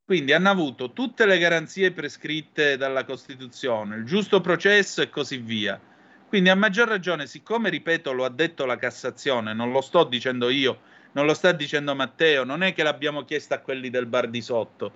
Quindi 0.04 0.32
hanno 0.32 0.50
avuto 0.50 0.92
tutte 0.92 1.26
le 1.26 1.38
garanzie 1.38 1.92
prescritte 1.92 2.76
dalla 2.76 3.04
Costituzione, 3.04 3.98
il 3.98 4.04
giusto 4.04 4.40
processo 4.40 5.00
e 5.00 5.10
così 5.10 5.36
via. 5.36 5.80
Quindi 6.26 6.48
a 6.48 6.56
maggior 6.56 6.88
ragione, 6.88 7.28
siccome, 7.28 7.70
ripeto, 7.70 8.10
lo 8.10 8.24
ha 8.24 8.30
detto 8.30 8.66
la 8.66 8.76
Cassazione, 8.76 9.54
non 9.54 9.70
lo 9.70 9.80
sto 9.80 10.02
dicendo 10.02 10.48
io, 10.48 10.80
non 11.12 11.24
lo 11.24 11.34
sta 11.34 11.52
dicendo 11.52 11.94
Matteo, 11.94 12.42
non 12.42 12.64
è 12.64 12.72
che 12.72 12.82
l'abbiamo 12.82 13.24
chiesto 13.24 13.54
a 13.54 13.58
quelli 13.58 13.90
del 13.90 14.06
bar 14.06 14.28
di 14.28 14.42
sotto, 14.42 14.92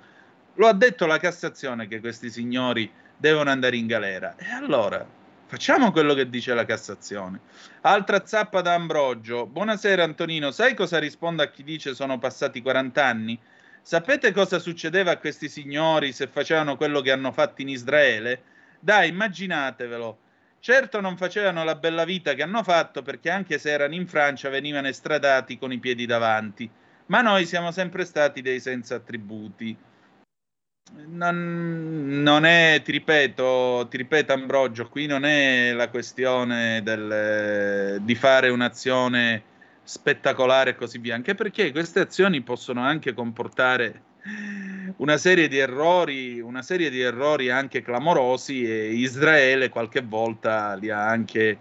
lo 0.55 0.67
ha 0.67 0.73
detto 0.73 1.07
la 1.07 1.19
Cassazione 1.19 1.87
che 1.87 2.01
questi 2.01 2.31
signori 2.31 2.91
devono 3.17 3.51
andare 3.51 3.77
in 3.77 3.87
galera. 3.87 4.35
E 4.37 4.51
allora 4.51 5.07
facciamo 5.55 5.93
quello 5.93 6.15
che 6.15 6.29
dice 6.29 6.53
la 6.53 6.65
Cassazione. 6.65 7.39
Altra 7.83 8.27
zappa 8.27 8.61
da 8.61 8.75
Ambrogio. 8.75 9.47
Buonasera 9.47 10.03
Antonino, 10.03 10.51
sai 10.51 10.75
cosa 10.75 10.99
rispondo 10.99 11.45
a 11.45 11.47
chi 11.47 11.63
dice 11.63 11.95
sono 11.95 12.19
passati 12.19 12.61
40 12.61 13.05
anni? 13.05 13.39
Sapete 13.81 14.33
cosa 14.33 14.59
succedeva 14.59 15.13
a 15.13 15.19
questi 15.19 15.49
signori 15.49 16.11
se 16.11 16.27
facevano 16.27 16.77
quello 16.77 17.01
che 17.03 17.13
hanno 17.13 17.31
fatto 17.31 17.63
in 17.63 17.69
Israele? 17.69 18.43
Dai, 18.81 19.11
immaginatevelo. 19.11 20.19
Certo 20.59 21.01
non 21.01 21.17
facevano 21.17 21.63
la 21.63 21.77
bella 21.77 22.05
vita 22.05 22.35
che 22.35 22.43
hanno 22.43 22.65
fatto 22.65 23.03
perché 23.03 23.31
anche 23.31 23.59
se 23.59 23.71
erano 23.71 23.95
in 23.95 24.09
Francia 24.09 24.49
venivano 24.49 24.89
estradati 24.89 25.57
con 25.57 25.71
i 25.71 25.79
piedi 25.79 26.05
davanti, 26.05 26.69
ma 27.07 27.21
noi 27.21 27.47
siamo 27.47 27.71
sempre 27.71 28.05
stati 28.05 28.43
dei 28.43 28.59
senza 28.59 28.97
attributi. 28.97 29.77
Non, 31.07 32.23
non 32.23 32.45
è, 32.45 32.81
ti 32.85 32.93
ripeto, 32.93 33.87
ti 33.89 33.97
ripeto 33.97 34.33
Ambrogio, 34.33 34.89
qui 34.89 35.07
non 35.07 35.25
è 35.25 35.73
la 35.73 35.89
questione 35.89 36.83
del, 36.83 38.01
di 38.03 38.15
fare 38.15 38.49
un'azione 38.49 39.43
spettacolare 39.83 40.71
e 40.71 40.75
così 40.75 40.99
via, 40.99 41.15
anche 41.15 41.35
perché 41.35 41.73
queste 41.73 42.01
azioni 42.01 42.43
possono 42.43 42.83
anche 42.83 43.13
comportare 43.13 44.03
una 44.97 45.17
serie 45.17 45.49
di 45.49 45.59
errori, 45.59 46.41
una 46.41 46.63
serie 46.63 46.91
di 46.91 47.01
errori 47.01 47.51
anche 47.51 47.83
clamorosi 47.83 48.65
e 48.65 48.93
Israele 48.93 49.69
qualche 49.69 50.01
volta 50.01 50.75
li 50.75 50.91
ha 50.91 51.07
anche, 51.07 51.59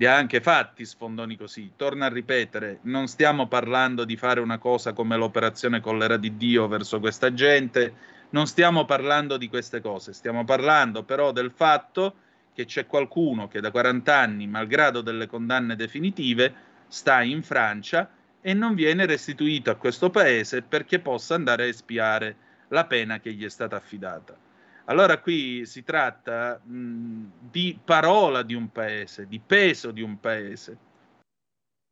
li 0.00 0.06
ha 0.06 0.14
anche 0.14 0.40
fatti 0.40 0.84
sfondoni 0.84 1.36
così. 1.36 1.72
Torno 1.74 2.04
a 2.04 2.08
ripetere, 2.08 2.78
non 2.82 3.08
stiamo 3.08 3.48
parlando 3.48 4.04
di 4.04 4.16
fare 4.16 4.38
una 4.38 4.58
cosa 4.58 4.92
come 4.92 5.16
l'operazione 5.16 5.80
collera 5.80 6.16
di 6.16 6.36
Dio 6.36 6.68
verso 6.68 7.00
questa 7.00 7.34
gente, 7.34 7.94
non 8.30 8.46
stiamo 8.46 8.84
parlando 8.84 9.36
di 9.36 9.48
queste 9.48 9.80
cose, 9.80 10.12
stiamo 10.12 10.44
parlando 10.44 11.02
però 11.02 11.32
del 11.32 11.50
fatto 11.50 12.14
che 12.54 12.64
c'è 12.64 12.86
qualcuno 12.86 13.48
che 13.48 13.60
da 13.60 13.72
40 13.72 14.16
anni, 14.16 14.46
malgrado 14.46 15.00
delle 15.00 15.26
condanne 15.26 15.74
definitive, 15.74 16.54
sta 16.86 17.22
in 17.22 17.42
Francia 17.42 18.08
e 18.40 18.54
non 18.54 18.74
viene 18.74 19.04
restituito 19.04 19.70
a 19.70 19.74
questo 19.74 20.10
paese 20.10 20.62
perché 20.62 21.00
possa 21.00 21.34
andare 21.34 21.64
a 21.64 21.66
espiare 21.68 22.36
la 22.68 22.86
pena 22.86 23.18
che 23.18 23.32
gli 23.32 23.44
è 23.44 23.50
stata 23.50 23.74
affidata. 23.74 24.47
Allora 24.88 25.18
qui 25.18 25.66
si 25.66 25.82
tratta 25.82 26.58
mh, 26.58 27.50
di 27.50 27.78
parola 27.84 28.42
di 28.42 28.54
un 28.54 28.72
paese, 28.72 29.26
di 29.26 29.38
peso 29.38 29.90
di 29.90 30.00
un 30.00 30.18
paese. 30.18 30.78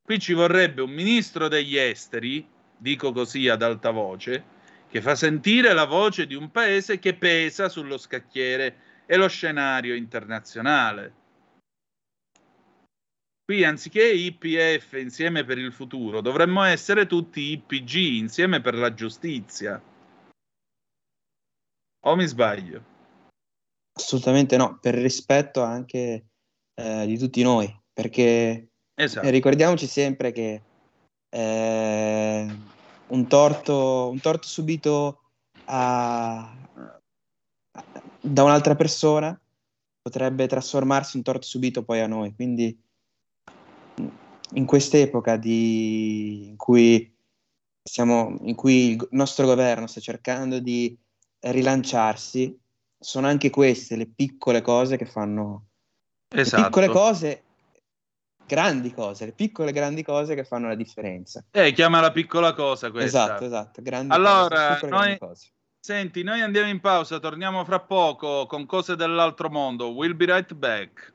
Qui 0.03 0.19
ci 0.19 0.33
vorrebbe 0.33 0.81
un 0.81 0.91
ministro 0.91 1.49
degli 1.49 1.77
esteri, 1.77 2.47
dico 2.77 3.13
così 3.13 3.49
ad 3.49 3.63
alta 3.63 3.91
voce, 3.91 4.45
che 4.89 5.03
fa 5.03 5.15
sentire 5.15 5.75
la 5.75 5.85
voce 5.85 6.27
di 6.27 6.35
un 6.35 6.51
paese 6.51 6.99
che 6.99 7.15
pesa 7.15 7.69
sullo 7.69 7.99
scacchiere 7.99 8.77
e 9.05 9.17
lo 9.17 9.29
scenario 9.29 9.95
internazionale. 9.95 11.15
Qui 13.45 13.63
anziché 13.63 14.11
IPF 14.11 14.95
insieme 14.95 15.45
per 15.45 15.59
il 15.59 15.73
futuro, 15.73 16.23
dovremmo 16.23 16.63
essere 16.63 17.07
tutti 17.07 17.53
IPG 17.53 17.95
insieme 17.95 18.63
per 18.63 18.75
la 18.75 18.95
giustizia. 18.95 19.81
O 22.01 22.17
mi 22.17 22.27
sbaglio? 22.27 22.83
Assolutamente 23.93 24.57
no, 24.57 24.79
per 24.81 24.95
rispetto 24.95 25.63
anche 25.63 26.27
eh, 26.75 27.07
di 27.07 27.19
tutti 27.19 27.43
noi, 27.43 27.75
perché 27.93 28.69
Esatto. 28.95 29.27
eh, 29.27 29.31
ricordiamoci 29.31 29.87
sempre 29.87 30.33
che 30.33 30.63
eh, 31.31 32.57
un, 33.09 33.27
torto, 33.27 34.09
un 34.11 34.21
torto 34.21 34.47
subito 34.47 35.21
a- 35.65 36.55
da 38.21 38.43
un'altra 38.43 38.75
persona 38.75 39.39
potrebbe 40.03 40.47
trasformarsi 40.47 41.17
in 41.17 41.23
torto 41.23 41.47
subito 41.47 41.83
poi 41.85 42.01
a 42.01 42.07
noi. 42.07 42.35
Quindi 42.35 42.79
in 44.53 44.65
quest'epoca 44.65 45.37
di- 45.37 46.49
in 46.49 46.57
cui 46.57 47.13
siamo, 47.83 48.37
in 48.43 48.55
cui 48.55 48.91
il 48.93 49.09
nostro 49.13 49.47
governo 49.47 49.87
sta 49.87 50.01
cercando 50.01 50.59
di 50.61 50.97
rilanciarsi, 51.51 52.59
sono 52.99 53.27
anche 53.27 53.51
queste 53.51 53.97
le 53.97 54.07
piccole 54.07 54.63
cose 54.63 54.97
che 54.97 55.07
fanno 55.07 55.67
le 56.35 56.41
Esatto. 56.41 56.65
piccole 56.65 56.89
cose, 56.89 57.43
grandi 58.47 58.93
cose, 58.93 59.27
le 59.27 59.33
piccole 59.33 59.73
grandi 59.73 60.03
cose 60.03 60.35
che 60.35 60.45
fanno 60.45 60.69
la 60.69 60.75
differenza. 60.75 61.45
Eh, 61.51 61.73
chiamala 61.73 62.13
piccola 62.13 62.53
cosa 62.55 62.91
questa. 62.91 63.25
Esatto, 63.25 63.45
esatto, 63.45 63.83
grandi 63.83 64.15
Allora, 64.15 64.75
cose, 64.75 64.87
noi- 64.89 65.19
cose. 65.19 65.51
Senti, 65.87 66.25
noi 66.25 66.41
andiamo 66.41 66.69
in 66.69 66.81
pausa, 66.81 67.21
torniamo 67.21 67.65
fra 67.65 67.79
poco 67.79 68.47
con 68.47 68.67
cose 68.67 68.97
dell'altro 68.97 69.49
mondo. 69.49 69.93
We'll 69.93 70.17
be 70.17 70.25
right 70.25 70.53
back. 70.53 71.15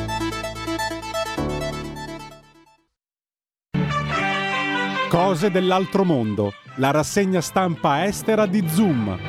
Cose 5.11 5.51
dell'altro 5.51 6.05
mondo, 6.05 6.53
la 6.77 6.91
rassegna 6.91 7.41
stampa 7.41 8.05
estera 8.05 8.45
di 8.45 8.65
Zoom. 8.65 9.19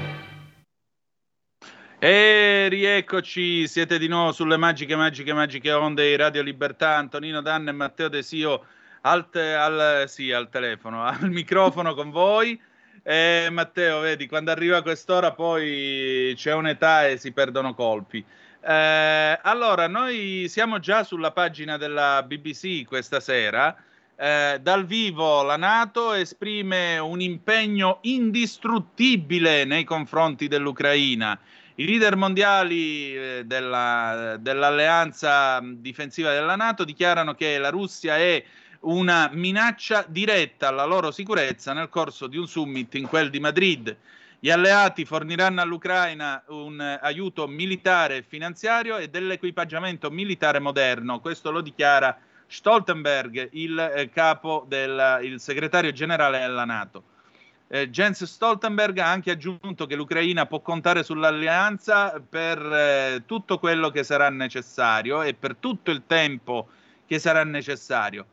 E 1.98 2.68
rieccoci, 2.68 3.66
siete 3.66 3.98
di 3.98 4.06
nuovo 4.06 4.30
sulle 4.30 4.56
magiche, 4.56 4.94
magiche, 4.94 5.32
magiche 5.32 5.72
onde 5.72 6.06
di 6.06 6.14
Radio 6.14 6.42
Libertà. 6.42 6.94
Antonino 6.98 7.42
Danna 7.42 7.70
e 7.70 7.72
Matteo 7.72 8.06
Desio 8.06 8.64
al, 9.00 9.28
te- 9.28 9.54
al- 9.54 10.04
sì, 10.06 10.30
al 10.30 10.48
telefono, 10.50 11.02
al 11.04 11.28
microfono 11.28 11.94
con 11.94 12.10
voi. 12.10 12.56
E 13.02 13.48
Matteo, 13.50 13.98
vedi, 13.98 14.28
quando 14.28 14.52
arriva 14.52 14.82
quest'ora 14.82 15.32
poi 15.32 16.32
c'è 16.36 16.54
un'età 16.54 17.08
e 17.08 17.16
si 17.16 17.32
perdono 17.32 17.74
colpi. 17.74 18.24
Eh, 18.64 19.40
allora, 19.42 19.88
noi 19.88 20.46
siamo 20.48 20.78
già 20.78 21.02
sulla 21.02 21.32
pagina 21.32 21.76
della 21.76 22.22
BBC 22.22 22.84
questa 22.86 23.18
sera. 23.18 23.76
Eh, 24.22 24.60
dal 24.62 24.86
vivo 24.86 25.42
la 25.42 25.56
Nato 25.56 26.12
esprime 26.12 26.96
un 26.98 27.20
impegno 27.20 27.98
indistruttibile 28.02 29.64
nei 29.64 29.82
confronti 29.82 30.46
dell'Ucraina. 30.46 31.36
I 31.74 31.86
leader 31.86 32.14
mondiali 32.14 33.16
eh, 33.16 33.42
della- 33.44 34.36
dell'alleanza 34.38 35.60
difensiva 35.60 36.30
della 36.32 36.54
Nato 36.54 36.84
dichiarano 36.84 37.34
che 37.34 37.58
la 37.58 37.70
Russia 37.70 38.16
è 38.16 38.44
una 38.82 39.28
minaccia 39.32 40.04
diretta 40.06 40.68
alla 40.68 40.84
loro 40.84 41.10
sicurezza 41.10 41.72
nel 41.72 41.88
corso 41.88 42.28
di 42.28 42.36
un 42.36 42.46
summit 42.46 42.94
in 42.94 43.08
quel 43.08 43.28
di 43.28 43.40
Madrid. 43.40 43.96
Gli 44.38 44.50
alleati 44.50 45.04
forniranno 45.04 45.62
all'Ucraina 45.62 46.44
un 46.50 46.78
aiuto 47.02 47.48
militare 47.48 48.18
e 48.18 48.22
finanziario 48.22 48.98
e 48.98 49.08
dell'equipaggiamento 49.08 50.12
militare 50.12 50.60
moderno. 50.60 51.18
Questo 51.18 51.50
lo 51.50 51.60
dichiara 51.60 52.16
Stoltenberg, 52.52 53.48
il 53.52 53.78
eh, 53.78 54.10
capo 54.10 54.64
del 54.68 55.20
il 55.22 55.40
segretario 55.40 55.90
generale 55.90 56.38
della 56.38 56.66
Nato. 56.66 57.04
Eh, 57.66 57.88
Jens 57.88 58.24
Stoltenberg 58.24 58.98
ha 58.98 59.10
anche 59.10 59.30
aggiunto 59.30 59.86
che 59.86 59.96
l'Ucraina 59.96 60.44
può 60.44 60.60
contare 60.60 61.02
sull'alleanza 61.02 62.20
per 62.20 62.58
eh, 62.60 63.22
tutto 63.24 63.58
quello 63.58 63.88
che 63.88 64.04
sarà 64.04 64.28
necessario 64.28 65.22
e 65.22 65.32
per 65.32 65.56
tutto 65.56 65.90
il 65.90 66.02
tempo 66.06 66.68
che 67.06 67.18
sarà 67.18 67.42
necessario. 67.44 68.26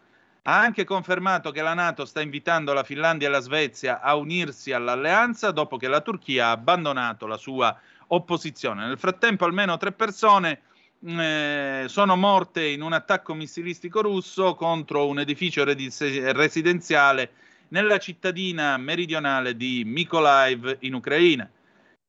Ha 0.44 0.60
anche 0.60 0.84
confermato 0.84 1.52
che 1.52 1.62
la 1.62 1.74
Nato 1.74 2.04
sta 2.04 2.20
invitando 2.20 2.74
la 2.74 2.84
Finlandia 2.84 3.30
e 3.30 3.32
la 3.32 3.40
Svezia 3.40 4.02
a 4.02 4.16
unirsi 4.16 4.74
all'alleanza 4.74 5.52
dopo 5.52 5.78
che 5.78 5.88
la 5.88 6.02
Turchia 6.02 6.48
ha 6.48 6.52
abbandonato 6.52 7.26
la 7.26 7.38
sua 7.38 7.74
opposizione. 8.08 8.86
Nel 8.86 9.00
frattempo 9.00 9.46
almeno 9.46 9.78
tre 9.78 9.94
persone 9.94 10.62
eh, 11.06 11.86
sono 11.88 12.16
morte 12.16 12.66
in 12.66 12.82
un 12.82 12.94
attacco 12.94 13.34
missilistico 13.34 14.02
russo 14.02 14.56
contro 14.56 15.08
un 15.08 15.20
edificio 15.20 15.64
residenziale 15.64 17.32
nella 17.70 17.98
cittadina 18.00 18.78
meridionale 18.78 19.56
di 19.56 19.84
Mykolaiv 19.86 20.78
in 20.80 20.94
Ucraina. 20.96 21.50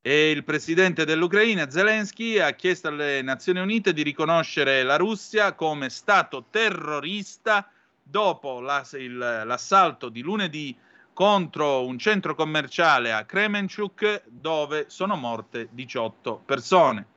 E 0.02 0.30
il 0.30 0.44
presidente 0.44 1.04
dell'Ucraina, 1.04 1.70
Zelensky, 1.70 2.38
ha 2.38 2.52
chiesto 2.52 2.88
alle 2.88 3.20
Nazioni 3.20 3.60
Unite 3.60 3.92
di 3.92 4.02
riconoscere 4.02 4.82
la 4.82 4.96
Russia 4.96 5.52
come 5.52 5.90
Stato 5.90 6.46
terrorista 6.50 7.70
dopo 8.02 8.60
la- 8.60 8.86
il- 8.94 9.18
l'assalto 9.18 10.08
di 10.08 10.22
lunedì 10.22 10.74
contro 11.12 11.84
un 11.84 11.98
centro 11.98 12.34
commerciale 12.34 13.12
a 13.12 13.24
Kremenchuk 13.24 14.22
dove 14.26 14.86
sono 14.88 15.16
morte 15.16 15.68
18 15.70 16.42
persone. 16.46 17.09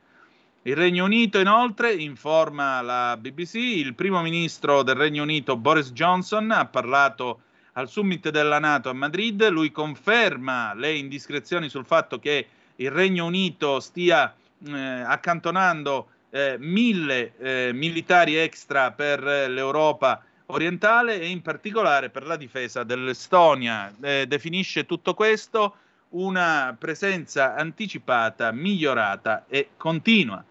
Il 0.65 0.77
Regno 0.77 1.03
Unito 1.03 1.39
inoltre, 1.39 1.91
informa 1.93 2.79
la 2.79 3.17
BBC, 3.17 3.55
il 3.55 3.95
primo 3.95 4.21
ministro 4.21 4.81
del 4.81 4.95
Regno 4.95 5.23
Unito 5.23 5.57
Boris 5.57 5.91
Johnson 5.91 6.51
ha 6.51 6.65
parlato 6.67 7.41
al 7.73 7.89
summit 7.89 8.29
della 8.29 8.59
Nato 8.59 8.89
a 8.89 8.93
Madrid, 8.93 9.45
lui 9.49 9.73
conferma 9.73 10.73
le 10.73 10.95
indiscrezioni 10.95 11.67
sul 11.67 11.83
fatto 11.83 12.17
che 12.17 12.47
il 12.77 12.91
Regno 12.91 13.25
Unito 13.25 13.81
stia 13.81 14.33
eh, 14.65 14.71
accantonando 14.71 16.07
eh, 16.29 16.55
mille 16.57 17.33
eh, 17.39 17.71
militari 17.73 18.37
extra 18.37 18.91
per 18.91 19.21
eh, 19.27 19.49
l'Europa 19.49 20.23
orientale 20.45 21.19
e 21.19 21.27
in 21.27 21.41
particolare 21.41 22.09
per 22.09 22.25
la 22.25 22.37
difesa 22.37 22.83
dell'Estonia. 22.83 23.93
Eh, 24.01 24.27
definisce 24.27 24.85
tutto 24.85 25.13
questo 25.13 25.75
una 26.11 26.73
presenza 26.79 27.53
anticipata, 27.53 28.53
migliorata 28.53 29.43
e 29.49 29.71
continua. 29.75 30.41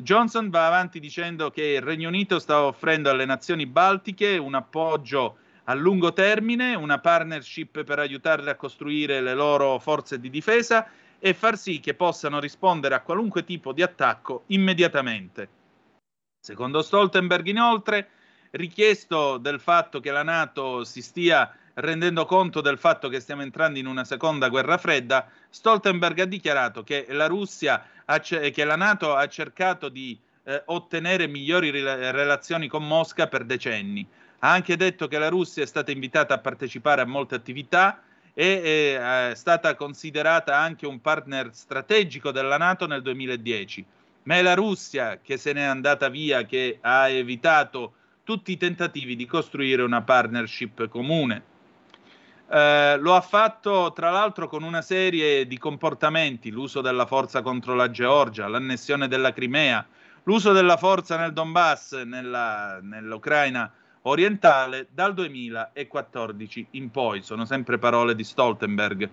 Johnson 0.00 0.48
va 0.48 0.68
avanti 0.68 1.00
dicendo 1.00 1.50
che 1.50 1.64
il 1.64 1.82
Regno 1.82 2.06
Unito 2.06 2.38
sta 2.38 2.62
offrendo 2.62 3.10
alle 3.10 3.24
nazioni 3.24 3.66
baltiche 3.66 4.36
un 4.36 4.54
appoggio 4.54 5.38
a 5.64 5.74
lungo 5.74 6.12
termine, 6.12 6.76
una 6.76 7.00
partnership 7.00 7.82
per 7.82 7.98
aiutarle 7.98 8.52
a 8.52 8.54
costruire 8.54 9.20
le 9.20 9.34
loro 9.34 9.80
forze 9.80 10.20
di 10.20 10.30
difesa 10.30 10.86
e 11.18 11.34
far 11.34 11.58
sì 11.58 11.80
che 11.80 11.94
possano 11.94 12.38
rispondere 12.38 12.94
a 12.94 13.00
qualunque 13.00 13.42
tipo 13.42 13.72
di 13.72 13.82
attacco 13.82 14.44
immediatamente. 14.46 15.48
Secondo 16.38 16.80
Stoltenberg, 16.80 17.48
inoltre, 17.48 18.08
richiesto 18.52 19.36
del 19.36 19.58
fatto 19.58 19.98
che 19.98 20.12
la 20.12 20.22
Nato 20.22 20.84
si 20.84 21.02
stia 21.02 21.52
rendendo 21.80 22.24
conto 22.24 22.60
del 22.60 22.78
fatto 22.78 23.08
che 23.08 23.20
stiamo 23.20 23.42
entrando 23.42 23.78
in 23.78 23.86
una 23.86 24.04
seconda 24.04 24.48
guerra 24.48 24.78
fredda, 24.78 25.28
Stoltenberg 25.48 26.20
ha 26.20 26.24
dichiarato 26.24 26.82
che 26.82 27.06
la 27.10 27.26
Russia, 27.26 27.84
ha, 28.04 28.18
che 28.18 28.64
la 28.64 28.76
Nato 28.76 29.14
ha 29.14 29.26
cercato 29.28 29.88
di 29.88 30.18
eh, 30.44 30.62
ottenere 30.66 31.26
migliori 31.26 31.70
rela- 31.70 32.10
relazioni 32.10 32.68
con 32.68 32.86
Mosca 32.86 33.28
per 33.28 33.44
decenni. 33.44 34.06
Ha 34.40 34.50
anche 34.50 34.76
detto 34.76 35.08
che 35.08 35.18
la 35.18 35.28
Russia 35.28 35.62
è 35.62 35.66
stata 35.66 35.90
invitata 35.90 36.34
a 36.34 36.38
partecipare 36.38 37.02
a 37.02 37.06
molte 37.06 37.34
attività 37.34 38.02
e 38.34 38.96
è 38.96 39.34
stata 39.34 39.74
considerata 39.74 40.56
anche 40.56 40.86
un 40.86 41.00
partner 41.00 41.50
strategico 41.52 42.30
della 42.30 42.56
Nato 42.56 42.86
nel 42.86 43.02
2010. 43.02 43.84
Ma 44.24 44.36
è 44.36 44.42
la 44.42 44.54
Russia 44.54 45.18
che 45.20 45.36
se 45.38 45.52
n'è 45.52 45.62
andata 45.62 46.08
via, 46.08 46.44
che 46.44 46.78
ha 46.80 47.08
evitato 47.08 47.94
tutti 48.22 48.52
i 48.52 48.56
tentativi 48.56 49.16
di 49.16 49.26
costruire 49.26 49.82
una 49.82 50.02
partnership 50.02 50.86
comune. 50.88 51.56
Eh, 52.50 52.96
lo 52.98 53.14
ha 53.14 53.20
fatto 53.20 53.92
tra 53.92 54.10
l'altro 54.10 54.48
con 54.48 54.62
una 54.62 54.80
serie 54.80 55.46
di 55.46 55.58
comportamenti, 55.58 56.50
l'uso 56.50 56.80
della 56.80 57.04
forza 57.04 57.42
contro 57.42 57.74
la 57.74 57.90
Georgia, 57.90 58.48
l'annessione 58.48 59.06
della 59.06 59.32
Crimea, 59.32 59.86
l'uso 60.22 60.52
della 60.52 60.78
forza 60.78 61.18
nel 61.18 61.34
Donbass, 61.34 62.02
nella, 62.04 62.78
nell'Ucraina 62.80 63.70
orientale, 64.02 64.88
dal 64.90 65.12
2014 65.12 66.68
in 66.72 66.90
poi. 66.90 67.22
Sono 67.22 67.44
sempre 67.44 67.76
parole 67.76 68.14
di 68.14 68.24
Stoltenberg. 68.24 69.10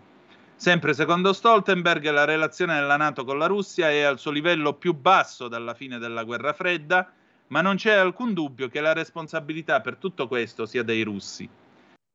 Sempre 0.55 0.93
secondo 0.93 1.33
Stoltenberg, 1.33 2.09
la 2.11 2.23
relazione 2.23 2.75
della 2.75 2.95
Nato 2.95 3.25
con 3.25 3.37
la 3.37 3.47
Russia 3.47 3.89
è 3.89 4.03
al 4.03 4.19
suo 4.19 4.31
livello 4.31 4.75
più 4.75 4.93
basso 4.93 5.49
dalla 5.49 5.73
fine 5.73 5.97
della 5.97 6.23
guerra 6.23 6.53
fredda, 6.53 7.11
ma 7.47 7.59
non 7.59 7.75
c'è 7.75 7.91
alcun 7.91 8.33
dubbio 8.33 8.69
che 8.69 8.79
la 8.79 8.93
responsabilità 8.93 9.81
per 9.81 9.97
tutto 9.97 10.29
questo 10.29 10.65
sia 10.65 10.83
dei 10.83 11.03
russi. 11.03 11.49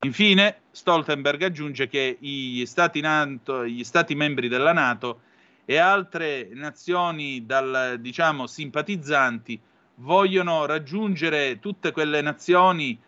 Infine, 0.03 0.63
Stoltenberg 0.71 1.43
aggiunge 1.43 1.87
che 1.87 2.17
gli 2.19 2.65
stati, 2.65 3.03
NATO, 3.03 3.67
gli 3.67 3.85
stati 3.85 4.15
membri 4.15 4.49
della 4.49 4.73
Nato 4.73 5.21
e 5.67 5.77
altre 5.77 6.49
nazioni 6.53 7.45
dal, 7.45 7.99
diciamo, 8.01 8.47
simpatizzanti 8.47 9.61
vogliono 9.97 10.65
raggiungere 10.65 11.59
tutte 11.59 11.93
quelle 11.93 12.23
nazioni 12.23 12.99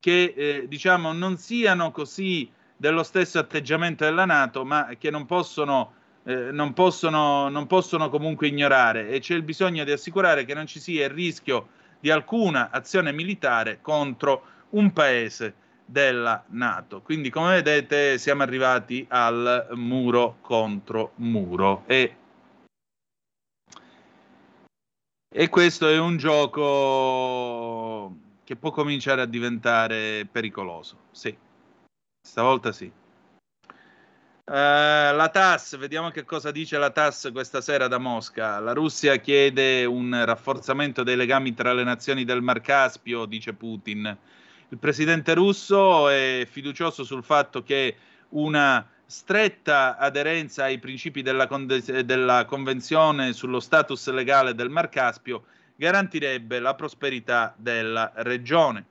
che 0.00 0.34
eh, 0.36 0.64
diciamo, 0.66 1.12
non 1.12 1.36
siano 1.36 1.92
così 1.92 2.50
dello 2.76 3.04
stesso 3.04 3.38
atteggiamento 3.38 4.02
della 4.02 4.24
Nato, 4.24 4.64
ma 4.64 4.88
che 4.98 5.10
non 5.10 5.26
possono, 5.26 5.92
eh, 6.24 6.50
non, 6.50 6.72
possono, 6.72 7.48
non 7.48 7.68
possono 7.68 8.10
comunque 8.10 8.48
ignorare. 8.48 9.10
E 9.10 9.20
c'è 9.20 9.36
il 9.36 9.44
bisogno 9.44 9.84
di 9.84 9.92
assicurare 9.92 10.44
che 10.44 10.54
non 10.54 10.66
ci 10.66 10.80
sia 10.80 11.04
il 11.04 11.10
rischio 11.10 11.68
di 12.00 12.10
alcuna 12.10 12.70
azione 12.72 13.12
militare 13.12 13.78
contro 13.80 14.42
un 14.70 14.92
paese 14.92 15.59
della 15.90 16.44
Nato. 16.48 17.02
Quindi, 17.02 17.30
come 17.30 17.54
vedete, 17.54 18.18
siamo 18.18 18.42
arrivati 18.42 19.04
al 19.08 19.68
muro 19.72 20.36
contro 20.40 21.12
muro 21.16 21.82
e 21.86 22.14
e 25.32 25.48
questo 25.48 25.88
è 25.88 25.96
un 25.96 26.16
gioco 26.16 28.12
che 28.42 28.56
può 28.56 28.72
cominciare 28.72 29.20
a 29.20 29.26
diventare 29.26 30.26
pericoloso. 30.30 30.96
Sì, 31.12 31.36
stavolta 32.20 32.72
sì. 32.72 32.90
Uh, 34.44 35.14
la 35.14 35.28
TAS, 35.32 35.76
vediamo 35.76 36.10
che 36.10 36.24
cosa 36.24 36.50
dice 36.50 36.76
la 36.78 36.90
TAS 36.90 37.30
questa 37.32 37.60
sera 37.60 37.86
da 37.86 37.98
Mosca. 37.98 38.58
La 38.58 38.72
Russia 38.72 39.14
chiede 39.18 39.84
un 39.84 40.20
rafforzamento 40.24 41.04
dei 41.04 41.14
legami 41.14 41.54
tra 41.54 41.72
le 41.72 41.84
nazioni 41.84 42.24
del 42.24 42.42
Mar 42.42 42.60
Caspio, 42.60 43.26
dice 43.26 43.52
Putin. 43.52 44.18
Il 44.72 44.78
presidente 44.78 45.34
russo 45.34 46.08
è 46.08 46.46
fiducioso 46.48 47.02
sul 47.02 47.24
fatto 47.24 47.64
che 47.64 47.96
una 48.30 48.88
stretta 49.04 49.96
aderenza 49.96 50.62
ai 50.62 50.78
principi 50.78 51.22
della, 51.22 51.48
conde- 51.48 52.04
della 52.04 52.44
Convenzione 52.44 53.32
sullo 53.32 53.58
status 53.58 54.08
legale 54.10 54.54
del 54.54 54.70
Mar 54.70 54.88
Caspio 54.88 55.46
garantirebbe 55.74 56.60
la 56.60 56.76
prosperità 56.76 57.52
della 57.56 58.12
regione. 58.16 58.84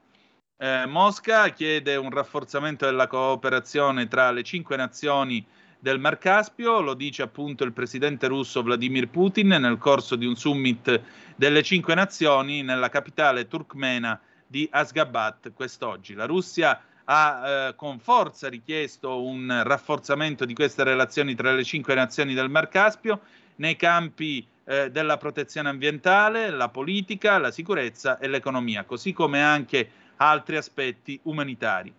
Eh, 0.57 0.85
Mosca 0.85 1.47
chiede 1.49 1.95
un 1.95 2.09
rafforzamento 2.09 2.83
della 2.83 3.07
cooperazione 3.07 4.09
tra 4.09 4.31
le 4.31 4.43
cinque 4.43 4.75
nazioni 4.75 5.45
del 5.79 5.97
Mar 5.97 6.17
Caspio, 6.17 6.81
lo 6.81 6.93
dice 6.93 7.21
appunto 7.21 7.63
il 7.63 7.71
presidente 7.71 8.27
russo 8.27 8.61
Vladimir 8.61 9.07
Putin 9.07 9.47
nel 9.47 9.77
corso 9.77 10.17
di 10.17 10.25
un 10.25 10.35
summit 10.35 11.01
delle 11.37 11.63
cinque 11.63 11.95
nazioni 11.95 12.63
nella 12.63 12.89
capitale 12.89 13.47
turkmena 13.47 14.19
di 14.49 14.67
Asgabat 14.71 15.53
quest'oggi. 15.53 16.15
La 16.15 16.25
Russia 16.25 16.81
ha 17.05 17.67
eh, 17.67 17.75
con 17.75 17.99
forza 17.99 18.49
richiesto 18.49 19.23
un 19.23 19.61
rafforzamento 19.63 20.43
di 20.43 20.55
queste 20.55 20.83
relazioni 20.83 21.35
tra 21.35 21.53
le 21.53 21.63
cinque 21.63 21.93
nazioni 21.93 22.33
del 22.33 22.49
Mar 22.49 22.67
Caspio 22.67 23.21
nei 23.57 23.75
campi 23.75 24.45
eh, 24.63 24.89
della 24.89 25.17
protezione 25.17 25.69
ambientale, 25.69 26.49
la 26.49 26.69
politica, 26.69 27.37
la 27.37 27.51
sicurezza 27.51 28.17
e 28.17 28.27
l'economia, 28.27 28.85
così 28.85 29.13
come 29.13 29.43
anche 29.43 29.89
altri 30.17 30.57
aspetti 30.57 31.19
umanitari. 31.23 31.93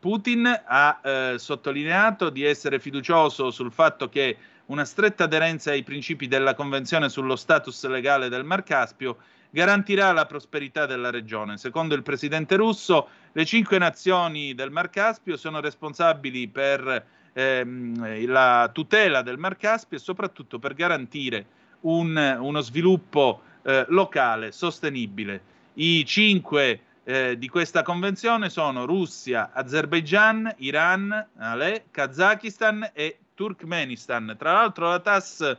Putin 0.00 0.62
ha 0.66 1.00
eh, 1.02 1.34
sottolineato 1.38 2.28
di 2.28 2.44
essere 2.44 2.80
fiducioso 2.80 3.52
sul 3.52 3.70
fatto 3.70 4.08
che 4.08 4.36
una 4.66 4.84
stretta 4.84 5.24
aderenza 5.24 5.70
ai 5.70 5.82
principi 5.82 6.26
della 6.26 6.54
Convenzione 6.54 7.08
sullo 7.08 7.36
status 7.36 7.86
legale 7.86 8.28
del 8.28 8.44
Mar 8.44 8.64
Caspio 8.64 9.18
garantirà 9.54 10.10
la 10.10 10.26
prosperità 10.26 10.84
della 10.84 11.10
regione. 11.10 11.56
Secondo 11.58 11.94
il 11.94 12.02
presidente 12.02 12.56
russo, 12.56 13.08
le 13.30 13.44
cinque 13.44 13.78
nazioni 13.78 14.52
del 14.52 14.72
Mar 14.72 14.90
Caspio 14.90 15.36
sono 15.36 15.60
responsabili 15.60 16.48
per 16.48 17.06
ehm, 17.32 18.26
la 18.26 18.68
tutela 18.72 19.22
del 19.22 19.38
Mar 19.38 19.56
Caspio 19.56 19.96
e 19.96 20.00
soprattutto 20.00 20.58
per 20.58 20.74
garantire 20.74 21.46
un, 21.82 22.36
uno 22.40 22.60
sviluppo 22.62 23.42
eh, 23.62 23.84
locale 23.90 24.50
sostenibile. 24.50 25.40
I 25.74 26.04
cinque 26.04 26.80
eh, 27.04 27.38
di 27.38 27.48
questa 27.48 27.82
convenzione 27.82 28.50
sono 28.50 28.84
Russia, 28.86 29.52
Azerbaijan, 29.52 30.52
Iran, 30.58 31.28
Ale, 31.36 31.84
Kazakistan 31.92 32.90
e 32.92 33.18
Turkmenistan. 33.34 34.34
Tra 34.36 34.52
l'altro 34.52 34.88
la 34.88 34.98
TAS 34.98 35.56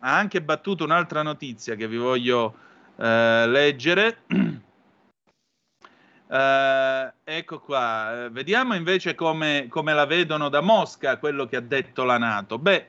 ha 0.00 0.16
anche 0.16 0.42
battuto 0.42 0.82
un'altra 0.82 1.22
notizia 1.22 1.76
che 1.76 1.86
vi 1.86 1.96
voglio 1.96 2.68
eh, 3.00 3.46
leggere. 3.46 4.18
Eh, 6.32 7.12
ecco 7.24 7.58
qua, 7.58 8.26
eh, 8.26 8.30
vediamo 8.30 8.76
invece 8.76 9.16
come, 9.16 9.66
come, 9.68 9.92
la 9.92 10.06
vedono 10.06 10.48
da 10.48 10.60
Mosca 10.60 11.18
quello 11.18 11.46
che 11.46 11.56
ha 11.56 11.60
detto 11.60 12.04
la 12.04 12.18
Nato. 12.18 12.56
Beh, 12.56 12.88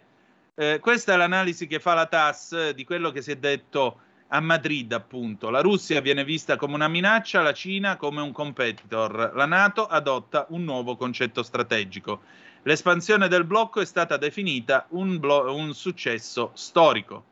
eh, 0.53 0.77
questa 0.79 1.13
è 1.13 1.17
l'analisi 1.17 1.65
che 1.65 1.79
fa 1.79 1.95
la 1.95 2.05
TAS 2.05 2.69
di 2.69 2.83
quello 2.83 3.09
che 3.09 3.23
si 3.23 3.31
è 3.31 3.37
detto 3.37 4.01
a 4.27 4.39
Madrid, 4.41 4.91
appunto. 4.93 5.49
La 5.49 5.61
Russia 5.61 6.01
viene 6.01 6.23
vista 6.23 6.55
come 6.55 6.75
una 6.75 6.87
minaccia, 6.87 7.41
la 7.41 7.51
Cina 7.51 7.97
come 7.97 8.21
un 8.21 8.31
competitor. 8.31 9.31
La 9.33 9.47
Nato 9.47 9.87
adotta 9.87 10.45
un 10.49 10.63
nuovo 10.63 10.95
concetto 10.95 11.41
strategico. 11.41 12.21
L'espansione 12.61 13.27
del 13.27 13.45
blocco 13.45 13.81
è 13.81 13.85
stata 13.85 14.17
definita 14.17 14.85
un, 14.89 15.17
blo- 15.17 15.51
un 15.51 15.73
successo 15.73 16.51
storico. 16.53 17.30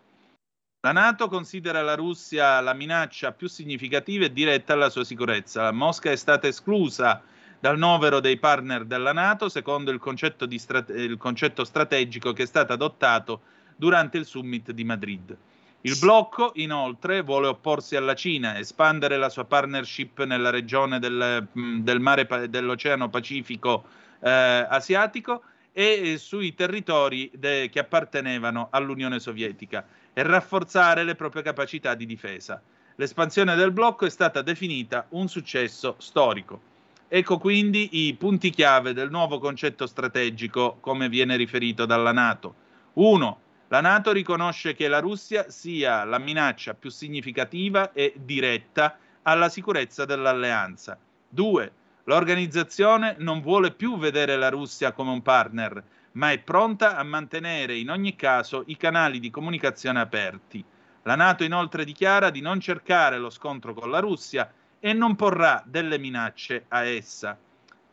La 0.81 0.93
Nato 0.93 1.27
considera 1.27 1.81
la 1.81 1.95
Russia 1.95 2.61
la 2.61 2.73
minaccia 2.73 3.33
più 3.33 3.49
significativa 3.49 4.23
e 4.23 4.31
diretta 4.31 4.71
alla 4.71 4.89
sua 4.89 5.03
sicurezza. 5.03 5.73
Mosca 5.73 6.09
è 6.09 6.15
stata 6.15 6.47
esclusa 6.47 7.21
dal 7.59 7.77
novero 7.77 8.21
dei 8.21 8.37
partner 8.37 8.85
della 8.85 9.11
Nato 9.11 9.49
secondo 9.49 9.91
il 9.91 9.99
concetto, 9.99 10.47
strate- 10.57 10.93
il 10.93 11.17
concetto 11.17 11.65
strategico 11.65 12.31
che 12.31 12.43
è 12.43 12.45
stato 12.45 12.71
adottato 12.71 13.41
durante 13.75 14.17
il 14.17 14.25
summit 14.25 14.71
di 14.71 14.85
Madrid. 14.85 15.37
Il 15.81 15.97
blocco, 15.99 16.51
inoltre, 16.55 17.23
vuole 17.23 17.47
opporsi 17.47 17.97
alla 17.97 18.15
Cina, 18.15 18.57
espandere 18.57 19.17
la 19.17 19.27
sua 19.27 19.43
partnership 19.43 20.23
nella 20.23 20.49
regione 20.49 20.99
del, 20.99 21.45
del 21.51 21.99
mare, 21.99 22.49
dell'Oceano 22.49 23.09
Pacifico 23.09 23.83
eh, 24.21 24.29
asiatico 24.29 25.43
e 25.79 26.17
sui 26.17 26.53
territori 26.55 27.31
de- 27.33 27.69
che 27.71 27.79
appartenevano 27.79 28.67
all'Unione 28.69 29.17
Sovietica 29.17 29.87
e 30.11 30.23
rafforzare 30.23 31.05
le 31.05 31.15
proprie 31.15 31.41
capacità 31.41 31.95
di 31.95 32.05
difesa. 32.05 32.61
L'espansione 32.95 33.55
del 33.55 33.71
blocco 33.71 34.05
è 34.05 34.09
stata 34.09 34.41
definita 34.41 35.05
un 35.11 35.29
successo 35.29 35.95
storico. 35.99 36.59
Ecco 37.07 37.37
quindi 37.37 38.07
i 38.07 38.13
punti 38.15 38.49
chiave 38.49 38.91
del 38.91 39.09
nuovo 39.09 39.39
concetto 39.39 39.87
strategico 39.87 40.79
come 40.81 41.07
viene 41.07 41.37
riferito 41.37 41.85
dalla 41.85 42.11
Nato. 42.11 42.55
1. 42.95 43.39
La 43.69 43.79
Nato 43.79 44.11
riconosce 44.11 44.73
che 44.73 44.89
la 44.89 44.99
Russia 44.99 45.49
sia 45.49 46.03
la 46.03 46.17
minaccia 46.17 46.73
più 46.73 46.89
significativa 46.89 47.93
e 47.93 48.11
diretta 48.17 48.97
alla 49.21 49.47
sicurezza 49.47 50.03
dell'alleanza. 50.03 50.99
2. 51.29 51.71
L'organizzazione 52.09 53.17
non 53.19 53.39
vuole 53.39 53.69
più 53.69 53.99
vedere 53.99 54.35
la 54.35 54.49
Russia 54.49 54.93
come 54.93 55.11
un 55.11 55.21
partner, 55.21 55.83
ma 56.13 56.31
è 56.31 56.39
pronta 56.39 56.97
a 56.97 57.03
mantenere 57.03 57.75
in 57.75 57.91
ogni 57.91 58.15
caso 58.15 58.63
i 58.65 58.77
canali 58.77 59.19
di 59.19 59.29
comunicazione 59.29 59.99
aperti. 59.99 60.65
La 61.03 61.13
Nato 61.13 61.43
inoltre 61.43 61.85
dichiara 61.85 62.31
di 62.31 62.41
non 62.41 62.59
cercare 62.59 63.19
lo 63.19 63.29
scontro 63.29 63.75
con 63.75 63.91
la 63.91 63.99
Russia 63.99 64.51
e 64.79 64.91
non 64.91 65.15
porrà 65.15 65.61
delle 65.63 65.99
minacce 65.99 66.65
a 66.69 66.83
essa. 66.83 67.37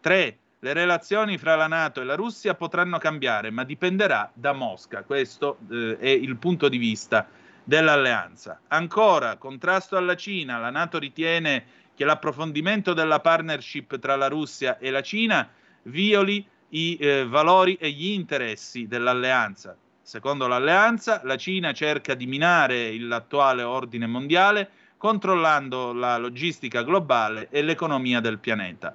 3. 0.01 0.39
Le 0.61 0.73
relazioni 0.73 1.37
fra 1.37 1.55
la 1.55 1.67
Nato 1.67 2.01
e 2.01 2.05
la 2.05 2.15
Russia 2.15 2.55
potranno 2.55 2.97
cambiare, 2.97 3.51
ma 3.51 3.65
dipenderà 3.65 4.31
da 4.33 4.55
Mosca. 4.55 5.03
Questo 5.03 5.59
eh, 5.71 5.99
è 5.99 6.09
il 6.09 6.39
punto 6.39 6.71
di 6.71 6.79
vista 6.79 7.29
dell'alleanza. 7.63 8.61
Ancora, 8.69 9.37
contrasto 9.37 9.99
alla 9.99 10.17
Cina. 10.17 10.57
La 10.57 10.71
Nato 10.71 10.99
ritiene 10.99 11.85
che 11.97 12.05
l'approfondimento 12.05 12.93
della 12.93 13.21
partnership 13.21 13.99
tra 13.99 14.15
la 14.15 14.29
Russia 14.29 14.79
e 14.79 14.91
la 14.91 15.01
Cina 15.01 15.49
violi 15.85 16.47
i 16.71 16.97
eh, 16.97 17.27
valori 17.27 17.75
e 17.77 17.91
gli 17.91 18.09
interessi 18.09 18.87
dell'alleanza. 18.87 19.77
Secondo 20.03 20.47
l'alleanza, 20.47 21.21
la 21.25 21.37
Cina 21.37 21.73
cerca 21.73 22.15
di 22.15 22.27
minare 22.27 22.97
l'attuale 23.01 23.63
ordine 23.63 24.07
mondiale 24.07 24.71
controllando 24.97 25.93
la 25.93 26.17
logistica 26.17 26.83
globale 26.83 27.49
e 27.51 27.63
l'economia 27.63 28.21
del 28.21 28.39
pianeta. 28.39 28.95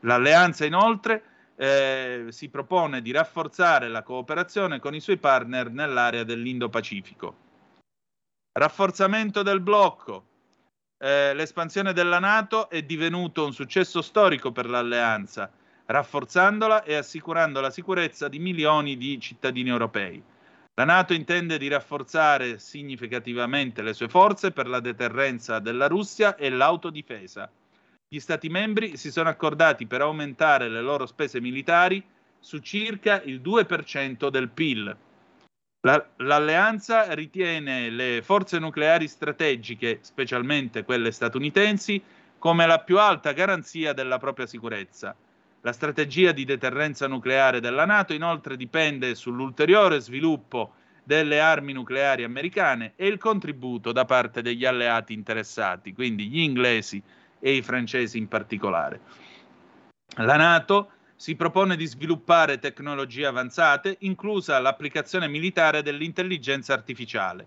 L'alleanza 0.00 0.64
inoltre 0.64 1.22
eh, 1.56 2.26
si 2.28 2.48
propone 2.48 3.02
di 3.02 3.10
rafforzare 3.10 3.88
la 3.88 4.02
cooperazione 4.02 4.80
con 4.80 4.94
i 4.94 5.00
suoi 5.00 5.18
partner 5.18 5.70
nell'area 5.70 6.24
dell'Indo-Pacifico. 6.24 7.36
Rafforzamento 8.52 9.42
del 9.42 9.60
blocco. 9.60 10.24
Eh, 11.02 11.32
l'espansione 11.32 11.94
della 11.94 12.18
Nato 12.18 12.68
è 12.68 12.82
divenuto 12.82 13.46
un 13.46 13.54
successo 13.54 14.02
storico 14.02 14.52
per 14.52 14.68
l'alleanza, 14.68 15.50
rafforzandola 15.86 16.82
e 16.82 16.94
assicurando 16.94 17.62
la 17.62 17.70
sicurezza 17.70 18.28
di 18.28 18.38
milioni 18.38 18.98
di 18.98 19.18
cittadini 19.18 19.70
europei. 19.70 20.22
La 20.74 20.84
Nato 20.84 21.14
intende 21.14 21.56
di 21.56 21.68
rafforzare 21.68 22.58
significativamente 22.58 23.80
le 23.80 23.94
sue 23.94 24.10
forze 24.10 24.50
per 24.50 24.68
la 24.68 24.80
deterrenza 24.80 25.58
della 25.58 25.86
Russia 25.86 26.36
e 26.36 26.50
l'autodifesa. 26.50 27.50
Gli 28.06 28.18
Stati 28.18 28.50
membri 28.50 28.98
si 28.98 29.10
sono 29.10 29.30
accordati 29.30 29.86
per 29.86 30.02
aumentare 30.02 30.68
le 30.68 30.82
loro 30.82 31.06
spese 31.06 31.40
militari 31.40 32.04
su 32.38 32.58
circa 32.58 33.22
il 33.22 33.40
2% 33.40 34.28
del 34.28 34.50
PIL. 34.50 34.94
La, 35.82 36.06
l'alleanza 36.16 37.14
ritiene 37.14 37.88
le 37.88 38.20
forze 38.22 38.58
nucleari 38.58 39.08
strategiche, 39.08 40.00
specialmente 40.02 40.84
quelle 40.84 41.10
statunitensi, 41.10 42.02
come 42.38 42.66
la 42.66 42.80
più 42.80 42.98
alta 42.98 43.32
garanzia 43.32 43.94
della 43.94 44.18
propria 44.18 44.46
sicurezza. 44.46 45.16
La 45.62 45.72
strategia 45.72 46.32
di 46.32 46.44
deterrenza 46.44 47.06
nucleare 47.06 47.60
della 47.60 47.86
Nato 47.86 48.12
inoltre 48.12 48.56
dipende 48.56 49.14
sull'ulteriore 49.14 50.00
sviluppo 50.00 50.74
delle 51.02 51.40
armi 51.40 51.72
nucleari 51.72 52.24
americane 52.24 52.92
e 52.96 53.06
il 53.06 53.18
contributo 53.18 53.92
da 53.92 54.04
parte 54.04 54.42
degli 54.42 54.66
alleati 54.66 55.14
interessati, 55.14 55.94
quindi 55.94 56.28
gli 56.28 56.40
inglesi 56.40 57.02
e 57.38 57.52
i 57.52 57.62
francesi 57.62 58.18
in 58.18 58.28
particolare. 58.28 59.00
La 60.16 60.36
Nato 60.36 60.90
si 61.20 61.34
propone 61.34 61.76
di 61.76 61.84
sviluppare 61.84 62.58
tecnologie 62.58 63.26
avanzate, 63.26 63.98
inclusa 64.00 64.58
l'applicazione 64.58 65.28
militare 65.28 65.82
dell'intelligenza 65.82 66.72
artificiale. 66.72 67.46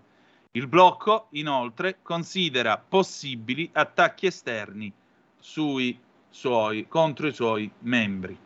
Il 0.52 0.68
blocco, 0.68 1.26
inoltre, 1.30 1.96
considera 2.00 2.78
possibili 2.78 3.68
attacchi 3.72 4.26
esterni 4.26 4.92
sui 5.40 5.98
suoi, 6.30 6.86
contro 6.86 7.26
i 7.26 7.32
suoi 7.32 7.68
membri. 7.80 8.38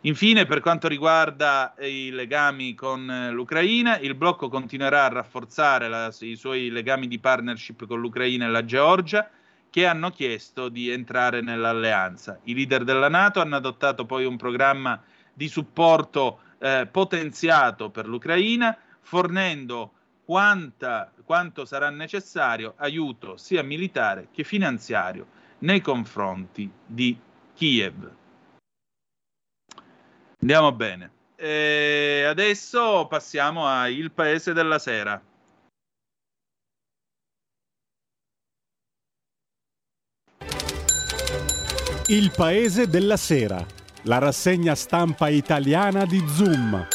Infine, 0.00 0.44
per 0.44 0.58
quanto 0.58 0.88
riguarda 0.88 1.76
i 1.78 2.10
legami 2.10 2.74
con 2.74 3.08
eh, 3.08 3.30
l'Ucraina, 3.30 3.96
il 4.00 4.16
blocco 4.16 4.48
continuerà 4.48 5.04
a 5.04 5.08
rafforzare 5.08 5.88
la, 5.88 6.12
i 6.18 6.34
suoi 6.34 6.70
legami 6.70 7.06
di 7.06 7.20
partnership 7.20 7.86
con 7.86 8.00
l'Ucraina 8.00 8.46
e 8.46 8.48
la 8.48 8.64
Georgia, 8.64 9.30
che 9.70 9.86
hanno 9.86 10.10
chiesto 10.10 10.68
di 10.68 10.90
entrare 10.90 11.40
nell'alleanza. 11.40 12.38
I 12.44 12.54
leader 12.54 12.84
della 12.84 13.08
Nato 13.08 13.40
hanno 13.40 13.56
adottato 13.56 14.06
poi 14.06 14.24
un 14.24 14.36
programma 14.36 15.02
di 15.32 15.48
supporto 15.48 16.40
eh, 16.58 16.88
potenziato 16.90 17.90
per 17.90 18.06
l'Ucraina, 18.06 18.76
fornendo 19.00 19.92
quanta, 20.24 21.12
quanto 21.24 21.64
sarà 21.64 21.90
necessario 21.90 22.74
aiuto 22.76 23.36
sia 23.36 23.62
militare 23.62 24.28
che 24.32 24.44
finanziario 24.44 25.26
nei 25.60 25.80
confronti 25.80 26.70
di 26.84 27.18
Kiev. 27.54 28.12
Andiamo 30.40 30.72
bene. 30.72 31.10
E 31.34 32.24
adesso 32.28 33.06
passiamo 33.08 33.66
a 33.66 33.88
Il 33.88 34.10
Paese 34.10 34.52
della 34.52 34.78
Sera. 34.78 35.20
Il 42.10 42.32
Paese 42.34 42.88
della 42.88 43.18
Sera, 43.18 43.62
la 44.04 44.16
rassegna 44.16 44.74
stampa 44.74 45.28
italiana 45.28 46.06
di 46.06 46.26
Zoom. 46.26 46.88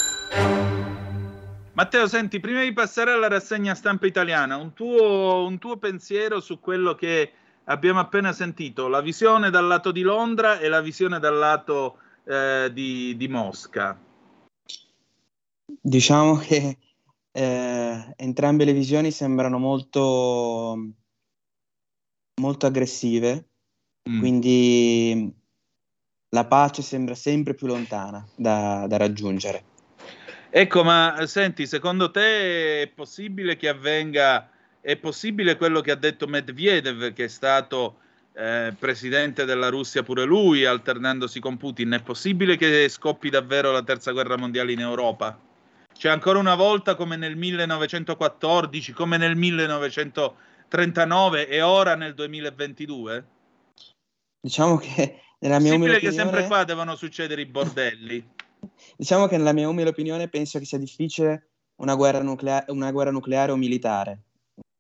Matteo, 1.74 2.08
senti, 2.08 2.40
prima 2.40 2.64
di 2.64 2.74
passare 2.74 3.12
alla 3.12 3.28
rassegna 3.28 3.76
stampa 3.76 4.08
italiana, 4.08 4.58
un 4.58 4.74
tuo, 4.74 5.46
un 5.46 5.60
tuo 5.60 5.78
pensiero 5.78 6.40
su 6.40 6.60
quello 6.60 6.96
che 6.96 7.32
abbiamo 7.66 8.00
appena 8.00 8.34
sentito, 8.34 8.88
la 8.88 9.02
visione 9.02 9.52
dal 9.52 9.68
lato 9.68 9.92
di 9.92 10.02
Londra 10.02 10.58
e 10.58 10.68
la 10.68 10.82
visione 10.82 11.20
dal 11.20 11.38
lato 11.38 12.00
eh, 12.24 12.72
di, 12.74 13.16
di 13.16 13.28
Mosca. 13.28 13.96
Diciamo 15.80 16.38
che 16.38 16.80
eh, 17.32 18.14
entrambe 18.16 18.66
le 18.66 18.74
visioni 18.74 19.12
sembrano 19.12 19.60
molto, 19.60 20.76
molto 22.42 22.66
aggressive, 22.66 23.50
Mm. 24.10 24.20
quindi 24.20 25.34
la 26.30 26.46
pace 26.46 26.82
sembra 26.82 27.16
sempre 27.16 27.54
più 27.54 27.68
lontana 27.68 28.26
da, 28.36 28.86
da 28.88 28.98
raggiungere. 28.98 29.64
Ecco, 30.50 30.84
ma 30.84 31.24
senti, 31.26 31.66
secondo 31.66 32.12
te 32.12 32.82
è 32.82 32.88
possibile 32.88 33.56
che 33.56 33.70
avvenga, 33.70 34.50
è 34.82 34.98
possibile 34.98 35.56
quello 35.56 35.80
che 35.82 35.92
ha 35.92 35.96
detto 35.96 36.28
Medvedev, 36.28 37.14
che 37.14 37.24
è 37.24 37.28
stato 37.28 37.98
eh, 38.34 38.74
presidente 38.78 39.46
della 39.46 39.70
Russia 39.70 40.04
pure 40.04 40.26
lui, 40.26 40.66
alternandosi 40.66 41.40
con 41.40 41.58
Putin, 41.58 41.92
è 41.92 42.02
possibile 42.02 42.58
che 42.58 42.90
scoppi 42.90 43.30
davvero 43.30 43.72
la 43.72 43.84
terza 43.84 44.12
guerra 44.12 44.38
mondiale 44.38 44.74
in 44.74 44.82
Europa? 44.82 45.40
Cioè, 45.96 46.12
ancora 46.12 46.40
una 46.40 46.56
volta 46.56 46.96
come 46.96 47.16
nel 47.16 47.36
1914, 47.36 48.92
come 48.92 49.18
nel 49.18 49.36
1939 49.36 51.48
e 51.48 51.62
ora 51.62 51.96
nel 51.96 52.14
2022? 52.14 53.26
Diciamo 54.44 54.76
che 54.76 55.22
nella 55.40 55.60
mia 55.60 55.74
umile 55.74 56.00
che 56.00 56.12
sempre 56.12 56.40
opinione, 56.40 56.48
qua 56.48 56.64
devono 56.66 56.96
succedere 56.98 57.42
i 57.42 57.46
bordelli. 57.46 58.32
diciamo 58.98 59.28
che 59.28 59.38
nella 59.38 59.54
mia 59.54 59.70
umile 59.70 59.90
opinione 59.90 60.28
penso 60.28 60.60
che 60.60 60.66
sia 60.66 60.78
difficile 60.78 61.52
una 61.78 61.96
guerra, 61.96 62.22
nuclea- 62.22 62.66
una 62.68 62.92
guerra 62.92 63.12
nucleare 63.12 63.54
o 63.54 63.56
militare, 63.56 64.24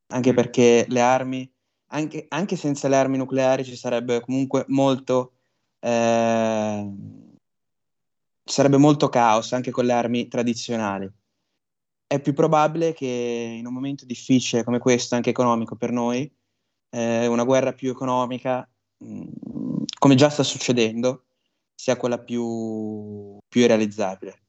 anche 0.07 0.34
perché 0.34 0.85
le 0.90 0.99
armi, 0.99 1.49
anche, 1.88 2.26
anche 2.27 2.57
senza 2.57 2.90
le 2.90 2.98
armi 2.98 3.18
nucleari 3.18 3.64
ci 3.64 3.77
sarebbe 3.77 4.19
comunque 4.19 4.65
molto, 4.68 5.35
eh, 5.80 6.91
ci 8.44 8.53
sarebbe 8.53 8.77
molto 8.77 9.07
caos 9.07 9.53
anche 9.53 9.72
con 9.72 9.85
le 9.85 9.94
armi 9.94 10.27
tradizionali. 10.27 11.10
È 12.06 12.19
più 12.19 12.34
probabile 12.34 12.94
che 12.94 13.56
in 13.57 13.65
un 13.65 13.73
momento 13.73 14.06
difficile 14.06 14.64
come 14.64 14.80
questo, 14.80 15.15
anche 15.15 15.30
economico 15.30 15.77
per 15.77 15.91
noi, 15.91 16.31
eh, 16.90 17.27
una 17.27 17.44
guerra 17.44 17.73
più 17.73 17.90
economica, 17.90 18.68
come 19.98 20.16
già 20.16 20.30
sta 20.30 20.44
succedendo, 20.44 21.26
sia 21.74 21.98
quella 21.98 22.20
più, 22.20 23.38
più 23.48 23.68
realizzabile. 23.68 24.42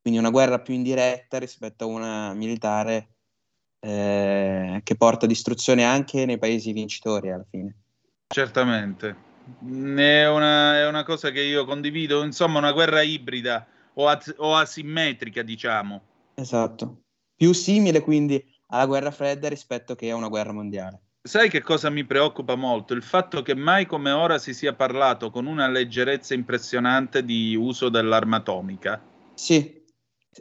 Quindi 0.00 0.18
una 0.18 0.30
guerra 0.30 0.60
più 0.60 0.74
indiretta 0.74 1.38
rispetto 1.38 1.84
a 1.84 1.88
una 1.88 2.32
militare 2.34 3.16
eh, 3.80 4.80
che 4.82 4.96
porta 4.96 5.26
distruzione 5.26 5.84
anche 5.84 6.24
nei 6.24 6.38
paesi 6.38 6.72
vincitori 6.72 7.30
alla 7.30 7.46
fine. 7.48 7.76
Certamente. 8.28 9.26
È 9.60 10.28
una, 10.28 10.76
è 10.76 10.86
una 10.86 11.04
cosa 11.04 11.30
che 11.30 11.42
io 11.42 11.64
condivido, 11.64 12.22
insomma, 12.22 12.58
una 12.58 12.72
guerra 12.72 13.02
ibrida 13.02 13.66
o, 13.94 14.06
az- 14.08 14.34
o 14.38 14.54
asimmetrica, 14.54 15.42
diciamo. 15.42 16.02
Esatto. 16.34 17.02
Più 17.34 17.52
simile 17.52 18.00
quindi 18.00 18.42
alla 18.68 18.86
guerra 18.86 19.10
fredda 19.10 19.48
rispetto 19.48 19.94
che 19.94 20.10
a 20.10 20.16
una 20.16 20.28
guerra 20.28 20.52
mondiale. 20.52 21.00
Sai 21.20 21.50
che 21.50 21.62
cosa 21.62 21.90
mi 21.90 22.04
preoccupa 22.04 22.54
molto? 22.54 22.94
Il 22.94 23.02
fatto 23.02 23.42
che 23.42 23.54
mai 23.54 23.86
come 23.86 24.10
ora 24.10 24.38
si 24.38 24.54
sia 24.54 24.72
parlato 24.74 25.30
con 25.30 25.46
una 25.46 25.68
leggerezza 25.68 26.34
impressionante 26.34 27.24
di 27.24 27.54
uso 27.54 27.88
dell'arma 27.88 28.36
atomica. 28.36 29.02
Sì, 29.34 29.84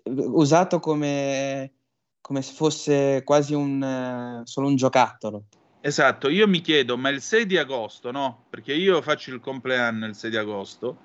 usato 0.05 0.79
come, 0.79 1.73
come 2.21 2.41
se 2.41 2.53
fosse 2.53 3.21
quasi 3.23 3.53
un, 3.53 4.41
solo 4.45 4.67
un 4.67 4.75
giocattolo. 4.75 5.45
Esatto, 5.81 6.29
io 6.29 6.47
mi 6.47 6.61
chiedo, 6.61 6.97
ma 6.97 7.09
il 7.09 7.21
6 7.21 7.45
di 7.45 7.57
agosto, 7.57 8.11
no? 8.11 8.45
Perché 8.49 8.73
io 8.73 9.01
faccio 9.01 9.33
il 9.33 9.39
compleanno 9.39 10.05
il 10.05 10.15
6 10.15 10.29
di 10.29 10.37
agosto, 10.37 10.97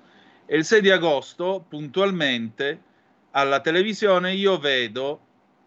e 0.45 0.57
il 0.57 0.65
6 0.65 0.81
di 0.81 0.89
agosto, 0.89 1.65
puntualmente, 1.67 2.81
alla 3.31 3.59
televisione 3.59 4.33
io 4.33 4.57
vedo, 4.57 5.19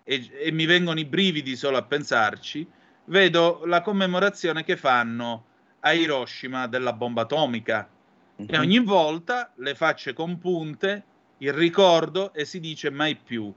e, 0.05 0.31
e 0.43 0.53
mi 0.53 0.67
vengono 0.67 0.99
i 0.99 1.05
brividi 1.05 1.57
solo 1.57 1.77
a 1.77 1.83
pensarci, 1.83 2.67
vedo 3.07 3.63
la 3.65 3.83
commemorazione 3.83 4.65
che 4.65 4.77
fanno 4.77 5.45
a 5.81 5.93
Hiroshima 5.93 6.67
della 6.67 6.93
bomba 6.93 7.23
atomica. 7.23 7.89
E 8.37 8.59
ogni 8.59 8.81
volta 8.81 9.53
le 9.57 9.75
facce 9.75 10.13
compunte, 10.13 11.05
il 11.39 11.53
ricordo 11.53 12.33
e 12.35 12.45
si 12.45 12.61
dice 12.61 12.91
mai 12.91 13.17
più. 13.17 13.53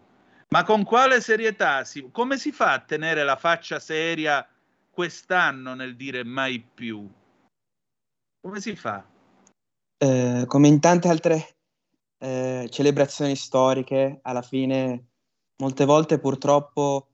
Ma 0.49 0.63
con 0.63 0.84
quale 0.84 1.21
serietà? 1.21 1.84
Si, 1.84 2.09
come 2.11 2.38
si 2.38 2.51
fa 2.51 2.73
a 2.73 2.80
tenere 2.80 3.23
la 3.23 3.35
faccia 3.35 3.80
seria 3.80 4.47
quest'anno 4.89 5.76
nel 5.76 5.95
dire 5.95 6.23
mai 6.23 6.59
più? 6.59 7.07
Come 8.41 8.61
si 8.61 8.76
fa? 8.76 9.05
Eh, 9.97 10.45
come 10.47 10.67
in 10.67 10.80
tante 10.80 11.09
altre 11.09 11.55
eh, 12.19 12.67
celebrazioni 12.71 13.35
storiche, 13.35 14.19
alla 14.23 14.41
fine, 14.41 15.07
molte 15.57 15.85
volte 15.85 16.19
purtroppo 16.19 17.09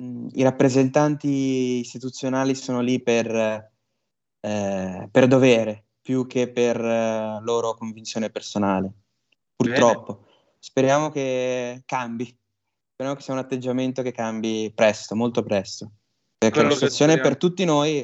i 0.00 0.42
rappresentanti 0.42 1.80
istituzionali 1.80 2.54
sono 2.54 2.80
lì 2.80 3.02
per, 3.02 3.70
eh, 4.40 5.08
per 5.10 5.26
dovere 5.26 5.84
più 6.00 6.26
che 6.26 6.50
per 6.50 6.80
eh, 6.80 7.40
loro 7.42 7.74
convinzione 7.74 8.30
personale. 8.30 8.92
Purtroppo. 9.54 10.26
Speriamo 10.58 11.10
che 11.10 11.82
cambi. 11.86 12.26
Speriamo 12.92 13.16
che 13.16 13.24
sia 13.24 13.34
un 13.34 13.40
atteggiamento 13.40 14.02
che 14.02 14.12
cambi 14.12 14.72
presto, 14.74 15.14
molto 15.14 15.42
presto. 15.42 15.92
Perché 16.36 16.54
Quello 16.54 16.68
la 16.68 16.74
situazione 16.74 17.20
per 17.20 17.36
tutti 17.36 17.64
noi 17.64 18.00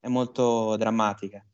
è 0.00 0.08
molto 0.08 0.76
drammatica. 0.76 1.44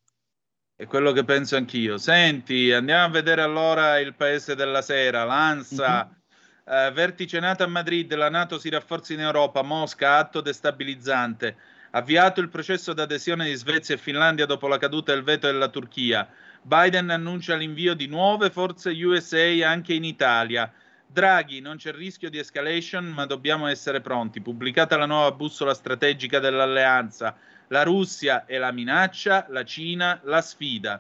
È 0.77 0.87
quello 0.87 1.13
che 1.13 1.25
penso 1.25 1.57
anch'io. 1.57 1.99
Senti, 1.99 2.73
andiamo 2.73 3.05
a 3.05 3.11
vedere 3.11 3.43
allora 3.43 3.99
il 3.99 4.15
paese 4.15 4.55
della 4.55 4.83
sera, 4.83 5.25
l'ANSA. 5.25 6.24
Eh, 6.67 6.91
vertice 6.93 7.41
NATO 7.41 7.63
a 7.63 7.67
Madrid, 7.67 8.15
la 8.15 8.31
NATO 8.31 8.59
si 8.59 8.71
rafforza 8.71 9.13
in 9.13 9.21
Europa, 9.21 9.61
Mosca, 9.61 10.17
atto 10.17 10.41
destabilizzante. 10.41 11.57
Avviato 11.91 12.41
il 12.41 12.49
processo 12.49 12.95
d'adesione 12.95 13.45
di 13.45 13.55
Svezia 13.55 13.95
e 13.95 13.99
Finlandia 13.99 14.47
dopo 14.47 14.67
la 14.67 14.79
caduta 14.79 15.13
del 15.13 15.23
veto 15.23 15.47
della 15.47 15.69
Turchia. 15.69 16.27
Biden 16.63 17.11
annuncia 17.11 17.55
l'invio 17.55 17.93
di 17.93 18.07
nuove 18.07 18.49
forze 18.49 18.91
USA 18.93 19.69
anche 19.69 19.93
in 19.93 20.05
Italia. 20.05 20.73
Draghi, 21.07 21.61
non 21.61 21.77
c'è 21.77 21.93
rischio 21.93 22.31
di 22.31 22.39
escalation, 22.39 23.05
ma 23.09 23.27
dobbiamo 23.27 23.67
essere 23.67 24.01
pronti. 24.01 24.41
Pubblicata 24.41 24.97
la 24.97 25.05
nuova 25.05 25.33
bussola 25.33 25.75
strategica 25.75 26.39
dell'alleanza. 26.39 27.37
La 27.69 27.83
Russia 27.83 28.47
è 28.47 28.57
la 28.57 28.73
minaccia, 28.73 29.45
la 29.51 29.65
Cina 29.65 30.19
la 30.25 30.41
sfida. 30.41 30.99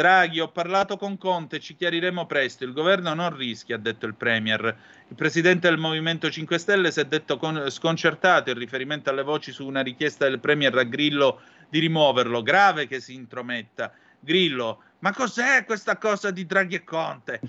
Draghi, 0.00 0.40
ho 0.40 0.48
parlato 0.48 0.96
con 0.96 1.18
Conte, 1.18 1.60
ci 1.60 1.76
chiariremo 1.76 2.24
presto. 2.24 2.64
Il 2.64 2.72
governo 2.72 3.12
non 3.12 3.36
rischia, 3.36 3.76
ha 3.76 3.78
detto 3.78 4.06
il 4.06 4.14
Premier. 4.14 4.74
Il 5.08 5.14
presidente 5.14 5.68
del 5.68 5.76
Movimento 5.76 6.30
5 6.30 6.56
Stelle 6.56 6.90
si 6.90 7.00
è 7.00 7.04
detto 7.04 7.36
con- 7.36 7.68
sconcertato 7.68 8.48
in 8.48 8.56
riferimento 8.56 9.10
alle 9.10 9.22
voci 9.22 9.52
su 9.52 9.66
una 9.66 9.82
richiesta 9.82 10.26
del 10.26 10.38
Premier 10.38 10.74
a 10.74 10.84
Grillo 10.84 11.42
di 11.68 11.80
rimuoverlo. 11.80 12.40
Grave 12.42 12.86
che 12.86 12.98
si 12.98 13.12
intrometta. 13.12 13.92
Grillo, 14.18 14.82
ma 15.00 15.12
cos'è 15.12 15.66
questa 15.66 15.98
cosa 15.98 16.30
di 16.30 16.46
Draghi 16.46 16.76
e 16.76 16.84
Conte? 16.84 17.40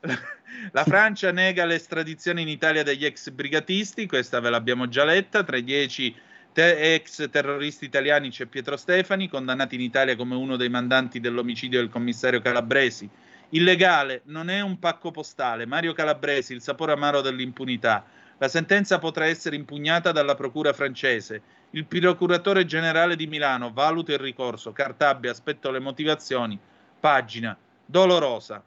La 0.72 0.82
Francia 0.82 1.30
nega 1.30 1.64
l'estradizione 1.64 2.40
in 2.40 2.48
Italia 2.48 2.82
degli 2.82 3.04
ex 3.04 3.30
brigatisti, 3.30 4.08
questa 4.08 4.40
ve 4.40 4.50
l'abbiamo 4.50 4.88
già 4.88 5.04
letta, 5.04 5.44
tra 5.44 5.56
i 5.56 5.62
dieci 5.62 6.12
te- 6.52 6.94
ex 6.94 7.30
terroristi 7.30 7.84
italiani 7.84 8.30
c'è 8.30 8.46
Pietro 8.46 8.76
Stefani, 8.76 9.28
condannato 9.28 9.74
in 9.74 9.80
Italia 9.80 10.16
come 10.16 10.34
uno 10.34 10.56
dei 10.56 10.68
mandanti 10.68 11.20
dell'omicidio 11.20 11.80
del 11.80 11.90
commissario 11.90 12.40
Calabresi. 12.40 13.08
Illegale, 13.50 14.22
non 14.26 14.48
è 14.48 14.60
un 14.60 14.78
pacco 14.78 15.10
postale. 15.10 15.66
Mario 15.66 15.92
Calabresi, 15.92 16.52
il 16.52 16.62
sapore 16.62 16.92
amaro 16.92 17.20
dell'impunità. 17.20 18.04
La 18.38 18.48
sentenza 18.48 18.98
potrà 18.98 19.26
essere 19.26 19.56
impugnata 19.56 20.12
dalla 20.12 20.34
procura 20.34 20.72
francese. 20.72 21.42
Il 21.70 21.86
procuratore 21.86 22.64
generale 22.64 23.16
di 23.16 23.26
Milano 23.26 23.72
valuta 23.72 24.12
il 24.12 24.18
ricorso. 24.18 24.72
Cartabia, 24.72 25.30
aspetto 25.30 25.70
le 25.70 25.78
motivazioni. 25.78 26.58
Pagina 27.00 27.56
dolorosa. 27.84 28.62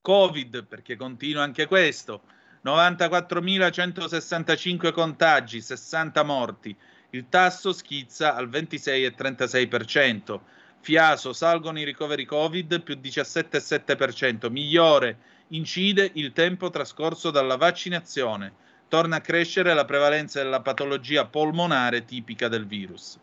Covid, 0.00 0.64
perché 0.64 0.96
continua 0.96 1.42
anche 1.42 1.66
questo. 1.66 2.22
94.165 2.64 4.92
contagi, 4.92 5.60
60 5.60 6.22
morti. 6.22 6.74
Il 7.10 7.26
tasso 7.28 7.72
schizza 7.72 8.34
al 8.34 8.48
26,36%. 8.48 10.40
Fiaso, 10.80 11.32
salgono 11.32 11.80
i 11.80 11.84
ricoveri 11.84 12.24
Covid 12.24 12.82
più 12.82 12.98
17,7%. 13.00 14.50
Migliore, 14.50 15.18
incide 15.48 16.10
il 16.14 16.32
tempo 16.32 16.70
trascorso 16.70 17.30
dalla 17.30 17.56
vaccinazione. 17.56 18.52
Torna 18.88 19.16
a 19.16 19.20
crescere 19.20 19.74
la 19.74 19.84
prevalenza 19.84 20.42
della 20.42 20.60
patologia 20.60 21.26
polmonare 21.26 22.04
tipica 22.04 22.48
del 22.48 22.66
virus. 22.66 23.18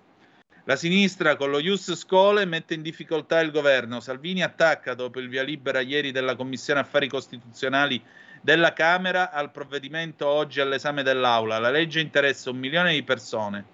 La 0.68 0.76
sinistra 0.76 1.36
con 1.36 1.52
lo 1.52 1.60
Ius 1.60 1.94
Scole 1.94 2.44
mette 2.46 2.74
in 2.74 2.82
difficoltà 2.82 3.40
il 3.40 3.52
governo. 3.52 4.00
Salvini 4.00 4.42
attacca 4.42 4.96
dopo 4.96 5.20
il 5.20 5.30
via 5.30 5.44
libera 5.44 5.80
ieri 5.80 6.12
della 6.12 6.36
Commissione 6.36 6.80
Affari 6.80 7.08
Costituzionali 7.08 8.04
della 8.46 8.74
Camera 8.74 9.32
al 9.32 9.50
provvedimento 9.50 10.28
oggi 10.28 10.62
all'esame 10.62 11.02
dell'Aula. 11.02 11.58
La 11.58 11.72
legge 11.72 12.00
interessa 12.00 12.52
un 12.52 12.58
milione 12.58 12.94
di 12.94 13.02
persone. 13.02 13.66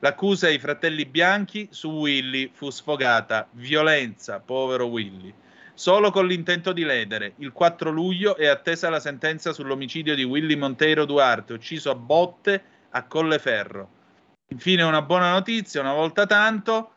L'accusa 0.00 0.46
ai 0.46 0.58
fratelli 0.58 1.06
bianchi 1.06 1.68
su 1.70 1.88
Willy 1.88 2.50
fu 2.52 2.68
sfogata. 2.68 3.48
Violenza, 3.52 4.40
povero 4.40 4.84
Willy. 4.88 5.32
Solo 5.72 6.10
con 6.10 6.26
l'intento 6.26 6.74
di 6.74 6.84
ledere. 6.84 7.32
Il 7.38 7.52
4 7.52 7.90
luglio 7.90 8.36
è 8.36 8.46
attesa 8.46 8.90
la 8.90 9.00
sentenza 9.00 9.54
sull'omicidio 9.54 10.14
di 10.14 10.22
Willy 10.22 10.54
Monteiro 10.54 11.06
Duarte, 11.06 11.54
ucciso 11.54 11.90
a 11.90 11.94
botte 11.94 12.62
a 12.90 13.04
Colleferro. 13.04 13.88
Infine 14.48 14.82
una 14.82 15.00
buona 15.00 15.32
notizia, 15.32 15.80
una 15.80 15.94
volta 15.94 16.26
tanto, 16.26 16.90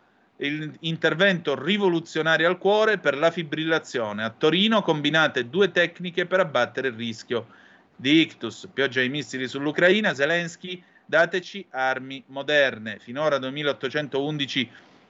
intervento 0.81 1.61
rivoluzionario 1.61 2.47
al 2.47 2.57
cuore 2.57 2.99
per 2.99 3.17
la 3.17 3.31
fibrillazione. 3.31 4.23
A 4.23 4.29
Torino 4.29 4.81
combinate 4.81 5.49
due 5.49 5.71
tecniche 5.71 6.25
per 6.25 6.39
abbattere 6.39 6.89
il 6.89 6.93
rischio 6.93 7.47
di 7.95 8.21
ictus. 8.21 8.67
Pioggia 8.71 9.01
di 9.01 9.09
missili 9.09 9.47
sull'Ucraina, 9.47 10.13
Zelensky, 10.13 10.81
dateci 11.05 11.65
armi 11.71 12.23
moderne. 12.27 12.99
Finora 12.99 13.39
2811 13.39 14.69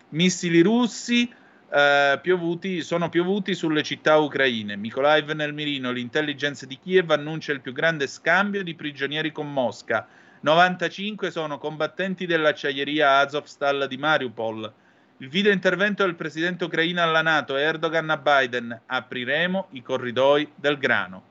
missili 0.09 0.61
russi 0.61 1.29
eh, 1.69 2.19
piovuti, 2.21 2.81
sono 2.81 3.09
piovuti 3.09 3.53
sulle 3.53 3.83
città 3.83 4.17
ucraine. 4.17 4.77
Mykolaiv 4.77 5.31
nel 5.31 5.53
mirino, 5.53 5.91
l'intelligence 5.91 6.65
di 6.65 6.79
Kiev 6.81 7.11
annuncia 7.11 7.51
il 7.51 7.61
più 7.61 7.73
grande 7.73 8.07
scambio 8.07 8.63
di 8.63 8.75
prigionieri 8.75 9.31
con 9.33 9.51
Mosca. 9.51 10.07
95 10.39 11.31
sono 11.31 11.57
combattenti 11.57 12.25
dell'acciaieria 12.25 13.17
Azovstal 13.17 13.87
di 13.87 13.97
Mariupol. 13.97 14.73
Il 15.19 15.29
video 15.29 15.51
intervento 15.51 16.03
del 16.03 16.13
presidente 16.13 16.65
ucraino 16.65 17.01
alla 17.01 17.23
Nato 17.23 17.57
e 17.57 17.61
Erdogan 17.61 18.07
a 18.11 18.17
Biden. 18.17 18.81
Apriremo 18.85 19.69
i 19.71 19.81
corridoi 19.81 20.47
del 20.53 20.77
grano. 20.77 21.23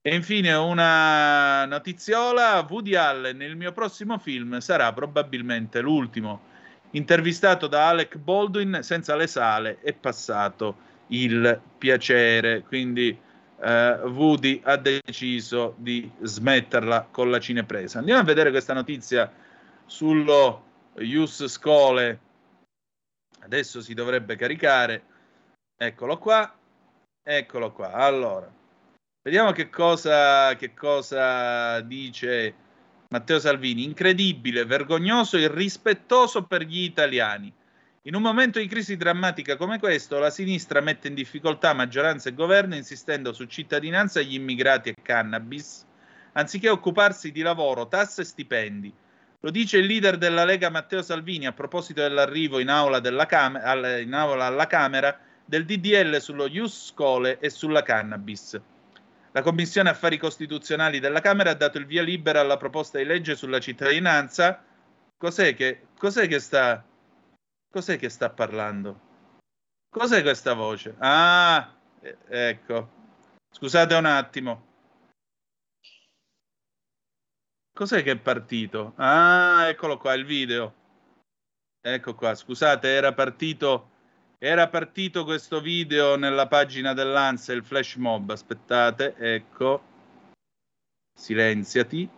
E 0.00 0.14
infine 0.14 0.52
una 0.54 1.64
notiziola, 1.64 2.64
Woody 2.68 2.94
Allen, 2.94 3.42
il 3.42 3.56
mio 3.56 3.72
prossimo 3.72 4.18
film 4.18 4.58
sarà 4.58 4.92
probabilmente 4.92 5.80
l'ultimo. 5.80 6.40
Intervistato 6.92 7.66
da 7.66 7.88
Alec 7.88 8.16
Baldwin, 8.16 8.78
senza 8.82 9.16
le 9.16 9.26
sale 9.26 9.78
è 9.80 9.92
passato 9.92 10.76
il 11.08 11.60
piacere, 11.78 12.62
quindi 12.62 13.18
eh, 13.60 13.98
Woody 14.04 14.60
ha 14.62 14.76
deciso 14.76 15.74
di 15.78 16.08
smetterla 16.22 17.08
con 17.10 17.28
la 17.28 17.40
cinepresa. 17.40 17.98
Andiamo 17.98 18.20
a 18.20 18.24
vedere 18.24 18.50
questa 18.50 18.72
notizia 18.72 19.28
sullo 19.84 20.62
Ius 20.98 21.44
Scole. 21.46 22.20
Adesso 23.46 23.80
si 23.80 23.94
dovrebbe 23.94 24.34
caricare. 24.34 25.02
Eccolo 25.76 26.18
qua. 26.18 26.52
Eccolo 27.22 27.72
qua. 27.72 27.92
Allora, 27.92 28.52
vediamo 29.22 29.52
che 29.52 29.70
cosa, 29.70 30.56
che 30.56 30.74
cosa 30.74 31.80
dice 31.80 32.54
Matteo 33.08 33.38
Salvini. 33.38 33.84
Incredibile, 33.84 34.64
vergognoso 34.64 35.36
e 35.36 35.42
irrispettoso 35.42 36.42
per 36.42 36.62
gli 36.62 36.82
italiani. 36.82 37.52
In 38.02 38.16
un 38.16 38.22
momento 38.22 38.58
di 38.58 38.66
crisi 38.66 38.96
drammatica 38.96 39.56
come 39.56 39.78
questo, 39.78 40.18
la 40.18 40.30
sinistra 40.30 40.80
mette 40.80 41.06
in 41.06 41.14
difficoltà 41.14 41.72
maggioranza 41.72 42.28
e 42.28 42.34
governo 42.34 42.74
insistendo 42.74 43.32
su 43.32 43.44
cittadinanza 43.46 44.18
agli 44.18 44.34
immigrati 44.34 44.88
e 44.88 44.94
cannabis, 45.02 45.84
anziché 46.32 46.68
occuparsi 46.68 47.30
di 47.30 47.42
lavoro, 47.42 47.86
tasse 47.88 48.22
e 48.22 48.24
stipendi. 48.24 48.94
Lo 49.40 49.50
dice 49.50 49.78
il 49.78 49.86
leader 49.86 50.18
della 50.18 50.44
Lega 50.44 50.70
Matteo 50.70 51.02
Salvini 51.02 51.46
a 51.46 51.52
proposito 51.52 52.00
dell'arrivo 52.00 52.58
in 52.58 52.68
aula, 52.68 53.00
Cam- 53.26 53.60
al- 53.62 54.00
in 54.00 54.12
aula 54.12 54.46
alla 54.46 54.66
Camera 54.66 55.18
del 55.44 55.64
DDL 55.64 56.20
sullo 56.20 56.46
Ius 56.46 56.86
Scole 56.86 57.38
e 57.38 57.50
sulla 57.50 57.82
cannabis. 57.82 58.60
La 59.32 59.42
Commissione 59.42 59.90
Affari 59.90 60.18
Costituzionali 60.18 60.98
della 60.98 61.20
Camera 61.20 61.50
ha 61.50 61.54
dato 61.54 61.78
il 61.78 61.86
via 61.86 62.02
libera 62.02 62.40
alla 62.40 62.56
proposta 62.56 62.98
di 62.98 63.04
legge 63.04 63.36
sulla 63.36 63.60
cittadinanza. 63.60 64.64
Cos'è 65.16 65.54
che, 65.54 65.88
cos'è 65.98 66.26
che 66.26 66.38
sta 66.40 66.82
Cos'è 67.76 67.98
che 67.98 68.08
sta 68.08 68.30
parlando? 68.30 69.00
Cos'è 69.90 70.22
questa 70.22 70.54
voce? 70.54 70.94
Ah, 70.96 71.74
ecco. 72.26 72.88
Scusate 73.50 73.94
un 73.94 74.06
attimo. 74.06 74.65
Cos'è 77.76 78.02
che 78.02 78.12
è 78.12 78.16
partito? 78.16 78.94
Ah, 78.96 79.68
eccolo 79.68 79.98
qua 79.98 80.14
il 80.14 80.24
video. 80.24 80.72
Ecco 81.82 82.14
qua, 82.14 82.34
scusate, 82.34 82.88
era 82.88 83.12
partito 83.12 83.90
Era 84.38 84.66
partito 84.68 85.24
questo 85.24 85.60
video 85.60 86.16
nella 86.16 86.46
pagina 86.46 86.94
dell'Ansa, 86.94 87.52
il 87.52 87.62
flash 87.62 87.96
mob. 87.96 88.30
Aspettate, 88.30 89.14
ecco. 89.18 89.82
Silenziati, 91.18 92.08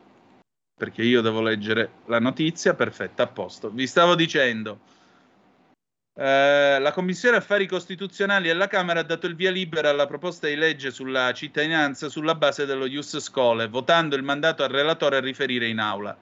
perché 0.77 1.03
io 1.03 1.23
devo 1.23 1.41
leggere 1.41 1.91
la 2.07 2.21
notizia. 2.21 2.75
Perfetto, 2.75 3.23
a 3.23 3.27
posto. 3.27 3.69
Vi 3.71 3.87
stavo 3.89 4.15
dicendo. 4.15 4.79
Eh, 6.21 6.81
la 6.81 6.91
Commissione 6.91 7.37
Affari 7.37 7.69
Costituzionali 7.69 8.51
alla 8.51 8.67
Camera 8.67 8.99
ha 8.99 9.05
dato 9.05 9.29
il 9.29 9.37
via 9.37 9.53
libera 9.53 9.91
alla 9.91 10.07
proposta 10.07 10.49
di 10.49 10.57
legge 10.57 10.91
sulla 10.91 11.33
cittadinanza 11.33 12.09
sulla 12.09 12.35
base 12.35 12.67
dello 12.67 12.87
Ius 12.87 13.19
Schole, 13.19 13.69
votando 13.69 14.17
il 14.17 14.25
mandato 14.25 14.65
al 14.65 14.71
relatore 14.71 15.19
a 15.19 15.21
riferire 15.21 15.69
in 15.69 15.79
aula. 15.79 16.17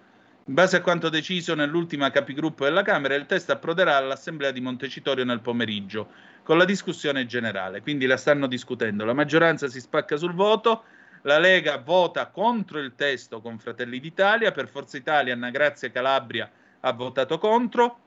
In 0.49 0.53
base 0.53 0.77
a 0.77 0.83
quanto 0.83 1.09
deciso 1.09 1.55
nell'ultima 1.55 2.11
capigruppo 2.11 2.65
della 2.65 2.83
Camera, 2.83 3.15
il 3.15 3.25
testo 3.25 3.53
approderà 3.53 3.97
all'Assemblea 3.97 4.51
di 4.51 4.61
Montecitorio 4.61 5.25
nel 5.25 5.41
pomeriggio, 5.41 6.09
con 6.43 6.59
la 6.59 6.67
discussione 6.67 7.25
generale. 7.25 7.81
Quindi 7.81 8.05
la 8.05 8.19
stanno 8.19 8.47
discutendo. 8.47 9.07
La 9.07 9.15
maggioranza 9.15 9.67
si 9.67 9.81
spacca 9.81 10.19
sul 10.19 10.35
voto, 10.35 10.85
la 11.23 11.39
Lega 11.39 11.79
vota 11.79 12.27
contro 12.27 12.81
il 12.81 12.93
testo 12.97 13.41
con 13.41 13.59
Fratelli 13.59 13.99
d'Italia, 13.99 14.53
per 14.53 14.69
Forza 14.69 14.99
Italia 14.99 15.33
Anna 15.33 15.49
Grazia 15.49 15.91
Calabria 15.91 16.51
ha 16.81 16.93
votato 16.93 17.39
contro 17.39 18.01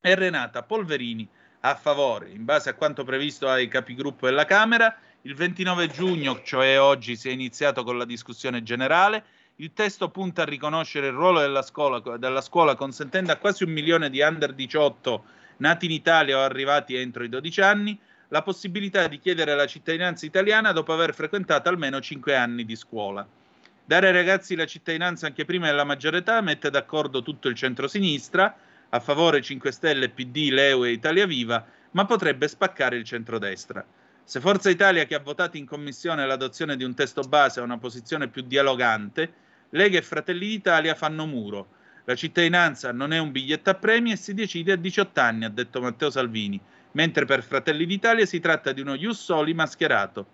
e 0.00 0.14
Renata 0.14 0.62
Polverini 0.62 1.28
a 1.60 1.74
favore. 1.74 2.30
In 2.30 2.44
base 2.44 2.70
a 2.70 2.74
quanto 2.74 3.04
previsto 3.04 3.48
ai 3.48 3.66
capigruppo 3.68 4.26
della 4.26 4.44
Camera, 4.44 4.96
il 5.22 5.34
29 5.34 5.88
giugno, 5.88 6.40
cioè 6.44 6.80
oggi, 6.80 7.16
si 7.16 7.28
è 7.28 7.32
iniziato 7.32 7.82
con 7.82 7.98
la 7.98 8.04
discussione 8.04 8.62
generale. 8.62 9.24
Il 9.56 9.72
testo 9.74 10.08
punta 10.10 10.42
a 10.42 10.44
riconoscere 10.44 11.08
il 11.08 11.14
ruolo 11.14 11.40
della 11.40 11.62
scuola, 11.62 11.98
della 12.16 12.40
scuola 12.40 12.76
consentendo 12.76 13.32
a 13.32 13.36
quasi 13.36 13.64
un 13.64 13.70
milione 13.70 14.08
di 14.08 14.20
under 14.20 14.52
18 14.52 15.24
nati 15.56 15.86
in 15.86 15.90
Italia 15.90 16.38
o 16.38 16.42
arrivati 16.42 16.94
entro 16.94 17.24
i 17.24 17.28
12 17.28 17.60
anni 17.60 17.98
la 18.28 18.42
possibilità 18.42 19.08
di 19.08 19.18
chiedere 19.18 19.56
la 19.56 19.66
cittadinanza 19.66 20.24
italiana 20.26 20.70
dopo 20.70 20.92
aver 20.92 21.12
frequentato 21.12 21.68
almeno 21.68 22.00
5 22.00 22.36
anni 22.36 22.64
di 22.64 22.76
scuola. 22.76 23.26
Dare 23.84 24.06
ai 24.06 24.12
ragazzi 24.12 24.54
la 24.54 24.66
cittadinanza 24.66 25.26
anche 25.26 25.44
prima 25.44 25.66
della 25.66 25.82
maggiore 25.82 26.18
età 26.18 26.40
mette 26.40 26.70
d'accordo 26.70 27.22
tutto 27.22 27.48
il 27.48 27.56
centrosinistra, 27.56 28.54
a 28.90 29.00
favore 29.00 29.42
5 29.42 29.70
Stelle, 29.70 30.08
PD, 30.08 30.48
Leu 30.50 30.84
e 30.84 30.90
Italia 30.90 31.26
Viva, 31.26 31.64
ma 31.92 32.04
potrebbe 32.04 32.48
spaccare 32.48 32.96
il 32.96 33.04
centrodestra. 33.04 33.84
Se 34.24 34.40
Forza 34.40 34.70
Italia, 34.70 35.04
che 35.04 35.14
ha 35.14 35.20
votato 35.20 35.56
in 35.56 35.66
commissione 35.66 36.26
l'adozione 36.26 36.76
di 36.76 36.84
un 36.84 36.94
testo 36.94 37.22
base, 37.22 37.60
ha 37.60 37.62
una 37.62 37.78
posizione 37.78 38.28
più 38.28 38.42
dialogante, 38.42 39.32
Lega 39.70 39.98
e 39.98 40.02
Fratelli 40.02 40.46
d'Italia 40.46 40.94
fanno 40.94 41.26
muro. 41.26 41.68
La 42.04 42.14
cittadinanza 42.14 42.92
non 42.92 43.12
è 43.12 43.18
un 43.18 43.32
biglietto 43.32 43.70
a 43.70 43.74
premi 43.74 44.12
e 44.12 44.16
si 44.16 44.32
decide 44.32 44.72
a 44.72 44.76
18 44.76 45.20
anni, 45.20 45.44
ha 45.44 45.50
detto 45.50 45.80
Matteo 45.80 46.10
Salvini, 46.10 46.58
mentre 46.92 47.26
per 47.26 47.42
Fratelli 47.42 47.84
d'Italia 47.84 48.24
si 48.24 48.40
tratta 48.40 48.72
di 48.72 48.80
uno 48.80 48.94
ius 48.94 49.22
soli 49.22 49.52
mascherato. 49.52 50.26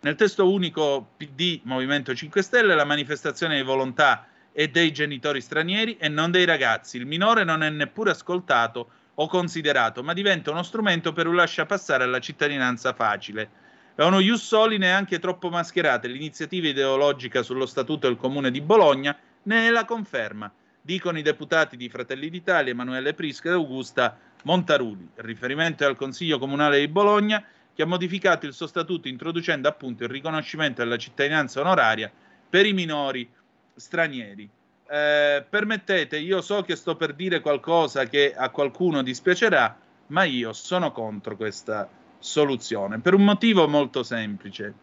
Nel 0.00 0.14
testo 0.14 0.50
unico 0.50 1.14
PD 1.16 1.60
Movimento 1.64 2.14
5 2.14 2.42
Stelle 2.42 2.74
la 2.74 2.84
manifestazione 2.84 3.56
di 3.56 3.62
volontà 3.62 4.28
è 4.56 4.68
dei 4.68 4.90
genitori 4.90 5.42
stranieri 5.42 5.98
e 5.98 6.08
non 6.08 6.30
dei 6.30 6.46
ragazzi. 6.46 6.96
Il 6.96 7.04
minore 7.04 7.44
non 7.44 7.62
è 7.62 7.68
neppure 7.68 8.12
ascoltato 8.12 8.88
o 9.12 9.28
considerato, 9.28 10.02
ma 10.02 10.14
diventa 10.14 10.50
uno 10.50 10.62
strumento 10.62 11.12
per 11.12 11.26
un 11.26 11.34
lascia 11.34 11.66
passare 11.66 12.04
alla 12.04 12.20
cittadinanza 12.20 12.94
facile. 12.94 13.50
È 13.94 14.02
uno 14.02 14.18
ius 14.18 14.42
soli 14.42 14.78
neanche 14.78 15.18
troppo 15.18 15.50
mascherate. 15.50 16.08
L'iniziativa 16.08 16.68
ideologica 16.68 17.42
sullo 17.42 17.66
statuto 17.66 18.06
del 18.06 18.16
comune 18.16 18.50
di 18.50 18.62
Bologna 18.62 19.14
ne 19.42 19.66
è 19.66 19.70
la 19.70 19.84
conferma, 19.84 20.50
dicono 20.80 21.18
i 21.18 21.22
deputati 21.22 21.76
di 21.76 21.90
Fratelli 21.90 22.30
d'Italia 22.30 22.72
Emanuele 22.72 23.12
Prisca 23.12 23.50
e 23.50 23.52
Augusta 23.52 24.18
Montaruli. 24.44 25.06
Riferimento 25.16 25.84
è 25.84 25.86
al 25.86 25.96
Consiglio 25.96 26.38
Comunale 26.38 26.78
di 26.78 26.88
Bologna 26.88 27.44
che 27.74 27.82
ha 27.82 27.86
modificato 27.86 28.46
il 28.46 28.54
suo 28.54 28.66
statuto 28.66 29.06
introducendo 29.06 29.68
appunto 29.68 30.04
il 30.04 30.08
riconoscimento 30.08 30.82
della 30.82 30.96
cittadinanza 30.96 31.60
onoraria 31.60 32.10
per 32.48 32.64
i 32.64 32.72
minori 32.72 33.28
stranieri. 33.76 34.48
Eh, 34.88 35.44
permettete, 35.48 36.18
io 36.18 36.40
so 36.40 36.62
che 36.62 36.76
sto 36.76 36.96
per 36.96 37.14
dire 37.14 37.40
qualcosa 37.40 38.04
che 38.04 38.34
a 38.34 38.50
qualcuno 38.50 39.02
dispiacerà, 39.02 39.78
ma 40.08 40.24
io 40.24 40.52
sono 40.52 40.92
contro 40.92 41.36
questa 41.36 41.88
soluzione 42.18 43.00
per 43.00 43.14
un 43.14 43.24
motivo 43.24 43.68
molto 43.68 44.02
semplice. 44.02 44.74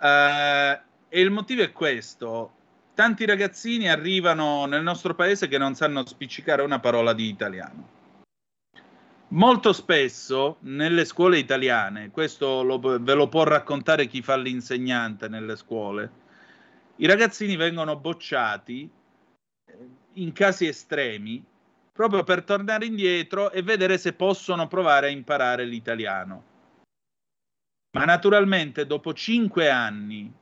Eh, 0.00 0.80
e 1.08 1.20
il 1.20 1.30
motivo 1.30 1.62
è 1.62 1.72
questo: 1.72 2.52
tanti 2.94 3.26
ragazzini 3.26 3.88
arrivano 3.88 4.64
nel 4.66 4.82
nostro 4.82 5.14
paese 5.14 5.46
che 5.46 5.58
non 5.58 5.74
sanno 5.74 6.06
spiccicare 6.06 6.62
una 6.62 6.80
parola 6.80 7.12
di 7.12 7.28
italiano. 7.28 8.00
Molto 9.28 9.72
spesso 9.72 10.56
nelle 10.60 11.06
scuole 11.06 11.38
italiane, 11.38 12.10
questo 12.10 12.62
lo- 12.62 12.78
ve 12.78 13.14
lo 13.14 13.28
può 13.28 13.44
raccontare 13.44 14.06
chi 14.06 14.20
fa 14.20 14.36
l'insegnante 14.36 15.28
nelle 15.28 15.56
scuole, 15.56 16.10
i 17.02 17.06
ragazzini 17.06 17.56
vengono 17.56 17.96
bocciati 17.96 18.88
eh, 19.66 19.88
in 20.14 20.32
casi 20.32 20.66
estremi 20.66 21.44
proprio 21.92 22.22
per 22.22 22.44
tornare 22.44 22.86
indietro 22.86 23.50
e 23.50 23.62
vedere 23.62 23.98
se 23.98 24.12
possono 24.12 24.68
provare 24.68 25.08
a 25.08 25.10
imparare 25.10 25.64
l'italiano. 25.64 26.50
Ma 27.96 28.04
naturalmente 28.04 28.86
dopo 28.86 29.12
cinque 29.12 29.68
anni, 29.68 30.32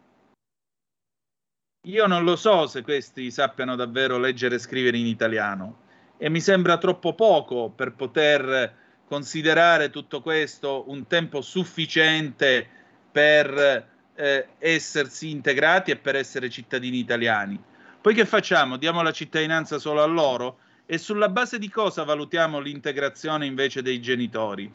io 1.87 2.07
non 2.07 2.25
lo 2.25 2.37
so 2.37 2.67
se 2.67 2.83
questi 2.83 3.31
sappiano 3.31 3.75
davvero 3.75 4.19
leggere 4.19 4.57
e 4.57 4.59
scrivere 4.59 4.99
in 4.99 5.07
italiano 5.07 5.89
e 6.19 6.29
mi 6.29 6.41
sembra 6.41 6.77
troppo 6.77 7.15
poco 7.15 7.71
per 7.71 7.95
poter 7.95 8.77
considerare 9.07 9.89
tutto 9.89 10.21
questo 10.21 10.85
un 10.89 11.07
tempo 11.07 11.41
sufficiente 11.41 12.69
per 13.11 13.90
eh, 14.21 14.49
essersi 14.59 15.31
integrati 15.31 15.91
e 15.91 15.97
per 15.97 16.15
essere 16.15 16.51
cittadini 16.51 16.99
italiani. 16.99 17.59
Poi 18.01 18.15
che 18.15 18.27
facciamo? 18.27 18.77
Diamo 18.77 19.01
la 19.03 19.13
cittadinanza 19.13 19.79
solo 19.79 20.03
a 20.03 20.07
loro? 20.07 20.59
E 20.85 20.99
sulla 20.99 21.31
base 21.31 21.59
di 21.59 21.71
cosa 21.71 22.05
valutiamo 22.05 22.59
l'integrazione 22.59 23.47
invece 23.47 23.81
dei 23.81 24.01
genitori? 24.01 24.71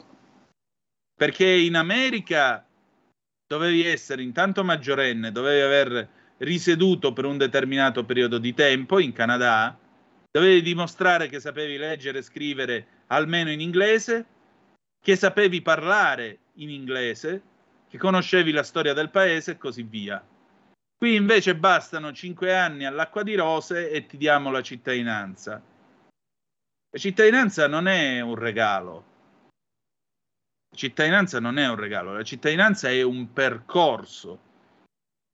Perché 1.14 1.46
in 1.46 1.76
America 1.76 2.66
dovevi 3.46 3.86
essere 3.86 4.22
intanto 4.22 4.64
maggiorenne, 4.64 5.30
dovevi 5.30 5.60
aver 5.60 6.08
risieduto 6.38 7.12
per 7.12 7.24
un 7.24 7.38
determinato 7.38 8.04
periodo 8.04 8.38
di 8.38 8.52
tempo 8.52 8.98
in 8.98 9.12
Canada, 9.12 9.78
dovevi 10.30 10.60
dimostrare 10.60 11.28
che 11.28 11.38
sapevi 11.38 11.76
leggere 11.76 12.18
e 12.18 12.22
scrivere 12.22 12.86
almeno 13.06 13.50
in 13.50 13.60
inglese, 13.60 14.26
che 15.00 15.14
sapevi 15.14 15.62
parlare 15.62 16.38
in 16.54 16.70
inglese, 16.70 17.42
che 17.96 17.98
conoscevi 17.98 18.52
la 18.52 18.62
storia 18.62 18.92
del 18.92 19.10
paese 19.10 19.52
e 19.52 19.56
così 19.56 19.82
via. 19.82 20.24
Qui 20.96 21.14
invece 21.14 21.56
bastano 21.56 22.12
cinque 22.12 22.54
anni 22.54 22.84
all'acqua 22.84 23.22
di 23.22 23.34
rose 23.34 23.90
e 23.90 24.06
ti 24.06 24.16
diamo 24.16 24.50
la 24.50 24.62
cittadinanza. 24.62 25.60
La 26.90 26.98
cittadinanza 26.98 27.66
non 27.66 27.88
è 27.88 28.20
un 28.20 28.34
regalo. 28.34 29.14
La 30.70 30.76
cittadinanza 30.76 31.40
non 31.40 31.58
è 31.58 31.68
un 31.68 31.76
regalo, 31.76 32.14
la 32.14 32.22
cittadinanza 32.22 32.88
è 32.88 33.02
un 33.02 33.32
percorso 33.32 34.40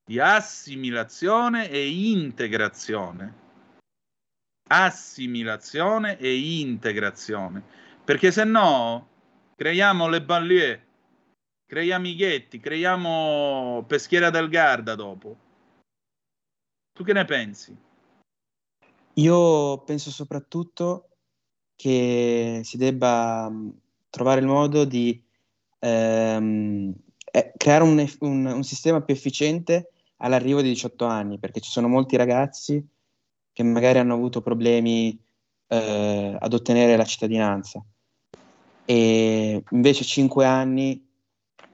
di 0.05 0.18
assimilazione 0.18 1.68
e 1.68 1.89
integrazione. 1.89 3.40
Assimilazione 4.68 6.18
e 6.18 6.60
integrazione. 6.60 7.62
Perché 8.05 8.30
se 8.30 8.44
no 8.44 9.09
creiamo 9.56 10.09
le 10.09 10.22
banlieue, 10.22 10.86
creiamo 11.72 12.06
i 12.06 12.14
ghetti, 12.14 12.60
creiamo 12.60 13.82
Peschiera 13.86 14.28
del 14.28 14.50
Garda 14.50 14.94
dopo. 14.94 15.36
Tu 16.92 17.02
che 17.02 17.14
ne 17.14 17.24
pensi? 17.24 17.74
Io 19.14 19.78
penso 19.78 20.10
soprattutto 20.10 21.08
che 21.74 22.60
si 22.62 22.76
debba 22.76 23.48
mh, 23.48 23.80
trovare 24.10 24.40
il 24.40 24.46
modo 24.48 24.84
di 24.84 25.24
ehm, 25.78 26.92
eh, 27.24 27.52
creare 27.56 27.84
un, 27.84 28.06
un- 28.18 28.44
un 28.44 28.64
sistema 28.64 29.00
più 29.00 29.14
efficiente 29.14 29.92
all'arrivo 30.18 30.60
di 30.60 30.68
18 30.68 31.06
anni, 31.06 31.38
perché 31.38 31.60
ci 31.60 31.70
sono 31.70 31.88
molti 31.88 32.16
ragazzi 32.16 32.86
che 33.50 33.62
magari 33.62 33.98
hanno 33.98 34.12
avuto 34.12 34.42
problemi 34.42 35.18
eh, 35.68 36.36
ad 36.38 36.52
ottenere 36.52 36.96
la 36.98 37.04
cittadinanza 37.06 37.82
e 38.84 39.62
invece 39.70 40.04
5 40.04 40.44
anni 40.44 41.11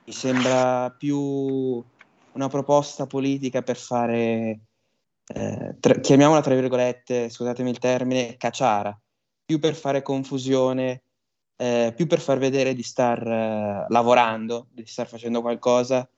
mi 0.08 0.14
sembra 0.14 0.90
più 0.90 1.18
una 1.18 2.48
proposta 2.48 3.06
politica 3.06 3.60
per 3.60 3.76
fare, 3.76 4.60
eh, 5.34 5.76
tra- 5.78 6.00
chiamiamola 6.00 6.40
tra 6.40 6.54
virgolette, 6.54 7.28
scusatemi 7.28 7.68
il 7.68 7.78
termine, 7.78 8.38
cacciara, 8.38 8.98
più 9.44 9.58
per 9.58 9.74
fare 9.74 10.00
confusione, 10.00 11.02
eh, 11.56 11.92
più 11.94 12.06
per 12.06 12.20
far 12.20 12.38
vedere 12.38 12.72
di 12.72 12.82
star 12.82 13.20
eh, 13.26 13.84
lavorando, 13.88 14.68
di 14.70 14.86
star 14.86 15.06
facendo 15.06 15.42
qualcosa, 15.42 16.08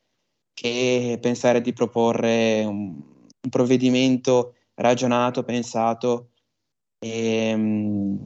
che 0.54 1.18
pensare 1.20 1.60
di 1.60 1.72
proporre 1.72 2.62
un, 2.64 2.94
un 2.94 3.50
provvedimento 3.50 4.54
ragionato, 4.74 5.42
pensato 5.42 6.30
e, 7.00 7.56
mm, 7.56 8.16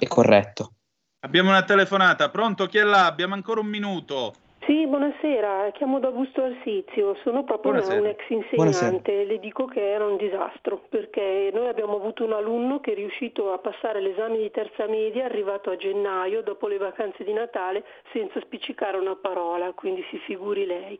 e 0.00 0.06
corretto. 0.08 0.72
Abbiamo 1.20 1.50
una 1.50 1.62
telefonata, 1.62 2.28
pronto? 2.28 2.66
Chi 2.66 2.78
è 2.78 2.82
là? 2.82 3.06
Abbiamo 3.06 3.34
ancora 3.34 3.60
un 3.60 3.68
minuto. 3.68 4.34
Sì, 4.66 4.84
buonasera, 4.84 5.70
chiamo 5.70 6.00
da 6.00 6.10
Busto 6.10 6.42
Arsizio, 6.42 7.14
sono 7.22 7.44
proprio 7.44 7.70
Buonasera. 7.70 8.00
un 8.00 8.06
ex 8.08 8.28
insegnante, 8.30 9.22
le 9.24 9.38
dico 9.38 9.66
che 9.66 9.92
era 9.92 10.04
un 10.04 10.16
disastro 10.16 10.82
perché 10.88 11.50
noi 11.52 11.68
abbiamo 11.68 11.94
avuto 11.94 12.24
un 12.24 12.32
alunno 12.32 12.80
che 12.80 12.90
è 12.90 12.94
riuscito 12.96 13.52
a 13.52 13.58
passare 13.58 14.00
l'esame 14.00 14.38
di 14.38 14.50
terza 14.50 14.88
media, 14.88 15.24
arrivato 15.24 15.70
a 15.70 15.76
gennaio 15.76 16.42
dopo 16.42 16.66
le 16.66 16.78
vacanze 16.78 17.22
di 17.22 17.32
Natale 17.32 17.84
senza 18.10 18.40
spiccicare 18.40 18.96
una 18.96 19.14
parola, 19.14 19.70
quindi 19.72 20.04
si 20.10 20.18
figuri 20.18 20.66
lei. 20.66 20.98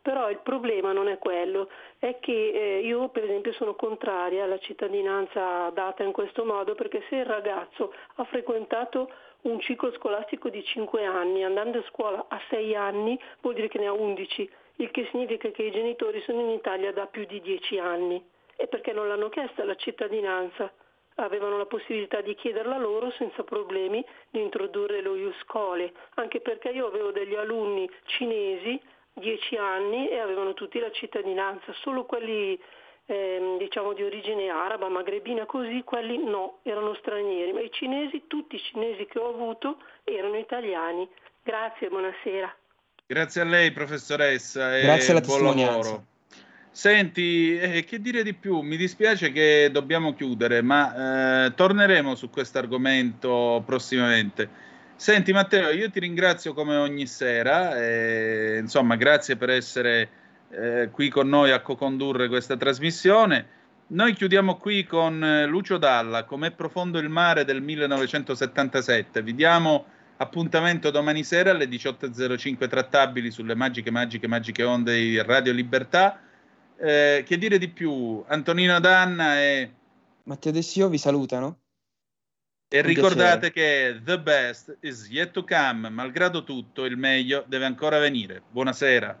Però 0.00 0.30
il 0.30 0.40
problema 0.42 0.92
non 0.92 1.08
è 1.08 1.18
quello, 1.18 1.68
è 1.98 2.16
che 2.20 2.32
eh, 2.32 2.86
io 2.86 3.08
per 3.08 3.24
esempio 3.24 3.52
sono 3.52 3.74
contraria 3.74 4.44
alla 4.44 4.58
cittadinanza 4.58 5.68
data 5.74 6.02
in 6.02 6.12
questo 6.12 6.46
modo 6.46 6.74
perché 6.74 7.02
se 7.10 7.16
il 7.16 7.26
ragazzo 7.26 7.92
ha 8.14 8.24
frequentato 8.24 9.10
un 9.44 9.60
ciclo 9.60 9.92
scolastico 9.92 10.48
di 10.48 10.62
5 10.62 11.04
anni, 11.04 11.44
andando 11.44 11.78
a 11.78 11.84
scuola 11.88 12.26
a 12.28 12.40
6 12.50 12.74
anni 12.74 13.18
vuol 13.40 13.54
dire 13.54 13.68
che 13.68 13.78
ne 13.78 13.86
ha 13.86 13.92
11, 13.92 14.50
il 14.76 14.90
che 14.90 15.06
significa 15.10 15.50
che 15.50 15.62
i 15.62 15.70
genitori 15.70 16.20
sono 16.22 16.40
in 16.40 16.50
Italia 16.50 16.92
da 16.92 17.06
più 17.06 17.24
di 17.24 17.40
10 17.40 17.78
anni. 17.78 18.22
E 18.56 18.66
perché 18.66 18.92
non 18.92 19.08
l'hanno 19.08 19.28
chiesta 19.28 19.64
la 19.64 19.74
cittadinanza? 19.74 20.72
Avevano 21.16 21.58
la 21.58 21.66
possibilità 21.66 22.20
di 22.20 22.34
chiederla 22.34 22.76
loro 22.78 23.10
senza 23.12 23.44
problemi 23.44 24.04
di 24.30 24.40
introdurre 24.40 25.00
lo 25.00 25.14
Iuscole, 25.14 25.92
anche 26.14 26.40
perché 26.40 26.70
io 26.70 26.86
avevo 26.86 27.12
degli 27.12 27.34
alunni 27.34 27.88
cinesi 28.06 28.80
10 29.12 29.56
anni 29.56 30.08
e 30.08 30.18
avevano 30.18 30.54
tutti 30.54 30.78
la 30.80 30.90
cittadinanza, 30.90 31.72
solo 31.74 32.04
quelli 32.04 32.60
ehm, 33.06 33.58
diciamo 33.58 33.92
di 33.92 34.02
origine 34.02 34.48
araba, 34.48 34.88
magrebina 34.88 35.46
così, 35.46 35.82
quelli 35.84 36.22
no, 36.22 36.58
erano 36.62 36.94
stranieri, 36.94 37.52
ma 37.52 37.60
i 37.60 37.70
cinesi, 37.72 38.24
tutti 38.26 38.56
i 38.56 38.60
cinesi 38.60 39.06
che 39.06 39.18
ho 39.18 39.28
avuto 39.28 39.78
erano 40.04 40.36
italiani. 40.36 41.08
Grazie, 41.42 41.88
buonasera. 41.88 42.54
Grazie 43.06 43.40
a 43.42 43.44
lei, 43.44 43.70
professoressa. 43.72 44.76
E 44.76 44.82
Grazie 44.82 45.12
alla 45.12 45.20
buon 45.20 45.38
testimonianza. 45.38 45.88
lavoro. 45.88 46.04
Senti, 46.70 47.56
eh, 47.56 47.84
che 47.84 48.00
dire 48.00 48.24
di 48.24 48.34
più? 48.34 48.60
Mi 48.60 48.76
dispiace 48.76 49.30
che 49.30 49.68
dobbiamo 49.70 50.12
chiudere, 50.14 50.60
ma 50.60 51.44
eh, 51.46 51.54
torneremo 51.54 52.16
su 52.16 52.30
questo 52.30 52.58
argomento 52.58 53.62
prossimamente. 53.64 54.48
Senti, 54.96 55.32
Matteo, 55.32 55.70
io 55.70 55.88
ti 55.90 56.00
ringrazio 56.00 56.52
come 56.52 56.76
ogni 56.76 57.06
sera. 57.06 57.76
e, 57.80 58.58
insomma, 58.58 58.96
grazie 58.96 59.36
per 59.36 59.50
essere 59.50 60.08
eh, 60.56 60.90
qui 60.90 61.08
con 61.08 61.28
noi 61.28 61.50
a 61.50 61.60
co-condurre 61.60 62.28
questa 62.28 62.56
trasmissione. 62.56 63.62
Noi 63.86 64.14
chiudiamo 64.14 64.56
qui 64.56 64.84
con 64.84 65.22
eh, 65.22 65.46
Lucio 65.46 65.76
Dalla, 65.76 66.24
Com'è 66.24 66.52
profondo 66.52 66.98
il 66.98 67.08
mare 67.08 67.44
del 67.44 67.60
1977. 67.60 69.22
Vi 69.22 69.34
diamo 69.34 69.86
appuntamento 70.16 70.90
domani 70.90 71.24
sera 71.24 71.50
alle 71.50 71.66
18.05 71.66 72.68
trattabili 72.68 73.30
sulle 73.30 73.54
magiche, 73.54 73.90
magiche, 73.90 74.26
magiche 74.26 74.62
onde 74.62 74.94
di 74.94 75.22
Radio 75.22 75.52
Libertà. 75.52 76.20
Eh, 76.76 77.24
che 77.26 77.38
dire 77.38 77.58
di 77.58 77.68
più? 77.68 78.24
Antonino 78.26 78.80
Danna 78.80 79.40
e, 79.40 79.70
Matteo 80.24 80.52
Dessio 80.52 80.88
vi 80.88 80.98
salutano. 80.98 81.58
e 82.68 82.80
Un 82.80 82.86
ricordate 82.86 83.52
che 83.52 84.00
the 84.02 84.18
best 84.18 84.78
is 84.80 85.08
yet 85.08 85.30
to 85.32 85.44
come, 85.44 85.90
malgrado 85.90 86.42
tutto 86.42 86.84
il 86.84 86.96
meglio 86.96 87.44
deve 87.46 87.66
ancora 87.66 87.98
venire. 87.98 88.42
Buonasera. 88.50 89.20